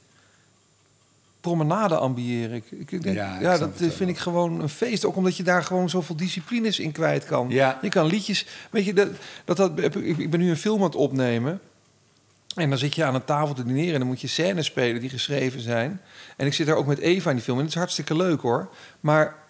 Promenade 1.41 1.97
ambieer 1.97 2.53
ik. 2.53 2.71
ik 2.71 3.03
denk, 3.03 3.17
Ja, 3.17 3.37
ik 3.37 3.43
dat 3.61 3.79
wel. 3.79 3.91
vind 3.91 4.11
ik 4.11 4.19
gewoon 4.19 4.61
een 4.61 4.69
feest. 4.69 5.05
Ook 5.05 5.17
omdat 5.17 5.37
je 5.37 5.43
daar 5.43 5.65
gewoon 5.65 5.91
zoveel 5.91 6.17
disciplines 6.17 6.79
in 6.79 6.93
kwijt 6.93 7.25
kan. 7.25 7.49
Ja. 7.49 7.79
Je 7.83 7.89
kan 7.89 8.07
liedjes, 8.07 8.47
weet 8.71 8.85
je, 8.85 8.93
dat, 8.93 9.09
dat, 9.45 9.57
dat, 9.57 9.79
ik 9.97 10.19
ik 10.19 10.31
ben 10.31 10.41
nu 10.41 10.51
een 10.51 10.57
film 10.57 10.79
aan 10.79 10.87
het 10.87 10.95
opnemen. 10.95 11.61
En 12.55 12.69
dan 12.69 12.79
zit 12.79 12.95
je 12.95 13.05
aan 13.05 13.15
een 13.15 13.25
tafel 13.25 13.55
te 13.55 13.65
dineren 13.65 13.93
en 13.93 13.99
dan 13.99 14.09
moet 14.09 14.21
je 14.21 14.27
scènes 14.27 14.67
spelen 14.67 15.01
die 15.01 15.11
geschreven 15.11 15.61
zijn. 15.61 16.01
En 16.37 16.47
ik 16.47 16.55
zit 16.55 16.67
daar 16.67 16.77
ook 16.77 16.87
met 16.87 16.99
Eva 16.99 17.31
in 17.31 17.37
die 17.37 17.45
film 17.45 17.57
en 17.59 17.65
het 17.65 17.73
is 17.73 17.79
hartstikke 17.79 18.17
leuk 18.17 18.41
hoor. 18.41 18.69
Maar, 19.01 19.45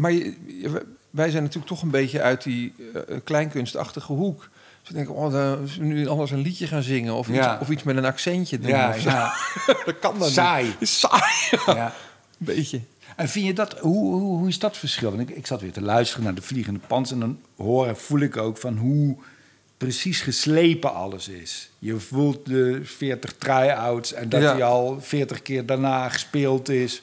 maar 0.00 0.12
je- 0.12 0.34
je- 0.60 0.86
wij 1.10 1.30
zijn 1.30 1.42
natuurlijk 1.42 1.70
toch 1.72 1.82
een 1.82 1.90
beetje 1.90 2.20
uit 2.22 2.42
die 2.42 2.74
eh, 2.94 3.16
kleinkunstachtige 3.24 4.12
hoek. 4.12 4.48
Dus 4.80 4.88
ik 4.90 4.94
denk, 4.94 5.10
oh, 5.18 5.32
dan 5.32 5.68
nu 5.78 6.06
anders 6.08 6.30
een 6.30 6.40
liedje 6.40 6.66
gaan 6.66 6.82
zingen 6.82 7.14
of, 7.14 7.28
Ja. 7.32 7.52
iets, 7.54 7.62
of 7.62 7.68
iets 7.70 7.82
met 7.82 7.96
een 7.96 8.04
accentje 8.04 8.58
doen. 8.58 8.70
Ja, 8.70 8.92
dat 9.84 9.98
kan 10.00 10.18
dan 10.18 10.28
Saai. 10.30 10.74
niet. 10.80 10.88
Saai, 10.88 11.22
ja. 11.66 11.84
een 11.86 11.92
beetje. 12.38 12.80
En 13.16 13.28
vind 13.28 13.46
je 13.46 13.52
dat, 13.52 13.78
hoe, 13.78 14.12
hoe, 14.14 14.20
hoe 14.38 14.48
is 14.48 14.58
dat 14.58 14.76
verschil? 14.76 15.10
Want 15.16 15.28
ik, 15.30 15.36
ik 15.36 15.46
zat 15.46 15.60
weer 15.60 15.72
te 15.72 15.80
luisteren 15.82 16.24
naar 16.24 16.34
de 16.34 16.42
Vliegende 16.42 16.80
Pans 16.86 17.10
en 17.12 17.20
dan 17.20 17.38
hoor 17.56 17.86
en 17.86 17.96
voel 17.96 18.20
ik 18.20 18.36
ook 18.36 18.56
van 18.58 18.76
hoe 18.76 19.16
precies 19.76 20.20
geslepen 20.20 20.94
alles 20.94 21.28
is. 21.28 21.70
Je 21.78 21.96
voelt 22.00 22.46
de 22.46 22.80
40 22.84 23.32
try-outs 23.38 24.12
en 24.12 24.28
dat 24.28 24.42
Ja. 24.42 24.52
hij 24.52 24.62
al 24.64 24.98
40 25.00 25.42
keer 25.42 25.66
daarna 25.66 26.08
gespeeld 26.08 26.68
is. 26.68 27.00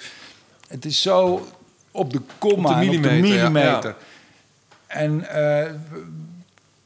Het 0.67 0.85
is 0.85 1.01
zo 1.01 1.47
op 1.95 2.13
de 2.13 2.21
komma, 2.37 2.69
Op 2.69 2.91
de 2.91 2.99
millimeter. 2.99 3.95
En 4.87 5.29
eh, 5.29 5.71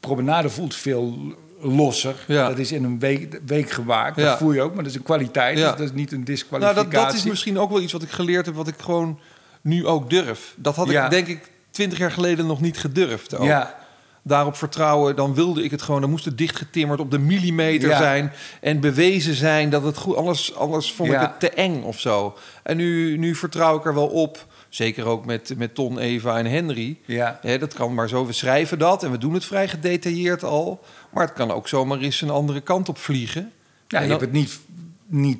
Promenade 0.00 0.48
voelt 0.48 0.74
veel 0.74 1.18
losser. 1.60 2.14
Ja. 2.26 2.48
Dat 2.48 2.58
is 2.58 2.72
in 2.72 2.84
een 2.84 2.98
week, 2.98 3.40
week 3.46 3.70
gemaakt. 3.70 4.16
Ja. 4.16 4.24
Dat 4.24 4.38
voel 4.38 4.52
je 4.52 4.60
ook, 4.60 4.74
maar 4.74 4.82
dat 4.82 4.92
is 4.92 4.98
een 4.98 5.04
kwaliteit. 5.04 5.58
Ja. 5.58 5.68
Dus 5.68 5.78
dat 5.78 5.86
is 5.88 5.92
niet 5.94 6.12
een 6.12 6.16
Nou, 6.18 6.30
disqualificatie. 6.32 6.90
dat, 6.90 7.02
dat 7.02 7.14
is 7.14 7.24
misschien 7.24 7.58
ook 7.58 7.70
wel 7.70 7.80
iets 7.80 7.92
wat 7.92 8.02
ik 8.02 8.10
geleerd 8.10 8.46
heb, 8.46 8.54
wat 8.54 8.68
ik 8.68 8.74
gewoon 8.78 9.18
nu 9.60 9.86
ook 9.86 10.10
durf. 10.10 10.54
Dat 10.56 10.76
had 10.76 10.90
ik 10.90 11.10
denk 11.10 11.26
ik 11.26 11.50
twintig 11.70 11.98
jaar 11.98 12.12
geleden 12.12 12.46
nog 12.46 12.60
niet 12.60 12.78
gedurfd. 12.78 13.36
Ook. 13.36 13.46
Ja, 13.46 13.74
daarop 14.22 14.56
vertrouwen, 14.56 15.16
dan 15.16 15.34
wilde 15.34 15.62
ik 15.62 15.70
het 15.70 15.82
gewoon. 15.82 16.00
Dan 16.00 16.10
moest 16.10 16.24
het 16.24 16.38
dichtgetimmerd 16.38 17.00
op 17.00 17.10
de 17.10 17.18
millimeter 17.18 17.96
zijn 17.96 18.32
en 18.60 18.80
bewezen 18.80 19.34
zijn 19.34 19.70
dat 19.70 19.82
het 19.82 19.96
goed. 19.96 20.16
Anders, 20.16 20.54
anders 20.54 20.92
vond 20.92 21.12
ik 21.12 21.18
het 21.20 21.40
te 21.40 21.50
eng 21.50 21.82
of 21.82 22.00
zo. 22.00 22.36
En 22.62 22.76
nu, 22.76 23.16
nu 23.16 23.34
vertrouw 23.34 23.78
ik 23.78 23.84
er 23.84 23.94
wel 23.94 24.08
op. 24.08 24.46
Zeker 24.70 25.04
ook 25.04 25.24
met, 25.26 25.54
met 25.56 25.74
Ton, 25.74 25.98
Eva 25.98 26.38
en 26.38 26.46
Henry. 26.46 26.98
ja. 27.04 27.38
Hè, 27.42 27.58
dat 27.58 27.74
kan 27.74 27.94
maar 27.94 28.08
zo. 28.08 28.26
We 28.26 28.32
schrijven 28.32 28.78
dat 28.78 29.02
en 29.02 29.10
we 29.10 29.18
doen 29.18 29.34
het 29.34 29.44
vrij 29.44 29.68
gedetailleerd 29.68 30.42
al. 30.44 30.80
Maar 31.12 31.24
het 31.26 31.32
kan 31.34 31.50
ook 31.50 31.68
zomaar 31.68 31.98
eens 31.98 32.20
een 32.20 32.30
andere 32.30 32.60
kant 32.60 32.88
op 32.88 32.98
vliegen. 32.98 33.52
Ja, 33.88 33.98
En 33.98 34.04
je 34.04 34.10
dan- 34.10 34.18
hebt 34.20 34.20
het 34.20 34.40
niet, 34.40 34.60
niet, 35.06 35.38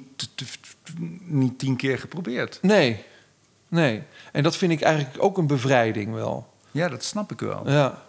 niet 1.24 1.59
tien 1.59 1.76
keer 1.76 1.99
geprobeerd. 1.99 2.59
Nee, 2.62 3.03
nee. 3.68 4.03
En 4.33 4.43
dat 4.43 4.57
vind 4.57 4.72
ik 4.72 4.81
eigenlijk 4.81 5.22
ook 5.22 5.39
een 5.39 5.47
bevrijding 5.47 6.14
wel. 6.14 6.53
Ja, 6.70 6.89
dat 6.89 7.05
snap 7.05 7.33
ik 7.33 7.41
wel. 7.41 7.70
Ja. 7.70 8.03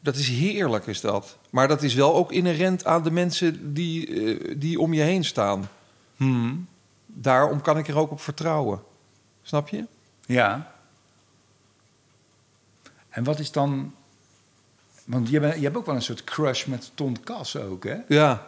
Dat 0.00 0.16
is 0.16 0.28
heerlijk, 0.28 0.86
is 0.86 1.00
dat. 1.00 1.38
Maar 1.50 1.68
dat 1.68 1.82
is 1.82 1.94
wel 1.94 2.14
ook 2.14 2.32
inherent 2.32 2.84
aan 2.84 3.02
de 3.02 3.10
mensen 3.10 3.74
die, 3.74 4.06
eh, 4.38 4.54
die 4.58 4.80
om 4.80 4.92
je 4.92 5.02
heen 5.02 5.24
staan. 5.24 5.68
Hmm. 6.16 6.66
Daarom 7.06 7.60
kan 7.60 7.78
ik 7.78 7.88
er 7.88 7.98
ook 7.98 8.10
op 8.10 8.20
vertrouwen. 8.20 8.82
Snap 9.42 9.68
je? 9.68 9.84
Ja. 10.32 10.72
En 13.08 13.24
wat 13.24 13.38
is 13.38 13.52
dan... 13.52 13.94
Want 15.04 15.28
je, 15.28 15.40
bent, 15.40 15.54
je 15.54 15.62
hebt 15.62 15.76
ook 15.76 15.86
wel 15.86 15.94
een 15.94 16.02
soort 16.02 16.24
crush 16.24 16.64
met 16.64 16.90
Ton 16.94 17.16
Kas 17.24 17.56
ook, 17.56 17.84
hè? 17.84 17.96
Ja. 18.08 18.46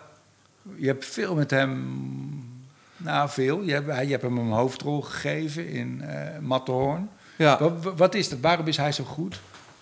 Je 0.76 0.86
hebt 0.86 1.04
veel 1.04 1.34
met 1.34 1.50
hem... 1.50 2.52
Nou, 2.96 3.28
veel. 3.28 3.62
Je 3.62 3.72
hebt, 3.72 3.86
je 3.86 4.10
hebt 4.10 4.22
hem 4.22 4.38
een 4.38 4.50
hoofdrol 4.50 5.02
gegeven 5.02 5.68
in 5.68 6.02
eh 6.02 6.38
Matterhorn. 6.38 7.10
Ja. 7.36 7.58
Wat, 7.58 7.94
wat 7.96 8.14
is 8.14 8.28
dat? 8.28 8.40
Waarom 8.40 8.66
is 8.66 8.76
hij 8.76 8.92
zo 8.92 9.04
goed? 9.04 9.40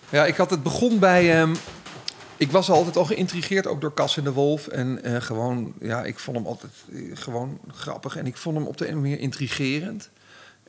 ja, 0.09 0.25
ik 0.25 0.35
had 0.35 0.49
het 0.49 0.63
begon 0.63 0.99
bij... 0.99 1.41
ehm, 1.41 1.55
ik 2.37 2.51
was 2.51 2.69
altijd 2.69 2.97
al 2.97 3.05
geïntrigeerd, 3.05 3.67
ook 3.67 3.81
door 3.81 3.93
Cas 3.93 4.17
en 4.17 4.23
de 4.23 4.33
Wolf. 4.33 4.67
En 4.67 5.03
eh, 5.03 5.21
gewoon, 5.21 5.73
ja, 5.79 6.03
ik 6.03 6.19
vond 6.19 6.37
hem 6.37 6.45
altijd 6.45 6.71
eh, 6.91 6.99
gewoon 7.13 7.59
grappig. 7.67 8.15
En 8.15 8.25
ik 8.25 8.37
vond 8.37 8.57
hem 8.57 8.67
op 8.67 8.77
de 8.77 8.83
een 8.85 8.89
of 8.89 8.95
andere 8.95 9.11
manier 9.11 9.25
intrigerend. 9.25 10.09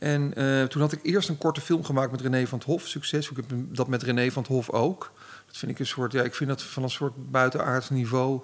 En 0.05 0.35
eh, 0.35 0.63
toen 0.63 0.81
had 0.81 0.93
ik 0.93 1.01
eerst 1.03 1.29
een 1.29 1.39
korte 1.39 1.61
film 1.61 1.85
gemaakt 1.85 2.11
met 2.11 2.21
René 2.21 2.47
van 2.47 2.59
het 2.59 2.67
Hof. 2.67 2.87
Succes. 2.87 3.31
Ik 3.31 3.37
heb 3.37 3.45
dat 3.49 3.89
met 3.89 4.03
René 4.03 4.31
van 4.31 4.43
het 4.43 4.51
Hof 4.51 4.71
ook. 4.71 5.13
Dat 5.47 5.57
vind 5.57 5.73
ik 5.73 5.79
een 5.79 5.87
soort, 5.87 6.13
ja, 6.13 6.23
ik 6.23 6.35
vind 6.35 6.49
dat 6.49 6.63
van 6.63 6.83
een 6.83 6.91
soort 6.91 7.31
buitenaards 7.31 7.91
niveau. 7.91 8.41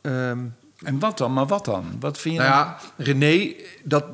Ehm, 0.00 0.38
En 0.82 0.98
wat 0.98 1.18
dan? 1.18 1.32
Maar 1.32 1.46
wat 1.46 1.64
dan? 1.64 1.96
Wat 2.00 2.18
vind 2.18 2.34
je 2.34 2.40
nou 2.40 2.52
ja, 2.52 2.78
René, 2.96 3.54
dat. 3.84 4.04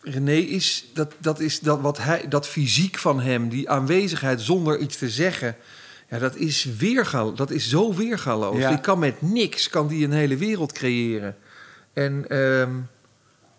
René 0.00 0.32
is 0.36 0.90
dat, 0.94 1.14
dat 1.18 1.40
is 1.40 1.60
dat 1.60 1.80
wat 1.80 1.98
hij 1.98 2.28
dat 2.28 2.48
fysiek 2.48 2.98
van 2.98 3.20
hem, 3.20 3.48
die 3.48 3.70
aanwezigheid 3.70 4.40
zonder 4.40 4.78
iets 4.78 4.96
te 4.96 5.10
zeggen. 5.10 5.56
Ja, 6.10 6.18
dat 6.18 6.36
is 6.36 6.64
weergal, 6.64 7.34
dat 7.34 7.50
is 7.50 7.68
zo 7.68 7.94
weergaloos. 7.94 8.58
Ja. 8.58 8.68
Die 8.68 8.80
kan 8.80 8.98
met 8.98 9.22
niks 9.22 9.68
kan 9.68 9.88
die 9.88 10.04
een 10.04 10.12
hele 10.12 10.36
wereld 10.36 10.72
creëren. 10.72 11.36
En 11.92 12.28
ehm 12.28 12.70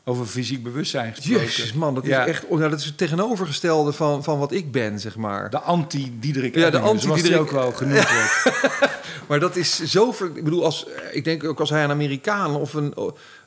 Over 0.10 0.26
fysiek 0.26 0.64
bewustzijn 0.64 1.14
gesproken. 1.16 1.42
jezus 1.46 1.74
man, 1.74 1.94
dat 1.96 2.04
is 2.04 2.10
Ja. 2.10 2.26
echt 2.28 2.46
ja, 2.50 2.70
dat 2.70 2.80
is 2.80 2.86
het 2.86 2.98
tegenovergestelde 2.98 3.92
van, 3.94 4.24
van 4.24 4.40
wat 4.40 4.52
ik 4.52 4.72
ben, 4.72 5.00
zeg 5.00 5.16
maar. 5.16 5.50
De 5.50 5.60
anti-Diederik 5.60 6.56
Ja, 6.56 6.70
de 6.70 6.80
anti-Diederik- 6.80 7.40
ook 7.40 7.52
wel 7.52 7.72
genoemd 7.72 8.08
wordt. 8.12 8.66
Maar 9.28 9.40
dat 9.40 9.56
is 9.56 9.84
zo. 9.84 10.12
ver- 10.12 10.32
Ik 10.36 10.44
bedoel, 10.44 10.64
als, 10.64 10.86
ik 11.12 11.24
denk 11.24 11.44
ook 11.44 11.60
als 11.60 11.70
hij 11.70 11.84
een 11.84 11.90
Amerikaan 11.90 12.56
of 12.56 12.74
een, 12.74 12.94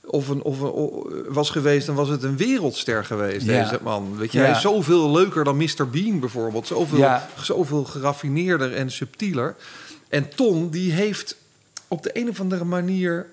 of 0.05 0.29
een, 0.29 0.43
of 0.43 0.61
een 0.61 1.25
was 1.29 1.51
geweest, 1.51 1.87
dan 1.87 1.95
was 1.95 2.09
het 2.09 2.23
een 2.23 2.37
wereldster 2.37 3.05
geweest, 3.05 3.47
Ja. 3.47 3.63
deze 3.63 3.79
man. 3.83 4.17
Weet 4.17 4.33
je, 4.33 4.39
hij 4.39 4.51
is 4.51 4.61
zoveel 4.61 5.11
leuker 5.11 5.45
dan 5.45 5.57
Mr. 5.57 5.89
Bean 5.91 6.21
bijvoorbeeld. 6.21 6.67
Zoveel, 6.67 6.99
Ja. 6.99 7.29
zoveel 7.41 7.85
geraffineerder 7.85 8.75
en 8.75 8.91
subtieler. 8.91 9.57
En 10.09 10.29
Ton, 10.35 10.71
die 10.71 10.93
heeft 10.93 11.37
op 11.89 12.03
de 12.03 12.11
een 12.13 12.29
of 12.29 12.41
andere 12.41 12.65
manier 12.65 13.27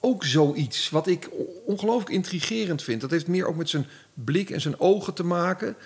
ook 0.00 0.24
zoiets 0.24 0.90
wat 0.90 1.06
ik 1.06 1.28
ongelooflijk 1.66 2.10
intrigerend 2.10 2.82
vind. 2.82 3.00
Dat 3.00 3.10
heeft 3.10 3.26
meer 3.26 3.46
ook 3.46 3.56
met 3.56 3.68
zijn 3.68 3.86
blik 4.14 4.50
en 4.50 4.60
zijn 4.60 4.80
ogen 4.80 5.14
te 5.14 5.24
maken. 5.24 5.76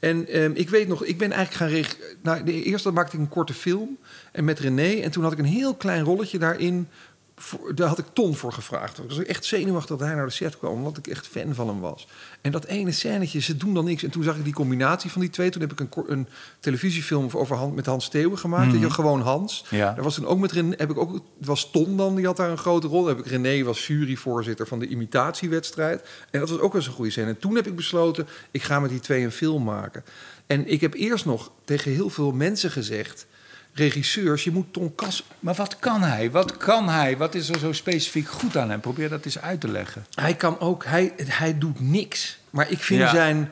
En 0.00 0.28
ehm, 0.28 0.50
ik 0.54 0.70
weet 0.70 0.88
nog, 0.88 1.04
ik 1.04 1.18
ben 1.18 1.32
eigenlijk 1.32 1.72
gaan 1.72 1.80
reg... 1.80 1.98
Nou, 2.22 2.44
de 2.44 2.62
eerste 2.62 2.90
maakte 2.90 3.16
ik 3.16 3.22
een 3.22 3.28
korte 3.28 3.54
film 3.54 3.98
en 4.32 4.44
met 4.44 4.58
René. 4.58 5.00
En 5.00 5.10
toen 5.10 5.22
had 5.22 5.32
ik 5.32 5.38
een 5.38 5.44
heel 5.44 5.74
klein 5.74 6.04
rolletje 6.04 6.38
daarin. 6.38 6.88
Voor, 7.36 7.74
daar 7.74 7.88
had 7.88 7.98
ik 7.98 8.04
Ton 8.12 8.34
voor 8.34 8.52
gevraagd. 8.52 8.98
Ik 8.98 9.08
was 9.08 9.24
echt 9.24 9.44
zenuwachtig 9.44 9.96
dat 9.96 10.06
hij 10.06 10.16
naar 10.16 10.26
de 10.26 10.32
set 10.32 10.58
kwam, 10.58 10.72
omdat 10.72 10.96
ik 10.96 11.06
echt 11.06 11.26
fan 11.26 11.54
van 11.54 11.68
hem 11.68 11.80
was. 11.80 12.06
En 12.40 12.52
dat 12.52 12.64
ene 12.64 12.92
scènetje, 12.92 13.40
ze 13.40 13.56
doen 13.56 13.74
dan 13.74 13.84
niks. 13.84 14.02
En 14.02 14.10
toen 14.10 14.22
zag 14.22 14.36
ik 14.36 14.44
die 14.44 14.52
combinatie 14.52 15.10
van 15.10 15.20
die 15.20 15.30
twee. 15.30 15.50
Toen 15.50 15.60
heb 15.60 15.72
ik 15.72 15.80
een, 15.80 15.90
een 16.06 16.28
televisiefilm 16.60 17.28
over 17.32 17.56
Han, 17.56 17.74
met 17.74 17.86
Hans 17.86 18.04
Steeuwen 18.04 18.38
gemaakt. 18.38 18.72
Weet 18.72 18.80
je, 18.80 18.90
gewoon 18.90 19.20
Hans. 19.20 19.64
Ja. 19.70 19.92
Daar 19.92 20.04
was 20.04 20.14
toen 20.14 20.26
ook 20.26 20.38
met 20.38 20.52
René, 20.52 20.74
heb 20.76 20.90
ik 20.90 20.98
ook, 20.98 21.12
het 21.12 21.46
was 21.46 21.70
Ton 21.70 21.96
dan, 21.96 22.14
die 22.14 22.26
had 22.26 22.36
daar 22.36 22.50
een 22.50 22.58
grote 22.58 22.86
rol. 22.86 23.06
Heb 23.06 23.18
ik 23.18 23.26
René 23.26 23.62
was 23.62 23.86
juryvoorzitter 23.86 24.66
van 24.66 24.78
de 24.78 24.86
imitatiewedstrijd. 24.86 26.00
En 26.30 26.40
dat 26.40 26.48
was 26.48 26.58
ook 26.58 26.72
wel 26.72 26.80
eens 26.80 26.86
een 26.86 26.96
goede 26.96 27.10
scène. 27.10 27.26
En 27.26 27.38
toen 27.38 27.54
heb 27.54 27.66
ik 27.66 27.76
besloten, 27.76 28.26
ik 28.50 28.62
ga 28.62 28.80
met 28.80 28.90
die 28.90 29.00
twee 29.00 29.22
een 29.22 29.32
film 29.32 29.64
maken. 29.64 30.04
En 30.46 30.66
ik 30.66 30.80
heb 30.80 30.94
eerst 30.94 31.24
nog 31.24 31.50
tegen 31.64 31.92
heel 31.92 32.10
veel 32.10 32.32
mensen 32.32 32.70
gezegd, 32.70 33.26
regisseurs, 33.74 34.44
je 34.44 34.50
moet 34.50 34.72
Ton 34.72 34.94
Kas... 34.94 35.24
Maar 35.40 35.54
wat 35.54 35.78
kan 35.78 36.02
hij? 36.02 36.30
Wat 36.30 36.56
kan 36.56 36.88
hij? 36.88 37.16
Wat 37.16 37.34
is 37.34 37.48
er 37.48 37.58
zo 37.58 37.72
specifiek 37.72 38.28
goed 38.28 38.56
aan 38.56 38.70
hem? 38.70 38.80
Probeer 38.80 39.08
dat 39.08 39.24
eens 39.24 39.40
uit 39.40 39.60
te 39.60 39.68
leggen. 39.68 40.06
Hij 40.14 40.34
kan 40.34 40.60
ook, 40.60 40.84
hij, 40.84 41.12
hij 41.16 41.58
doet 41.58 41.80
niks. 41.80 42.38
Maar 42.50 42.70
ik 42.70 42.78
vind 42.78 43.00
Ja. 43.00 43.10
zijn... 43.10 43.50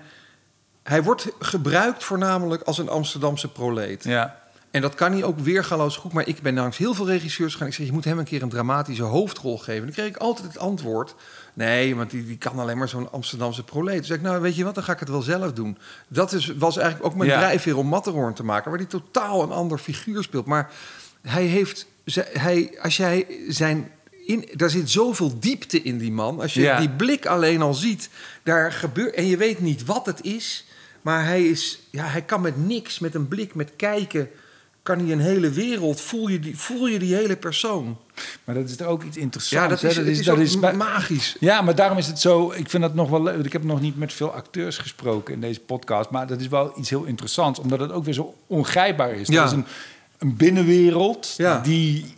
Hij 0.83 1.03
wordt 1.03 1.27
gebruikt 1.39 2.05
voornamelijk 2.05 2.63
als 2.63 2.79
een 2.79 2.89
Amsterdamse 2.89 3.49
proleet. 3.49 4.05
Ja. 4.05 4.41
En 4.71 4.81
dat 4.81 4.95
kan 4.95 5.13
hij 5.13 5.25
ook 5.25 5.39
weergaloos 5.39 5.97
goed. 5.97 6.13
Maar 6.13 6.27
ik 6.29 6.43
ben 6.43 6.55
langs 6.55 6.77
heel 6.77 6.95
veel 6.95 7.07
regisseurs 7.07 7.53
gegaan. 7.53 7.69
Ik 7.69 7.75
zeg, 7.75 7.87
je 7.87 7.93
moet 7.93 8.05
hem 8.05 8.19
een 8.19 8.25
keer 8.25 8.43
een 8.43 8.49
dramatische 8.49 9.03
hoofdrol 9.03 9.59
geven. 9.59 9.83
Dan 9.83 9.93
kreeg 9.93 10.07
ik 10.07 10.17
altijd 10.17 10.47
het 10.47 10.59
antwoord... 10.59 11.15
nee, 11.55 11.97
want 11.97 12.11
die, 12.11 12.27
die 12.27 12.39
kan 12.39 12.59
alleen 12.59 12.79
maar 12.79 12.89
zo'n 12.89 13.13
Amsterdamse 13.13 13.65
proleet. 13.65 13.97
Toen 13.97 14.05
zei 14.05 14.19
ik, 14.19 14.25
nou, 14.25 14.41
weet 14.41 14.57
je 14.57 14.65
wat, 14.65 14.75
dan 14.75 14.85
ga 14.85 14.93
ik 14.93 15.01
het 15.01 15.09
wel 15.09 15.23
zelf 15.23 15.53
doen. 15.53 15.79
Dat 16.09 16.33
is, 16.33 16.53
was 16.57 16.77
eigenlijk 16.77 17.07
ook 17.13 17.19
mijn 17.19 17.31
Ja. 17.31 17.39
drijfveer 17.39 17.77
om 17.77 17.87
Matterhorn 17.87 18.35
te 18.35 18.45
maken... 18.45 18.71
waar 18.71 18.79
hij 18.81 18.89
totaal 18.89 19.43
een 19.43 19.51
ander 19.51 19.79
figuur 19.79 20.23
speelt. 20.23 20.47
Maar 20.47 20.71
hij 21.23 21.45
heeft... 21.45 21.87
Hij, 22.33 22.79
als 22.83 22.97
jij 22.97 23.27
zijn... 23.49 23.91
In, 24.27 24.49
daar 24.55 24.71
zit 24.71 24.91
zoveel 24.91 25.39
diepte 25.41 25.83
in 25.83 25.99
die 25.99 26.13
man. 26.13 26.41
Als 26.41 26.55
je 26.55 26.61
Ja. 26.61 26.79
die 26.79 26.91
blik 26.91 27.27
alleen 27.27 27.63
al 27.63 27.75
ziet, 27.75 28.09
daar 28.43 28.73
gebeurt... 28.73 29.15
en 29.15 29.27
je 29.27 29.37
weet 29.37 29.61
niet 29.61 29.85
wat 29.85 30.07
het 30.07 30.25
is... 30.25 30.67
maar 31.03 31.25
hij, 31.25 31.45
is, 31.49 31.81
ja, 31.91 32.05
hij 32.05 32.23
kan 32.23 32.41
met 32.41 32.67
niks, 32.67 32.99
met 32.99 33.15
een 33.15 33.29
blik, 33.29 33.55
met 33.55 33.73
kijken 33.77 34.29
kan 34.83 34.99
hij 34.99 35.13
een 35.13 35.21
hele 35.21 35.51
wereld, 35.51 36.01
voel 36.01 36.29
je 36.29 36.41
die, 36.41 36.59
voel 36.59 36.87
je 36.87 36.99
die 36.99 37.15
hele 37.15 37.37
persoon. 37.37 37.97
Maar 38.45 38.55
dat 38.55 38.69
is 38.69 38.81
er 38.81 38.87
ook 38.87 39.03
iets 39.03 39.17
interessants. 39.17 39.65
Ja, 39.65 39.69
dat 39.69 39.81
hè? 39.81 40.03
is, 40.05 40.25
dat 40.25 40.39
is 40.39 40.57
magisch. 40.57 41.37
Ja, 41.41 41.61
maar 41.63 41.75
daarom 41.75 41.99
is 41.99 42.07
het 42.07 42.21
zo. 42.21 42.53
Ik 42.57 42.71
vind 42.71 42.83
dat 42.83 42.95
nog 42.95 43.11
wel 43.11 43.23
leuk. 43.23 43.45
Ik 43.45 43.53
heb 43.53 43.65
nog 43.65 43.81
niet 43.81 43.99
met 43.99 44.13
veel 44.13 44.33
acteurs 44.33 44.79
gesproken 44.79 45.35
in 45.35 45.41
deze 45.41 45.61
podcast. 45.61 46.11
Maar 46.11 46.27
dat 46.27 46.41
is 46.41 46.49
wel 46.49 46.73
iets 46.79 46.91
heel 46.91 47.05
interessants, 47.05 47.59
omdat 47.59 47.81
het 47.81 47.93
ook 47.93 48.05
weer 48.05 48.15
zo 48.15 48.35
ongrijpbaar 48.47 49.15
is. 49.15 49.29
Ja. 49.29 49.35
Dat 49.35 49.47
is 49.47 49.53
een, 49.53 49.65
een 50.19 50.37
binnenwereld 50.37 51.35
Ja. 51.37 51.61
die 51.61 52.15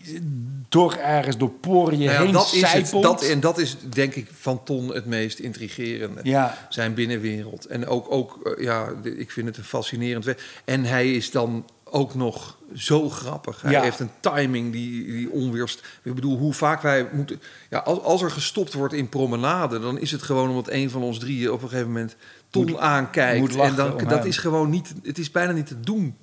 door 0.69 0.93
ergens 0.95 1.37
door 1.37 1.51
poriën 1.51 1.99
Nou 1.99 2.13
ja, 2.13 2.23
heen 2.23 2.33
dat 2.33 2.53
is 2.53 2.61
het. 2.61 2.71
sijpelt. 2.71 3.03
Dat, 3.03 3.23
en 3.23 3.41
dat 3.41 3.59
is 3.59 3.77
denk 3.91 4.15
ik 4.15 4.29
van 4.33 4.63
Ton 4.65 4.95
het 4.95 5.07
meest 5.07 5.39
intrigerende. 5.39 6.21
Ja. 6.23 6.59
Zijn 6.69 6.95
binnenwereld. 6.95 7.67
En 7.67 7.87
ook, 7.87 8.13
ook 8.13 8.41
eh, 8.47 8.65
ja, 8.65 8.89
ik 9.03 9.31
vind 9.31 9.47
het 9.47 9.57
een 9.57 9.65
fascinerend. 9.65 10.35
En 10.65 10.85
hij 10.85 11.13
is 11.13 11.31
dan 11.31 11.65
ook 11.95 12.15
nog 12.15 12.59
zo 12.77 13.11
grappig. 13.11 13.63
Hij 13.63 13.73
Ja. 13.73 13.83
heeft 13.83 14.01
een 14.01 14.11
timing 14.21 14.73
die, 14.73 15.05
die 15.07 15.31
onweerst. 15.31 15.83
Ik 16.03 16.15
bedoel, 16.15 16.39
hoe 16.39 16.53
vaak 16.53 16.83
wij 16.83 17.09
moeten. 17.13 17.41
Ja, 17.71 17.79
als, 17.79 18.01
als 18.01 18.23
er 18.23 18.31
gestopt 18.31 18.73
wordt 18.73 18.95
in 18.95 19.09
promenade, 19.09 19.81
dan 19.81 19.99
is 19.99 20.11
het 20.11 20.23
gewoon 20.23 20.49
omdat 20.49 20.71
een 20.71 20.91
van 20.91 21.03
ons 21.03 21.19
drieën 21.19 21.51
op 21.51 21.63
een 21.63 21.69
gegeven 21.69 21.91
moment 21.93 22.17
Ton 22.51 22.65
Moet- 22.67 22.79
aankijkt. 22.79 23.41
moet 23.41 23.57
en 23.57 23.75
dan, 23.75 23.99
dat 23.99 24.19
hem. 24.19 24.27
is 24.27 24.37
gewoon 24.39 24.71
niet. 24.71 24.93
Het 25.03 25.19
is 25.19 25.31
bijna 25.31 25.53
niet 25.53 25.67
te 25.67 25.81
doen. 25.81 26.17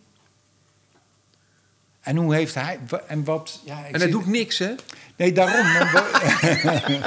En 2.01 2.15
hoe 2.15 2.34
heeft 2.36 2.53
hij... 2.55 2.80
En 3.07 3.24
wat... 3.24 3.61
Ja, 3.65 3.86
ik 3.86 3.93
En 3.93 3.99
hij 4.01 4.09
doet 4.09 4.26
niks, 4.26 4.57
hè? 4.57 4.76
Nee, 5.15 5.32
daarom. 5.34 5.65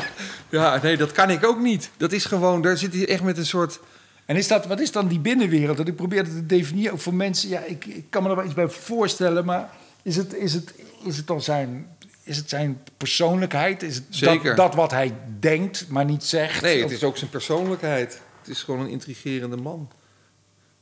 Ja, 0.49 0.79
nee, 0.83 0.97
dat 0.97 1.13
kan 1.13 1.31
ik 1.31 1.45
ook 1.45 1.59
niet. 1.61 1.91
Dat 1.97 2.13
is 2.13 2.25
gewoon, 2.25 2.63
daar 2.63 2.77
zit 2.77 2.93
hij 2.95 3.09
echt 3.09 3.23
met 3.23 3.39
een 3.39 3.47
soort. 3.47 3.81
En 4.25 4.37
is 4.37 4.49
dat, 4.49 4.67
wat 4.67 4.81
is 4.81 4.93
dan 4.93 5.09
die 5.09 5.19
binnenwereld? 5.21 5.77
Dat 5.77 5.89
ik 5.89 5.97
probeer 5.97 6.25
te 6.25 6.47
definiëren 6.47 6.93
ook 6.93 7.01
voor 7.01 7.15
mensen. 7.15 7.49
Ja, 7.49 7.61
ik, 7.65 7.85
ik 7.85 8.05
kan 8.11 8.23
me 8.23 8.29
er 8.29 8.37
wel 8.37 8.45
iets 8.45 8.55
bij 8.55 8.69
voorstellen, 8.69 9.45
maar 9.45 9.71
is 10.03 10.17
het, 10.17 10.35
is 10.35 10.53
het, 10.53 10.75
is 11.05 11.17
het 11.17 11.27
dan 11.27 11.43
zijn, 11.43 11.87
is 12.23 12.37
het 12.37 12.49
zijn 12.49 12.81
persoonlijkheid? 12.97 13.83
Is 13.83 13.95
het 13.95 14.05
Zeker. 14.11 14.45
Dat, 14.45 14.57
dat 14.57 14.75
wat 14.75 14.91
hij 14.91 15.15
denkt, 15.41 15.87
maar 15.89 16.05
niet 16.05 16.25
zegt? 16.25 16.63
Nee, 16.63 16.77
het 16.77 16.85
Of- 16.85 16.93
is 16.93 17.03
ook 17.03 17.17
zijn 17.17 17.31
persoonlijkheid. 17.31 18.21
Het 18.41 18.49
is 18.49 18.63
gewoon 18.63 18.81
een 18.81 18.89
intrigerende 18.91 19.57
man. 19.57 19.89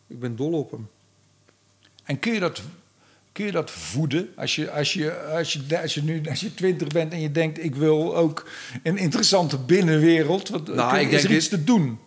Ik 0.06 0.20
ben 0.20 0.36
dol 0.36 0.52
op 0.52 0.70
hem. 0.70 0.88
En 2.04 2.18
kun 2.18 2.32
je 2.32 2.40
dat, 2.40 2.62
kun 3.32 3.44
je 3.44 3.52
dat 3.52 3.70
voeden? 3.70 4.28
Als 4.36 4.54
je, 4.54 4.70
als, 4.70 4.92
je, 4.92 5.20
als, 5.20 5.52
je, 5.52 5.80
als 5.80 5.94
je 5.94 6.02
nu 6.02 6.22
als 6.28 6.40
je 6.40 6.54
twintig 6.54 6.88
bent 6.88 7.12
en 7.12 7.20
je 7.20 7.32
denkt... 7.32 7.64
ik 7.64 7.74
wil 7.74 8.16
ook 8.16 8.48
een 8.82 8.96
interessante 8.96 9.58
binnenwereld. 9.58 10.48
Wat, 10.48 10.66
Nou, 10.66 10.90
kun 10.92 11.00
ik 11.00 11.10
is 11.10 11.22
er 11.22 11.28
denk 11.28 11.40
iets 11.40 11.48
te 11.48 11.64
doen? 11.64 11.98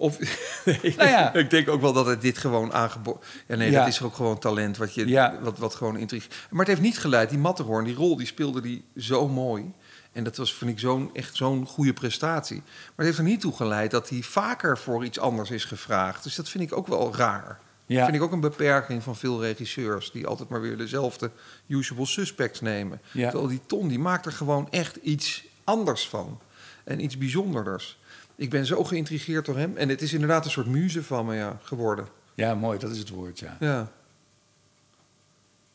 Of, 0.00 0.18
nee, 0.64 0.94
Nou 0.96 1.08
ja. 1.08 1.34
ik 1.34 1.50
denk 1.50 1.68
ook 1.68 1.80
wel 1.80 1.92
dat 1.92 2.06
het 2.06 2.20
dit 2.20 2.38
gewoon 2.38 2.72
aangeboren... 2.72 3.20
Ja, 3.46 3.56
nee, 3.56 3.70
Ja. 3.70 3.78
dat 3.78 3.88
is 3.88 4.02
ook 4.02 4.14
gewoon 4.14 4.38
talent 4.38 4.76
wat, 4.76 4.94
je, 4.94 5.08
Ja. 5.08 5.38
wat, 5.40 5.58
wat 5.58 5.74
gewoon 5.74 5.96
intrigeert. 5.96 6.34
Maar 6.50 6.58
het 6.58 6.68
heeft 6.68 6.80
niet 6.80 6.98
geleid. 6.98 7.30
Die 7.30 7.38
Matterhorn, 7.38 7.84
die 7.84 7.94
rol, 7.94 8.16
die 8.16 8.26
speelde 8.26 8.60
die 8.60 8.84
zo 8.96 9.28
mooi. 9.28 9.72
En 10.12 10.24
dat 10.24 10.36
was, 10.36 10.54
vind 10.54 10.70
ik, 10.70 10.78
zo'n, 10.78 11.10
echt 11.12 11.36
zo'n 11.36 11.66
goede 11.66 11.92
prestatie. 11.92 12.56
Maar 12.56 12.92
het 12.96 13.06
heeft 13.06 13.18
er 13.18 13.24
niet 13.24 13.40
toe 13.40 13.52
geleid 13.56 13.90
dat 13.90 14.08
hij 14.08 14.22
vaker 14.22 14.78
voor 14.78 15.04
iets 15.04 15.18
anders 15.18 15.50
is 15.50 15.64
gevraagd. 15.64 16.22
Dus 16.22 16.34
dat 16.34 16.48
vind 16.48 16.64
ik 16.64 16.76
ook 16.76 16.86
wel 16.86 17.14
raar. 17.16 17.58
Ja. 17.86 17.96
Dat 17.96 18.04
vind 18.04 18.16
ik 18.16 18.22
ook 18.22 18.32
een 18.32 18.40
beperking 18.40 19.02
van 19.02 19.16
veel 19.16 19.40
regisseurs... 19.42 20.10
die 20.10 20.26
altijd 20.26 20.48
maar 20.48 20.60
weer 20.60 20.76
dezelfde 20.76 21.30
usual 21.66 22.06
suspects 22.06 22.60
nemen. 22.60 23.00
Ja. 23.12 23.28
Terwijl 23.30 23.50
die 23.50 23.60
Ton, 23.66 23.88
die 23.88 23.98
maakt 23.98 24.26
er 24.26 24.32
gewoon 24.32 24.68
echt 24.70 24.96
iets 24.96 25.44
anders 25.64 26.08
van. 26.08 26.40
En 26.84 27.04
iets 27.04 27.18
bijzonderders. 27.18 27.98
Ik 28.40 28.50
ben 28.50 28.66
zo 28.66 28.84
geïntrigeerd 28.84 29.46
door 29.46 29.58
hem. 29.58 29.76
En 29.76 29.88
het 29.88 30.02
is 30.02 30.12
inderdaad 30.12 30.44
een 30.44 30.50
soort 30.50 30.66
muze 30.66 31.02
van 31.02 31.26
me 31.26 31.34
ja, 31.34 31.58
geworden. 31.62 32.06
Ja, 32.34 32.54
mooi, 32.54 32.78
dat 32.78 32.90
is 32.90 32.98
het 32.98 33.08
woord, 33.08 33.38
ja. 33.38 33.56
Ja. 33.60 33.92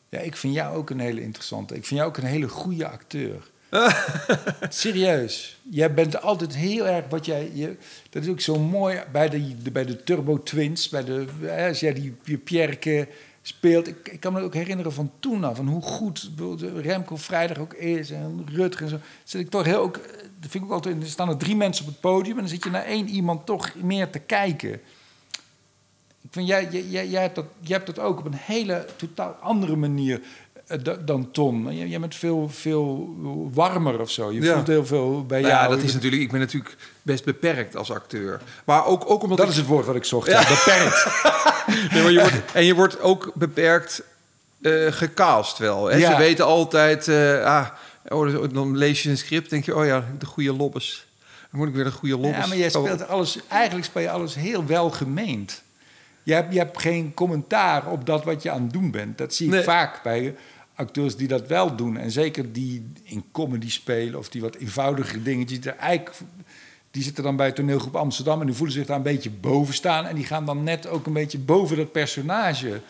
Ja, 0.08 0.18
ik 0.18 0.36
vind 0.36 0.54
jou 0.54 0.76
ook 0.76 0.90
een 0.90 0.98
hele 1.00 1.22
interessante. 1.22 1.74
Ik 1.74 1.84
vind 1.86 2.00
jou 2.00 2.10
ook 2.12 2.16
een 2.16 2.24
hele 2.24 2.48
goede 2.48 2.88
acteur. 2.88 3.50
Serieus. 4.68 5.60
Jij 5.70 5.94
bent 5.94 6.20
altijd 6.22 6.56
heel 6.56 6.86
erg 6.86 7.04
wat 7.08 7.26
jij. 7.26 7.50
Je, 7.54 7.76
dat 8.10 8.22
is 8.22 8.28
ook 8.28 8.40
zo 8.40 8.58
mooi 8.58 9.02
bij 9.12 9.28
de, 9.28 9.62
de- 9.62 9.70
bij 9.70 9.84
de 9.84 10.02
Turbo 10.04 10.42
Twins. 10.42 10.88
Bij 10.88 11.04
de, 11.04 11.26
als 11.68 11.80
jij 11.80 11.92
die, 12.24 12.38
Pierke 12.38 13.08
speelt. 13.46 13.86
Ik, 13.86 14.08
ik 14.08 14.20
kan 14.20 14.32
me 14.32 14.40
ook 14.40 14.54
herinneren 14.54 14.92
van 14.92 15.10
toen 15.20 15.44
af. 15.44 15.56
Van 15.56 15.68
hoe 15.68 15.82
goed 15.82 16.30
Remco 16.74 17.16
vrijdag 17.16 17.58
ook 17.58 17.74
is. 17.74 18.10
En 18.10 18.46
Rutger 18.52 18.82
en 18.82 18.88
zo. 18.88 18.98
Zit 19.24 19.40
ik 19.40 19.50
toch 19.50 19.64
heel 19.64 19.78
ook. 19.78 19.94
Dat 20.40 20.50
vind 20.50 20.54
ik 20.54 20.64
ook 20.64 20.70
altijd. 20.70 21.02
Er 21.02 21.08
staan 21.08 21.28
er 21.28 21.36
drie 21.36 21.56
mensen 21.56 21.84
op 21.84 21.90
het 21.90 22.00
podium. 22.00 22.34
En 22.34 22.40
dan 22.40 22.48
zit 22.48 22.64
je 22.64 22.70
naar 22.70 22.84
één 22.84 23.08
iemand 23.08 23.46
toch 23.46 23.74
meer 23.74 24.10
te 24.10 24.18
kijken. 24.18 24.72
Ik 26.22 26.32
vind, 26.32 26.48
jij, 26.48 26.68
jij, 26.70 27.06
jij, 27.08 27.22
hebt 27.22 27.34
dat, 27.34 27.46
jij 27.60 27.76
hebt 27.76 27.86
dat 27.94 27.98
ook 27.98 28.18
op 28.18 28.24
een 28.24 28.34
hele 28.34 28.86
totaal 28.96 29.32
andere 29.32 29.76
manier 29.76 30.20
eh, 30.20 30.26
dan 31.04 31.30
Tom. 31.30 31.70
Jij, 31.70 32.00
bent 32.00 32.14
veel, 32.14 32.48
veel 32.52 33.14
warmer 33.52 34.00
of 34.00 34.10
zo. 34.10 34.32
Je 34.32 34.40
Ja. 34.40 34.54
voelt 34.54 34.66
heel 34.66 34.86
veel 34.86 35.26
bij 35.26 35.40
Nou 35.40 35.52
jou. 35.52 35.64
ja, 35.64 35.76
dat 35.76 35.84
is 35.84 35.92
natuurlijk, 35.94 36.22
ik 36.22 36.30
ben 36.30 36.40
natuurlijk 36.40 36.76
best 37.02 37.24
beperkt 37.24 37.76
als 37.76 37.90
acteur. 37.92 38.40
Maar 38.64 38.86
ook, 38.86 39.10
ook 39.10 39.22
omdat 39.22 39.38
dat 39.38 39.46
ik- 39.46 39.52
is 39.52 39.58
het 39.58 39.66
woord 39.66 39.86
wat 39.86 39.96
ik 39.96 40.04
zocht. 40.04 40.26
Ja. 40.30 40.38
Beperkt. 40.48 41.06
Nee, 41.92 42.02
maar 42.02 42.12
je 42.12 42.20
wordt, 42.20 42.52
en 42.52 42.64
je 42.64 42.74
wordt 42.74 43.00
ook 43.00 43.30
beperkt 43.34 44.02
eh 44.62 44.72
gecast 44.92 45.58
wel. 45.58 45.86
Hè? 45.86 45.96
Ja. 45.96 46.10
Ze 46.12 46.16
weten 46.18 46.44
altijd... 46.44 47.08
eh, 47.08 47.44
ah, 47.44 47.66
oh, 48.08 48.52
dan 48.52 48.76
lees 48.76 49.02
je 49.02 49.10
een 49.10 49.16
script 49.18 49.50
denk 49.50 49.64
je... 49.64 49.76
oh 49.76 49.86
ja, 49.86 50.04
de 50.18 50.26
goede 50.26 50.52
lobbes. 50.52 51.06
Dan 51.50 51.60
moet 51.60 51.68
ik 51.68 51.74
weer 51.74 51.86
een 51.86 51.92
goede 51.92 52.18
lobbes. 52.18 52.40
Ja, 52.42 52.46
maar 52.46 52.56
jij 52.56 52.74
Oh, 52.74 52.84
speelt 52.84 53.08
alles, 53.08 53.38
eigenlijk 53.48 53.86
speel 53.86 54.02
je 54.02 54.10
alles 54.10 54.34
heel 54.34 54.66
welgemeend. 54.66 55.62
Je 56.22 56.32
hebt, 56.32 56.52
je 56.52 56.58
hebt 56.58 56.80
geen 56.80 57.14
commentaar 57.14 57.86
op 57.86 58.06
dat 58.06 58.24
wat 58.24 58.42
je 58.42 58.50
aan 58.50 58.62
het 58.62 58.72
doen 58.72 58.90
bent. 58.90 59.18
Dat 59.18 59.34
zie 59.34 59.46
ik 59.46 59.52
Nee. 59.52 59.62
vaak 59.62 60.02
bij 60.02 60.34
acteurs 60.76 61.16
die 61.16 61.28
dat 61.28 61.46
wel 61.46 61.76
doen. 61.76 61.96
En 61.96 62.10
zeker 62.10 62.52
die 62.52 62.86
in 63.02 63.24
comedy 63.32 63.70
spelen 63.70 64.18
of 64.18 64.28
die 64.28 64.40
wat 64.40 64.54
eenvoudigere 64.56 65.22
dingetjes. 65.22 65.60
Die, 65.60 65.70
er 65.70 65.76
eigenlijk, 65.78 66.16
die 66.90 67.02
zitten 67.02 67.24
dan 67.24 67.36
bij 67.36 67.52
toneelgroep 67.52 67.96
Amsterdam 67.96 68.40
en 68.40 68.46
die 68.46 68.54
voelen 68.54 68.74
zich 68.74 68.86
daar 68.86 68.96
een 68.96 69.02
beetje 69.02 69.30
boven 69.30 69.74
staan. 69.74 70.06
En 70.06 70.14
die 70.14 70.24
gaan 70.24 70.44
dan 70.46 70.64
net 70.64 70.86
ook 70.86 71.06
een 71.06 71.12
beetje 71.12 71.38
boven 71.38 71.76
dat 71.76 71.92
personage 71.92 72.80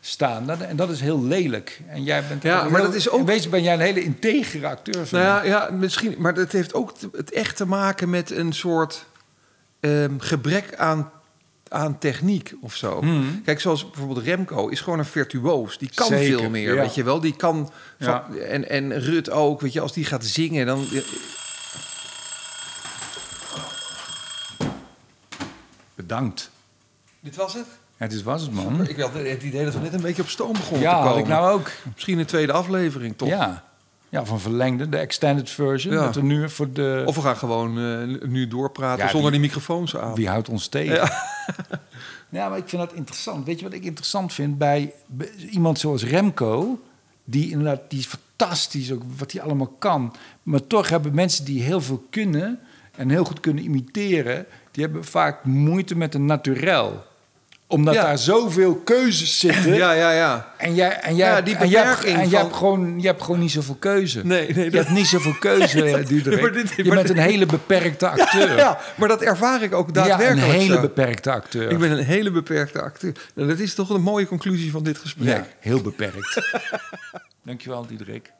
staan. 0.00 0.46
Dat, 0.46 0.60
en 0.60 0.76
dat 0.76 0.90
is 0.90 1.00
heel 1.00 1.22
lelijk. 1.24 1.80
En 1.88 2.04
jij 2.04 2.24
bent 2.28 2.42
Ja, 2.42 2.62
maar 2.64 2.80
heel- 2.80 2.82
dat 2.82 2.94
is 2.94 3.08
ook- 3.08 3.26
wezen 3.26 3.50
ben 3.50 3.62
jij 3.62 3.74
een 3.74 3.80
hele 3.80 4.02
integere 4.02 4.66
acteur. 4.66 5.08
Nou 5.10 5.24
ja, 5.24 5.42
ja, 5.44 5.70
misschien. 5.70 6.14
Maar 6.18 6.34
dat 6.34 6.52
heeft 6.52 6.74
ook 6.74 6.98
te- 6.98 7.08
het 7.12 7.32
echt 7.32 7.56
te 7.56 7.66
maken 7.66 8.10
met 8.10 8.30
een 8.30 8.52
soort 8.52 9.04
ehm, 9.80 10.18
gebrek 10.18 10.74
aan, 10.76 11.10
aan 11.72 11.98
techniek 11.98 12.54
of 12.60 12.74
zo. 12.76 13.00
Hmm. 13.00 13.42
Kijk, 13.44 13.60
zoals 13.60 13.90
bijvoorbeeld 13.90 14.26
Remco 14.26 14.68
is 14.68 14.80
gewoon 14.80 14.98
een 14.98 15.04
virtuoos. 15.04 15.78
Die 15.78 15.90
kan 15.94 16.06
Zeker, 16.06 16.38
veel 16.38 16.50
meer, 16.50 16.74
ja. 16.74 16.80
weet 16.80 16.94
je 16.94 17.02
wel. 17.04 17.20
Die 17.20 17.36
kan... 17.36 17.70
Van, 18.00 18.08
Ja. 18.08 18.28
en, 18.34 18.68
en 18.68 19.00
Rut 19.00 19.30
ook, 19.30 19.60
weet 19.60 19.72
je, 19.72 19.80
als 19.80 19.92
die 19.92 20.04
gaat 20.04 20.24
zingen, 20.24 20.66
dan... 20.66 20.86
Bedankt. 25.94 26.50
Dit 27.20 27.36
was 27.36 27.54
het? 27.54 27.66
Ja, 27.98 28.06
dit 28.06 28.22
was 28.22 28.42
het, 28.42 28.52
man. 28.52 28.88
Ik 28.88 28.96
had 29.00 29.14
het 29.14 29.42
idee 29.42 29.64
dat 29.64 29.74
we 29.74 29.80
net 29.80 29.92
een 29.92 30.00
beetje 30.00 30.22
op 30.22 30.28
stoom 30.28 30.52
begonnen 30.52 30.80
Ja, 30.80 30.96
te 31.02 31.06
komen. 31.08 31.18
ik 31.22 31.26
nou 31.28 31.52
ook. 31.52 31.70
Misschien 31.94 32.18
een 32.18 32.26
tweede 32.26 32.52
aflevering, 32.52 33.16
toch? 33.16 33.28
Ja. 33.28 33.64
Ja, 34.12 34.24
van 34.24 34.40
verlengde, 34.40 34.88
de 34.88 34.96
extended 34.96 35.50
version. 35.50 35.94
Ja. 35.94 36.02
Dat 36.04 36.16
er 36.16 36.22
nu 36.22 36.48
voor 36.50 36.72
de... 36.72 37.02
Of 37.06 37.14
we 37.14 37.20
gaan 37.20 37.36
gewoon 37.36 37.78
eh, 37.78 38.28
nu 38.28 38.48
doorpraten 38.48 39.04
Ja, 39.04 39.10
zonder 39.10 39.30
wie- 39.30 39.40
die 39.40 39.48
microfoons 39.48 39.96
aan. 39.96 40.14
Wie 40.14 40.28
houdt 40.28 40.48
ons 40.48 40.68
tegen? 40.68 41.10
Ja. 42.28 42.48
maar 42.48 42.58
ik 42.58 42.68
vind 42.68 42.82
dat 42.82 42.92
interessant. 42.92 43.46
Weet 43.46 43.58
je 43.58 43.64
wat 43.64 43.74
ik 43.74 43.84
interessant 43.84 44.32
vind 44.32 44.58
bij, 44.58 44.92
bij 45.06 45.30
iemand 45.50 45.78
zoals 45.78 46.04
Remco? 46.04 46.80
Die 47.24 47.50
inderdaad, 47.50 47.80
die 47.88 47.98
is 47.98 48.06
fantastisch, 48.06 48.92
ook 48.92 49.02
wat 49.16 49.32
hij 49.32 49.42
allemaal 49.42 49.74
kan. 49.78 50.14
Maar 50.42 50.66
toch 50.66 50.88
hebben 50.88 51.14
mensen 51.14 51.44
die 51.44 51.62
heel 51.62 51.80
veel 51.80 52.06
kunnen 52.10 52.58
en 52.96 53.08
heel 53.10 53.24
goed 53.24 53.40
kunnen 53.40 53.64
imiteren... 53.64 54.46
die 54.70 54.84
hebben 54.84 55.04
vaak 55.04 55.44
moeite 55.44 55.96
met 55.96 56.14
een 56.14 56.26
naturel. 56.26 57.04
Omdat 57.72 57.94
Ja. 57.94 58.02
daar 58.02 58.18
zoveel 58.18 58.74
keuzes 58.76 59.38
zitten. 59.38 59.74
Ja, 59.74 59.92
ja, 59.92 60.10
ja. 60.12 60.52
En 60.56 60.74
jij, 60.74 61.00
en 61.00 61.16
jij, 61.16 61.28
Ja, 61.30 61.40
die 61.40 61.56
en 61.56 61.68
jij, 61.68 61.94
en 62.04 62.28
jij 62.28 62.40
hebt 62.40 62.56
gewoon, 62.56 63.00
je 63.00 63.06
hebt 63.06 63.22
gewoon 63.22 63.40
niet 63.40 63.50
zoveel 63.50 63.74
keuze. 63.74 64.20
Nee, 64.26 64.54
nee, 64.54 64.70
Je 64.70 64.76
hebt 64.76 64.90
niet 64.90 65.06
zoveel 65.06 65.34
keuze, 65.40 66.02
Diederik. 66.08 66.52
Dit- 66.52 66.72
je 66.76 66.82
bent 66.82 67.00
dit- 67.06 67.10
een 67.16 67.22
hele 67.22 67.46
beperkte 67.46 68.08
acteur. 68.18 68.56
Ja, 68.56 68.78
maar 68.96 69.08
dat 69.08 69.22
ervaar 69.22 69.62
ik 69.62 69.74
ook 69.74 69.86
Ja, 69.86 69.92
daadwerkelijk 69.92 70.46
een 70.46 70.52
hele 70.60 70.74
zo. 70.74 70.80
beperkte 70.80 71.30
acteur. 71.32 71.70
Ik 71.70 71.78
ben 71.78 71.90
een 71.90 72.04
hele 72.04 72.30
beperkte 72.30 72.82
acteur. 72.82 73.12
Nou, 73.34 73.48
dat 73.48 73.58
is 73.58 73.74
toch 73.74 73.90
een 73.90 74.02
mooie 74.02 74.26
conclusie 74.26 74.70
van 74.70 74.82
dit 74.82 74.98
gesprek. 74.98 75.28
Ja, 75.28 75.46
heel 75.58 75.80
beperkt. 75.80 76.40
Dankjewel, 77.44 77.86
Diederik. 77.86 78.32